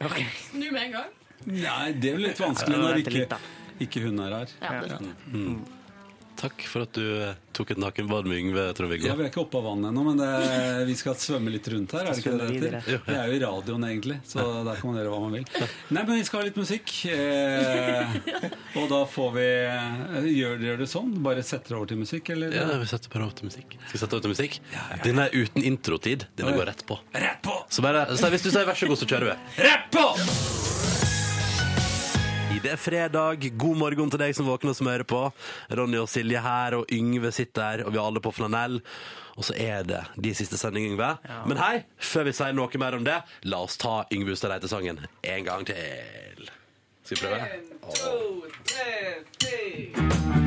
Nå 0.00 0.72
med 0.72 0.82
en 0.88 0.98
gang? 0.98 1.14
Nei, 1.46 1.92
det 1.94 2.10
er 2.10 2.16
jo 2.16 2.24
litt 2.24 2.40
vanskelig 2.40 2.78
når 2.80 3.02
ikke, 3.04 3.40
ikke 3.86 4.02
hun 4.08 4.22
er 4.24 4.38
her. 4.40 4.54
Ja, 4.60 4.78
det 4.82 4.96
er 4.96 5.04
Ja. 5.06 5.16
Mm. 5.30 5.75
Takk 6.36 6.66
for 6.68 6.84
at 6.84 6.92
du 6.96 7.04
eh, 7.24 7.34
tok 7.56 7.70
et 7.72 7.78
nakenbad 7.80 8.26
med 8.28 8.38
Yngve, 8.42 8.64
Trond-Viggo. 8.76 9.06
Jeg 9.08 9.16
er 9.16 9.28
ikke 9.30 9.40
oppe 9.42 9.56
av 9.60 9.64
vannet 9.70 9.88
ennå, 9.88 10.02
men 10.04 10.18
det, 10.20 10.28
vi 10.88 10.96
skal 10.98 11.16
svømme 11.20 11.52
litt 11.54 11.68
rundt 11.72 11.94
her. 11.96 12.04
Er 12.04 12.12
det 12.12 12.20
ikke 12.20 12.34
det 12.36 12.48
det 12.48 12.72
heter? 12.82 13.00
Vi 13.06 13.16
er 13.16 13.30
jo 13.30 13.38
i 13.38 13.40
radioen, 13.42 13.86
egentlig, 13.88 14.18
så 14.28 14.44
der 14.66 14.80
kan 14.80 14.90
man 14.90 14.98
gjøre 15.00 15.14
hva 15.14 15.20
man 15.24 15.36
vil. 15.38 15.46
Nei, 15.96 16.02
men 16.02 16.12
vi 16.18 16.26
skal 16.28 16.42
ha 16.42 16.48
litt 16.50 16.60
musikk. 16.60 16.92
Eh, 17.12 18.18
og 18.82 18.90
da 18.92 19.00
får 19.08 19.32
vi 19.38 19.46
eh, 19.46 20.28
Gjør 20.36 20.60
dere 20.60 20.80
det 20.82 20.90
sånn? 20.92 21.14
Bare 21.24 21.46
setter 21.46 21.78
over 21.78 21.90
til 21.92 22.02
musikk, 22.02 22.34
eller? 22.36 22.52
Ja, 22.56 22.68
vi 22.82 22.90
setter 22.90 23.12
bare 23.14 23.28
over 23.30 23.40
til 23.40 23.48
musikk. 23.48 23.78
Skal 23.86 23.96
vi 23.96 24.02
sette 24.04 24.18
over 24.18 24.28
til 24.28 24.36
musikk? 24.36 24.60
Denne 25.06 25.30
er 25.30 25.40
uten 25.46 25.64
introtid. 25.72 26.28
Den 26.36 26.52
går 26.52 26.68
rett 26.72 26.84
på. 26.88 27.00
Rett 27.16 27.40
på! 27.46 27.56
Så 27.72 27.84
bare, 27.86 28.06
så 28.18 28.30
hvis 28.32 28.44
du 28.44 28.52
sier 28.52 28.68
vær 28.68 28.76
så 28.78 28.90
god, 28.90 29.00
så 29.00 29.08
kjører 29.08 29.32
vi. 29.32 29.64
Rett 29.64 29.90
på! 29.94 30.55
Det 32.66 32.72
er 32.72 32.80
fredag. 32.82 33.44
God 33.54 33.76
morgen 33.78 34.08
til 34.10 34.18
deg 34.18 34.32
som 34.34 34.48
våkner 34.50 34.72
og 34.72 34.74
som 34.74 34.88
hører 34.90 35.06
på. 35.06 35.20
Ronny 35.78 36.00
og 36.00 36.08
Silje 36.10 36.40
her, 36.42 36.74
og 36.74 36.90
Yngve 36.90 37.30
sitter 37.30 37.62
her, 37.62 37.82
og 37.86 37.94
vi 37.94 38.00
er 38.00 38.02
alle 38.02 38.22
på 38.24 38.32
flanell. 38.34 38.80
Og 39.38 39.46
så 39.46 39.54
er 39.54 39.86
det 39.86 40.00
de 40.18 40.32
siste 40.34 40.58
sendingene, 40.58 40.96
Yngve. 40.96 41.12
Men 41.46 41.60
hei, 41.62 41.84
før 41.94 42.26
vi 42.26 42.34
sier 42.34 42.56
noe 42.58 42.82
mer 42.82 42.98
om 42.98 43.06
det, 43.06 43.20
la 43.46 43.62
oss 43.68 43.78
ta 43.78 44.00
Yngve 44.10 44.34
Hustad 44.34 44.50
Reite-sangen 44.56 44.98
en 45.22 45.46
gang 45.46 45.62
til. 45.70 46.50
Skal 47.06 47.14
vi 47.14 47.22
prøve? 47.22 47.38
To, 48.02 48.18
tre, 48.66 48.90
fire. 49.46 50.45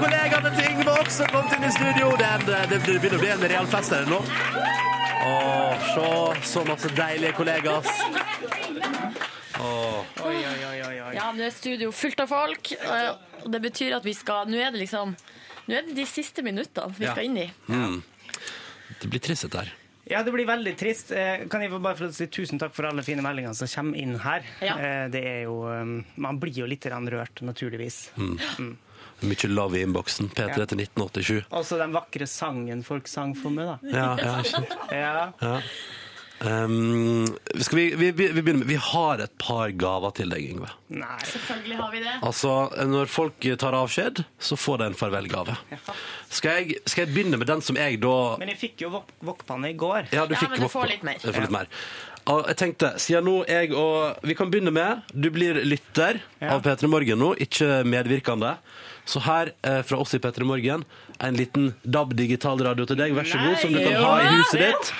Kollegaene 0.00 0.50
til 0.56 0.68
Yngve 0.72 0.94
også 1.02 1.26
kommet 1.30 1.56
inn 1.56 1.66
i 1.68 1.72
studio. 1.74 2.10
Det, 2.20 2.26
er 2.26 2.44
en, 2.64 2.68
det 2.70 2.80
begynner 2.86 3.16
å 3.18 3.22
bli 3.22 3.30
en 3.34 3.44
real 3.52 3.68
fest 3.70 3.94
her 3.94 4.06
nå. 4.10 4.20
Å, 5.20 5.32
se, 5.92 6.04
så 6.54 6.62
masse 6.68 6.90
deilige 6.96 7.34
kollegaer. 7.36 7.90
Åh. 9.60 9.98
Oi, 10.24 10.36
oi, 10.36 10.60
oi, 10.70 10.78
oi, 10.86 10.94
oi. 11.04 11.10
Ja, 11.18 11.26
nå 11.36 11.44
er 11.44 11.52
studio 11.52 11.90
fullt 11.92 12.22
av 12.24 12.30
folk, 12.32 12.70
eh, 12.78 13.10
og 13.44 13.50
det 13.52 13.60
betyr 13.66 13.98
at 13.98 14.06
vi 14.06 14.14
skal 14.16 14.48
Nå 14.48 14.56
er 14.60 14.72
det 14.72 14.80
liksom 14.86 15.12
Nå 15.68 15.76
er 15.76 15.84
det 15.86 15.94
de 15.98 16.06
siste 16.08 16.42
minuttene 16.46 16.94
vi 16.96 17.04
Ja. 17.04 17.12
skal 17.12 17.28
inn 17.28 17.36
i. 17.42 17.46
Mm. 17.68 18.00
Det 19.00 19.08
blir 19.12 19.20
trist, 19.22 19.44
dette 19.46 19.60
her. 19.66 19.74
Ja, 20.10 20.22
det 20.26 20.32
blir 20.34 20.48
veldig 20.48 20.72
trist. 20.80 21.12
Eh, 21.14 21.44
Kan 21.52 21.62
jeg 21.62 21.70
få 21.70 21.78
bare 21.84 21.94
få 22.00 22.08
si 22.12 22.26
tusen 22.26 22.58
takk 22.58 22.72
for 22.74 22.88
alle 22.88 23.04
fine 23.06 23.22
meldingene 23.22 23.54
som 23.54 23.68
kommer 23.70 24.00
inn 24.00 24.16
her. 24.24 24.42
Ja. 24.64 24.74
Eh, 24.80 25.08
Det 25.12 25.22
er 25.22 25.42
jo 25.44 25.60
Man 26.16 26.40
blir 26.40 26.56
jo 26.64 26.66
litt 26.66 26.82
grann 26.88 27.06
rørt, 27.12 27.42
naturligvis. 27.44 28.08
Mm. 28.16 28.78
Mye 29.26 29.50
love 29.52 29.78
i 29.78 29.84
innboksen. 29.84 30.30
P3 30.34 30.66
til 30.70 30.84
1987. 30.84 31.48
Også 31.60 31.80
den 31.80 31.96
vakre 31.96 32.28
sangen 32.30 32.84
folk 32.86 33.08
sang 33.10 33.34
for 33.38 33.54
meg, 33.54 33.68
da. 33.68 33.78
Ja, 33.94 34.12
ja. 34.20 34.66
Ja. 35.00 35.32
Ja. 35.40 35.56
Um, 36.40 37.26
skal 37.60 37.76
vi, 37.76 37.94
vi, 38.00 38.10
vi, 38.16 38.26
vi 38.32 38.42
med 38.42 38.64
Vi 38.64 38.76
har 38.80 39.20
et 39.20 39.32
par 39.38 39.68
gaver 39.76 40.14
til 40.16 40.30
deg, 40.32 40.46
Yngve. 40.54 40.70
Nei. 40.88 41.18
Selvfølgelig 41.28 41.76
har 41.76 41.90
vi 41.92 42.00
det. 42.00 42.14
Altså, 42.24 42.54
Når 42.88 43.10
folk 43.12 43.48
tar 43.60 43.76
avskjed, 43.76 44.22
så 44.40 44.56
får 44.56 44.80
de 44.80 44.86
en 44.88 44.96
farvelgave. 44.96 45.56
Skal 46.32 46.62
jeg, 46.62 46.78
skal 46.88 47.04
jeg 47.04 47.12
begynne 47.12 47.40
med 47.40 47.50
den 47.50 47.60
som 47.64 47.76
jeg 47.76 48.00
da 48.00 48.14
Men 48.40 48.54
jeg 48.54 48.60
fikk 48.62 48.86
jo 48.86 48.94
wok 48.94 49.12
wokpanne 49.26 49.74
i 49.74 49.76
går. 49.76 50.08
Ja, 50.16 50.24
du 50.24 50.32
fikk 50.38 50.56
men 50.56 50.64
Du 50.64 50.72
får 50.72 50.94
litt 50.94 51.52
mer. 51.52 51.76
Og 52.30 52.48
jeg 52.48 52.56
tenkte, 52.60 52.94
siden 53.00 53.26
nå 53.26 53.36
jeg 53.48 53.72
og 53.76 54.24
Vi 54.28 54.36
kan 54.36 54.50
begynne 54.52 54.72
med 54.72 55.12
Du 55.12 55.30
blir 55.32 55.60
lytter 55.64 56.20
av 56.40 56.64
P3 56.64 56.88
Morgen 56.88 57.20
nå, 57.20 57.34
ikke 57.44 57.82
medvirkende. 57.84 58.56
Så 59.04 59.22
her 59.24 59.52
eh, 59.62 59.80
fra 59.86 60.00
oss 60.02 60.14
i 60.14 60.20
P3 60.22 60.44
Morgen 60.46 60.84
en 61.20 61.36
liten 61.36 61.72
DAB 61.82 62.14
digitalradio 62.18 62.86
til 62.88 63.00
deg. 63.00 63.14
Vær 63.16 63.28
så 63.28 63.40
god, 63.42 63.56
som 63.62 63.72
du 63.74 63.80
kan 63.82 63.96
ha 64.00 64.12
i 64.22 64.28
huset 64.36 64.66
ditt. 64.66 64.92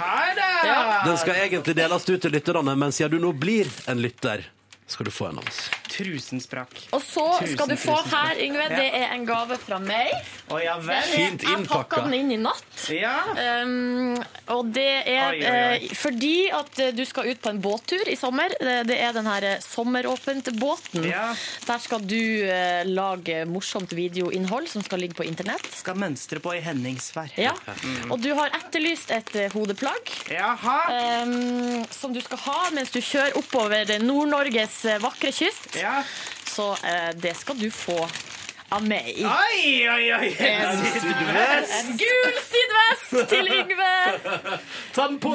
Den 1.06 1.20
skal 1.20 1.42
egentlig 1.44 1.76
deles 1.78 2.08
ut 2.10 2.20
til 2.20 2.34
lytterne, 2.34 2.76
men 2.76 2.92
siden 2.92 3.16
du 3.16 3.24
nå 3.28 3.32
blir 3.32 3.70
en 3.90 4.02
lytter, 4.02 4.44
skal 4.90 5.08
du 5.08 5.14
få 5.14 5.30
en 5.30 5.40
av 5.40 5.48
oss. 5.48 5.68
Tusen 5.90 6.40
sprakk. 6.42 6.76
Og 6.94 7.02
så 7.02 7.24
skal 7.50 7.68
du 7.70 7.76
få 7.80 7.96
her, 8.12 8.38
Yngve, 8.44 8.68
det 8.70 8.88
er 9.00 9.14
en 9.16 9.24
gave 9.28 9.56
fra 9.58 9.80
meg. 9.82 10.12
Å 10.50 10.60
ja 10.62 10.76
vel. 10.82 11.02
Fint 11.10 11.42
innpakka. 11.42 11.58
Jeg 11.60 11.68
pakka 11.70 12.02
den 12.06 12.14
inn 12.20 12.30
i 12.34 12.38
natt. 12.40 12.66
Um, 13.36 14.16
og 14.54 14.70
det 14.74 14.86
er 15.10 15.34
Oi, 15.34 15.40
oi, 15.40 15.50
oi. 15.50 15.74
eh, 15.80 15.94
fordi 15.98 16.34
at 16.54 16.78
eh, 16.82 16.92
du 16.96 17.02
skal 17.06 17.28
ut 17.30 17.40
på 17.42 17.50
en 17.52 17.60
båttur 17.62 18.08
i 18.10 18.16
sommer. 18.18 18.54
Det, 18.60 18.76
det 18.90 18.98
er 19.02 19.14
den 19.16 19.28
her 19.28 19.46
eh, 19.52 19.58
Sommeråpent-båten. 19.64 21.04
Ja. 21.10 21.30
Der 21.66 21.82
skal 21.82 22.02
du 22.06 22.18
lage 22.90 23.44
morsomt 23.48 23.92
videoinnhold 23.96 24.68
som 24.70 24.82
skal 24.86 25.02
ligge 25.02 25.18
på 25.18 25.26
internett. 25.26 25.66
Skal 25.76 25.98
mønstre 26.00 26.40
på 26.42 26.54
i 26.56 26.62
Henningsvær. 26.64 27.34
Ja. 27.40 27.52
Og 28.10 28.20
du 28.22 28.30
har 28.38 28.52
etterlyst 28.58 29.10
et 29.14 29.30
eh, 29.38 29.50
hodeplagg 29.54 30.10
um, 30.30 31.84
som 31.94 32.14
du 32.14 32.20
skal 32.24 32.40
ha 32.46 32.58
mens 32.76 32.92
du 32.94 33.00
kjører 33.02 33.36
oppover 33.40 33.94
Nord-Norges 34.02 34.80
vakre 35.02 35.32
kyst. 35.34 35.79
Så 36.50 36.72
eh, 36.84 37.10
det 37.22 37.36
skal 37.38 37.58
du 37.60 37.70
få 37.70 37.98
av 38.70 38.84
meg. 38.86 39.08
Oi, 39.26 39.88
oi, 39.90 40.04
oi! 40.14 40.28
En, 40.46 40.82
Sydvest. 40.94 41.72
en 41.78 41.96
gul 41.98 42.36
sydvest 42.50 43.30
til 43.32 43.50
Yngve! 43.60 43.94
Ta 44.94 45.06
den 45.08 45.18
på! 45.22 45.34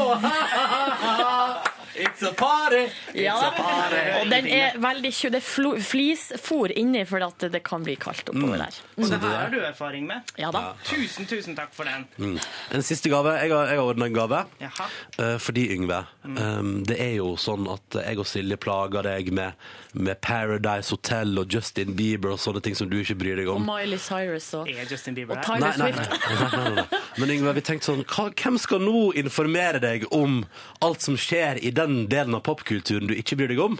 It's 1.95 2.21
a 2.27 2.33
party! 2.35 2.89
It's 3.13 3.21
Ja, 3.23 3.35
a 3.39 3.51
party! 3.55 3.99
og 4.19 4.29
den 4.33 4.47
er 4.51 4.75
veldig 4.83 5.11
tjukk. 5.15 5.31
Det 5.35 5.39
er 5.39 5.83
flisfôr 5.85 6.73
inni 6.75 7.05
for 7.07 7.23
at 7.23 7.45
det 7.53 7.61
kan 7.63 7.83
bli 7.85 7.95
kaldt 7.99 8.29
oppover 8.33 8.59
der. 8.65 8.79
Og 8.97 9.07
det 9.09 9.19
her 9.23 9.35
har 9.37 9.53
du 9.53 9.59
erfaring 9.63 10.07
med. 10.09 10.33
Ja 10.39 10.49
da. 10.51 10.63
Tusen, 10.89 11.25
tusen 11.29 11.55
takk 11.55 11.71
for 11.75 11.87
den. 11.87 12.03
Mm. 12.19 12.35
En 12.75 12.83
siste 12.83 13.09
gave. 13.13 13.31
Jeg 13.39 13.51
har, 13.53 13.71
jeg 13.71 13.79
har 13.79 13.85
ordna 13.93 14.09
en 14.09 14.17
gave. 14.17 14.41
Jaha. 14.59 14.87
Uh, 15.19 15.37
fordi, 15.39 15.63
Yngve, 15.75 16.01
um, 16.27 16.73
det 16.87 16.97
er 16.99 17.13
jo 17.21 17.31
sånn 17.39 17.67
at 17.71 17.99
jeg 18.01 18.19
og 18.19 18.27
Silje 18.27 18.57
plager 18.59 19.07
deg 19.07 19.31
med, 19.35 19.55
med 19.95 20.19
Paradise 20.25 20.91
Hotel 20.91 21.31
og 21.39 21.47
Justin 21.55 21.95
Bieber 21.95 22.35
og 22.35 22.41
sånne 22.43 22.63
ting 22.65 22.75
som 22.75 22.89
du 22.91 22.97
ikke 22.99 23.15
bryr 23.23 23.39
deg 23.39 23.51
om. 23.53 23.63
Og. 23.63 23.69
Miley 23.71 24.01
Cyrus 24.03 24.49
og, 24.59 24.67
Er 24.71 24.83
Justin 24.91 25.15
Bieber 25.15 25.39
og 25.39 25.45
her? 25.45 25.61
Tyler 25.61 25.79
Nei, 25.79 25.93
Swift. 25.95 26.11
nei, 26.11 26.35
nei, 26.43 26.51
nei, 26.59 26.75
nei. 26.81 27.01
Men 27.23 27.31
Yngve, 27.37 27.55
vi 27.55 27.65
tenkte 27.71 27.87
sånn, 27.93 28.03
hva, 28.11 28.27
hvem 28.35 28.59
skal 28.59 28.83
nå 28.83 29.05
informere 29.23 29.79
deg 29.83 30.03
om 30.15 30.41
alt 30.83 31.05
som 31.05 31.15
skjer 31.19 31.61
i 31.63 31.71
den 31.71 31.84
delen 32.11 32.37
av 32.37 32.43
popkulturen 32.45 33.09
du 33.09 33.15
ikke 33.17 33.37
bryr 33.39 33.51
deg 33.53 33.61
om? 33.63 33.79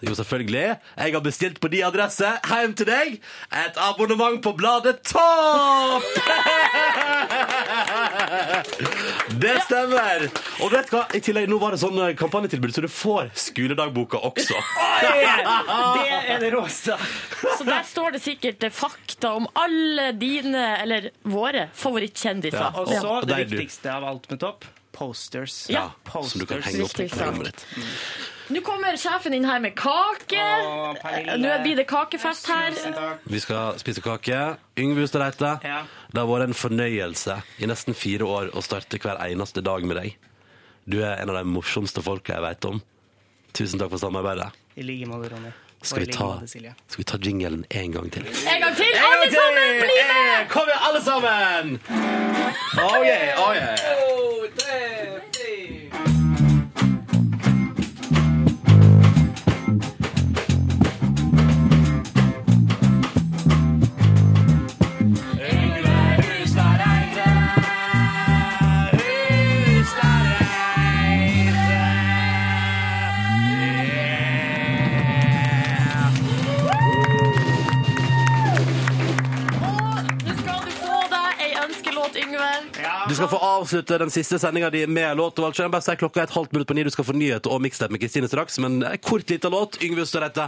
Jo, 0.00 0.14
selvfølgelig. 0.16 0.76
Jeg 0.96 1.12
har 1.12 1.20
bestilt 1.20 1.58
på 1.60 1.68
de 1.68 1.82
adresse 1.84 2.24
hjem 2.48 2.72
til 2.78 2.86
deg 2.88 3.18
et 3.52 3.80
abonnement 3.84 4.38
på 4.40 4.54
bladet 4.56 5.02
Topp! 5.04 6.06
Det 9.40 9.56
stemmer! 9.66 10.24
Og 10.64 10.72
vet 10.72 10.88
du 10.88 10.96
hva? 10.96 11.04
I 11.16 11.20
tillegg, 11.24 11.48
nå 11.52 11.60
var 11.60 11.76
det 11.76 11.82
sånn 11.82 12.00
eh, 12.00 12.14
kampanjetilbud, 12.18 12.72
så 12.74 12.84
du 12.84 12.88
får 12.92 13.30
skoledagboka 13.48 14.20
også. 14.30 14.56
Oi, 14.56 15.20
Det 16.00 16.08
er 16.34 16.42
det 16.42 16.50
råeste. 16.56 16.96
Så 17.58 17.68
der 17.68 17.84
står 17.88 18.16
det 18.16 18.24
sikkert 18.24 18.64
eh, 18.64 18.72
fakta 18.74 19.34
om 19.36 19.48
alle 19.60 20.10
dine, 20.16 20.64
eller 20.80 21.10
våre, 21.28 21.68
favorittkjendiser. 21.76 22.60
Ja. 22.60 22.72
Og 22.80 22.88
så 22.88 23.20
det 23.28 23.44
viktigste 23.44 23.92
av 23.92 24.08
alt 24.14 24.30
med 24.32 24.40
topp 24.48 24.68
posters. 24.92 25.62
Ja, 25.70 25.90
som 26.10 26.40
du 26.42 26.46
kan 26.46 26.62
henge 26.64 26.84
opp 26.86 26.94
på 26.98 27.24
rommet 27.24 27.50
ditt. 27.50 27.64
Nå 28.50 28.60
kommer 28.66 28.96
sjefen 28.98 29.34
inn 29.36 29.44
her 29.46 29.60
med 29.62 29.76
kake. 29.78 30.40
Å, 30.42 30.90
Pernille. 30.98 31.36
Nå 31.38 31.58
blir 31.62 31.78
det 31.78 31.84
kakefest 31.90 32.48
her. 32.50 32.74
Vi 33.30 33.38
skal 33.42 33.78
spise 33.78 34.02
kake. 34.02 34.40
Yngve 34.80 35.04
Hustad 35.04 35.22
Reite, 35.22 35.52
det 35.62 36.18
har 36.18 36.26
vært 36.26 36.48
en 36.48 36.56
fornøyelse 36.58 37.36
i 37.62 37.70
nesten 37.70 37.94
fire 37.94 38.26
år 38.26 38.50
å 38.58 38.64
starte 38.66 38.98
hver 38.98 39.22
eneste 39.28 39.62
dag 39.62 39.86
med 39.86 40.00
deg. 40.02 40.16
Du 40.90 40.98
er 40.98 41.20
en 41.22 41.30
av 41.30 41.38
de 41.38 41.44
morsomste 41.46 42.02
folka 42.02 42.34
jeg 42.40 42.46
vet 42.48 42.66
om. 42.72 42.82
Tusen 43.54 43.78
takk 43.78 43.92
for 43.94 44.02
samarbeidet. 44.02 44.50
I 44.78 44.86
like 44.86 45.06
måte, 45.10 45.30
Ronny. 45.30 45.52
Skal 45.82 46.00
vi 46.00 46.12
ta, 46.12 46.40
skal 46.46 46.98
vi 46.98 47.04
ta 47.04 47.18
jingelen 47.22 47.64
en 47.70 47.92
gang 47.92 48.10
til? 48.12 48.22
En 48.54 48.60
gang 48.62 48.76
til! 48.76 48.84
Alle 48.84 49.30
sammen, 49.32 49.80
bli 49.80 49.96
med! 50.10 50.40
Eh, 50.42 50.48
Kom 50.48 50.68
igjen, 50.68 50.82
alle 50.88 51.02
sammen! 51.04 51.80
Oh 52.78 53.02
yeah, 53.04 53.34
oh 53.48 53.52
yeah. 53.54 53.76
Du 83.10 83.14
skal 83.14 83.28
få 83.28 83.38
avslutte 83.42 83.96
den 83.98 84.10
siste 84.10 84.38
sendinga 84.38 84.68
di 84.70 84.86
med 84.86 85.16
låt. 85.16 85.38
og 85.38 85.44
alt. 85.44 85.58
Jeg 85.58 85.70
bare 85.70 85.82
si 85.82 85.96
klokka 85.98 86.20
er 86.20 86.28
et 86.28 86.34
halvt 86.36 86.52
minutt 86.54 86.68
på 86.68 86.74
ni. 86.78 86.84
Du 86.86 86.90
skal 86.94 87.04
få 87.04 87.12
nyheter 87.12 87.50
og 87.50 87.58
mixtape 87.60 87.90
med 87.90 87.98
Kristine 87.98 88.28
straks. 88.30 88.58
Men 88.62 88.84
en 88.86 88.98
kort 89.02 89.26
liten 89.26 89.50
låt. 89.50 89.80
Yngve 89.82 90.04
Ustadreite, 90.06 90.44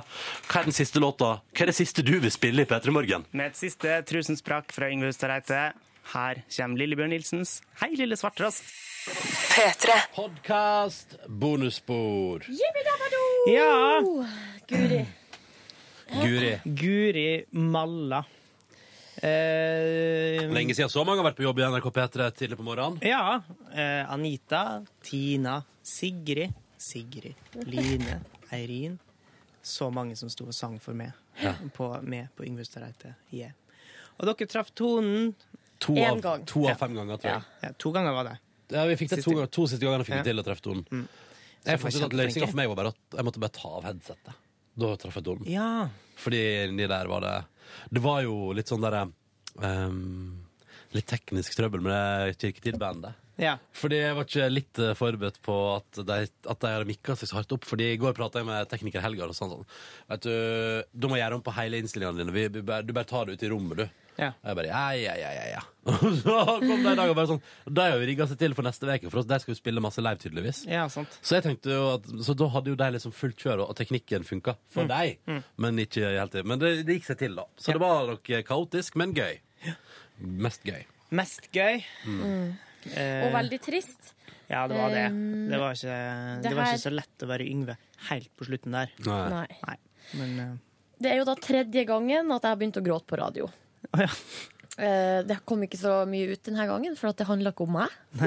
hva 0.46 0.60
er 0.60 0.68
den 0.68 0.76
siste 0.76 1.00
låta? 1.02 1.40
Hva 1.50 1.64
er 1.64 1.72
det 1.72 1.74
siste 1.74 2.04
du 2.06 2.20
vil 2.22 2.30
spille 2.30 2.62
i 2.62 2.68
P3 2.70 2.92
Morgen? 2.94 3.24
Med 3.32 3.50
et 3.50 3.58
siste 3.58 3.96
trusensprakk 4.06 4.70
fra 4.70 4.86
Yngve 4.94 5.10
Ustadreite. 5.10 5.72
Her 6.12 6.42
kommer 6.54 6.78
Lillebjørn 6.78 7.10
Nilsens 7.10 7.56
Hei, 7.80 7.96
lille 7.98 8.14
svarttrost. 8.14 8.62
P3. 9.10 9.96
Podkast, 10.14 11.16
bonusspor. 11.26 12.46
Ja. 13.50 13.98
Guri. 14.70 15.02
Guri. 16.14 16.54
Guri 16.62 17.26
malla. 17.50 18.22
Eh, 19.22 20.48
Lenge 20.50 20.74
siden 20.74 20.90
så 20.90 21.04
mange 21.06 21.22
har 21.22 21.28
vært 21.30 21.38
på 21.38 21.44
jobb 21.46 21.60
i 21.60 21.66
NRK 21.68 21.86
P3 21.94 22.26
tidlig 22.34 22.56
på 22.58 22.64
morgenen. 22.66 22.98
Ja. 23.06 23.40
Eh, 23.72 24.02
Anita, 24.12 24.82
Tina, 25.04 25.60
Sigrid, 25.82 26.52
Sigrid, 26.78 27.34
Line, 27.68 28.18
Eirin. 28.52 28.98
Så 29.62 29.92
mange 29.94 30.16
som 30.18 30.28
sto 30.32 30.48
og 30.50 30.54
sang 30.56 30.78
for 30.82 30.94
meg 30.98 31.12
Ja. 31.40 31.54
på, 31.74 31.86
med 32.02 32.28
på 32.36 32.44
Yngve 32.44 32.64
Hustad 32.66 32.92
Yeah. 33.30 33.52
Og 34.18 34.26
dere 34.26 34.46
traff 34.48 34.72
tonen 34.74 35.34
To 35.80 35.94
av, 35.98 36.20
gang. 36.20 36.44
to 36.46 36.66
av 36.68 36.76
fem 36.78 36.94
ganger, 36.94 37.16
tror 37.18 37.30
jeg. 37.32 37.42
Ja, 37.62 37.70
to 37.78 37.92
ganger 37.92 38.12
var 38.12 38.24
det. 38.24 38.38
Ja, 38.70 38.84
vi 38.86 38.96
fikk 38.96 39.10
det 39.10 39.22
to, 39.24 39.46
to 39.46 39.66
siste 39.66 39.84
gangene 39.86 40.04
fikk 40.04 40.14
vi 40.14 40.18
Ja. 40.18 40.22
til 40.22 40.38
å 40.40 40.44
treffe 40.44 40.62
tonen. 40.62 40.84
Mm. 40.90 41.08
Jeg 41.64 41.78
fant 41.80 41.94
ut 41.94 42.02
at. 42.02 42.10
Løsninga 42.12 42.48
for 42.48 42.56
meg 42.56 42.68
var 42.68 42.76
bare 42.76 42.88
at 42.88 43.16
jeg 43.16 43.24
måtte 43.24 43.40
bare 43.40 43.50
ta 43.54 43.68
av 43.68 43.84
headsetet. 43.84 44.34
Da 44.78 44.96
traff 44.96 45.14
jeg 45.14 45.24
tonen. 45.24 45.46
Ja. 45.46 45.88
Fordi 46.16 46.42
inni 46.68 46.88
der 46.88 47.06
var 47.06 47.20
det 47.20 47.44
Det 47.90 48.02
var 48.04 48.22
jo 48.26 48.52
litt 48.56 48.70
sånn 48.70 48.84
derre 48.84 49.06
um, 49.60 50.38
Litt 50.92 51.08
teknisk 51.08 51.54
trøbbel 51.56 51.80
med 51.80 51.92
det 51.94 52.34
kirketidbandet. 52.36 53.21
Ja. 53.40 53.56
Fordi 53.72 53.96
jeg 54.02 54.14
var 54.18 54.26
ikke 54.28 54.48
litt 54.52 54.78
eh, 54.78 54.92
forberedt 54.98 55.38
på 55.42 55.54
at 55.78 56.02
de, 56.04 56.18
at 56.52 56.60
de 56.60 56.72
hadde 56.74 56.88
mikka 56.90 57.16
seg 57.16 57.30
så 57.30 57.38
hardt 57.40 57.52
opp. 57.56 57.64
Fordi 57.64 57.92
i 57.94 57.96
går 58.00 58.12
prata 58.18 58.42
jeg 58.42 58.46
med 58.50 58.68
tekniker 58.68 59.00
Helgar 59.04 59.32
og 59.32 59.34
sånn. 59.38 59.50
sånn. 59.56 59.66
Vet 60.12 60.26
du, 60.28 60.34
du 60.92 61.08
må 61.08 61.16
gjøre 61.20 61.38
om 61.40 61.42
på 61.46 61.54
hele 61.56 61.80
innstillingene 61.80 62.20
dine. 62.24 62.34
Vi, 62.36 62.48
vi, 62.58 62.62
bare- 62.62 62.84
du 62.84 62.92
bare 62.92 63.08
tar 63.08 63.26
det 63.26 63.38
ut 63.38 63.42
i 63.42 63.50
rommet, 63.52 63.82
du. 63.82 63.88
Ja. 64.20 64.26
Og 64.44 64.50
jeg 64.50 64.56
bare 64.58 64.68
ja, 64.68 64.80
ja, 64.92 65.12
ja, 65.16 65.28
ja, 65.32 65.44
ja. 65.54 65.60
Og 65.88 66.18
så 66.20 66.34
kom 66.60 66.82
de 66.84 66.90
i 66.92 66.96
dag 66.98 67.08
og 67.08 67.14
bare 67.16 67.30
sånn 67.30 67.38
De 67.64 67.80
har 67.80 67.94
jo 67.96 68.02
rigga 68.06 68.26
seg 68.28 68.36
til 68.42 68.52
for 68.54 68.62
neste 68.68 68.84
uke, 68.84 69.08
for 69.08 69.22
oss, 69.22 69.26
de 69.26 69.38
skal 69.40 69.54
jo 69.54 69.56
spille 69.56 69.80
masse 69.82 70.04
live, 70.04 70.20
tydeligvis. 70.20 70.60
Ja, 70.68 70.82
sant. 70.92 71.16
Så 71.24 71.38
jeg 71.38 71.46
tenkte 71.46 71.72
jo 71.72 71.86
at 71.94 72.04
Så 72.22 72.36
da 72.36 72.50
hadde 72.52 72.74
jo 72.74 72.76
de 72.78 72.90
liksom 72.92 73.14
fullt 73.16 73.40
kjør, 73.40 73.64
og 73.64 73.72
teknikken 73.80 74.28
funka 74.28 74.54
for 74.70 74.84
Mm. 74.84 74.92
deg. 74.92 75.16
Mm. 75.32 75.40
Men 75.64 75.80
ikke 75.86 76.12
helt 76.12 76.36
Men 76.44 76.60
det, 76.60 76.74
det 76.86 76.98
gikk 77.00 77.08
seg 77.08 77.22
til, 77.24 77.34
da. 77.40 77.46
Så 77.56 77.72
det 77.72 77.80
var 77.80 78.04
nok 78.12 78.28
kaotisk, 78.52 79.00
men 79.00 79.16
gøy. 79.16 79.40
Mest 80.20 80.62
gøy. 80.68 80.84
Mest 81.10 81.48
gøy. 81.56 81.80
Eh, 82.96 83.26
Og 83.28 83.32
veldig 83.36 83.60
trist. 83.62 84.12
Ja, 84.50 84.66
det 84.68 84.76
var 84.76 84.90
det. 84.92 85.06
Um, 85.14 85.48
Det 85.48 85.58
var 85.60 85.72
ikke, 85.72 85.96
det 86.42 86.42
det 86.50 86.56
var 86.56 86.64
her- 86.66 86.74
ikke 86.76 86.82
så 86.88 86.92
lett 86.92 87.24
å 87.24 87.28
være 87.30 87.46
Yngve 87.48 87.76
helt 88.10 88.30
på 88.36 88.44
slutten 88.48 88.72
der. 88.76 88.90
Nei. 89.06 89.46
Nei. 89.66 89.76
Men 90.18 90.40
eh, 90.40 90.52
Det 91.02 91.12
er 91.12 91.16
jo 91.22 91.24
da 91.24 91.34
tredje 91.34 91.84
gangen 91.88 92.30
at 92.34 92.42
jeg 92.42 92.50
har 92.50 92.56
begynt 92.60 92.76
å 92.76 92.84
gråte 92.84 93.06
på 93.08 93.16
radio. 93.22 93.48
Eh, 94.78 95.22
Det 95.28 95.36
kom 95.44 95.60
ikke 95.66 95.76
så 95.76 95.94
mye 96.08 96.32
ut 96.32 96.42
denne 96.48 96.64
gangen, 96.66 96.94
for 96.96 97.08
at 97.12 97.16
det 97.20 97.26
handla 97.28 97.52
ikke 97.52 97.64
om 97.66 97.72
meg. 97.76 97.90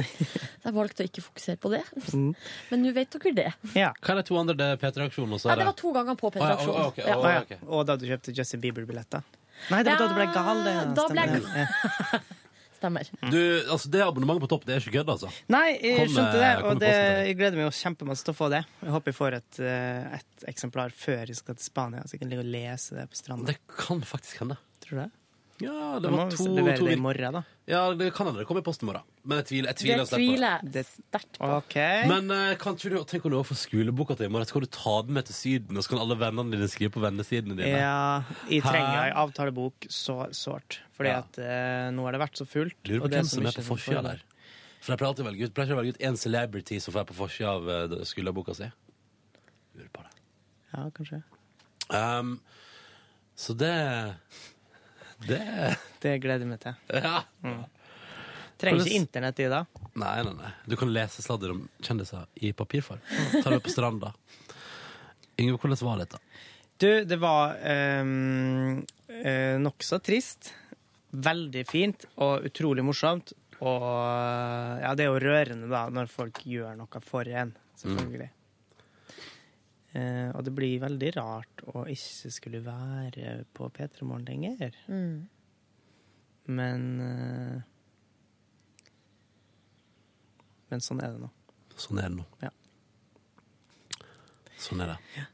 Så 0.61 0.69
jeg 0.69 0.73
valgte 0.76 1.03
å 1.03 1.07
ikke 1.10 1.23
fokusere 1.26 1.57
på 1.61 1.72
det. 1.73 1.84
Mm. 2.14 2.34
Men 2.72 2.84
nå 2.86 2.94
vet 2.94 3.10
dere 3.18 3.34
det. 3.36 3.48
ja. 3.76 3.91
Hva 4.02 4.14
er 4.14 4.22
de 4.22 4.23
to 4.30 4.38
andre? 4.38 4.56
Det 4.60 4.65
er 4.73 4.77
P3-aksjonen, 4.82 5.34
og 5.34 5.41
så 5.41 5.49
Ja, 5.49 5.56
det 5.61 5.65
var 5.69 5.73
to 5.77 5.91
ganger 5.94 6.15
på 6.19 6.30
Å, 6.30 6.34
ja, 6.36 6.56
P3-aksjonen. 6.56 6.82
å, 6.82 6.88
ok, 6.94 6.98
Ja. 7.02 7.15
oh, 7.18 7.19
okay. 7.26 7.34
ja. 7.34 7.41
ok. 7.41 7.69
Og 7.69 7.86
da 7.90 7.95
du 7.98 8.06
kjøpte 8.10 8.34
Justin 8.38 8.61
Bieber-billetter? 8.61 9.22
Nei, 9.72 9.84
det 9.84 9.94
var 9.94 9.99
da 9.99 10.07
du 10.07 10.15
ble 10.19 10.27
gal. 10.34 10.64
Det, 10.65 10.76
da 10.95 11.07
ble 11.10 11.22
jeg 11.26 11.41
stemmer. 11.41 12.26
Stemmer. 12.76 13.10
Du, 13.31 13.39
altså 13.72 13.89
Det 13.91 14.02
abonnementet 14.03 14.43
på 14.45 14.49
topp, 14.52 14.65
det 14.68 14.76
er 14.76 14.84
ikke 14.84 14.97
kødd, 14.99 15.11
altså. 15.15 15.30
Nei, 15.53 15.65
jeg 15.80 15.99
Kom, 16.02 16.14
skjønte 16.15 16.39
det, 16.41 16.49
eh, 16.49 16.64
og 16.69 16.81
det, 16.84 16.93
jeg 17.30 17.38
gleder 17.39 17.60
meg 17.60 17.68
jo 17.69 17.73
kjempemasse 17.80 18.27
til 18.27 18.35
å 18.35 18.38
få 18.38 18.49
det. 18.53 18.64
Jeg 18.84 18.95
håper 18.95 19.14
jeg 19.14 19.19
får 19.19 19.38
et, 19.39 19.60
eh, 19.64 20.18
et 20.19 20.47
eksemplar 20.53 20.95
før 20.95 21.23
jeg 21.31 21.39
skal 21.39 21.57
til 21.60 21.68
Spania, 21.69 22.03
så 22.06 22.18
jeg 22.18 22.23
kan 22.26 22.34
ligge 22.34 22.43
og 22.45 22.52
lese 22.56 22.97
det 22.99 23.07
på 23.11 23.22
stranda. 23.22 23.53
Det 23.53 23.60
kan 23.80 24.03
faktisk 24.06 24.43
hende. 24.43 24.60
Tror 24.84 24.99
du 24.99 25.03
det? 25.06 25.11
Ja, 25.64 25.99
det 26.03 26.10
var 26.11 26.32
to, 26.34 26.45
levere 26.52 26.76
to 26.76 26.88
det 26.90 26.98
i 26.98 26.99
morgen, 26.99 27.38
da. 27.38 27.41
Ja, 27.69 27.82
det 27.95 28.10
kan 28.14 28.27
hende 28.27 28.41
det 28.41 28.45
kommer 28.49 28.60
i 28.60 28.65
posten 28.65 28.84
i 28.84 28.90
morgen. 28.90 29.06
Men 29.23 29.40
jeg 29.40 29.48
tviler, 29.48 29.72
jeg 29.72 29.77
tviler 29.80 30.02
Det 30.03 30.18
tviler 30.19 30.65
jeg 30.76 30.88
sterkt 30.90 31.38
på. 31.40 31.52
Ok. 31.61 31.76
Men 32.11 32.27
uh, 32.34 32.49
kan 32.60 32.76
ikke 32.76 32.91
du 32.91 32.98
tenke 33.07 33.30
om 33.30 33.34
du 33.34 33.38
også 33.40 33.53
får 33.53 33.60
skoleboka 33.61 34.18
til 34.19 34.27
i 34.27 34.34
morgen, 34.36 34.49
så 34.49 34.57
kan 34.57 34.65
du 34.65 34.72
ta 34.76 34.95
den 35.07 35.15
med 35.15 35.30
til 35.30 35.38
Syden, 35.38 35.80
og 35.80 35.86
så 35.86 35.94
kan 35.94 36.02
alle 36.03 36.18
vennene 36.19 36.52
dine 36.57 36.68
skrive 36.72 36.91
på 36.98 37.03
vennesidene 37.06 37.56
dine. 37.56 37.72
Ja, 37.72 38.36
jeg 38.52 38.65
trenger 38.68 38.99
ei 39.06 39.14
avtalebok 39.23 39.88
så 39.88 40.18
sårt. 40.36 40.82
Fordi 40.98 41.14
Ja. 41.14 41.22
at 41.23 41.40
uh, 41.40 41.88
nå 41.95 42.03
har 42.03 42.18
det 42.18 42.23
vært 42.26 42.41
så 42.41 42.48
fullt. 42.49 42.76
Lurer 42.90 42.99
og 42.99 43.07
på 43.07 43.14
det 43.14 43.22
hvem 43.22 43.32
som 43.32 43.48
er 43.48 43.60
på 43.61 43.68
forsida 43.69 44.03
der. 44.10 44.26
For 44.84 44.94
jeg 44.94 44.99
pleier 44.99 45.14
alltid 45.14 45.26
å 45.26 45.30
velge 45.32 45.48
ut 45.48 45.56
pleier 45.56 45.72
ikke 45.72 45.77
å 45.77 45.82
velge 45.82 45.95
ut 45.95 46.03
en 46.11 46.19
celebrity 46.19 46.82
som 46.84 46.94
får 46.94 47.07
på 47.10 47.15
forsida 47.23 47.56
av 47.56 47.72
uh, 47.95 48.03
skoleboka 48.03 48.53
si. 48.60 48.68
Ja, 50.76 50.90
kanskje. 50.91 51.23
Um, 51.88 52.41
så 53.40 53.56
det 53.56 53.73
Det 55.23 55.39
Det 56.03 56.17
gleder 56.23 56.43
jeg 56.45 56.51
meg 56.51 56.61
til. 56.63 56.75
Ja. 56.91 57.21
Mm. 57.45 57.63
Trenger 58.61 58.85
ikke 58.85 58.99
internett 58.99 59.39
i 59.43 59.47
det. 59.51 59.61
Nei, 59.99 60.15
nei, 60.23 60.33
nei. 60.37 60.51
Du 60.67 60.75
kan 60.79 60.91
lese 60.95 61.23
sladder 61.23 61.51
om 61.55 61.63
kjendiser 61.83 62.27
i 62.39 62.51
papirform. 62.55 63.01
Ta 63.41 63.51
det 63.51 63.61
på 63.65 63.73
stranda. 63.73 64.13
Yngve, 65.41 65.59
hvordan 65.59 65.81
var 65.83 66.03
dette? 66.03 66.21
Du, 66.79 66.87
det 67.07 67.17
var 67.19 67.57
um, 67.99 68.79
nokså 69.63 69.99
trist. 70.03 70.53
Veldig 71.15 71.65
fint 71.67 72.07
og 72.23 72.47
utrolig 72.47 72.83
morsomt. 72.87 73.35
Og 73.59 73.83
ja, 74.83 74.91
det 74.95 75.05
er 75.05 75.11
jo 75.11 75.19
rørende 75.23 75.69
da, 75.71 75.85
når 75.91 76.11
folk 76.11 76.41
gjør 76.47 76.75
noe 76.79 77.03
for 77.03 77.27
en, 77.31 77.53
selvfølgelig. 77.79 78.31
Eh, 79.95 80.30
og 80.35 80.43
det 80.43 80.51
blir 80.57 80.81
veldig 80.84 81.11
rart 81.15 81.61
å 81.72 81.85
ikke 81.88 82.31
skulle 82.35 82.59
være 82.65 83.45
på 83.55 83.69
P3 83.72 84.03
Morgen 84.07 84.26
lenger. 84.27 84.76
Mm. 84.91 85.27
Men 86.51 86.84
eh, 87.05 87.61
Men 90.73 90.81
sånn 90.84 90.99
er 91.05 91.13
det 91.13 91.22
nå. 91.22 91.30
Sånn 91.80 91.99
er 92.01 92.09
det 92.09 92.17
nå. 92.17 92.26
Ja. 92.41 92.51
Sånn 94.59 94.81
er 94.81 94.95
det. 94.95 95.26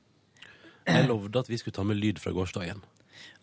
Jeg 0.91 1.07
lovde 1.07 1.39
at 1.39 1.49
vi 1.49 1.57
skulle 1.61 1.75
ta 1.77 1.85
med 1.87 1.97
lyd 2.01 2.19
fra 2.19 2.33
gårsdagen. 2.35 2.81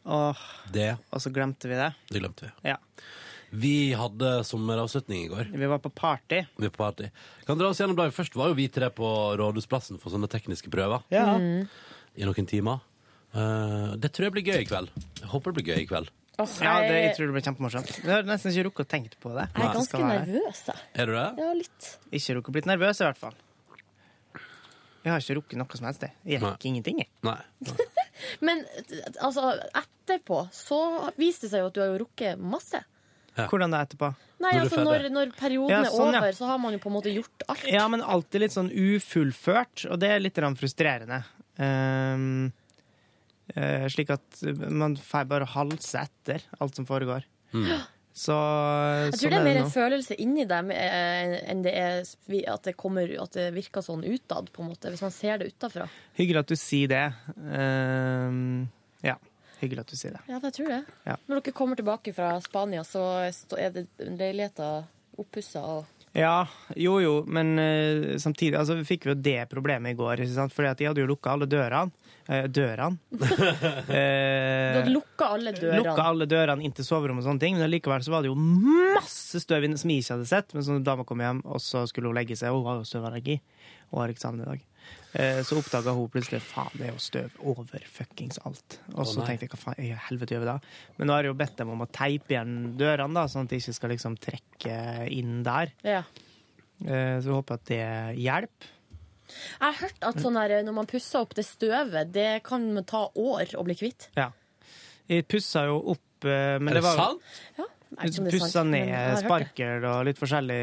Åh, 0.09 0.43
Det, 0.73 0.91
og 1.13 1.23
så 1.23 1.31
glemte 1.35 1.69
vi 1.71 1.79
det. 1.79 1.89
det 2.11 2.21
glemte 2.21 2.47
vi. 2.49 2.71
Ja. 2.71 2.77
Vi 3.51 3.95
hadde 3.97 4.33
sommeravslutning 4.45 5.23
i 5.25 5.29
går. 5.33 5.51
Vi 5.57 5.67
var 5.71 5.81
på 5.81 5.91
party. 5.91 6.43
Vi 6.57 6.67
var 6.69 6.75
på 6.75 6.83
party. 6.83 7.09
Kan 7.49 7.59
dra 7.61 7.71
oss 7.73 7.81
gjennom 7.81 7.97
dagen. 7.97 8.13
Først 8.13 8.37
var 8.37 8.51
jo 8.53 8.59
vi 8.59 8.69
tre 8.73 8.91
på 8.93 9.09
Rådhusplassen 9.41 10.01
for 10.03 10.13
sånne 10.13 10.29
tekniske 10.29 10.69
prøver. 10.73 11.07
Ja. 11.15 11.33
I 11.39 12.29
noen 12.29 12.49
timer. 12.51 12.85
Eh, 13.33 13.97
det 14.01 14.13
tror 14.13 14.29
jeg 14.29 14.37
blir 14.37 14.47
gøy 14.53 14.63
i 14.63 14.69
kveld. 14.69 14.93
Jeg 15.23 15.33
håper 15.33 15.53
det 15.53 15.63
blir 15.63 15.73
gøy 15.73 15.83
i 15.85 15.89
kveld. 15.89 16.13
Ja, 16.39 16.77
det, 16.85 16.99
jeg 17.03 17.15
tror 17.17 17.27
det 17.27 17.35
blir 17.35 17.43
kjempemorsomt. 17.49 17.89
Jeg 17.99 18.13
har 18.13 18.29
nesten 18.29 18.53
ikke 18.53 18.69
rukket 18.69 18.85
å 18.85 18.91
tenke 18.93 19.19
på 19.19 19.33
det. 19.35 19.49
Jeg 19.57 19.65
er 19.65 19.73
ganske 19.75 20.03
nervøs, 20.05 20.61
jeg. 20.69 20.85
Er 20.95 21.11
du 21.11 21.15
det? 21.17 21.27
Ja, 21.43 21.49
litt. 21.59 21.89
Ikke 22.15 22.37
rukket 22.37 22.53
å 22.53 22.55
bli 22.55 22.63
nervøs, 22.71 23.01
i 23.01 23.07
hvert 23.09 23.19
fall. 23.19 23.41
Jeg 25.03 25.15
har 25.15 25.25
ikke 25.25 25.39
rukket 25.41 25.59
noe 25.59 25.81
som 25.81 25.89
helst. 25.89 26.05
jeg. 26.07 26.15
Jeg 26.29 26.43
Nei. 26.45 26.53
rekker 26.53 26.71
ingenting. 26.71 27.01
jeg. 27.03 27.11
Nei. 27.27 27.41
Men 28.47 28.63
altså, 29.25 29.51
etterpå 29.81 30.45
så 30.55 30.79
viste 31.19 31.47
det 31.49 31.55
seg 31.57 31.65
jo 31.65 31.73
at 31.73 31.75
du 31.75 31.83
har 31.83 31.91
jo 31.91 32.01
rukket 32.05 32.39
masse. 32.39 32.85
Hvordan 33.47 33.75
det 33.75 33.79
er 33.79 33.89
etterpå? 33.89 34.11
Nei, 34.43 34.53
altså 34.61 34.85
når, 34.87 35.09
når 35.15 35.35
perioden 35.39 35.75
Ja, 35.75 35.81
er 35.83 35.93
sånn, 35.93 36.15
ja. 36.15 36.23
over, 36.23 36.37
så 36.37 36.49
har 36.51 36.61
man 36.63 36.75
jo 36.77 36.81
på 36.83 36.91
en 36.91 36.97
måte 36.99 37.13
gjort 37.15 37.45
alt. 37.49 37.67
Ja, 37.71 37.85
men 37.91 38.03
alltid 38.03 38.45
litt 38.45 38.55
sånn 38.55 38.71
ufullført, 38.71 39.85
og 39.91 40.01
det 40.03 40.13
er 40.15 40.23
litt 40.23 40.41
frustrerende. 40.61 41.23
Um, 41.59 42.49
uh, 43.57 43.87
slik 43.91 44.13
at 44.15 44.43
man 44.71 44.95
får 44.99 45.31
bare 45.31 45.49
halse 45.55 46.07
etter 46.07 46.45
alt 46.63 46.79
som 46.79 46.87
foregår. 46.89 47.27
Mm. 47.55 47.71
Så 48.19 48.35
Jeg 48.35 49.13
tror 49.13 49.21
sånn 49.21 49.31
det 49.31 49.39
er 49.39 49.47
mer 49.47 49.61
en 49.61 49.71
følelse 49.71 50.17
inni 50.19 50.45
dem 50.49 50.73
eh, 50.75 51.37
enn 51.53 51.61
det 51.63 51.75
er 51.79 52.01
at 52.03 52.65
det, 52.67 52.75
kommer, 52.79 53.11
at 53.23 53.37
det 53.37 53.53
virker 53.55 53.85
sånn 53.85 54.03
utad, 54.03 54.51
på 54.51 54.65
en 54.65 54.73
måte, 54.73 54.91
hvis 54.91 55.05
man 55.05 55.15
ser 55.15 55.39
det 55.39 55.53
utafra. 55.53 55.87
Hyggelig 56.19 56.43
at 56.43 56.51
du 56.51 56.57
sier 56.59 56.91
det. 56.91 57.05
Ehm, 57.55 58.67
ja, 58.67 58.78
hyggelig 59.61 59.85
at 59.85 59.93
du 59.93 59.99
sier 59.99 60.17
det. 60.17 60.25
Ja, 60.31 60.41
jeg 60.43 60.55
tror 60.57 60.73
det. 60.73 60.81
Ja. 61.09 61.19
Når 61.27 61.43
dere 61.43 61.57
kommer 61.57 61.79
tilbake 61.79 62.15
fra 62.17 62.33
Spania, 62.45 62.85
så 62.87 63.05
er 63.59 63.75
det 63.75 63.89
leiligheter 63.99 64.89
oppussa 65.19 65.63
og 65.67 65.95
Ja, 66.17 66.49
jo 66.75 66.97
jo, 67.03 67.13
men 67.29 67.59
uh, 67.61 68.17
samtidig 68.19 68.57
altså, 68.59 68.79
vi 68.79 68.87
fikk 68.89 69.11
jo 69.11 69.15
det 69.15 69.43
problemet 69.51 69.93
i 69.93 69.99
går. 69.99 70.23
For 70.25 70.35
sant? 70.35 70.55
Fordi 70.57 70.71
at 70.71 70.81
de 70.81 70.87
hadde 70.89 71.03
jo 71.03 71.11
lukka 71.11 71.35
alle 71.35 71.47
dørene. 71.51 71.93
Uh, 72.29 72.47
dørene. 72.49 72.99
Du 73.89 73.95
eh, 73.95 74.75
hadde 74.79 74.93
lukka 74.93 75.29
alle 75.35 75.53
dørene. 75.57 75.83
lukka 75.83 76.07
alle 76.11 76.27
dørene 76.29 76.65
inn 76.65 76.75
til 76.77 76.87
soverommet 76.87 77.25
og 77.25 77.29
sånne 77.31 77.43
ting, 77.43 77.57
men 77.61 77.71
likevel 77.73 78.03
så 78.05 78.13
var 78.13 78.25
det 78.25 78.33
jo 78.33 78.37
masse 78.39 79.41
støv 79.41 79.65
inne 79.69 79.79
som 79.81 79.93
jeg 79.93 80.05
ikke 80.05 80.17
hadde 80.17 80.29
sett. 80.33 80.57
Men 80.57 80.67
så 80.67 80.79
dama 80.85 81.07
kom 81.09 81.23
hjem, 81.25 81.45
og 81.49 81.63
så 81.65 81.85
skulle 81.89 82.11
hun 82.11 82.19
legge 82.19 82.37
seg, 82.39 82.53
og 82.53 82.65
hun 82.65 82.73
har 82.73 82.81
jo 82.83 82.89
støvallergi 82.89 83.39
og 83.93 84.03
har 84.03 84.13
eksamen 84.13 84.45
i 84.45 84.49
dag. 84.49 84.67
Eh, 85.15 85.41
Så 85.43 85.57
oppdaga 85.57 85.95
hun 85.97 86.09
plutselig 86.13 86.43
faen, 86.45 86.71
det 86.77 86.87
er 86.89 86.93
jo 86.93 87.01
støv 87.01 87.31
over 87.49 87.81
fuckings 87.89 88.39
alt. 88.45 88.79
Og 88.95 89.07
så 89.09 89.25
tenkte 89.25 89.47
jeg 89.47 89.53
hva 89.55 89.61
faen 89.63 89.79
i 89.81 89.91
helvete 90.09 90.35
gjør 90.37 90.43
vi 90.45 90.51
da? 90.51 90.57
Men 90.99 91.09
nå 91.09 91.15
har 91.17 91.23
jeg 91.25 91.33
jo 91.33 91.39
bedt 91.41 91.57
dem 91.57 91.71
om 91.73 91.81
å 91.81 91.89
teipe 91.91 92.35
igjen 92.37 92.57
dørene, 92.79 93.15
da, 93.17 93.25
sånn 93.33 93.49
at 93.49 93.55
de 93.55 93.61
ikke 93.63 93.75
skal 93.79 93.91
liksom 93.95 94.19
trekke 94.21 94.77
inn 95.17 95.43
der. 95.47 95.73
Ja. 95.83 96.03
Eh, 96.85 97.17
Så 97.21 97.31
jeg 97.31 97.39
håper 97.39 97.55
at 97.57 97.65
det 97.73 97.81
hjelper. 98.21 98.75
Jeg 99.29 99.61
har 99.65 99.75
hørt 99.81 100.05
at 100.09 100.21
sånn 100.25 100.37
her, 100.41 100.55
når 100.65 100.73
man 100.77 100.87
pusser 100.89 101.21
opp 101.21 101.35
det 101.37 101.45
støvet, 101.45 102.13
det 102.13 102.43
kan 102.45 102.69
ta 102.89 103.09
år 103.15 103.51
å 103.61 103.65
bli 103.65 103.75
kvitt. 103.77 104.09
Ja. 104.17 104.31
Jeg 105.09 105.27
pussa 105.29 105.65
jo 105.69 105.81
opp 105.97 106.25
eh, 106.29 106.57
men 106.61 106.69
Er 106.73 106.81
det 106.81 106.85
var 106.85 106.97
sant? 107.01 107.23
Ja. 107.59 107.65
Det 107.89 108.31
Pussa 108.31 108.61
ned 108.69 109.17
sparkel 109.23 109.85
og 109.89 110.03
litt 110.05 110.19
forskjellig 110.21 110.57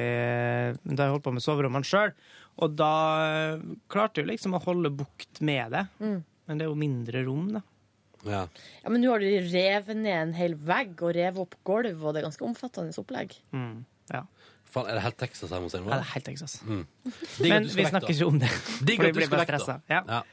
da 0.85 1.07
jeg 1.07 1.13
holdt 1.15 1.23
på 1.25 1.31
med 1.33 1.41
soverommene 1.41 1.87
sjøl. 1.87 2.11
Og 2.63 2.75
da 2.79 2.95
eh, 3.27 3.63
klarte 3.91 4.21
jeg 4.21 4.31
liksom 4.31 4.55
å 4.55 4.63
holde 4.63 4.93
bukt 4.95 5.41
med 5.43 5.75
det. 5.75 5.85
Mm. 5.99 6.19
Men 6.45 6.59
det 6.59 6.65
er 6.65 6.71
jo 6.71 6.77
mindre 6.79 7.23
rom, 7.27 7.49
da. 7.57 7.63
Ja. 8.25 8.45
Ja, 8.81 8.89
men 8.89 9.03
nå 9.03 9.11
har 9.11 9.21
du 9.21 9.27
revet 9.51 9.97
ned 9.97 10.15
en 10.15 10.33
hel 10.37 10.55
vegg 10.57 10.97
og 11.05 11.13
revet 11.17 11.43
opp 11.43 11.57
gulv, 11.67 11.99
og 12.01 12.15
det 12.15 12.21
er 12.21 12.27
ganske 12.29 12.47
omfattende 12.47 12.95
opplegg. 13.01 13.35
Mm. 13.53 13.83
Ja. 14.13 14.23
Faen, 14.65 14.89
er 14.89 14.97
det 14.97 15.05
helt 15.05 15.19
Texas 15.21 15.53
her, 15.53 15.61
hos 15.61 15.75
deg 15.75 15.85
nå? 15.85 15.91
Ja, 15.91 15.99
det 16.01 16.07
er 16.07 16.13
helt 16.15 16.27
Texas. 16.31 16.57
Mm. 16.65 16.83
Digg 17.43 17.53
Men 17.53 17.69
vi 17.69 17.87
snakker 17.91 18.15
ikke 18.15 18.31
om 18.31 18.41
det. 18.41 18.51
Digg 18.87 19.03
For 19.03 19.19
blir 19.19 19.31
bare 19.31 19.47
stressa. 19.47 19.79
Ja. 19.91 20.01
Ja. 20.09 20.23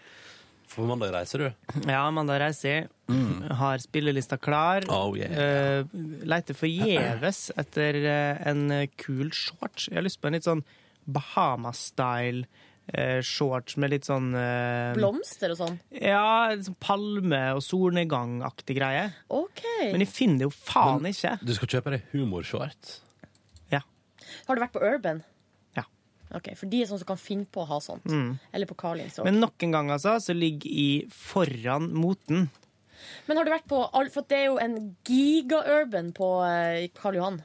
For 0.72 0.88
mandag 0.88 1.12
reiser 1.12 1.42
du. 1.42 1.48
Ja, 1.84 2.06
mandag 2.14 2.40
reiser. 2.40 2.86
Mm. 3.12 3.50
Har 3.60 3.82
spillelista 3.82 4.38
klar. 4.40 4.86
Oh, 4.88 5.12
yeah. 5.18 5.82
uh, 5.84 5.96
leiter 6.24 6.56
forgjeves 6.56 7.50
etter 7.60 7.98
eh, 8.00 8.40
en 8.48 8.70
eh, 8.72 8.86
kul 8.96 9.28
shorts. 9.36 9.90
Jeg 9.90 9.98
har 10.00 10.06
lyst 10.06 10.22
på 10.22 10.30
en 10.30 10.38
litt 10.38 10.48
sånn 10.48 10.64
Bahama-style 11.06 12.44
eh, 12.92 13.20
shorts 13.24 13.76
med 13.80 13.90
litt 13.94 14.04
sånn 14.08 14.32
eh, 14.38 14.92
Blomster 14.98 15.54
og 15.54 15.58
sånn. 15.60 15.78
Ja, 15.94 16.50
sånn 16.62 16.76
palme- 16.82 17.54
og 17.56 17.62
solnedgangaktig 17.66 18.76
greie. 18.78 19.08
OK. 19.30 19.62
Men 19.92 20.00
jeg 20.04 20.08
finner 20.12 20.38
det 20.42 20.48
jo 20.50 20.54
faen 20.54 21.06
ikke. 21.10 21.36
Du 21.42 21.54
skal 21.56 21.68
kjøpe 21.76 21.96
deg 21.96 22.08
humorshorts. 22.14 23.00
Har 24.46 24.56
du 24.56 24.62
vært 24.62 24.72
på 24.72 24.80
Urban? 24.80 25.18
Ja. 25.76 25.82
Ok, 26.32 26.46
For 26.56 26.70
de 26.70 26.78
er 26.80 26.86
sånn 26.88 27.00
som 27.02 27.08
kan 27.10 27.18
finne 27.20 27.44
på 27.52 27.60
å 27.64 27.68
ha 27.68 27.76
sånt. 27.84 28.06
Mm. 28.08 28.38
Eller 28.54 28.68
på 28.70 28.76
Carlings. 28.80 29.18
også. 29.18 29.26
Men 29.26 29.40
nok 29.42 29.60
en 29.66 29.74
gang, 29.74 29.90
altså, 29.92 30.14
så 30.24 30.32
ligger 30.32 30.70
jeg 30.72 31.10
foran 31.12 31.90
moten. 31.92 32.46
Men 33.26 33.36
har 33.36 33.44
du 33.44 33.50
vært 33.52 33.66
på 33.68 33.82
all- 33.92 34.08
For 34.14 34.22
det 34.30 34.38
er 34.38 34.44
jo 34.46 34.56
en 34.62 34.96
giga-urban 35.04 36.12
på 36.16 36.30
eh, 36.48 36.86
Karl 36.96 37.18
Johan. 37.18 37.42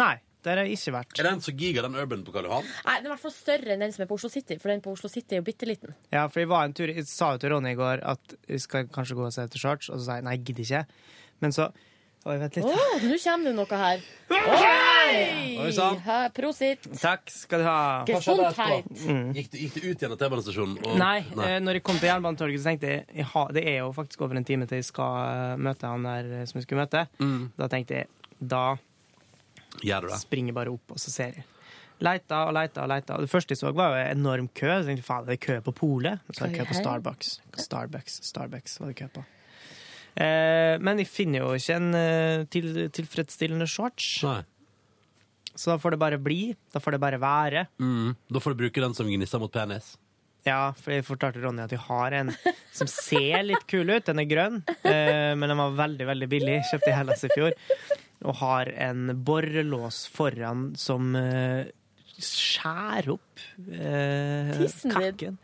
Nei, 0.00 0.14
der 0.46 0.56
har 0.60 0.68
jeg 0.68 0.78
ikke 0.78 0.94
vært. 0.96 1.18
Er 1.20 1.28
den 1.28 1.42
så 1.44 1.52
giga, 1.56 1.82
den 1.84 1.98
Urban 2.00 2.24
på 2.24 2.32
Karl 2.34 2.48
Johan? 2.48 2.70
Nei, 2.86 2.96
Den 3.00 3.06
er 3.06 3.10
i 3.10 3.14
hvert 3.14 3.24
fall 3.26 3.34
større 3.36 3.74
enn 3.74 3.84
den 3.84 3.92
som 3.92 4.04
er 4.04 4.10
på 4.10 4.16
Oslo 4.20 4.30
City, 4.32 4.56
for 4.62 4.72
den 4.72 4.80
på 4.84 4.94
Oslo 4.94 5.10
City 5.12 5.36
er 5.36 5.42
jo 5.42 5.48
bitte 5.50 5.68
liten. 5.68 5.94
Ja, 6.12 6.26
for 6.28 6.40
jeg 6.42 6.48
var 6.52 6.64
en 6.64 6.74
tur, 6.76 6.88
jeg 6.92 7.06
sa 7.10 7.34
jo 7.34 7.42
til 7.42 7.54
Ronny 7.54 7.74
i 7.74 7.78
går 7.78 8.04
at 8.14 8.34
vi 8.48 8.58
skal 8.62 8.88
kanskje 8.92 9.18
gå 9.18 9.28
og 9.28 9.34
se 9.36 9.44
etter 9.44 9.60
shorts, 9.62 9.90
og 9.92 10.00
så 10.00 10.06
sa 10.06 10.18
jeg 10.20 10.28
nei, 10.28 10.36
jeg 10.38 10.44
gidder 10.50 10.68
ikke. 10.68 11.06
Men 11.44 11.56
så 11.56 11.70
Oi, 12.28 12.34
vent 12.36 12.58
Å, 12.60 12.68
oh, 12.68 13.04
nå 13.08 13.16
kommer 13.16 13.48
det 13.48 13.52
noe 13.56 13.76
her. 13.80 14.02
Oi! 14.36 15.60
Oi, 15.64 15.70
sann. 15.72 15.96
Prosit. 16.36 16.84
Takk 17.00 17.30
skal 17.32 17.62
du 17.62 17.64
ha. 17.64 17.76
Gesundheit. 18.10 18.90
Mm. 19.08 19.30
Gikk, 19.38 19.48
du, 19.48 19.56
gikk 19.62 19.78
du 19.78 19.86
ut 19.86 19.94
igjen 20.04 20.12
av 20.12 20.18
T-banestasjonen? 20.20 20.74
og- 20.84 20.98
Nei, 21.00 21.24
eh, 21.46 21.56
når 21.64 21.78
jeg 21.78 21.84
kom 21.88 21.96
til 21.96 22.10
Jernbanetorget, 22.10 22.60
så 22.60 22.68
tenkte 22.68 22.90
jeg, 22.92 23.06
jeg 23.22 23.24
ha, 23.32 23.46
det 23.56 23.64
er 23.64 23.78
jo 23.78 23.88
faktisk 23.96 24.20
over 24.26 24.36
en 24.36 24.44
time 24.44 24.68
til 24.68 24.82
jeg 24.82 24.88
skal 24.90 25.16
eh, 25.30 25.56
møte 25.64 25.88
han 25.88 26.04
der 26.04 26.28
som 26.44 26.60
jeg 26.60 26.68
skulle 26.68 26.84
møte. 26.84 27.06
Mm. 27.24 27.52
Da 27.56 27.70
tenkte 27.72 28.02
jeg 28.02 28.08
da 28.52 28.64
Gjør 29.80 30.06
du 30.06 30.12
det? 30.12 30.20
springer 30.20 30.56
bare 30.56 30.74
opp, 30.74 30.94
og 30.96 31.00
så 31.00 31.12
ser 31.14 31.40
jeg. 31.40 31.46
Leita 32.00 32.44
og 32.48 32.54
leita 32.56 32.84
og 32.86 32.88
leita. 32.88 33.18
Det 33.20 33.28
første 33.28 33.52
jeg 33.52 33.60
så, 33.60 33.72
var 33.76 33.92
jo 33.92 34.04
en 34.04 34.22
enorm 34.22 34.48
kø. 34.56 34.70
Så 34.70 34.88
tenkte 34.88 35.04
faen, 35.04 35.26
det 35.28 35.36
er 35.36 35.42
kø 35.44 35.58
på 35.66 35.74
polet. 35.76 36.22
Så 36.32 36.42
var 36.42 36.52
det 36.52 36.62
kø 36.62 36.68
på 36.70 36.78
Starbucks. 36.78 37.34
Starbucks, 37.66 38.20
Starbucks 38.30 38.80
var 38.80 38.92
det 38.92 38.96
kø 39.02 39.10
på. 39.18 39.24
Eh, 40.16 40.76
men 40.80 41.02
jeg 41.02 41.10
finner 41.10 41.44
jo 41.44 41.52
ikke 41.54 41.76
en 41.76 41.90
eh, 41.94 42.46
til, 42.50 42.72
tilfredsstillende 42.96 43.68
shorts. 43.68 44.08
Nei. 44.26 44.40
Så 45.54 45.74
da 45.74 45.80
får 45.82 45.94
det 45.94 46.00
bare 46.00 46.20
bli. 46.22 46.54
Da 46.72 46.80
får 46.80 46.96
det 46.96 47.02
bare 47.02 47.20
være. 47.20 47.66
Mm. 47.82 48.14
Da 48.32 48.40
får 48.40 48.54
du 48.54 48.62
bruke 48.64 48.82
den 48.82 48.96
som 48.96 49.10
gnisser 49.10 49.42
mot 49.42 49.52
penis. 49.52 49.94
Ja, 50.46 50.72
for 50.72 50.94
jeg 50.94 51.04
fortalte 51.04 51.42
Ronny 51.42 51.66
at 51.66 51.72
jeg 51.74 51.82
har 51.84 52.14
en 52.16 52.30
som 52.72 52.88
ser 52.88 53.42
litt 53.44 53.66
kul 53.68 53.90
ut. 53.92 54.06
Den 54.06 54.22
er 54.22 54.28
grønn, 54.30 54.62
eh, 54.88 55.32
men 55.36 55.52
den 55.52 55.60
var 55.60 55.76
veldig, 55.82 56.06
veldig 56.08 56.28
billig. 56.32 56.54
Kjøpte 56.70 56.92
i 56.92 56.96
Hellas 56.96 57.26
i 57.28 57.32
fjor. 57.34 57.56
Og 58.24 58.40
har 58.42 58.68
en 58.88 59.12
borrelås 59.24 60.04
foran 60.12 60.74
som 60.76 61.14
eh, 61.16 61.70
skjærer 62.24 63.08
opp 63.14 63.42
eh, 63.72 64.50
kakken 64.92 65.36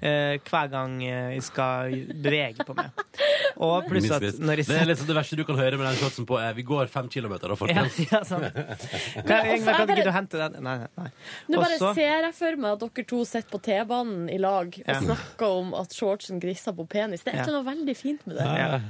eh, 0.00 0.38
hver 0.48 0.68
gang 0.72 0.94
eh, 1.04 1.34
jeg 1.36 1.44
skal 1.46 1.96
bevege 2.24 2.66
på 2.66 2.74
meg. 2.78 2.90
Og 3.62 3.84
pluss 3.86 4.08
at 4.10 4.24
når 4.40 4.62
jeg 4.62 4.66
Det 4.70 4.76
er 4.80 4.88
liksom 4.88 5.08
det 5.10 5.16
verste 5.18 5.36
du 5.38 5.42
kan 5.46 5.58
høre 5.60 5.76
med 5.78 5.86
den 5.90 5.98
shotsen 6.00 6.26
på 6.26 6.38
er 6.40 6.54
vi 6.56 6.64
går 6.66 6.88
fem 6.90 7.08
kilometer, 7.12 7.52
da, 7.52 7.56
folkens. 7.60 7.98
ja, 8.08 8.22
sant. 8.30 8.48
Kan, 8.56 9.48
jeg, 9.50 9.60
kan 9.66 9.84
ikke 9.92 10.06
du 10.08 10.12
hente 10.14 10.40
den? 10.40 10.56
Nei, 10.64 10.76
nei. 10.82 10.88
nei. 10.98 11.10
Nå 11.52 11.60
bare 11.60 11.76
Også- 11.78 11.92
ser 11.98 12.26
jeg 12.26 12.34
for 12.38 12.56
meg 12.64 12.72
at 12.78 12.84
dere 12.86 13.06
to 13.12 13.22
sitter 13.28 13.50
på 13.52 13.60
T-banen 13.68 14.30
i 14.32 14.38
lag 14.42 14.72
og 14.72 14.88
Ja. 14.88 15.00
snakker 15.04 15.58
om 15.60 15.74
at 15.78 15.92
shortsen 15.96 16.40
grisser 16.42 16.74
på 16.76 16.88
penis. 16.88 17.22
Det 17.26 17.34
er 17.34 17.42
Ja. 17.42 17.44
ikke 17.44 17.56
noe 17.58 17.68
veldig 17.68 17.96
fint 17.98 18.26
med 18.26 18.40
det. 18.40 18.46
Ja. 18.46 18.80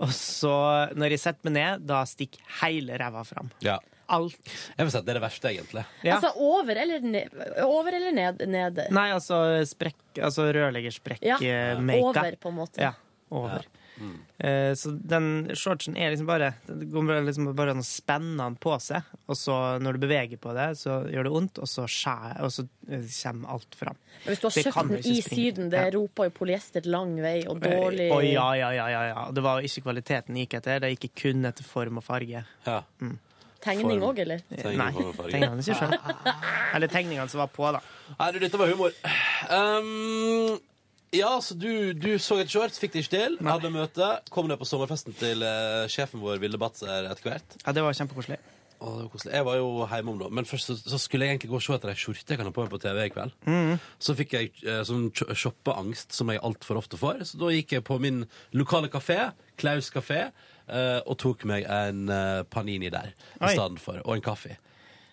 Og 0.00 0.08
så, 0.16 0.56
når 0.96 1.14
jeg 1.16 1.20
setter 1.26 1.50
meg 1.50 1.56
ned, 1.60 1.86
da 1.86 2.02
stikker 2.08 2.40
hele 2.62 2.96
ræva 2.98 3.22
fram. 3.28 3.52
Ja. 3.64 3.78
Alt. 4.08 4.36
Jeg 4.76 4.86
vil 4.86 4.90
si 4.94 4.98
at 5.00 5.06
det 5.06 5.14
er 5.14 5.18
det 5.20 5.24
verste, 5.26 5.50
egentlig. 5.50 5.84
Ja. 6.06 6.18
Altså 6.20 6.30
over 6.38 6.76
eller, 6.82 7.00
ned, 7.00 7.40
over 7.64 7.96
eller 7.98 8.12
ned, 8.14 8.44
nede? 8.46 8.86
Nei, 8.94 9.08
altså 9.16 9.40
sprekk 9.66 10.20
Altså 10.22 10.46
rørleggersprekk 10.54 11.24
Ja, 11.26 11.36
eh, 11.42 11.80
over, 12.00 12.36
på 12.40 12.48
en 12.52 12.60
måte. 12.60 12.80
Ja, 12.80 12.94
over. 13.34 13.66
Eh, 14.38 14.74
så 14.76 14.90
den 14.92 15.48
shortsen 15.56 15.94
er 15.96 16.10
liksom 16.12 16.26
bare 16.28 16.50
Det 16.68 16.90
går 16.92 17.22
liksom 17.24 17.46
bare 17.56 17.72
an 17.72 17.80
å 17.80 17.84
spenne 17.86 18.36
den 18.36 18.56
på 18.60 18.74
seg, 18.84 19.06
og 19.24 19.38
så 19.40 19.54
når 19.80 19.96
du 19.96 20.02
beveger 20.04 20.36
på 20.40 20.52
det, 20.52 20.66
så 20.76 20.98
gjør 21.08 21.24
det 21.24 21.32
vondt, 21.32 21.60
og 21.64 21.70
så 21.72 21.86
skjærer 21.88 22.44
Og 22.44 22.52
så 22.52 22.66
eh, 22.92 23.06
kommer 23.22 23.54
alt 23.56 23.78
fram. 23.80 23.96
Men 24.26 24.28
Hvis 24.34 24.42
du 24.42 24.46
har 24.46 24.52
Det 24.58 24.64
kjøpt 24.66 24.90
den 24.90 24.98
i 24.98 25.20
springe. 25.22 25.38
Syden, 25.40 25.70
det 25.72 25.80
Ja. 25.86 25.90
roper 25.96 26.28
jo 26.28 26.34
polyester 26.36 26.84
lang 26.92 27.16
vei 27.24 27.38
og 27.48 27.60
dårlig 27.64 28.10
Å 28.12 28.20
ja, 28.24 28.48
ja, 28.60 28.70
ja, 28.76 28.88
ja, 28.92 29.02
ja. 29.14 29.24
Det 29.32 29.42
var 29.48 29.64
ikke 29.64 29.86
kvaliteten 29.88 30.36
gikk 30.44 30.58
etter, 30.60 30.80
det 30.84 30.92
gikk 30.98 31.14
kun 31.24 31.48
etter 31.48 31.64
form 31.64 31.96
og 31.96 32.04
farge. 32.04 32.44
Ja. 32.68 32.82
Tegning 33.66 34.00
òg, 34.06 34.22
eller? 34.24 34.40
Nei, 34.50 34.88
tegningene 34.94 35.60
ikke 35.64 35.76
sjøl. 35.82 35.98
Eller 36.76 36.90
tegningene 36.92 37.28
som 37.32 37.42
var 37.44 37.50
på, 37.52 37.68
da. 37.76 37.82
Nei, 38.16 38.30
du, 38.36 38.40
dette 38.46 38.60
var 38.60 38.70
humor. 38.72 38.96
Um, 39.50 40.56
ja, 41.14 41.30
så 41.40 41.54
du, 41.58 41.92
du 41.96 42.10
så 42.22 42.40
et 42.42 42.50
shorts, 42.52 42.80
fikk 42.82 42.96
det 42.96 43.04
ikke 43.04 43.14
til. 43.14 43.38
Hadde 43.46 43.70
møte. 43.72 44.10
Kom 44.32 44.48
ned 44.50 44.58
på 44.60 44.66
sommerfesten 44.68 45.14
til 45.16 45.44
uh, 45.46 45.86
sjefen 45.92 46.20
vår, 46.22 46.40
Vilde 46.42 46.60
Batzer, 46.60 47.08
etter 47.12 47.30
hvert. 47.30 47.58
Ja, 47.62 47.74
det 47.76 47.84
var 47.86 47.96
kjempekoselig. 47.96 48.38
Å, 48.76 48.90
det 48.92 49.04
var 49.06 49.12
koselig. 49.14 49.32
Jeg 49.38 49.46
var 49.48 49.56
jo 49.56 49.68
hjemme 49.88 50.12
om 50.12 50.18
da. 50.20 50.26
Men 50.36 50.48
først 50.48 50.68
så, 50.68 50.74
så 50.82 50.98
skulle 51.00 51.24
jeg 51.24 51.36
egentlig 51.36 51.52
gå 51.54 51.56
og 51.60 51.64
se 51.64 51.76
etter 51.78 51.92
ei 51.94 51.96
skjorte 51.96 52.34
jeg 52.34 52.40
kan 52.42 52.50
ha 52.50 52.52
på 52.52 52.66
meg 52.66 52.74
på 52.74 52.80
TV 52.82 52.98
i 53.06 53.12
kveld. 53.14 53.32
Mm. 53.48 53.70
Så 54.04 54.16
fikk 54.18 54.34
jeg 54.36 54.50
eh, 54.66 54.82
sånn 54.84 55.06
sh- 55.16 55.32
shoppeangst, 55.46 56.12
som 56.18 56.28
jeg 56.34 56.42
altfor 56.44 56.82
ofte 56.82 56.98
får. 57.00 57.22
Så 57.30 57.40
da 57.40 57.48
gikk 57.54 57.72
jeg 57.78 57.86
på 57.88 57.96
min 58.02 58.26
lokale 58.58 58.90
kafé, 58.92 59.30
Klaus 59.56 59.88
kafé, 59.94 60.26
og 61.06 61.16
tok 61.22 61.44
meg 61.48 61.64
en 61.70 62.08
eh, 62.10 62.42
panini 62.50 62.90
der 62.90 63.12
i 63.40 63.52
stedet 63.54 63.78
for. 63.82 64.00
Og 64.04 64.16
en 64.16 64.24
kaffe. 64.24 64.56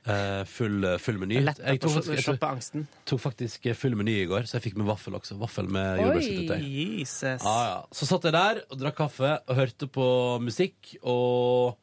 Uh, 0.03 0.41
full, 0.43 0.83
full 0.99 1.15
meny. 1.21 1.37
Letta 1.39 1.63
Jeg 1.63 1.79
tok, 1.79 1.93
faktisk- 1.95 2.11
jeg 2.17 2.25
tok, 2.39 2.87
tok 3.07 3.19
faktisk 3.23 3.67
eh, 3.71 3.73
full 3.79 3.93
meny 3.95 4.17
i 4.23 4.25
går, 4.27 4.43
så 4.49 4.57
jeg 4.57 4.65
fikk 4.65 4.75
med 4.81 4.89
vaffel 4.89 5.15
også. 5.15 5.37
Vaffel 5.39 5.69
med 5.71 6.01
jordbærsyltetøy. 6.01 6.57
Ah, 6.59 7.63
Ja, 7.63 7.63
ja. 7.69 7.77
Så 7.95 8.09
satt 8.09 8.27
jeg 8.27 8.33
der 8.35 8.59
og 8.69 8.81
drakk 8.81 8.97
kaffe 8.99 9.31
og 9.47 9.55
hørte 9.55 9.87
på 9.87 10.07
musikk 10.43 10.97
og 11.07 11.77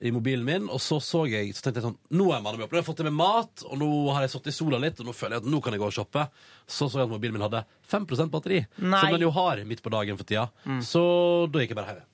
i 0.00 0.12
mobilen 0.12 0.44
min, 0.44 0.68
og 0.68 0.78
så 0.78 0.98
så 1.00 1.24
jeg 1.26 1.54
Så 1.56 1.62
tenkte 1.64 1.80
jeg 1.80 1.86
sånn 1.88 1.96
Nå 2.12 2.28
er 2.30 2.36
jeg 2.36 2.42
meg 2.44 2.60
opp. 2.60 2.70
Nå 2.70 2.76
har 2.76 2.82
jeg 2.84 2.88
fått 2.94 3.00
i 3.00 3.08
meg 3.08 3.16
mat, 3.16 3.62
og 3.66 3.78
nå 3.80 3.90
har 4.12 4.20
jeg 4.26 4.30
sittet 4.36 4.52
i 4.52 4.56
sola 4.62 4.78
litt, 4.78 5.00
og 5.00 5.06
nå 5.08 5.14
føler 5.16 5.38
jeg 5.40 5.42
at 5.46 5.50
nå 5.50 5.60
kan 5.64 5.72
jeg 5.72 5.80
gå 5.80 5.86
og 5.88 5.96
shoppe. 5.96 6.28
Så 6.68 6.86
så 6.86 7.00
jeg 7.00 7.08
at 7.08 7.14
mobilen 7.16 7.32
min 7.32 7.42
hadde 7.42 7.64
5 7.88 8.30
batteri, 8.30 8.66
Nei. 8.78 9.00
som 9.00 9.10
den 9.10 9.22
jo 9.26 9.30
har 9.32 9.64
midt 9.64 9.82
på 9.82 9.90
dagen 9.90 10.16
for 10.20 10.22
tida. 10.28 10.50
Så 10.84 11.50
da 11.50 11.58
gikk 11.64 11.74
jeg 11.74 11.80
bare 11.80 11.96
hjem. 11.96 12.04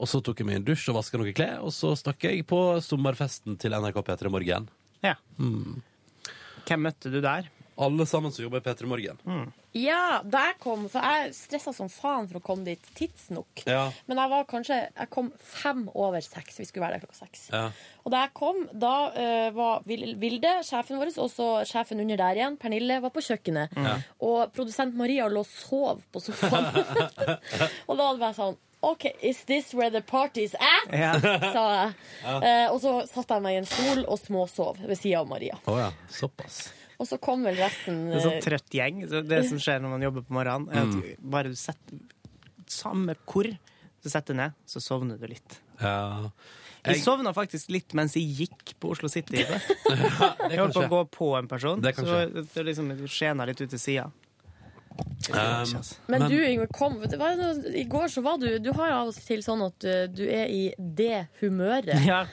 Og 0.00 0.10
så 0.10 0.20
tok 0.24 0.42
jeg 0.42 0.48
meg 0.48 0.60
en 0.60 0.66
dusj 0.66 0.88
og 0.90 1.00
vaska 1.00 1.20
noen 1.20 1.36
klær, 1.36 1.58
og 1.62 1.74
så 1.74 1.92
stakk 1.98 2.28
jeg 2.28 2.46
på 2.48 2.60
sommerfesten 2.84 3.58
til 3.60 3.74
NRK 3.76 4.02
P3 4.06 4.32
Morgen. 4.32 4.68
Ja. 5.04 5.16
Mm. 5.38 5.82
Hvem 6.66 6.88
møtte 6.88 7.12
du 7.12 7.20
der? 7.22 7.50
Alle 7.82 8.04
sammen 8.06 8.32
som 8.32 8.44
jobber 8.44 8.60
i 8.60 8.64
P3 8.64 8.86
Morgen. 8.86 9.52
Ja, 9.72 10.20
da 10.28 10.42
jeg 10.50 10.58
kom 10.60 10.82
For 10.92 11.00
jeg 11.00 11.30
stressa 11.32 11.72
som 11.72 11.88
faen 11.88 12.26
for 12.28 12.38
å 12.38 12.42
komme 12.44 12.66
dit 12.66 12.88
tidsnok. 12.98 13.62
Ja. 13.64 13.86
Men 14.06 14.20
jeg 14.20 14.32
var 14.34 14.44
kanskje 14.50 14.76
Jeg 14.90 15.08
kom 15.14 15.30
fem 15.40 15.86
over 15.94 16.20
seks. 16.20 16.60
Vi 16.60 16.66
skulle 16.68 16.84
være 16.84 16.98
der 16.98 17.06
klokka 17.06 17.22
seks. 17.22 17.46
Ja. 17.54 17.64
Og 18.04 18.12
da 18.12 18.24
jeg 18.26 18.34
kom, 18.36 18.60
da 18.76 18.96
uh, 19.14 19.48
var 19.56 19.86
Vilde, 19.88 20.58
sjefen 20.66 21.00
vår, 21.00 21.14
og 21.22 21.30
så 21.32 21.48
sjefen 21.68 22.02
under 22.04 22.20
der 22.20 22.40
igjen, 22.40 22.58
Pernille, 22.60 22.98
var 23.02 23.14
på 23.14 23.24
kjøkkenet. 23.24 23.78
Ja. 23.78 23.96
Og 24.26 24.52
produsent 24.54 24.98
Maria 24.98 25.30
lå 25.30 25.44
og 25.46 25.48
sov 25.48 26.02
på 26.12 26.22
sofaen. 26.22 26.68
og 27.88 27.96
da 27.96 28.02
var 28.02 28.12
det 28.12 28.24
bare 28.26 28.36
sånn 28.36 28.60
OK, 28.82 29.04
is 29.22 29.44
this 29.46 29.72
where 29.74 29.90
the 29.94 30.00
party's 30.02 30.54
at? 30.58 30.90
Ja. 30.92 31.12
sa 31.54 31.64
jeg. 31.70 31.92
Ja. 32.24 32.36
Eh, 32.42 32.68
og 32.72 32.80
så 32.82 32.94
satte 33.06 33.36
jeg 33.38 33.44
meg 33.44 33.54
i 33.54 33.60
en 33.62 33.68
stol 33.70 34.00
og 34.10 34.18
småsov 34.18 34.80
ved 34.82 34.98
sida 34.98 35.20
av 35.22 35.28
Maria. 35.30 35.58
Å 35.70 35.76
ja. 35.78 35.90
Såpass. 36.10 36.64
Og 36.98 37.06
så 37.08 37.16
kom 37.22 37.42
vel 37.46 37.56
resten 37.58 38.08
En 38.12 38.20
sånn 38.22 38.36
eh, 38.38 38.42
trøtt 38.44 38.74
gjeng. 38.74 39.04
Så 39.10 39.22
det 39.26 39.40
som 39.48 39.58
skjer 39.62 39.80
når 39.82 39.94
man 39.96 40.02
jobber 40.08 40.26
på 40.26 40.34
morgenen, 40.36 40.66
er 40.70 40.84
Mm. 40.86 40.98
at 40.98 41.22
bare 41.36 41.50
du 41.54 41.56
setter 41.58 42.02
Samme 42.72 43.14
hvor 43.28 43.44
du 44.02 44.08
setter 44.10 44.34
ned, 44.34 44.54
så 44.66 44.80
sovner 44.82 45.18
du 45.20 45.26
litt. 45.30 45.58
Ja. 45.80 46.30
Jeg, 46.82 46.96
Jeg- 46.96 47.02
sovna 47.04 47.30
faktisk 47.36 47.68
litt 47.70 47.92
mens 47.94 48.14
jeg 48.18 48.26
gikk 48.42 48.72
på 48.80 48.90
Oslo 48.94 49.08
City. 49.12 49.42
i 49.42 49.44
går. 49.46 49.60
det 50.48 50.56
Jeg 50.56 50.58
holdt 50.58 50.74
på 50.74 50.80
kan 50.80 50.88
å 50.88 50.90
gå 50.90 51.02
på 51.14 51.28
en 51.38 51.46
person, 51.50 51.80
Det 51.84 51.94
kan 51.94 52.04
så 52.08 52.24
det 52.32 52.64
liksom 52.66 52.90
skjena 53.06 53.46
litt 53.46 53.60
ut 53.62 53.70
til 53.70 53.78
sida. 53.78 54.08
Um, 55.30 55.82
Men, 56.10 56.24
du, 56.30 56.34
Yngve, 56.34 56.66
kom 56.74 56.96
det 57.00 57.16
var, 57.16 57.38
I 57.76 57.84
går 57.84 58.08
så 58.10 58.24
var 58.24 58.40
du 58.42 58.58
Du 58.58 58.72
har 58.74 58.88
jo 58.90 58.94
av 58.96 59.10
og 59.12 59.18
til 59.22 59.42
sånn 59.44 59.62
at 59.62 59.76
du, 59.78 59.92
du 60.10 60.24
er 60.26 60.50
i 60.50 60.62
det 60.76 61.28
humøret. 61.40 61.94
Ja. 62.06 62.24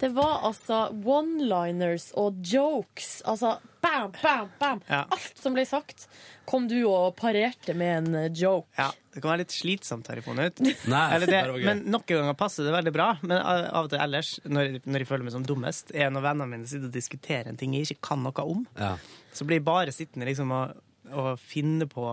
Det 0.00 0.08
var 0.16 0.46
altså 0.48 0.86
one-liners 1.04 2.08
og 2.18 2.40
jokes. 2.40 3.18
Altså 3.28 3.58
bam, 3.84 4.14
bam, 4.22 4.48
bam. 4.58 4.80
Ja. 4.88 5.04
Alt 5.12 5.42
som 5.42 5.54
ble 5.56 5.66
sagt, 5.68 6.08
kom 6.48 6.68
du 6.70 6.78
og 6.88 7.16
parerte 7.18 7.76
med 7.76 7.98
en 7.98 8.16
uh, 8.16 8.26
joke. 8.32 8.70
Ja, 8.78 8.88
det 9.14 9.20
kan 9.20 9.32
være 9.34 9.42
litt 9.44 9.54
slitsomt, 9.54 10.08
her 10.10 10.20
i 10.20 10.24
funnet 10.24 10.56
ut. 10.56 10.64
Nei, 10.88 11.04
Eller 11.14 11.30
det, 11.30 11.44
det 11.52 11.62
men 11.68 11.84
noen 11.92 12.08
ganger 12.08 12.38
passer 12.38 12.66
det 12.66 12.74
veldig 12.74 12.94
bra. 12.96 13.10
Men 13.22 13.38
av 13.38 13.64
av 13.68 13.88
og 13.88 13.92
til 13.92 14.02
ellers, 14.02 14.34
når, 14.48 14.80
når 14.88 15.04
jeg 15.04 15.10
føler 15.12 15.28
meg 15.28 15.36
som 15.36 15.46
dummest, 15.46 15.92
er 15.94 16.12
når 16.14 16.26
vennene 16.30 16.50
mine 16.56 16.70
sitter 16.70 16.88
og 16.90 16.96
diskuterer 16.96 17.52
en 17.52 17.60
ting 17.60 17.76
jeg 17.76 17.90
ikke 17.90 18.12
kan 18.12 18.24
noe 18.24 18.50
om. 18.56 18.66
Ja. 18.80 18.96
Så 19.36 19.46
blir 19.46 19.60
jeg 19.60 19.68
bare 19.68 19.94
sittende 19.94 20.28
liksom 20.28 20.54
og, 20.54 20.78
og 21.12 21.38
finne 21.40 21.86
på 21.90 22.06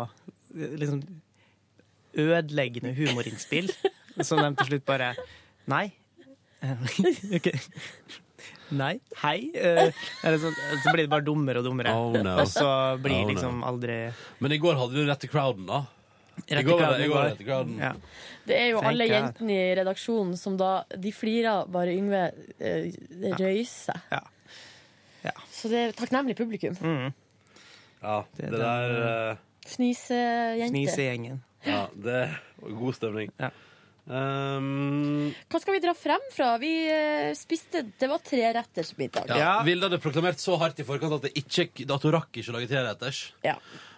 eh, 0.56 0.76
liksom 0.80 1.02
ødeleggende 2.16 2.94
humorinnspill. 2.96 3.72
Som 4.24 4.40
de 4.40 4.52
til 4.62 4.70
slutt 4.74 4.86
bare 4.88 5.14
Nei. 5.68 5.90
okay. 7.36 7.58
Nei. 8.76 8.94
Hei. 9.22 9.36
Eh, 9.54 9.90
eller 10.26 10.40
sånn, 10.42 10.56
så 10.82 10.94
blir 10.94 11.06
det 11.06 11.12
bare 11.12 11.26
dummere 11.26 11.60
og 11.62 11.68
dummere. 11.68 11.92
Oh, 11.94 12.16
no. 12.16 12.38
Og 12.42 12.48
så 12.50 12.70
blir 13.04 13.20
Oh, 13.20 13.26
no. 13.28 13.34
liksom 13.34 13.60
aldri 13.68 13.98
Men 14.42 14.56
i 14.56 14.60
går 14.62 14.78
hadde 14.80 14.96
du 14.98 15.04
rett 15.10 15.22
til 15.26 15.30
crowden, 15.34 15.68
da. 15.70 15.84
Rett 16.36 16.52
I 16.52 16.62
i 16.62 16.64
går 16.68 16.80
var 16.80 16.86
crowden 16.86 17.00
det- 17.00 17.06
i 17.06 17.10
går 17.10 17.16
var 17.16 17.24
det 17.24 17.32
rett 17.34 17.38
til 17.42 17.48
crowden. 17.50 17.76
Ja. 17.80 17.92
Det 18.46 18.56
er 18.62 18.66
jo 18.72 18.80
Thank 18.80 18.92
alle 18.94 19.06
God. 19.10 19.16
jentene 19.16 19.52
i 19.60 19.76
redaksjonen 19.82 20.38
som 20.38 20.58
da 20.60 20.72
De 21.02 21.12
flirer 21.16 21.70
bare 21.72 21.94
Yngve 21.96 22.24
uh, 22.62 23.36
røyser. 23.40 24.02
Ja. 24.12 25.32
Så 25.52 25.70
det 25.72 25.80
er 25.82 25.96
takknemlig 25.98 26.36
publikum. 26.38 26.76
Mm. 26.82 27.14
Ja, 28.06 28.18
det, 28.38 28.50
Det- 28.54 28.62
der 28.62 28.96
eh, 29.32 29.44
Fnisejenter. 29.66 30.70
Fnisegjengen. 30.70 31.40
Ja, 31.66 31.88
det 31.98 32.20
var 32.62 32.76
god 32.78 32.94
stemning. 33.00 33.32
Um, 34.06 35.32
Hva 35.50 35.58
skal 35.64 35.74
vi 35.74 35.82
dra 35.82 35.96
frem 35.98 36.28
fra? 36.30 36.52
Vi 36.62 36.70
uh, 36.94 37.32
spiste 37.34 37.82
Det 37.98 38.06
var 38.12 38.22
treretters 38.22 38.92
middag. 39.00 39.32
ja. 39.34 39.56
Vilde 39.66 39.90
hadde 39.90 39.98
proklamert 40.04 40.38
så 40.38 40.60
hardt 40.62 40.78
i 40.84 40.86
forkant 40.86 41.16
at, 41.18 41.26
det 41.26 41.32
ikke, 41.42 41.66
at 41.90 42.06
hun 42.06 42.14
rakk 42.14 42.38
ikke 42.38 42.54
å 42.54 42.58
lage 42.60 42.70
treretters. 42.70 43.24
Ja. 43.46 43.56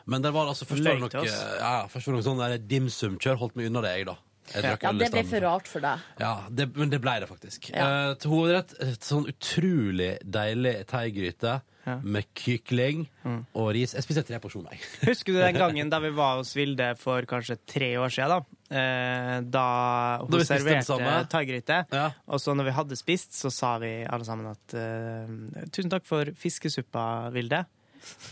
Men 0.08 0.24
det 0.24 0.32
var 0.32 0.48
altså 0.48 0.64
først 0.70 0.88
var 0.88 0.96
det 0.96 1.04
noe, 1.04 1.26
ja, 1.60 1.74
først 1.92 2.08
var 2.08 2.16
det 2.16 2.22
noe 2.22 2.28
sånn 2.30 2.40
der 2.40 2.56
dimsum-kjør. 2.72 3.42
Holdt 3.42 3.60
meg 3.60 3.68
unna 3.68 3.84
det, 3.84 3.92
jeg, 3.98 4.08
da. 4.08 4.16
Jeg 4.54 4.64
Ja, 4.64 4.92
det 4.96 5.10
ble 5.12 5.24
for 5.28 5.44
rart 5.44 5.68
for 5.68 5.84
deg. 5.84 6.08
Ja, 6.24 6.32
det, 6.48 6.70
men 6.80 6.94
det 6.94 7.02
ble 7.04 7.18
det 7.20 7.28
faktisk. 7.28 7.68
Ja. 7.76 7.90
Uh, 7.92 8.14
til 8.16 8.32
hovedrett 8.32 8.78
et 8.80 9.04
sånn 9.04 9.28
utrolig 9.28 10.14
deilig 10.24 10.78
thaigryte 11.88 12.12
med 12.14 12.28
kykling 12.36 13.08
Mm. 13.28 13.40
og 13.56 13.72
ris. 13.76 13.94
Jeg 13.96 14.04
spiste 14.06 14.24
tre 14.28 14.40
porsjoner, 14.40 14.72
jeg. 14.76 14.80
Husker 15.10 15.34
du 15.34 15.40
den 15.40 15.56
gangen 15.64 15.90
da 15.92 16.00
vi 16.00 16.10
var 16.16 16.38
hos 16.38 16.54
Vilde 16.56 16.92
for 17.00 17.22
kanskje 17.28 17.58
tre 17.68 17.90
år 18.00 18.10
siden? 18.14 18.46
Da, 18.70 18.76
eh, 18.78 19.42
da 19.48 19.66
hun 20.22 20.30
Da 20.32 20.38
vi 20.38 20.44
spiste 20.44 20.54
det 20.54 20.62
serverte 20.64 20.86
samme? 20.92 21.16
thaigryte. 21.32 21.80
Ja. 21.92 22.12
Og 22.28 22.40
så 22.44 22.56
når 22.56 22.70
vi 22.70 22.76
hadde 22.78 22.96
spist, 23.00 23.34
så 23.36 23.52
sa 23.52 23.78
vi 23.84 24.06
alle 24.08 24.26
sammen 24.28 24.48
at 24.52 24.76
eh, 24.78 25.66
tusen 25.72 25.90
takk 25.92 26.06
for 26.08 26.26
fiskesuppa, 26.36 27.30
Vilde. 27.36 27.66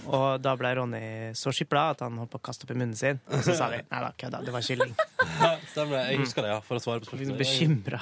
Og 0.07 0.37
da 0.39 0.53
ble 0.55 0.69
Ronny 0.77 1.33
så 1.35 1.51
skipla 1.51 1.89
at 1.91 1.99
han 2.05 2.15
holdt 2.21 2.31
på 2.31 2.39
å 2.39 2.43
kaste 2.47 2.63
opp 2.63 2.71
i 2.71 2.77
munnen 2.79 2.95
sin. 2.95 3.17
Og 3.27 3.41
så 3.43 3.55
sa 3.57 3.67
vi 3.73 3.81
nei 3.83 3.99
da, 4.05 4.13
kødda, 4.15 4.39
det 4.45 4.53
var 4.55 4.63
kylling. 4.63 4.93
Stemmer 5.73 5.97
det. 5.97 6.03
Jeg 6.13 6.21
husker 6.21 6.45
det, 6.45 6.53
ja. 6.53 6.61
For 6.63 6.79
å 6.79 6.83
svare 6.83 7.03
på 7.03 7.09
spørsmålet. 7.09 7.41
Bekymra. 7.41 7.99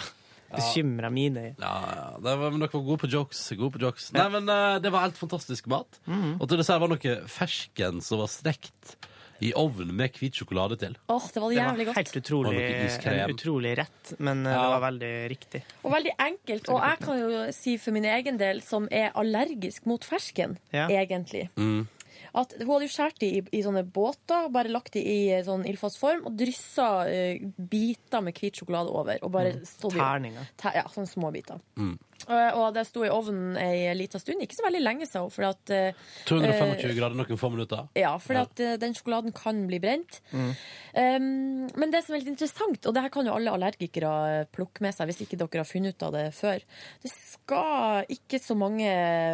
Bekymra 0.56 1.10
mine. 1.12 1.56
Ja, 1.60 1.74
ja. 1.96 2.18
Det 2.22 2.36
var, 2.40 2.52
men 2.52 2.60
dere 2.64 2.72
var 2.74 2.86
gode 2.88 3.02
på 3.04 3.10
jokes. 3.12 3.42
Gode 3.58 3.72
på 3.78 3.82
jokes. 3.82 4.12
Nei, 4.14 4.28
men 4.30 4.50
eh, 4.50 4.80
Det 4.80 4.92
var 4.94 5.02
helt 5.08 5.18
fantastisk 5.18 5.68
mat. 5.68 6.00
Mhm. 6.06 6.38
Og 6.42 6.48
til 6.50 6.58
dessert 6.62 6.80
var 6.84 6.88
noe 6.94 7.16
fersken 7.28 8.02
som 8.02 8.20
var 8.24 8.28
stekt 8.32 8.96
I 9.44 9.50
ovnen 9.60 9.92
med 9.98 10.14
hvit 10.16 10.38
sjokolade 10.40 10.78
til. 10.80 10.94
Åh, 11.12 11.26
det 11.34 11.42
var 11.42 11.50
Det 11.52 11.58
var 11.58 11.66
jævlig 11.74 11.86
godt. 11.90 11.96
helt 11.98 12.16
utrolig, 12.22 12.48
Og 12.48 12.54
noe 12.54 12.86
iskrem. 12.86 13.18
en 13.20 13.34
utrolig 13.36 13.78
rett, 13.78 14.14
men 14.20 14.46
eh, 14.48 14.54
Ja. 14.54 14.62
det 14.62 14.70
var 14.72 14.84
veldig 14.92 15.30
riktig. 15.34 15.62
Og 15.84 15.92
veldig 15.92 16.14
enkelt. 16.20 16.70
Og 16.70 16.80
jeg 16.82 17.00
kan 17.00 17.20
jo 17.20 17.52
si 17.52 17.78
for 17.78 17.92
min 17.92 18.06
egen 18.06 18.38
del, 18.38 18.62
som 18.62 18.88
er 18.92 19.12
allergisk 19.16 19.86
mot 19.86 20.02
fersken, 20.06 20.58
Ja. 20.72 20.88
egentlig, 20.88 21.50
Mm. 21.58 21.88
At 22.34 22.56
hun 22.60 22.70
hadde 22.72 22.88
jo 22.88 22.94
skåret 22.94 23.20
de 23.22 23.30
i, 23.38 23.42
i 23.54 23.64
sånne 23.66 23.84
båter, 23.86 24.48
bare 24.54 24.72
lagt 24.74 24.96
de 24.98 25.04
i 25.04 25.20
sånn 25.46 25.66
ildfast 25.70 26.00
form, 26.02 26.24
og 26.30 26.38
dryssa 26.40 26.88
uh, 27.06 27.46
biter 27.58 28.26
med 28.26 28.38
hvit 28.40 28.62
sjokolade 28.62 28.94
over. 28.94 29.20
Og 29.22 29.34
bare 29.34 29.60
stod 29.68 29.98
Terninger. 29.98 30.50
Ter, 30.60 30.80
ja, 30.82 30.88
sånne 30.94 31.12
små 31.12 31.34
biter. 31.36 31.62
Mm. 31.78 31.96
Og, 32.24 32.58
og 32.60 32.68
det 32.76 32.86
sto 32.88 33.04
i 33.04 33.12
ovnen 33.12 33.58
ei 33.60 33.92
lita 33.98 34.20
stund. 34.22 34.44
Ikke 34.44 34.56
så 34.56 34.66
veldig 34.66 34.82
lenge, 34.84 35.08
sa 35.10 35.24
hun. 35.26 35.34
For 35.34 35.48
at, 35.48 35.74
eh, 35.74 35.98
225 36.30 36.74
eh, 36.78 36.96
grader 36.98 37.20
noen 37.20 37.40
få 37.40 37.50
minutter. 37.54 37.88
ja, 38.00 38.14
for 38.24 38.40
at 38.40 38.64
eh, 38.64 38.78
den 38.82 38.96
sjokoladen 38.96 39.36
kan 39.36 39.64
bli 39.68 39.80
brent. 39.84 40.22
Um, 40.34 41.66
men 41.80 41.94
det 41.94 42.04
som 42.06 42.16
er 42.16 42.22
litt 42.22 42.34
interessant, 42.34 42.86
og 42.86 42.96
det 42.96 43.04
her 43.06 43.14
kan 43.14 43.28
jo 43.28 43.36
alle 43.36 43.54
allergikere 43.54 44.14
eh, 44.30 44.50
plukke 44.54 44.86
med 44.86 44.96
seg 44.96 45.10
hvis 45.10 45.24
ikke 45.26 45.40
dere 45.42 45.64
har 45.64 45.70
funnet 45.70 45.98
ut 45.98 46.08
av 46.08 46.16
det 46.16 46.26
før, 46.38 46.64
det 47.04 47.12
skal 47.12 48.12
ikke 48.14 48.40
så 48.42 48.56
mange 48.58 48.92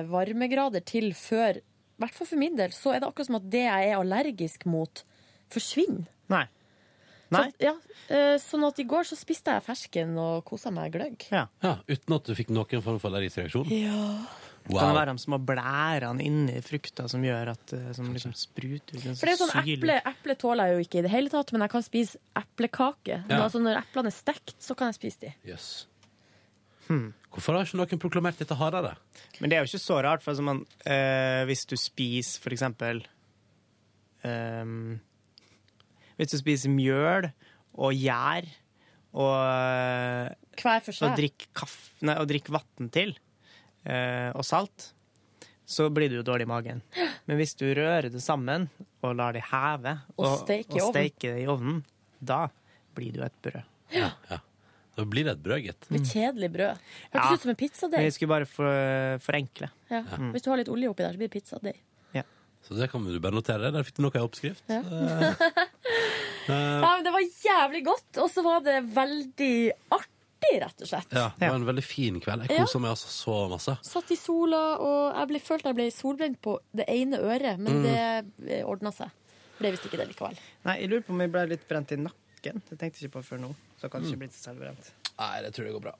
varmegrader 0.09 0.85
til 0.87 1.11
før, 1.17 1.59
hvert 1.99 2.15
fall 2.15 2.29
for 2.29 2.41
min 2.41 2.55
del, 2.59 2.73
så 2.75 2.93
er 2.95 3.01
det 3.01 3.09
akkurat 3.09 3.29
som 3.29 3.39
at 3.39 3.49
det 3.51 3.65
jeg 3.65 3.91
er 3.91 3.97
allergisk 3.99 4.65
mot, 4.69 5.03
forsvinner. 5.53 6.07
Nei. 6.29 6.45
Så, 7.29 7.43
ja, 7.61 7.75
eh, 8.09 8.35
sånn 8.41 8.63
at 8.65 8.79
i 8.81 8.87
går 8.89 9.05
så 9.05 9.13
spiste 9.17 9.53
jeg 9.53 9.61
fersken 9.61 10.15
og 10.17 10.41
kosa 10.47 10.71
meg 10.73 10.95
gløgg. 10.95 11.27
Ja. 11.29 11.45
Uten 11.61 12.15
at 12.15 12.25
du 12.25 12.33
fikk 12.37 12.49
noen 12.49 12.81
form 12.81 12.97
for 12.97 13.11
allergisk 13.11 13.43
reaksjon? 13.43 13.69
Ja. 13.69 14.05
Det 14.69 14.77
kan 14.77 14.93
være 14.93 15.13
de 15.13 15.21
små 15.23 15.37
blærene 15.41 16.25
inni 16.25 16.59
frukta 16.65 17.07
som 17.09 17.23
gjør 17.25 17.53
at 17.53 17.71
eh, 17.73 17.91
som 17.97 18.09
liksom 18.13 18.33
spruter 18.37 18.97
ut 18.97 19.05
en 19.05 19.17
For 19.17 19.29
det 19.29 19.35
er 19.35 19.39
sånn 19.39 19.53
syl. 19.53 19.71
eple, 19.77 19.95
eple 20.11 20.35
tåler 20.41 20.69
jeg 20.69 20.75
jo 20.75 20.87
ikke 20.87 20.99
i 20.99 21.05
det 21.05 21.13
hele 21.13 21.33
tatt, 21.33 21.53
men 21.55 21.65
jeg 21.65 21.73
kan 21.73 21.85
spise 21.85 22.21
eplekake. 22.37 23.21
Ja. 23.29 23.39
Altså 23.45 23.61
når 23.63 23.81
eplene 23.81 24.11
er 24.11 24.17
stekt, 24.17 24.57
så 24.61 24.77
kan 24.77 24.91
jeg 24.91 24.99
spise 24.99 25.23
de. 25.25 25.33
Jøss. 25.49 25.69
Hvorfor 27.29 27.53
har 27.55 27.65
ikke 27.67 27.77
noen 27.77 27.99
proklamert 28.01 28.39
dette 28.41 28.55
hardere? 28.57 28.95
Men 29.39 29.49
det 29.51 29.57
er 29.57 29.63
jo 29.65 29.69
ikke 29.69 29.83
så 29.85 29.99
rart, 30.03 30.23
for 30.23 30.31
altså 30.33 30.43
man, 30.47 30.63
eh, 30.89 31.43
hvis 31.45 31.65
du 31.69 31.75
spiser 31.77 32.41
for 32.41 32.55
eksempel 32.55 33.03
ehm, 34.25 34.99
Hvis 36.17 36.33
du 36.33 36.37
spiser 36.41 36.73
mjøl 36.73 37.29
og 37.79 37.93
gjær 37.95 38.47
og, 39.13 40.33
Hver 40.59 40.81
for 40.85 40.93
seg. 40.93 41.05
og 41.09 41.15
drikker 41.17 41.47
kaffe, 41.57 41.93
nei, 42.05 42.15
og 42.21 42.27
drikker 42.29 42.53
vann 42.53 42.89
til, 42.93 43.13
eh, 43.85 44.29
og 44.35 44.43
salt, 44.45 44.89
så 45.69 45.87
blir 45.93 46.09
du 46.11 46.17
jo 46.19 46.25
dårlig 46.27 46.45
i 46.45 46.49
magen. 46.51 46.81
Men 47.25 47.37
hvis 47.39 47.55
du 47.57 47.65
rører 47.77 48.09
det 48.11 48.21
sammen 48.21 48.67
og 49.05 49.15
lar 49.17 49.33
det 49.37 49.45
heve, 49.49 49.95
Og 50.17 50.25
og 50.25 50.51
ovnen. 50.51 50.91
steke 50.91 51.33
det 51.33 51.43
i 51.45 51.47
ovnen, 51.49 51.83
da 52.21 52.49
blir 52.97 53.13
det 53.13 53.21
jo 53.21 53.25
et 53.29 53.41
brød. 53.47 53.63
Ja, 53.95 54.11
ja. 54.29 54.39
Da 54.97 55.05
blir 55.05 55.23
det 55.23 55.31
et 55.37 55.43
brød, 55.43 55.63
gitt. 55.63 55.85
Litt 55.91 56.09
kjedelig 56.11 56.49
brød. 56.51 56.77
Hørtes 57.13 57.29
Ja. 57.29 57.33
ut 57.33 57.41
som 57.41 57.49
en 57.49 57.55
pizzadeig. 57.55 58.01
jeg 58.03 58.13
skulle 58.13 58.29
bare 58.33 58.45
for, 58.45 59.19
forenkle. 59.19 59.69
Ja. 59.89 60.01
Mm. 60.17 60.31
Hvis 60.33 60.41
du 60.43 60.49
har 60.49 60.57
litt 60.57 60.67
olje 60.69 60.89
oppi 60.89 61.03
der, 61.03 61.13
så 61.13 61.17
blir 61.17 61.29
det 61.29 61.37
pizzadeig. 61.41 61.75
Så 62.61 62.75
det 62.75 62.89
kan 62.91 63.01
du 63.01 63.19
bare 63.23 63.31
notere. 63.31 63.71
Der 63.71 63.83
fikk 63.87 63.95
du 63.95 64.01
noe 64.03 64.11
i 64.13 64.19
oppskrift. 64.19 64.61
Ja. 64.67 64.81
Eh, 64.83 65.33
Ja, 66.49 66.95
men 66.97 67.03
det 67.05 67.11
var 67.13 67.21
jævlig 67.21 67.83
godt, 67.85 68.17
og 68.17 68.29
så 68.33 68.41
var 68.43 68.59
det 68.65 68.79
veldig 68.95 69.71
artig, 69.93 70.53
rett 70.63 70.81
og 70.81 70.87
slett. 70.89 71.11
ja, 71.13 71.27
det 71.37 71.49
var 71.49 71.55
en 71.59 71.65
veldig 71.67 71.83
fin 71.85 72.19
kveld. 72.19 72.47
Jeg 72.49 72.57
Ja. 72.59 72.79
meg 72.79 72.91
altså 72.91 73.07
så 73.13 73.35
masse. 73.49 73.77
Satt 73.85 74.11
i 74.11 74.15
sola, 74.17 74.77
og 74.81 75.15
jeg 75.15 75.27
ble, 75.29 75.39
følte 75.39 75.69
jeg 75.69 75.75
ble 75.75 75.87
solbrent 75.93 76.41
på 76.41 76.57
det 76.75 76.85
ene 76.89 77.17
øret, 77.21 77.59
men 77.59 77.83
Mm. 77.83 78.31
det 78.45 78.63
ordna 78.65 78.91
seg. 78.91 79.11
Ble 79.59 79.71
visst 79.71 79.85
ikke 79.85 79.97
det 79.97 80.07
likevel. 80.09 80.37
Nei, 80.65 80.79
jeg 80.81 80.89
lurer 80.89 81.03
på 81.03 81.09
om 81.11 81.19
jeg 81.21 81.31
ble 81.31 81.45
litt 81.47 81.67
brent 81.67 81.91
i 81.91 81.95
nakken. 81.97 82.17
Det 82.43 82.77
tenkte 82.79 82.99
jeg 82.99 83.09
ikke 83.09 83.17
på 83.19 83.23
før 83.25 83.41
nå. 83.43 83.49
Så 83.81 83.89
kan 83.89 84.01
det 84.01 84.09
Mm. 84.09 84.13
ikke 84.13 84.19
bli 84.23 84.29
så 84.35 84.43
selvbrent. 84.49 84.91
Nei, 85.19 85.41
det 85.43 85.53
tror 85.55 85.65
jeg 85.67 85.73
går 85.75 85.81
bra. 85.89 85.95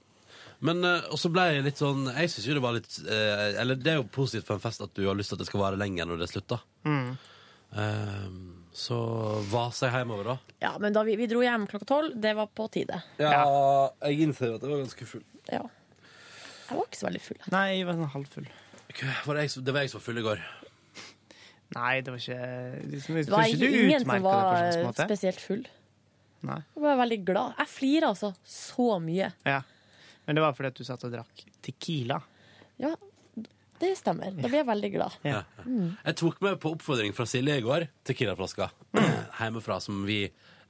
Men 0.61 0.83
eh, 0.85 1.01
og 1.11 1.31
ble 1.33 1.41
jeg 1.53 1.63
litt 1.65 1.79
sånn 1.79 2.05
Jeg 2.15 2.29
syns 2.31 2.45
jo 2.47 2.53
det 2.53 2.61
var 2.63 2.73
litt 2.75 2.93
eh, 3.07 3.59
Eller 3.59 3.75
det 3.79 3.87
er 3.91 3.95
jo 3.97 4.03
positivt 4.03 4.45
for 4.45 4.53
en 4.55 4.59
fest 4.63 4.81
at 4.83 4.93
du 4.95 5.05
har 5.07 5.15
lyst 5.15 5.29
til 5.31 5.35
at 5.35 5.39
det 5.43 5.47
skal 5.47 5.59
vare 5.63 5.79
lenger 5.79 6.05
når 6.05 6.19
det 6.19 6.29
slutter. 6.29 6.59
Mm. 6.85 7.17
Eh, 7.75 8.29
så 8.73 8.97
vasa 9.51 9.87
jeg 9.89 9.95
hjemover, 9.99 10.23
da. 10.23 10.37
Ja, 10.61 10.71
men 10.79 10.93
da 10.95 11.03
vi, 11.03 11.15
vi 11.19 11.27
dro 11.27 11.41
hjem 11.43 11.65
klokka 11.67 11.85
tolv, 11.89 12.13
det 12.21 12.35
var 12.37 12.47
på 12.55 12.67
tide. 12.71 13.01
Ja, 13.19 13.89
jeg 14.05 14.21
innser 14.27 14.55
at 14.55 14.61
jeg 14.63 14.69
var 14.71 14.83
ganske 14.83 15.05
full. 15.09 15.23
Ja. 15.51 15.63
Jeg 16.69 16.77
var 16.77 16.85
ikke 16.85 16.99
så 17.01 17.07
veldig 17.09 17.21
full. 17.25 17.39
Nei, 17.51 17.65
jeg 17.79 17.87
var 17.89 17.97
sånn 17.97 18.13
halvfull. 18.13 18.47
Var 19.25 19.35
det, 19.39 19.43
jeg, 19.49 19.63
det 19.65 19.73
var 19.73 19.81
jeg 19.83 19.89
som 19.91 19.99
var 19.99 20.05
full 20.05 20.21
i 20.21 20.25
går. 20.27 20.45
Nei, 21.75 22.01
det 22.01 22.13
var 22.13 22.21
ikke 22.21 22.37
Det 22.89 23.01
Det 23.05 23.29
var 23.33 23.43
ikke 23.45 23.69
ingen 23.83 24.05
som 24.05 24.23
var 24.25 24.77
måte? 24.85 25.05
spesielt 25.05 25.41
full. 25.41 25.65
Nei. 26.47 26.61
Jeg 26.75 26.83
var 26.85 26.99
veldig 27.01 27.19
glad. 27.27 27.55
Jeg 27.59 27.71
flirer 27.73 28.09
altså 28.11 28.31
så 28.47 28.95
mye. 29.03 29.31
Ja. 29.47 29.61
Men 30.25 30.37
det 30.37 30.43
var 30.45 30.55
fordi 30.57 30.71
at 30.71 30.79
du 30.79 30.87
satt 30.87 31.03
og 31.07 31.13
drakk 31.13 31.45
Tequila. 31.65 32.19
Ja, 32.79 32.93
det 33.79 33.95
stemmer. 33.95 34.31
Da 34.35 34.47
blir 34.47 34.59
jeg 34.59 34.67
veldig 34.67 34.91
glad. 34.91 35.17
Ja. 35.23 35.41
Mm. 35.63 35.95
Jeg 36.03 36.15
tok 36.19 36.39
med 36.43 36.59
på 36.59 36.73
oppfordring 36.75 37.13
fra 37.15 37.25
Silje 37.29 37.55
i 37.61 37.63
går 37.63 37.87
Tequila-flaska 38.07 38.69
hjemmefra 39.39 39.79
som 39.83 40.01
vi, 40.07 40.25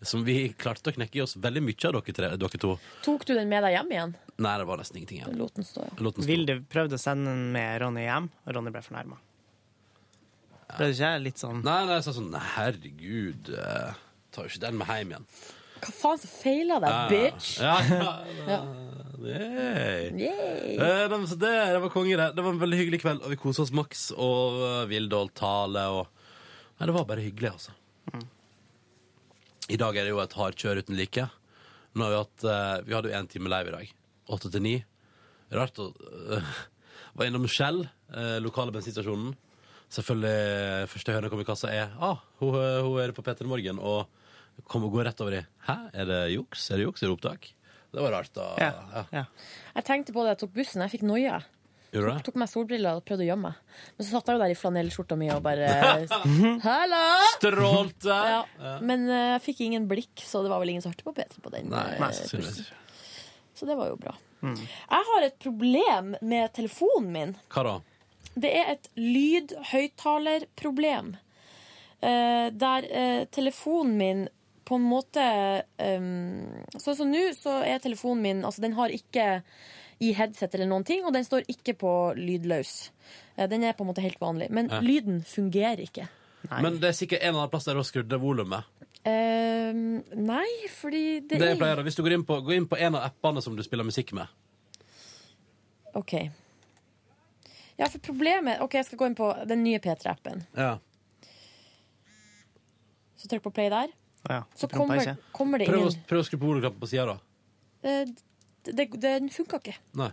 som 0.05 0.21
vi 0.25 0.51
klarte 0.53 0.93
å 0.93 0.95
knekke 0.95 1.17
i 1.17 1.23
oss 1.25 1.33
veldig 1.41 1.63
mye 1.65 1.89
av 1.89 1.97
dere, 1.97 2.15
tre, 2.19 2.29
dere 2.37 2.61
to. 2.61 2.75
Tok 3.05 3.25
du 3.25 3.33
den 3.33 3.49
med 3.49 3.65
deg 3.65 3.77
hjem 3.79 3.95
igjen? 3.95 4.13
Nei, 4.37 4.53
det 4.61 4.67
var 4.69 4.81
nesten 4.81 5.01
ingenting 5.01 5.23
igjen. 5.23 5.39
Lot 5.41 5.57
den 5.57 5.65
stå, 5.65 5.87
ja. 5.89 5.97
Lot 6.05 6.19
den 6.19 6.27
stå. 6.27 6.29
Vilde 6.29 6.59
prøvde 6.69 6.99
å 6.99 7.01
sende 7.01 7.33
den 7.33 7.49
med 7.57 7.81
Ronny 7.81 8.05
hjem, 8.05 8.29
og 8.45 8.55
Ronny 8.57 8.73
ble 8.77 8.85
fornærma. 8.85 9.17
Ble 10.69 10.91
det 10.91 10.99
ikke 10.99 11.15
litt 11.25 11.41
sånn 11.41 11.63
Nei, 11.65 11.79
nei, 11.89 11.95
jeg 11.97 12.05
sa 12.05 12.11
sånn 12.13 12.35
Herregud, 12.53 13.49
eh, 13.57 14.01
tar 14.29 14.45
jo 14.45 14.53
ikke 14.53 14.67
den 14.67 14.77
med 14.77 14.91
hjem 14.93 15.15
igjen. 15.15 15.25
Hva 15.79 15.95
faen 15.95 16.21
som 16.21 16.31
feiler 16.31 16.83
deg, 16.83 17.13
bitch? 17.13 17.57
Ja, 17.63 17.79
ja, 17.87 18.13
Ja. 18.53 18.61
Yay. 19.19 20.11
Yay. 20.15 20.77
Eh, 20.79 21.09
det, 21.09 21.49
det 21.73 21.79
var 21.83 21.91
konge, 21.91 22.15
det. 22.15 22.29
Det 22.35 22.43
var 22.45 22.53
en 22.53 22.61
veldig 22.61 22.79
hyggelig 22.79 23.01
kveld, 23.03 23.23
og 23.25 23.33
vi 23.33 23.39
kosa 23.39 23.65
oss 23.65 23.73
maks. 23.75 24.09
Og 24.15 24.61
uh, 24.61 24.85
Vilde 24.89 25.19
tale, 25.35 25.85
og 25.91 26.07
Nei, 26.79 26.87
det 26.87 26.95
var 26.95 27.07
bare 27.09 27.23
hyggelig, 27.25 27.49
altså. 27.51 27.73
I 29.69 29.77
dag 29.77 29.97
er 29.99 30.07
det 30.07 30.13
jo 30.13 30.21
et 30.23 30.35
hardkjør 30.39 30.79
uten 30.79 30.95
like. 30.95 31.25
Nå 31.93 32.05
har 32.05 32.13
vi 32.13 32.19
hatt 32.21 32.45
eh, 32.47 32.75
Vi 32.87 32.95
hadde 32.95 33.09
jo 33.11 33.17
én 33.17 33.27
time 33.29 33.51
live 33.51 33.69
i 33.69 33.73
dag. 33.75 33.91
Åtte 34.31 34.51
til 34.53 34.63
ni. 34.63 34.77
Rart 35.51 35.81
å 35.81 35.89
uh, 35.91 36.55
Var 37.19 37.27
innom 37.27 37.49
Shell, 37.51 37.83
uh, 38.15 38.37
lokale 38.39 38.71
bensinstasjonen. 38.73 39.35
Selvfølgelig 39.91 40.87
første 40.91 41.15
høna 41.17 41.29
kom 41.33 41.41
i 41.41 41.47
kassa 41.47 41.71
er 41.73 41.93
ah, 41.97 42.19
hun, 42.39 42.53
hun 42.53 42.99
er 43.01 43.11
på 43.17 43.23
P3 43.25 43.47
Morgen 43.49 43.79
og 43.81 44.05
kom 44.67 44.87
og 44.87 44.97
går 44.97 45.09
rett 45.11 45.23
over 45.23 45.39
i 45.39 45.45
Hæ, 45.67 45.77
er 45.93 46.09
det 46.09 46.19
juks? 46.33 46.65
Er 46.71 46.81
det 46.81 46.87
juks? 46.87 47.03
Er 47.03 47.11
det 47.11 47.15
opptak? 47.15 47.53
Det 47.89 48.03
var 48.03 48.13
rart, 48.13 48.33
da. 48.35 48.49
Ja. 49.09 49.23
Jeg 49.75 49.87
tenkte 49.87 50.13
på 50.13 50.25
det 50.25 50.35
jeg 50.35 50.43
tok 50.43 50.51
bussen. 50.59 50.83
Jeg 50.85 50.93
fikk 50.93 51.07
noia. 51.09 51.39
Gjorde 51.89 52.11
det? 52.13 52.21
Tok 52.27 52.35
meg 52.37 52.49
solbriller 52.51 52.99
og 52.99 53.05
prøvde 53.05 53.25
å 53.25 53.29
gjemme 53.31 53.49
meg. 53.49 53.77
Men 53.97 54.05
så 54.05 54.11
satt 54.13 54.27
jeg 54.29 54.37
jo 54.37 54.41
der 54.43 54.53
i 54.53 54.57
flanellskjorta 54.59 55.17
mi 55.17 55.29
og 55.33 55.41
bare 55.45 55.69
Hallo! 56.67 57.05
Strålte! 57.33 58.13
Ja. 58.13 58.43
Ja. 58.61 58.75
Men 58.85 59.07
eh, 59.09 59.31
jeg 59.33 59.41
fikk 59.47 59.63
ingen 59.65 59.87
blikk, 59.89 60.21
så 60.21 60.43
det 60.45 60.51
var 60.53 60.61
vel 60.61 60.75
ingen 60.75 60.85
som 60.85 60.93
hørte 60.93 61.07
på 61.07 61.15
P3 61.17 61.41
på 61.41 61.53
den. 61.55 61.73
Nei, 61.73 61.97
nei 61.97 62.11
bussen. 62.13 62.67
Så 63.57 63.65
det 63.67 63.75
var 63.79 63.89
jo 63.89 63.97
bra. 63.99 64.13
Jeg 64.39 65.03
har 65.09 65.21
et 65.25 65.37
problem 65.41 66.13
med 66.21 66.53
telefonen 66.55 67.09
min. 67.15 67.33
Hva 67.51 67.61
da? 67.65 67.73
Det 68.39 68.51
er 68.55 68.65
et 68.75 68.87
lydhøyttalerproblem. 68.95 71.15
Uh, 71.99 72.47
der 72.55 72.85
uh, 72.87 73.27
telefonen 73.35 73.97
min 73.99 74.29
på 74.69 74.77
en 74.77 74.85
måte 74.85 75.23
um, 75.81 76.45
Sånn 76.77 76.97
som 76.99 77.09
nå, 77.11 77.25
så 77.37 77.59
er 77.65 77.81
telefonen 77.83 78.21
min 78.23 78.43
Altså, 78.45 78.61
den 78.63 78.77
har 78.77 78.93
ikke 78.93 79.41
i 79.99 80.13
headset 80.15 80.53
eller 80.55 80.69
noen 80.69 80.85
ting, 80.87 81.01
og 81.03 81.11
den 81.11 81.25
står 81.27 81.43
ikke 81.51 81.73
på 81.75 81.89
lydløs. 82.15 82.69
Eh, 83.35 83.49
den 83.51 83.65
er 83.67 83.73
på 83.75 83.83
en 83.83 83.89
måte 83.89 84.03
helt 84.05 84.19
vanlig. 84.21 84.47
Men 84.55 84.69
Ja. 84.71 84.79
lyden 84.79 85.17
fungerer 85.27 85.81
ikke. 85.83 86.05
Men 86.47 86.79
det 86.79 86.87
er 86.87 86.95
sikkert 86.95 87.19
en 87.19 87.33
eller 87.33 87.41
annen 87.41 87.51
plass 87.51 87.65
der 87.67 87.75
du 87.75 87.81
har 87.81 87.89
skrudd 87.89 88.07
ned 88.07 88.21
volumet. 88.23 88.63
Eh, 89.03 89.73
nei, 90.15 90.47
fordi 90.71 91.19
det, 91.27 91.39
Det 91.39 91.61
er 91.61 91.83
Hvis 91.83 91.95
du 91.95 92.03
går 92.03 92.13
inn, 92.13 92.23
på, 92.23 92.39
går 92.45 92.55
inn 92.55 92.67
på 92.67 92.79
en 92.79 92.95
av 92.95 93.09
appene 93.11 93.41
som 93.43 93.55
du 93.55 93.63
spiller 93.63 93.83
musikk 93.83 94.13
med. 94.13 94.27
OK. 95.95 96.13
Ja, 97.79 97.87
for 97.87 97.99
problemet 97.99 98.61
OK, 98.61 98.73
jeg 98.73 98.85
skal 98.85 98.97
gå 98.99 99.05
inn 99.09 99.15
på 99.15 99.29
den 99.47 99.63
nye 99.63 99.79
P3-appen. 99.79 100.45
Ja. 100.55 100.77
Så 103.19 103.27
trykk 103.27 103.43
på 103.43 103.53
play 103.55 103.69
der. 103.71 103.91
Ja, 104.27 104.41
Så 104.55 104.67
det 104.67 104.75
kommer, 104.75 105.15
kommer 105.31 105.61
det 105.61 105.67
Prøv, 105.69 105.85
ingen 105.85 106.03
prøv 106.09 106.19
å 106.19 106.25
skru 106.27 106.37
på 106.41 106.49
volumknappen 106.49 106.81
på 106.81 106.89
sida, 106.91 107.05
da. 107.13 107.19
Eh, 107.87 108.09
det, 108.67 108.89
Den 108.99 109.29
funka 109.31 109.61
ikke. 109.61 109.77
Nei. 109.95 110.09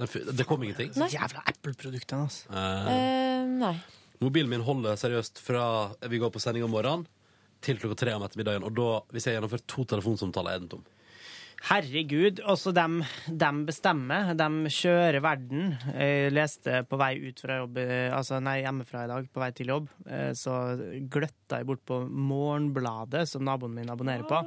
Det, 0.00 0.08
det 0.34 0.46
kom 0.48 0.62
ingenting. 0.64 0.90
Nei. 0.98 1.08
Jævla 1.12 1.44
Apple-produktene, 1.46 2.26
altså. 2.26 2.50
Eh, 2.50 2.90
Eh, 2.90 3.46
nei. 3.60 3.74
mobilen 4.20 4.50
min 4.50 4.64
holder 4.66 4.96
seriøst 5.00 5.38
fra 5.40 5.62
vi 6.10 6.18
går 6.18 6.32
på 6.34 6.40
sending 6.42 6.64
om 6.66 6.72
morgenen 6.74 7.06
til 7.62 7.78
klokka 7.78 7.96
tre 8.02 8.14
om 8.16 8.24
ettermiddagen. 8.26 8.64
Og 8.66 8.74
da, 8.74 8.88
hvis 9.12 9.26
jeg 9.28 9.36
gjennomfører 9.38 9.66
to 9.68 9.84
telefonsamtaler, 9.84 10.54
er 10.56 10.58
den 10.64 10.68
tom. 10.72 10.84
Herregud. 11.68 12.40
Også 12.48 12.72
dem, 12.74 13.00
dem 13.28 13.64
bestemmer. 13.68 14.32
De 14.38 14.72
kjører 14.72 15.20
verden. 15.24 15.74
Jeg 15.92 16.32
leste 16.32 16.80
på 16.88 16.98
vei 17.00 17.12
ut 17.26 17.42
fra 17.42 17.60
jobb, 17.60 17.80
eh, 17.82 18.08
altså 18.16 18.40
nei, 18.42 18.60
hjemmefra 18.64 19.04
i 19.04 19.10
dag, 19.10 19.28
på 19.28 19.42
vei 19.42 19.50
til 19.56 19.72
jobb, 19.74 19.90
eh, 20.08 20.30
så 20.38 20.56
gløtta 21.12 21.60
jeg 21.60 21.68
bort 21.68 21.84
på 21.88 22.00
Morgenbladet, 22.08 23.26
som 23.28 23.44
naboen 23.46 23.76
min 23.76 23.92
abonnerer 23.92 24.24
på. 24.28 24.40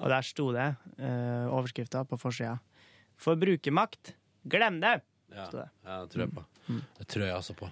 Og 0.00 0.08
der 0.12 0.24
sto 0.24 0.50
det 0.54 0.68
uh, 1.00 1.46
overskrifta 1.56 2.02
på 2.08 2.18
forsida. 2.20 2.58
Forbrukermakt, 3.20 4.12
glem 4.44 4.80
det! 4.82 4.98
Ja, 5.32 5.48
det. 5.50 5.68
ja, 5.84 6.00
det 6.04 6.12
tror 6.12 6.24
jeg 6.24 6.34
på. 6.36 6.44
Det 6.98 7.06
tror 7.10 7.24
jeg 7.26 7.34
altså 7.34 7.56
på. 7.58 7.70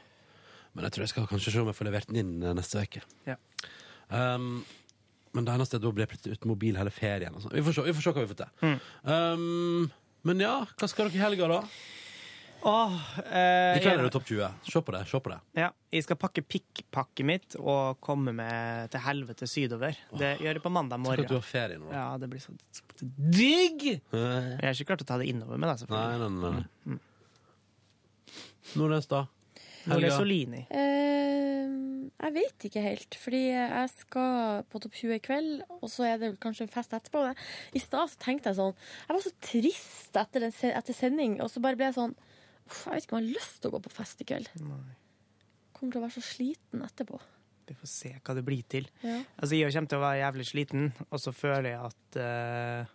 Men 0.74 0.89
jeg 0.89 0.94
tror 0.94 1.05
jeg 1.05 1.12
skal 1.12 1.28
kanskje 1.31 1.52
se 1.55 1.62
om 1.62 1.70
jeg 1.70 1.78
får 1.78 1.89
levert 1.89 2.09
den 2.11 2.20
inn 2.23 2.32
eh, 2.43 2.56
neste 2.59 2.82
uke. 2.82 3.05
Ja. 3.28 3.36
Um, 4.11 4.65
men 5.35 5.47
det 5.47 5.56
eneste 5.56 5.78
er 5.78 5.82
da 5.82 5.90
blir 5.94 6.06
jeg 6.06 6.12
plutselig 6.15 6.39
uten 6.39 6.51
mobil 6.52 6.78
hele 6.78 6.93
ferien. 6.94 7.36
sånn. 7.43 7.52
Vi, 7.55 7.65
får 7.66 7.77
se, 7.77 7.85
vi 7.89 7.94
får 7.97 8.06
se 8.06 8.15
hva 8.15 8.24
vi 8.24 8.31
får 8.31 8.40
til. 8.44 8.78
Um, 9.11 9.90
men 10.24 10.40
ja, 10.40 10.55
hva 10.78 10.89
skal 10.90 11.11
dere 11.11 11.19
i 11.20 11.24
helga, 11.24 11.51
da? 11.51 11.61
Åh, 12.65 12.93
eh, 13.28 13.77
I 13.77 13.81
kveld 13.85 13.98
er 14.01 14.06
det 14.06 14.12
Topp 14.15 14.24
20. 14.31 14.47
Se 14.73 14.81
på 14.81 14.93
det. 14.94 15.02
se 15.11 15.19
på 15.20 15.28
det. 15.28 15.36
Ja, 15.59 15.66
jeg 15.93 16.06
skal 16.06 16.16
pakke 16.16 16.40
pikkpakket 16.48 17.27
mitt 17.28 17.56
og 17.61 17.98
komme 18.05 18.32
meg 18.32 18.89
til 18.94 19.02
helvete 19.05 19.48
sydover. 19.51 19.98
Det 20.16 20.31
gjør 20.40 20.56
jeg 20.56 20.65
på 20.65 20.73
mandag 20.73 21.02
morgen. 21.05 21.27
at 21.27 21.35
du 21.35 21.36
har 21.36 21.44
ferie 21.44 21.77
nå. 21.82 21.90
Ja, 21.93 22.06
det 22.16 22.31
blir 22.32 22.40
så 22.40 22.55
digg! 23.02 23.85
Jeg 24.01 24.62
har 24.62 24.73
ikke 24.73 24.94
klart 24.94 25.05
å 25.05 25.11
ta 25.12 25.20
det 25.20 25.28
innover 25.28 25.61
med 25.61 25.69
deg, 25.74 25.82
selvfølgelig. 25.85 26.31
nei, 26.40 26.55
nei. 26.56 26.94
nei. 26.94 27.02
Nordnes, 28.81 29.11
da? 29.12 29.27
Helga? 29.86 30.12
Solini. 30.16 30.62
Uh, 30.70 32.09
jeg 32.15 32.35
vet 32.36 32.66
ikke 32.69 32.85
helt, 32.85 33.16
fordi 33.20 33.43
jeg 33.52 33.90
skal 33.93 34.62
på 34.70 34.81
Topp 34.81 34.97
20 34.97 35.16
i 35.16 35.23
kveld, 35.24 35.65
og 35.81 35.90
så 35.93 36.06
er 36.09 36.20
det 36.23 36.31
kanskje 36.43 36.66
en 36.69 36.73
fest 36.73 36.94
etterpå. 36.97 37.27
I 37.77 37.82
stad 37.82 38.15
tenkte 38.23 38.52
jeg 38.52 38.61
sånn 38.61 38.73
Jeg 38.77 39.16
var 39.16 39.24
så 39.24 39.35
trist 39.44 40.20
etter, 40.23 40.47
den, 40.47 40.56
etter 40.70 40.97
sending, 40.97 41.36
og 41.44 41.52
så 41.52 41.62
bare 41.65 41.78
ble 41.81 41.90
jeg 41.90 41.98
sånn 41.98 42.16
jeg 42.65 42.94
vet 42.94 43.06
ikke 43.06 43.16
om 43.16 43.20
jeg 43.20 43.28
har 43.28 43.43
lyst 43.43 43.61
til 43.61 43.70
å 43.70 43.74
gå 43.74 43.81
på 43.85 43.93
fest 43.93 44.23
i 44.24 44.27
kveld. 44.28 44.51
Kommer 44.56 45.93
til 45.93 46.01
å 46.01 46.05
være 46.06 46.16
så 46.16 46.24
sliten 46.24 46.85
etterpå. 46.86 47.20
Vi 47.69 47.77
får 47.77 47.90
se 47.90 48.12
hva 48.16 48.36
det 48.36 48.44
blir 48.44 48.65
til. 48.69 48.89
Ja. 49.05 49.20
Altså, 49.36 49.56
jeg 49.56 49.73
kommer 49.73 49.93
til 49.93 50.01
å 50.01 50.05
være 50.05 50.20
jævlig 50.20 50.47
sliten, 50.48 50.90
og 51.09 51.20
så 51.20 51.32
føler 51.32 51.70
jeg 51.70 51.90
at 51.90 52.19
eh, 52.20 52.94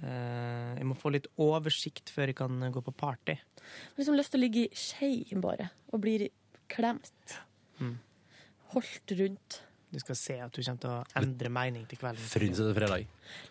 Jeg 0.00 0.86
må 0.88 0.96
få 0.96 1.12
litt 1.12 1.26
oversikt 1.42 2.10
før 2.14 2.30
jeg 2.32 2.36
kan 2.38 2.62
gå 2.72 2.80
på 2.86 2.94
party. 2.96 3.34
Jeg 3.36 3.90
har 3.92 4.00
liksom 4.00 4.16
lyst 4.16 4.32
til 4.32 4.40
å 4.40 4.44
ligge 4.46 4.62
i 4.64 4.70
skei 4.78 5.36
bare, 5.42 5.68
og 5.92 6.00
bli 6.02 6.30
klemt. 6.72 7.36
Mm. 7.78 7.98
Holdt 8.72 9.12
rundt. 9.18 9.58
Du 9.92 9.98
skal 10.00 10.16
se 10.16 10.38
at 10.40 10.54
du 10.56 10.62
kommer 10.64 10.80
til 10.80 10.88
å 10.88 11.20
endre 11.20 11.50
mening 11.52 11.82
til 11.84 11.98
kvelden. 12.00 12.24
Frynsete 12.24 12.72
fredag. 12.72 13.02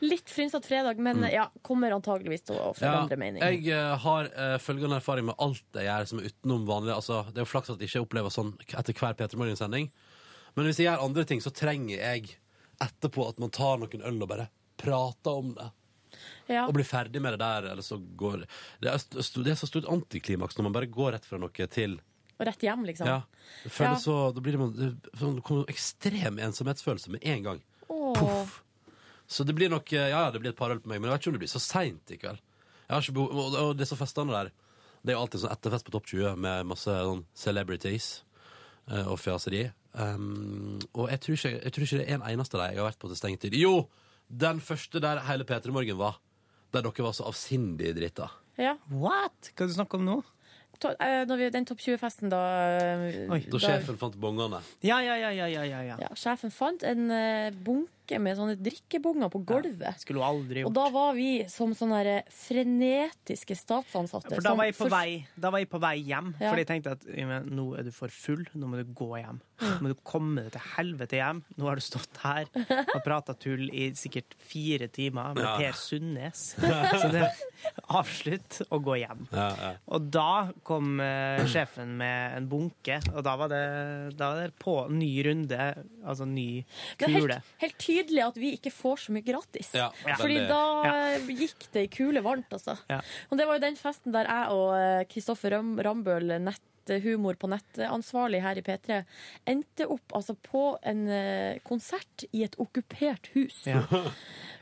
Litt 0.01 0.31
frynsete 0.34 0.65
fredag, 0.65 0.97
men 0.97 1.19
Mm. 1.22 1.27
ja, 1.31 1.43
kommer 1.61 1.93
antageligvis 1.93 2.41
til 2.47 2.55
å 2.57 2.72
forandre 2.73 3.15
mening. 3.22 3.43
jeg 3.43 3.69
uh, 3.77 3.95
har 4.01 4.26
uh, 4.34 4.57
følgende 4.57 4.97
erfaring 4.97 5.27
med 5.27 5.35
alt 5.38 5.61
jeg 5.77 5.85
gjør 5.85 6.07
som 6.09 6.19
er 6.19 6.31
utenom 6.31 6.65
vanlig. 6.65 6.95
Altså, 6.95 7.22
det 7.30 7.38
er 7.38 7.45
jo 7.45 7.51
flaks 7.51 7.69
at 7.69 7.80
jeg 7.80 7.91
ikke 7.91 8.01
opplever 8.07 8.34
sånn 8.34 8.55
etter 8.73 8.97
hver 8.97 9.13
P3 9.13 9.38
Morgen-sending. 9.38 9.91
Men 10.55 10.65
hvis 10.65 10.81
jeg 10.81 10.89
gjør 10.89 11.05
andre 11.05 11.26
ting, 11.30 11.39
så 11.45 11.53
trenger 11.53 12.01
jeg 12.01 12.39
etterpå 12.81 13.30
at 13.30 13.38
man 13.38 13.53
tar 13.53 13.77
noen 13.77 14.01
øl 14.01 14.18
og 14.26 14.27
bare 14.34 14.49
prater 14.81 15.38
om 15.43 15.53
det. 15.53 15.69
Ja. 16.49 16.65
Og 16.68 16.73
blir 16.73 16.88
ferdig 16.88 17.22
med 17.22 17.34
det 17.34 17.39
der. 17.43 17.68
Eller 17.72 17.85
så 17.85 17.97
går 17.97 18.45
det 18.81 18.89
er, 18.91 18.97
det 19.43 19.51
er 19.53 19.59
så 19.59 19.68
stort 19.69 19.85
antiklimaks 19.91 20.57
når 20.57 20.63
man 20.68 20.73
bare 20.80 20.89
går 20.91 21.13
rett 21.18 21.26
fra 21.27 21.38
noe 21.41 21.68
til 21.72 21.99
Og 22.39 22.47
rett 22.47 22.63
hjem, 22.65 22.85
liksom. 22.89 23.05
Ja. 23.07 23.22
Det 23.63 23.72
Ja. 23.80 23.95
så, 24.01 24.15
da 24.34 24.41
blir 24.41 24.57
det, 24.57 24.68
det, 24.80 25.11
sånn- 25.19 25.35
det 25.38 25.43
kommer 25.45 25.61
en 25.68 25.73
ekstrem 25.76 26.39
ensomhetsfølelse 26.39 27.11
med 27.13 27.23
en 27.23 27.43
gang. 27.43 27.61
Åh. 27.89 28.47
Så 29.27 29.45
det 29.45 29.53
blir 29.55 29.69
nok 29.69 29.91
Ja, 29.93 30.07
ja, 30.09 30.31
det 30.31 30.41
blir 30.41 30.49
et 30.49 30.57
par 30.57 30.72
øl 30.72 30.80
på 30.81 30.89
meg, 30.89 30.99
men 30.99 31.09
jeg 31.09 31.13
vet 31.19 31.22
ikke 31.22 31.30
om 31.31 31.38
det 31.38 31.43
blir 31.45 31.53
så 31.53 31.61
seint 31.61 32.11
i 32.11 32.18
kveld. 32.18 32.39
Og, 32.91 33.55
og 33.55 33.77
disse 33.77 33.95
festene 33.95 34.34
der 34.34 34.49
Det 35.05 35.13
er 35.13 35.15
jo 35.15 35.22
alltid 35.22 35.39
sånn 35.45 35.53
etterfest 35.55 35.85
på 35.88 35.91
Topp 35.95 36.05
20 36.11 36.35
med 36.38 36.65
masse 36.68 36.91
sånn 36.91 37.23
celebrities 37.34 38.23
eh, 38.91 39.07
og 39.07 39.18
fjaseri. 39.19 39.72
Um, 39.93 40.80
og 40.93 41.09
jeg 41.09 41.19
tror, 41.23 41.35
ikke, 41.35 41.49
jeg 41.63 41.72
tror 41.73 41.84
ikke 41.85 41.97
det 42.01 42.05
er 42.09 42.13
en 42.19 42.27
eneste 42.34 42.55
av 42.57 42.61
dem 42.61 42.76
jeg 42.76 42.80
har 42.84 42.89
vært 42.91 42.99
på 43.01 43.09
til 43.09 43.18
stengetid. 43.19 43.55
Jo! 43.59 43.88
Den 44.31 44.61
første 44.63 45.01
der 45.03 45.19
hele 45.27 45.43
P3 45.43 45.72
Morgen 45.73 45.97
var. 45.99 46.19
Der 46.72 46.85
dere 46.85 47.03
var 47.03 47.15
så 47.15 47.27
avsindig 47.27 47.95
drita. 47.98 48.30
Ja. 48.60 48.77
What? 48.91 49.52
Hva 49.52 49.65
er 49.65 49.68
det 49.68 49.73
du 49.73 49.77
snakker 49.80 49.99
om 49.99 50.07
nå? 50.07 50.22
To, 50.81 50.89
eh, 50.98 51.23
når 51.30 51.38
vi, 51.38 51.48
den 51.53 51.65
topp 51.69 51.81
20-festen, 51.84 52.31
da, 52.31 52.39
eh, 52.80 53.43
Da 53.52 53.60
sjefen 53.61 53.99
fant 54.02 54.15
bongene. 54.18 54.64
Ja, 54.81 54.98
ja, 55.06 55.14
ja, 55.19 55.30
ja, 55.30 55.45
ja, 55.45 55.64
ja, 55.64 55.81
ja. 55.85 55.98
ja, 56.02 56.10
Sjefen 56.18 56.49
fant 56.49 56.81
en 56.88 57.11
eh, 57.14 57.52
bunke 57.53 58.01
med 58.20 58.38
sånne 58.38 58.56
drikkebonger 58.60 59.30
på 59.32 59.46
gulvet. 59.46 60.00
Skulle 60.02 60.20
hun 60.20 60.28
aldri 60.42 60.62
gjort. 60.64 60.68
Og 60.68 60.74
da 60.74 60.90
var 60.90 61.14
vi 61.16 61.30
som 61.48 61.72
sånne 61.78 62.24
frenetiske 62.30 63.56
statsansatte. 63.56 64.34
For 64.36 64.42
da 64.42 64.56
var 64.56 64.66
jeg 64.66 64.76
på 64.76 64.86
for- 64.88 64.90
vei, 64.90 65.28
da 65.40 65.50
var 65.52 65.60
jeg 65.60 65.70
på 65.70 65.80
vei 65.80 65.96
hjem, 66.04 66.34
Ja. 66.40 66.52
fordi 66.52 66.66
jeg 66.66 66.68
tenkte 66.68 66.92
at 66.92 67.06
men, 67.06 67.50
nå 67.50 67.78
er 67.80 67.84
du 67.84 67.92
for 67.92 68.08
full, 68.10 68.46
nå 68.56 68.68
må 68.68 68.78
du 68.78 68.86
gå 68.94 69.18
hjem. 69.22 69.40
Nå 69.62 69.82
må 69.82 69.88
du 69.90 69.96
komme 70.04 70.42
deg 70.44 70.52
til 70.54 70.62
helvete 70.76 71.12
hjem. 71.22 71.44
Nå 71.58 71.66
har 71.68 71.76
du 71.76 71.82
stått 71.82 72.18
her 72.24 72.46
og 72.96 73.04
prata 73.04 73.34
tull 73.38 73.70
i 73.72 73.92
sikkert 73.92 74.34
fire 74.38 74.88
timer 74.88 75.36
med 75.36 75.44
Ja. 75.44 75.58
Per 75.58 75.72
Sundnes. 75.74 76.56
Så 77.02 77.12
det 77.12 77.30
avslutt 77.90 78.62
og 78.72 78.84
gå 78.84 78.96
hjem. 79.04 79.28
Ja, 79.32 79.56
ja. 79.60 79.72
Og 79.88 80.10
da 80.12 80.52
kom 80.64 81.00
uh, 81.00 81.40
sjefen 81.46 81.98
med 81.98 82.38
en 82.38 82.48
bunke, 82.50 82.98
og 83.14 83.24
da 83.24 83.36
var 83.38 83.48
det, 83.50 84.18
da 84.18 84.34
var 84.34 84.42
det 84.48 84.56
på 84.58 84.90
ny 84.90 85.24
runde, 85.24 85.86
altså 86.04 86.26
ny 86.28 86.66
Det 86.98 87.08
er 87.08 87.20
kule. 87.20 87.34
helt, 87.34 87.44
helt 87.60 87.78
tydelig 87.78 88.01
at 88.26 88.36
vi 88.38 88.53
ikke 88.57 88.72
får 88.72 88.98
så 89.06 89.11
mye 89.14 89.23
gratis. 89.23 89.73
Ja, 89.73 89.91
ja. 90.07 90.15
Fordi 90.15 90.36
det, 90.40 90.48
da 90.49 90.84
Ja. 90.84 91.18
gikk 91.28 91.72
det 91.73 91.84
i 91.84 91.88
kule 91.88 92.22
varmt, 92.22 92.49
altså. 92.52 92.78
Ja. 92.90 93.02
Og 93.30 93.38
det 93.38 93.45
var 93.48 93.56
jo 93.60 93.65
den 93.68 93.76
festen 93.76 94.11
der 94.11 94.26
jeg 94.26 94.48
og 94.49 94.73
eh, 94.76 95.06
Kristoffer 95.06 95.52
Ram 95.52 95.78
Rambøll, 95.80 96.40
netthumor 96.41 97.36
på 97.38 97.48
nettansvarlig 97.48 98.41
her 98.41 98.57
i 98.57 98.61
P3, 98.65 99.03
endte 99.48 99.86
opp 99.88 100.11
altså 100.14 100.36
på 100.36 100.78
en 100.84 101.07
eh, 101.10 101.60
konsert 101.64 102.26
i 102.34 102.44
et 102.44 102.56
okkupert 102.57 103.30
hus. 103.36 103.65
Ja. 103.65 103.84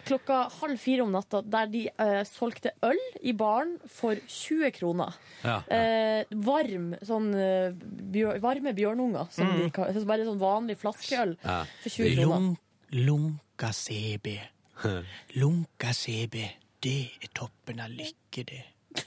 Klokka 0.10 0.50
halv 0.62 0.78
fire 0.80 1.04
om 1.04 1.12
natta, 1.12 1.42
der 1.44 1.68
de 1.70 1.82
uh, 2.00 2.24
solgte 2.26 2.72
øl 2.88 2.98
i 3.22 3.34
baren 3.34 3.76
for 3.92 4.16
20 4.16 4.72
kroner. 4.74 5.14
Ja. 5.44 5.58
Eh, 5.70 6.24
varm, 6.34 6.94
sånn 7.06 7.28
uh, 7.36 7.76
bjør, 8.10 8.40
varme 8.42 8.74
bjørnunger, 8.74 9.28
som 9.30 9.46
Mm. 9.50 9.70
de 9.94 10.06
Bare 10.10 10.26
sånn 10.26 10.40
vanlig 10.40 10.78
flaskeøl 10.80 11.36
Ja. 11.44 11.64
for 11.84 11.90
20 11.90 12.16
kroner. 12.24 12.58
Lun, 12.92 13.06
lunka 13.06 13.72
CB. 13.74 14.40
Lunka 15.40 15.94
CB. 15.94 16.36
Det 16.80 17.12
er 17.22 17.32
toppen 17.36 17.80
av 17.84 17.92
lykke, 17.92 18.44
det. 18.48 18.64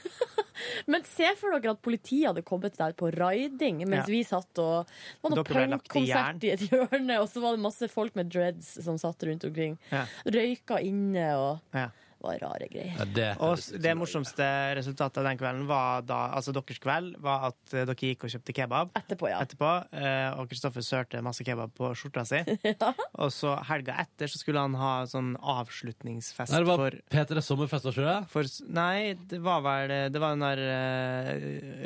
Men 0.86 1.02
se 1.08 1.26
for 1.40 1.56
dere 1.56 1.72
at 1.74 1.80
politiet 1.82 2.28
hadde 2.28 2.42
kommet 2.46 2.76
der 2.78 2.92
på 2.94 3.08
raiding 3.16 3.80
mens 3.82 4.04
Ja. 4.06 4.12
vi 4.12 4.20
satt 4.22 4.60
og 4.62 4.86
Det 4.86 5.24
var 5.24 5.66
noe 5.66 5.78
punkkonsert 5.80 6.44
i 6.46 6.52
et 6.54 6.62
hjørne, 6.70 7.16
og 7.22 7.26
så 7.32 7.42
var 7.42 7.56
det 7.56 7.64
masse 7.64 7.88
folk 7.90 8.14
med 8.18 8.30
dreads 8.30 8.76
som 8.84 8.98
satt 9.00 9.24
rundt 9.26 9.44
omkring. 9.48 9.78
Ja. 9.90 10.04
Røyka 10.26 10.78
inne 10.84 11.26
og 11.40 11.60
Ja. 11.74 11.88
Var 12.22 12.36
rare 12.38 12.66
greier. 12.70 12.92
Ja, 12.98 13.04
det, 13.16 13.24
Og 13.42 13.58
det 13.82 13.92
morsomste 13.98 14.44
resultatet 14.78 15.18
av 15.18 15.24
den 15.26 15.38
kvelden 15.40 15.64
var 15.66 16.04
da, 16.06 16.20
altså 16.36 16.52
deres 16.54 16.78
kveld, 16.82 17.16
var 17.22 17.48
at 17.48 17.72
eh, 17.74 17.82
dere 17.88 17.96
gikk 17.98 18.26
og 18.28 18.32
kjøpte 18.34 18.54
kebab. 18.54 18.92
Etterpå, 19.00 19.26
ja. 19.32 19.40
Etterpå, 19.42 19.70
eh, 19.98 20.28
og 20.38 20.46
Kristoffer 20.52 20.84
sørte 20.86 21.22
masse 21.24 21.42
kebab 21.46 21.72
på 21.74 21.90
skjorta 21.98 22.22
si. 22.28 22.40
Og 23.22 23.30
så 23.34 23.56
helga 23.68 23.96
etter 24.04 24.30
så 24.30 24.38
skulle 24.40 24.62
han 24.62 24.74
ha 24.78 24.92
sånn 25.10 25.32
avslutningsfest 25.36 26.52
Nei, 26.54 26.60
det 26.62 26.68
var 26.70 26.78
for 26.80 26.92
P3 27.12 27.42
Sommerfest, 27.44 27.84
var 27.88 27.96
ikke 27.96 28.06
det? 28.06 28.20
for, 28.32 28.42
nei, 28.72 28.96
det 29.28 29.40
var 29.42 29.60
vel 29.66 29.92
Det 30.14 30.20
var 30.22 30.30
den 30.36 30.44
der 30.46 30.62
uh, 30.62 31.28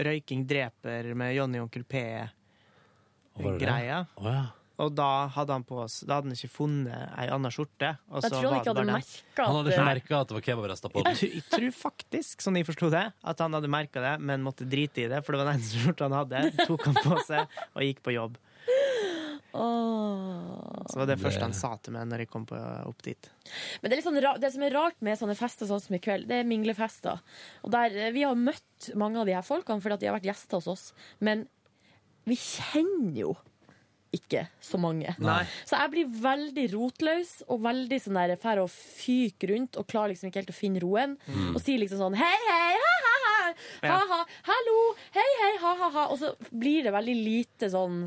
Røyking 0.06 0.44
dreper 0.48 1.08
med 1.18 1.34
Johnny 1.36 1.58
Onkel? 1.62 1.84
P-greia. 1.88 4.00
Oh, 4.16 4.28
ja. 4.30 4.44
Og 4.82 4.92
da 4.92 5.10
hadde 5.32 5.56
han 5.56 5.64
på 5.64 5.78
oss 5.86 6.02
Da 6.04 6.18
hadde 6.18 6.28
han 6.28 6.36
ikke 6.36 6.52
funnet 6.52 7.14
ei 7.16 7.26
anna 7.32 7.48
skjorte. 7.52 7.94
Og 8.10 8.24
Jeg 8.24 8.34
tror 8.34 8.48
han 8.50 8.58
ikke 8.60 8.74
hadde 8.74 8.84
merka 8.90 9.46
Han 9.46 9.58
hadde 9.60 9.72
ikke 9.72 9.86
merka 9.88 10.18
at 10.18 10.28
det 10.28 10.36
var 10.36 10.44
kebabrester 10.48 10.92
på 10.92 11.04
den. 11.06 11.16
Jeg, 11.16 11.30
jeg 11.38 11.46
tror 11.52 11.70
faktisk, 11.80 12.44
sånn 12.44 12.60
jeg 12.60 12.68
forsto 12.68 12.90
det, 12.92 13.06
at 13.32 13.44
han 13.44 13.56
hadde 13.56 13.70
merka 13.72 14.02
det, 14.04 14.16
men 14.20 14.44
måtte 14.44 14.68
drite 14.68 15.06
i 15.06 15.08
det, 15.12 15.22
for 15.24 15.32
det 15.32 15.40
var 15.40 15.50
den 15.50 15.60
eneste 15.60 15.80
skjorta 15.80 16.10
han 16.10 16.18
hadde. 16.20 16.44
Tok 16.68 16.84
han 16.90 17.00
på 17.00 17.22
seg 17.28 17.58
og 17.72 17.86
gikk 17.86 18.04
på 18.04 18.16
jobb. 18.16 18.36
Oh. 19.56 20.84
Så 20.90 21.00
var 21.00 21.08
det 21.08 21.16
første 21.22 21.40
han 21.40 21.54
sa 21.56 21.72
til 21.80 21.94
meg 21.96 22.08
når 22.10 22.24
jeg 22.24 22.30
kom 22.32 22.44
på, 22.48 22.58
opp 22.58 23.00
dit. 23.06 23.30
Men 23.80 23.88
det, 23.88 23.94
er 23.94 24.00
litt 24.00 24.08
sånn 24.08 24.20
ra 24.20 24.34
det 24.40 24.52
som 24.52 24.64
er 24.66 24.76
rart 24.76 24.98
med 25.06 25.16
sånne 25.16 25.36
fester 25.38 25.70
sånn 25.70 25.82
som 25.82 25.96
i 25.96 26.02
kveld, 26.02 26.28
det 26.28 26.42
er 26.42 26.48
minglefester. 26.48 27.22
Og 27.64 27.72
der, 27.72 27.96
eh, 27.96 28.12
vi 28.12 28.26
har 28.26 28.36
møtt 28.36 28.90
mange 28.98 29.22
av 29.22 29.28
de 29.28 29.36
her 29.36 29.46
folkene 29.46 29.80
fordi 29.80 29.96
at 29.96 30.04
de 30.04 30.10
har 30.10 30.18
vært 30.18 30.28
gjester 30.28 30.60
hos 30.60 30.68
oss. 30.74 30.86
Men 31.24 31.46
vi 32.28 32.36
kjenner 32.36 33.20
jo 33.22 33.36
ikke 34.16 34.46
så 34.62 34.80
mange. 34.80 35.14
Nei. 35.22 35.42
Så 35.68 35.78
jeg 35.78 35.92
blir 35.94 36.12
veldig 36.22 36.66
rotløs 36.74 37.32
og 37.46 37.62
veldig 37.66 37.98
sånn 38.02 38.18
der 38.18 38.34
drar 38.40 38.62
og 38.64 38.72
fyker 38.72 39.52
rundt 39.54 39.78
og 39.80 39.88
klarer 39.90 40.14
liksom 40.14 40.30
ikke 40.30 40.42
helt 40.42 40.54
å 40.54 40.56
finne 40.56 40.82
roen. 40.82 41.16
Mm. 41.28 41.52
Og 41.54 41.60
sier 41.62 41.80
liksom 41.82 42.02
sånn 42.02 42.18
hei, 42.18 42.34
hei, 42.48 42.74
ha, 42.82 42.96
ha, 43.06 43.14
ha, 43.22 43.44
ha, 43.86 44.00
ha, 44.12 44.20
hallo, 44.50 44.78
hei, 45.16 45.28
hei, 45.42 45.52
ha, 45.62 45.74
ha, 45.82 45.92
ha. 45.98 46.08
Og 46.14 46.20
så 46.22 46.32
blir 46.50 46.86
det 46.86 46.94
veldig 46.96 47.16
lite 47.20 47.70
sånn 47.72 48.06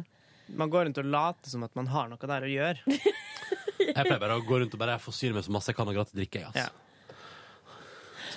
Man 0.60 0.72
går 0.74 0.88
rundt 0.88 0.98
og 0.98 1.10
later 1.14 1.52
som 1.52 1.64
at 1.68 1.76
man 1.78 1.90
har 1.94 2.10
noe 2.10 2.30
der 2.34 2.46
å 2.46 2.50
gjøre. 2.50 3.00
Jeg 3.80 3.96
pleier 3.96 4.22
bare 4.22 4.38
å 4.40 4.46
gå 4.46 4.60
rundt 4.60 4.74
og 4.76 4.82
bare 4.82 5.00
forsyne 5.02 5.38
meg 5.38 5.46
så 5.46 5.54
masse 5.56 5.72
jeg 5.72 5.78
kan 5.78 5.88
av 5.88 5.96
gratis 5.96 6.16
drikke. 6.18 6.42
Altså. 6.50 6.68
Altså. 6.68 6.89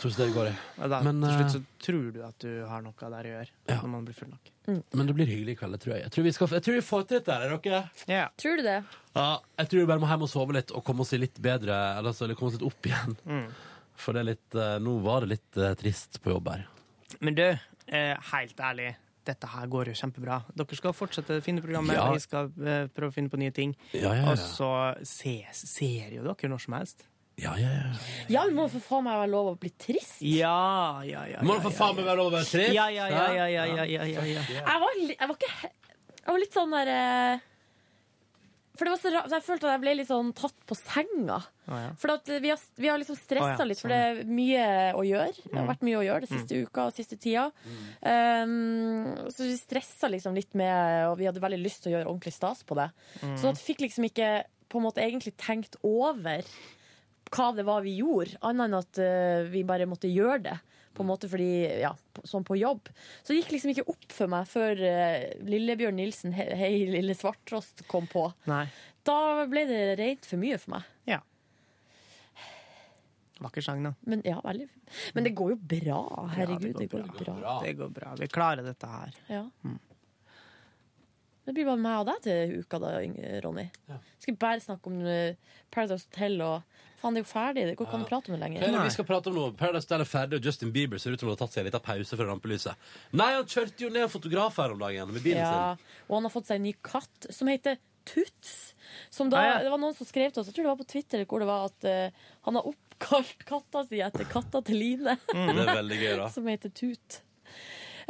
Stort 0.03 0.17
sett 0.17 0.25
det 0.25 0.31
det 0.33 0.35
går 0.35 0.49
i. 0.51 0.53
Og 0.83 0.91
da, 0.91 0.99
Men, 1.07 1.21
til 1.23 1.37
slutt 1.37 1.45
eh, 1.47 1.53
så 1.55 1.85
tror 1.87 2.07
du 2.11 2.17
at 2.27 2.43
du 2.43 2.55
har 2.67 2.83
noe 2.83 3.11
der 3.13 3.29
å 3.29 3.35
gjøre, 3.37 3.53
når 3.71 3.91
man 3.93 4.07
blir 4.09 4.17
full 4.19 4.33
nok. 4.33 4.49
Men 4.99 5.11
det 5.11 5.15
blir 5.15 5.31
hyggelig 5.31 5.55
i 5.55 5.59
kveld, 5.61 5.79
tror 5.85 5.93
jeg. 5.95 6.07
Jeg 6.09 6.15
tror 6.17 6.27
vi, 6.27 6.33
skal, 6.35 6.49
jeg 6.59 6.65
tror 6.67 6.75
vi 6.75 6.85
får 6.89 7.05
til 7.05 7.21
dette, 7.21 7.37
her, 7.37 7.53
er 7.55 7.63
dere? 8.09 8.25
Tror 8.43 8.59
du 8.59 8.65
det? 8.67 8.79
Ja, 9.15 9.29
jeg 9.63 9.71
tror 9.71 9.85
vi 9.85 9.91
bare 9.93 10.03
må 10.03 10.11
hjem 10.11 10.27
og 10.27 10.33
sove 10.33 10.57
litt 10.59 10.75
og 10.75 10.83
komme 10.89 11.07
oss 11.07 11.15
litt 11.15 11.39
bedre, 11.45 11.77
eller, 12.01 12.11
altså, 12.11 12.27
eller 12.27 12.39
komme 12.41 12.51
oss 12.51 12.59
litt 12.59 12.67
opp 12.67 12.91
igjen. 12.91 13.15
Mm. 13.31 13.47
For 14.03 14.17
det 14.17 14.25
er 14.25 14.29
litt, 14.33 14.59
eh, 14.59 14.75
nå 14.83 14.97
var 15.07 15.23
det 15.23 15.37
litt 15.37 15.63
uh, 15.63 15.71
trist 15.79 16.19
på 16.25 16.35
jobb 16.35 16.51
her. 16.51 16.67
Men 17.23 17.39
du, 17.39 17.45
eh, 17.47 18.31
helt 18.33 18.67
ærlig, 18.73 18.91
dette 19.27 19.47
her 19.53 19.71
går 19.71 19.93
jo 19.93 19.97
kjempebra. 20.03 20.41
Dere 20.59 20.79
skal 20.79 20.95
fortsette 20.97 21.37
det 21.37 21.45
fine 21.47 21.63
programmet, 21.63 21.95
Ja. 21.95 22.11
vi 22.11 22.23
skal 22.25 22.51
eh, 22.59 22.89
prøve 22.91 23.13
å 23.13 23.15
finne 23.15 23.31
på 23.31 23.39
nye 23.39 23.55
ting. 23.55 23.77
Ja, 23.93 24.11
ja, 24.11 24.15
ja. 24.19 24.33
Og 24.33 24.39
så 24.39 24.71
ses, 25.07 25.63
ser 25.77 26.17
jo 26.17 26.27
dere 26.27 26.51
når 26.51 26.65
som 26.67 26.75
helst. 26.81 27.07
Ja, 27.41 27.55
ja, 27.57 27.69
ja. 27.73 27.93
Ja, 28.29 28.43
men 28.47 28.55
må 28.59 28.67
for 28.71 28.81
faen 28.85 29.05
meg 29.07 29.17
være 29.23 29.31
lov 29.33 29.47
å 29.55 29.59
bli 29.59 29.71
trist. 29.81 30.19
Ja, 30.21 31.01
ja, 31.07 31.23
ja. 31.31 31.41
Må 31.43 31.55
det 31.57 31.63
for 31.65 31.73
faen 31.79 31.97
meg 31.97 32.05
være 32.05 32.19
lov 32.21 32.29
å 32.29 32.35
være 32.37 32.49
trist? 32.51 32.75
Ja, 32.77 32.89
ja, 32.93 33.07
ja, 33.09 33.23
ja, 33.33 33.47
ja, 33.49 33.65
ja, 33.65 33.85
ja, 33.89 34.05
ja, 34.05 34.25
ja. 34.27 34.43
Jeg 34.59 34.83
var, 34.85 34.99
li- 35.01 35.17
jeg 35.17 35.29
var 35.31 35.39
ikke 35.41 35.55
he- 35.63 35.73
Jeg 36.23 36.29
var 36.29 36.39
litt 36.45 36.53
sånn 36.55 36.71
der 36.77 36.91
eh, 36.93 37.41
For 38.77 38.85
det 38.87 38.93
var 38.93 39.01
så 39.03 39.11
rart 39.15 39.33
Jeg 39.35 39.43
følte 39.47 39.67
at 39.69 39.73
jeg 39.75 39.81
ble 39.83 39.95
litt 39.99 40.09
sånn 40.09 40.31
tatt 40.37 40.55
på 40.69 40.77
senga. 40.79 41.39
Å, 41.69 41.79
ja. 41.81 41.89
For 42.03 42.13
at 42.15 42.31
vi, 42.43 42.49
har, 42.53 42.61
vi 42.77 42.89
har 42.93 43.01
liksom 43.01 43.17
stressa 43.19 43.57
Å, 43.57 43.59
ja, 43.59 43.67
litt, 43.69 43.81
for 43.81 43.93
det 43.93 43.99
er 44.11 44.23
mye 44.29 44.67
å 44.99 45.03
gjøre. 45.09 45.33
Det 45.43 45.57
har 45.57 45.65
Mm. 45.67 45.73
vært 45.73 45.83
mye 45.89 45.99
å 45.99 46.05
gjøre 46.07 46.21
det 46.27 46.31
siste 46.37 46.61
uka 46.63 46.87
og 46.89 46.95
siste 46.97 47.17
tida. 47.21 47.49
Um, 48.03 49.29
så 49.33 49.45
vi 49.47 49.57
stressa 49.59 50.09
liksom 50.13 50.35
litt 50.37 50.53
med, 50.59 51.09
og 51.11 51.19
vi 51.21 51.27
hadde 51.29 51.41
veldig 51.43 51.61
lyst 51.63 51.83
til 51.85 51.93
å 51.93 51.97
gjøre 51.99 52.11
ordentlig 52.13 52.35
stas 52.37 52.63
på 52.67 52.77
det. 52.79 52.89
Mm. 53.23 53.37
Så 53.41 53.51
at 53.53 53.61
vi 53.61 53.67
fikk 53.73 53.85
liksom 53.87 54.07
ikke 54.09 54.31
på 54.73 54.81
en 54.81 54.87
måte 54.87 55.03
egentlig 55.05 55.35
tenkt 55.41 55.77
over 55.85 56.43
hva 57.33 57.49
det 57.57 57.65
var 57.67 57.85
vi 57.85 57.97
gjorde, 58.01 58.37
annet 58.45 58.69
enn 58.69 58.79
at 58.79 59.01
uh, 59.03 59.51
vi 59.53 59.65
bare 59.69 59.89
måtte 59.89 60.11
gjøre 60.11 60.43
det. 60.51 60.59
På 60.93 61.05
en 61.05 61.09
måte 61.09 61.29
fordi, 61.33 61.81
ja, 61.81 61.95
sånn 62.29 62.45
på 62.45 62.59
jobb. 62.61 62.91
Så 63.23 63.33
det 63.33 63.39
gikk 63.41 63.55
liksom 63.55 63.73
ikke 63.73 63.87
opp 63.89 64.11
for 64.13 64.33
meg 64.33 64.49
før 64.51 64.83
uh, 64.85 65.29
Lillebjørn 65.49 65.97
Nilsen, 65.97 66.35
Hei, 66.37 66.51
hei 66.59 66.73
lille 66.93 67.17
svarttrost, 67.17 67.87
kom 67.89 68.09
på. 68.11 68.27
Nei. 68.51 68.67
Da 69.09 69.47
ble 69.51 69.65
det 69.71 69.85
rent 69.99 70.29
for 70.29 70.43
mye 70.43 70.59
for 70.61 70.77
meg. 70.77 70.91
Ja. 71.09 71.23
Vakker 73.43 73.65
sang, 73.65 73.81
da. 73.83 73.95
Men, 74.01 74.21
ja, 74.25 74.37
veldig. 74.45 74.69
Men 75.17 75.25
det 75.27 75.33
går 75.39 75.55
jo 75.55 75.57
bra. 75.57 76.03
Herregud, 76.37 76.77
Ja, 76.77 76.79
det 76.79 76.91
går 76.93 77.09
bra. 77.25 77.57
Det 77.65 77.73
går 77.81 77.89
bra. 77.97 78.13
Vi 78.21 78.29
klarer 78.31 78.63
dette 78.67 78.87
her. 78.87 79.17
Ja. 79.27 79.47
Mm. 79.65 79.81
Det 81.43 81.57
blir 81.57 81.67
bare 81.67 81.83
meg 81.83 82.05
og 82.05 82.07
deg 82.07 82.21
til 82.23 82.53
uka, 82.63 82.79
da, 82.79 82.93
Ronny. 83.43 83.65
Ja. 83.91 83.99
Skal 84.23 84.39
bare 84.39 84.63
snakke 84.63 84.93
om 84.93 85.01
eh, 85.11 85.57
Paradise 85.75 86.07
Hotel 86.07 86.39
og 86.45 86.82
Faen, 87.03 87.17
det 87.17 87.21
er 87.21 87.25
jo 87.27 87.31
ferdig. 87.33 87.63
Det 87.67 87.77
går 87.81 87.89
ikke 87.89 87.99
an 87.99 88.05
å 88.05 88.09
prate 88.09 88.31
om 88.31 88.35
det 88.37 88.39
er 88.39 88.43
lenger. 88.47 88.67
det 88.79 88.83
vi 88.87 88.91
skal 88.95 89.07
prate 89.09 89.31
om 89.33 89.35
noe. 89.41 89.53
Paradise 89.59 89.89
Hotel 89.89 90.05
er 90.05 90.09
ferdig, 90.13 90.39
og 90.39 90.45
Justin 90.47 90.71
Bieber 90.75 91.01
ser 91.03 91.13
ut 91.17 91.21
som 91.21 91.27
han 91.29 91.35
har 91.35 91.41
tatt 91.43 91.57
seg 91.57 91.65
en 91.65 91.71
liten 91.73 91.83
pause 91.89 92.19
fra 92.21 92.27
rampelyset. 92.29 92.91
Nei, 93.19 93.31
han 93.35 93.49
kjørte 93.51 93.83
jo 93.83 93.91
ned 93.91 94.05
en 94.07 94.13
fotograf 94.13 94.61
her 94.63 94.77
om 94.77 94.79
dagen 94.85 95.11
med 95.11 95.25
bilen 95.25 95.43
Ja, 95.43 95.75
sin. 95.75 95.97
og 96.09 96.15
han 96.21 96.29
har 96.29 96.35
fått 96.37 96.47
seg 96.53 96.61
en 96.63 96.67
ny 96.71 96.75
katt 96.87 97.27
som 97.35 97.51
heter 97.51 97.81
Tuts. 98.07 98.53
Som 99.11 99.29
da, 99.31 99.39
Ah. 99.43 99.59
Det 99.63 99.71
var 99.71 99.79
noen 99.79 99.95
som 99.95 100.07
skrev 100.07 100.33
til 100.33 100.41
oss, 100.43 100.49
jeg 100.51 100.55
tror 100.57 100.65
det 100.67 100.73
var 100.73 100.81
på 100.85 100.89
Twitter, 100.91 101.25
hvor 101.27 101.39
det 101.43 101.47
var 101.51 101.67
at 101.69 101.85
eh, 101.87 102.11
han 102.47 102.55
har 102.59 102.67
oppkalt 102.71 103.45
katta 103.47 103.85
si 103.87 104.01
etter 104.03 104.25
katta 104.31 104.63
til 104.67 104.79
Line. 104.79 105.19
Mm, 105.35 105.53
det 105.59 105.67
er 105.69 105.75
veldig 105.83 105.99
gøy, 106.01 106.17
da. 106.23 106.29
som 106.35 106.47
heter 106.51 106.71
Tut. 106.75 107.21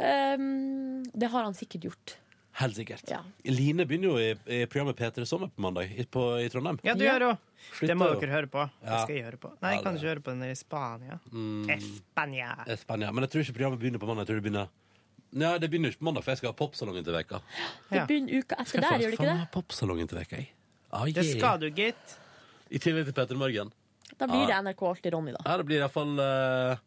Um, 0.01 1.03
det 1.13 1.29
har 1.29 1.43
han 1.45 1.53
sikkert 1.53 1.85
gjort. 1.89 2.15
Helt 2.59 2.75
sikkert. 2.77 3.01
Ja. 3.09 3.23
Line 3.49 3.85
begynner 3.89 4.11
jo 4.11 4.19
i, 4.21 4.27
i 4.45 4.65
programmet 4.69 4.99
P3 4.99 5.25
Sommer 5.25 5.49
på 5.49 5.63
mandag 5.65 5.89
i, 5.89 6.03
på, 6.05 6.21
i 6.37 6.49
Trondheim. 6.53 6.77
Ja, 6.85 6.93
du 6.93 7.01
gjør. 7.05 7.25
Flytter 7.73 7.93
Det 7.93 7.97
må 7.97 8.09
dere 8.21 8.29
høre 8.35 8.49
på. 8.53 8.65
Det 8.77 8.91
Ja. 8.91 8.99
skal 9.01 9.15
jeg 9.15 9.25
høre 9.25 9.39
på. 9.41 9.51
Nei, 9.63 9.71
jeg 9.73 9.83
kan 9.87 9.97
ikke 9.97 10.09
høre 10.11 10.21
på 10.27 10.35
den 10.35 10.43
i 10.45 10.53
Spania. 10.59 11.17
Mm. 11.31 11.69
Espania. 11.73 12.51
Spania. 12.77 13.11
Men 13.11 13.25
jeg 13.25 13.33
tror 13.33 13.45
ikke 13.45 13.55
programmet 13.57 13.81
begynner 13.81 14.03
på 14.03 14.09
mandag. 14.11 14.27
Jeg 14.27 14.31
tror 14.33 14.41
det 14.41 14.45
begynner 14.49 14.69
Nei, 15.33 15.57
det 15.57 15.69
begynner 15.71 15.89
ikke 15.89 16.03
på 16.03 16.05
mandag, 16.05 16.21
for 16.21 16.29
jeg 16.35 16.37
skal 16.43 16.51
ha 16.51 16.57
Popsalongen 16.59 17.05
til 17.07 17.15
veka. 17.15 17.39
Det 17.89 18.03
begynner 18.05 18.43
uka 18.43 18.59
etter 18.61 18.83
der, 18.85 18.99
gjør 19.01 19.09
det 19.09 19.17
ikke 19.17 19.25
det? 19.31 19.37
ha 19.39 19.47
Popsalongen 19.55 20.11
til 20.11 20.19
veka, 20.19 20.37
jeg. 20.43 20.51
Ah, 20.93 21.05
Det 21.09 21.25
skal 21.25 21.57
du, 21.63 21.71
gitt. 21.73 22.13
I 22.69 22.77
tillegg 22.77 23.07
til 23.09 23.15
Peter 23.17 23.39
Morgen. 23.41 23.71
Da 24.19 24.27
blir 24.29 24.45
det 24.45 24.59
NRK 24.61 24.83
Alltid 24.91 25.15
Ronny, 25.15 25.33
da. 25.33 25.41
Ja, 25.47 25.57
det 25.57 25.65
blir 25.65 25.81
iallfall 25.81 26.13
uh, 26.21 26.77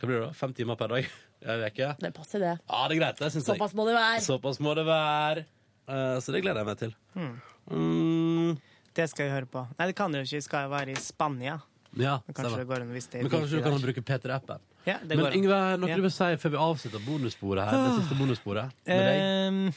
Hva 0.00 0.08
blir 0.08 0.16
det 0.22 0.24
da? 0.24 0.32
Fem 0.40 0.54
timer 0.56 0.78
per 0.80 0.88
dag 0.94 1.10
ei 1.46 1.70
uke? 1.70 1.90
Det 2.02 2.12
passer, 2.16 2.42
det. 2.42 2.54
Ja, 2.66 2.80
det 2.88 2.96
er 2.96 3.00
greit, 3.00 3.18
det 3.20 3.30
syns 3.32 3.46
jeg. 3.46 3.56
Såpass 3.56 3.74
må 3.78 3.86
det 3.88 3.94
være. 3.96 4.22
Såpass 4.24 4.60
må 4.64 4.74
det 4.78 4.86
være. 4.88 5.46
Eh, 5.86 6.16
så 6.20 6.34
det 6.34 6.42
gleder 6.44 6.62
jeg 6.62 6.66
meg 6.66 6.78
til. 6.82 6.94
Mm. 7.70 8.56
Det 8.96 9.06
skal 9.12 9.26
jeg 9.28 9.34
høre 9.36 9.48
på. 9.50 9.62
Nei, 9.78 9.88
det 9.90 9.96
kan 9.98 10.12
du 10.14 10.18
ikke. 10.22 10.38
Vi 10.38 10.44
skal 10.46 10.70
være 10.72 10.94
i 10.94 11.00
Spania. 11.00 11.58
Ja, 11.96 12.18
Men 12.26 12.36
kanskje 12.36 12.58
det 12.60 12.68
går 12.68 12.82
an 12.84 12.90
hvis 12.92 13.06
det 13.08 13.18
er 13.20 13.24
Men 13.24 13.32
kanskje 13.32 13.56
du 13.56 13.64
kan 13.64 13.76
bruke 13.80 14.02
P3-appen. 14.04 14.64
Ja, 14.86 14.98
det 15.00 15.16
Men 15.16 15.22
går 15.24 15.30
an. 15.30 15.36
Yngve, 15.40 15.60
noe 15.80 15.88
Ja. 15.90 15.96
du 15.96 16.02
vil 16.04 16.12
si 16.12 16.30
før 16.42 16.52
vi 16.52 16.58
avslutter 16.60 17.04
bonussporet 17.06 17.64
her? 17.64 17.84
Det 17.86 18.02
siste 18.02 18.18
bonussporet 18.18 18.72
med 18.86 19.06
deg? 19.08 19.22
Um, 19.48 19.72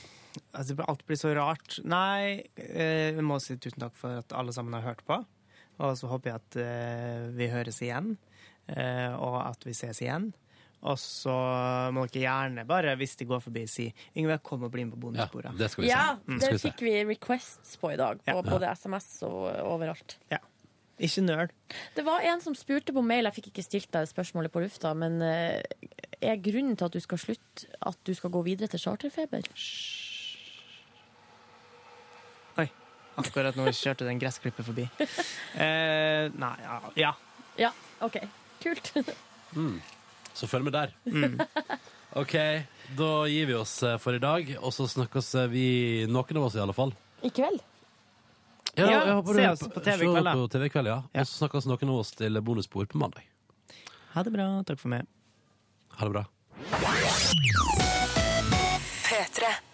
altså, 0.53 0.75
alt 0.87 1.05
blir 1.07 1.19
så 1.19 1.31
rart. 1.37 1.79
Nei, 1.83 2.43
eh, 2.57 3.11
vi 3.15 3.21
må 3.25 3.39
si 3.41 3.55
tusen 3.55 3.79
takk 3.79 3.95
for 3.95 4.19
at 4.19 4.35
alle 4.35 4.51
sammen 4.55 4.73
har 4.73 4.83
hørt 4.89 5.05
på. 5.07 5.21
Og 5.79 5.95
så 5.95 6.09
håper 6.11 6.33
jeg 6.33 6.35
at 6.41 6.59
eh, 6.59 7.29
vi 7.39 7.47
høres 7.47 7.79
igjen, 7.81 8.17
eh, 8.67 9.15
og 9.15 9.39
at 9.47 9.63
vi 9.63 9.73
ses 9.73 10.01
igjen. 10.03 10.33
Og 10.81 10.95
så 10.97 11.33
må 11.91 12.05
dere 12.07 12.23
gjerne 12.23 12.63
bare, 12.67 12.95
hvis 12.95 13.17
de 13.19 13.25
går 13.25 13.41
forbi, 13.43 13.65
si 13.67 13.93
'Yngve, 14.15 14.37
kom 14.43 14.63
og 14.63 14.71
bli 14.71 14.83
med 14.85 14.93
på 14.95 15.09
bonusbordet'. 15.11 15.51
Ja, 15.51 15.57
det 15.57 15.71
skal 15.71 15.83
Ja, 15.85 16.15
Mm. 16.27 16.39
det 16.39 16.61
fikk 16.61 16.79
vi 16.79 17.03
requests 17.03 17.75
på 17.77 17.91
i 17.93 17.97
dag, 17.97 18.17
på 18.23 18.35
Ja. 18.35 18.41
både 18.41 18.69
SMS 18.77 19.23
og 19.23 19.51
overalt. 19.65 20.15
Ja. 20.31 20.37
Ikke 20.99 21.21
nøl. 21.23 21.49
Det 21.95 22.03
var 22.05 22.19
en 22.19 22.41
som 22.41 22.53
spurte 22.55 22.91
på 22.93 23.01
mail, 23.03 23.23
jeg 23.23 23.33
fikk 23.33 23.47
ikke 23.53 23.63
stilt 23.63 23.91
deg 23.91 24.07
spørsmålet 24.07 24.51
på 24.51 24.59
lufta, 24.61 24.93
men 24.93 25.21
eh, 25.21 25.61
er 26.21 26.35
grunnen 26.37 26.75
til 26.77 26.85
at 26.85 26.91
du 26.91 26.99
skal 26.99 27.17
slutte 27.17 27.65
at 27.81 27.95
du 28.05 28.13
skal 28.13 28.29
gå 28.29 28.41
videre 28.43 28.67
til 28.67 28.79
charterfeber? 28.79 29.43
Oi. 32.57 32.69
Akkurat 33.17 33.55
nå 33.55 33.65
kjørte 33.71 34.05
den 34.05 34.15
en 34.15 34.19
gressklippet 34.19 34.65
forbi. 34.65 34.89
Eh, 35.59 36.29
nei, 36.39 36.55
ja. 36.61 36.79
ja. 36.95 37.11
Ja, 37.57 37.71
OK. 38.01 38.15
Kult. 38.61 38.93
Mm. 39.55 39.81
Så 40.37 40.47
følg 40.49 40.67
med 40.67 40.75
der. 40.75 40.93
Mm. 41.05 41.39
OK, 42.21 42.35
da 42.97 43.09
gir 43.29 43.49
vi 43.49 43.57
oss 43.57 43.75
eh, 43.83 43.97
for 44.01 44.17
i 44.17 44.21
dag, 44.23 44.53
og 44.59 44.73
så 44.73 44.87
snakkes 44.89 45.33
eh, 45.43 45.49
vi, 45.51 45.65
noen 46.09 46.39
av 46.41 46.47
oss 46.49 46.57
i 46.57 46.63
alle 46.63 46.75
fall. 46.77 46.93
I 47.25 47.31
kveld. 47.33 47.61
Ja, 48.77 48.87
jeg 48.87 49.15
håper 49.17 49.39
se 49.39 49.47
oss 49.49 49.63
på 49.67 49.83
TV 49.83 50.05
i 50.05 50.09
kveld, 50.09 50.25
da. 50.29 50.33
på 50.37 50.49
TV 50.53 50.67
kveld, 50.71 50.91
ja. 50.91 50.99
Og 51.03 51.27
så 51.27 51.43
snakkes 51.43 51.67
noen 51.69 51.93
av 51.93 52.01
oss 52.03 52.13
til 52.15 52.41
bonusspor 52.45 52.89
på 52.89 53.01
mandag. 53.01 53.25
Ha 54.15 54.25
det 54.25 54.33
bra. 54.33 54.49
Takk 54.65 54.81
for 54.81 54.93
meg. 54.93 55.09
Ha 55.99 56.07
det 56.07 56.13
bra. 56.15 56.25
P3. 59.09 59.68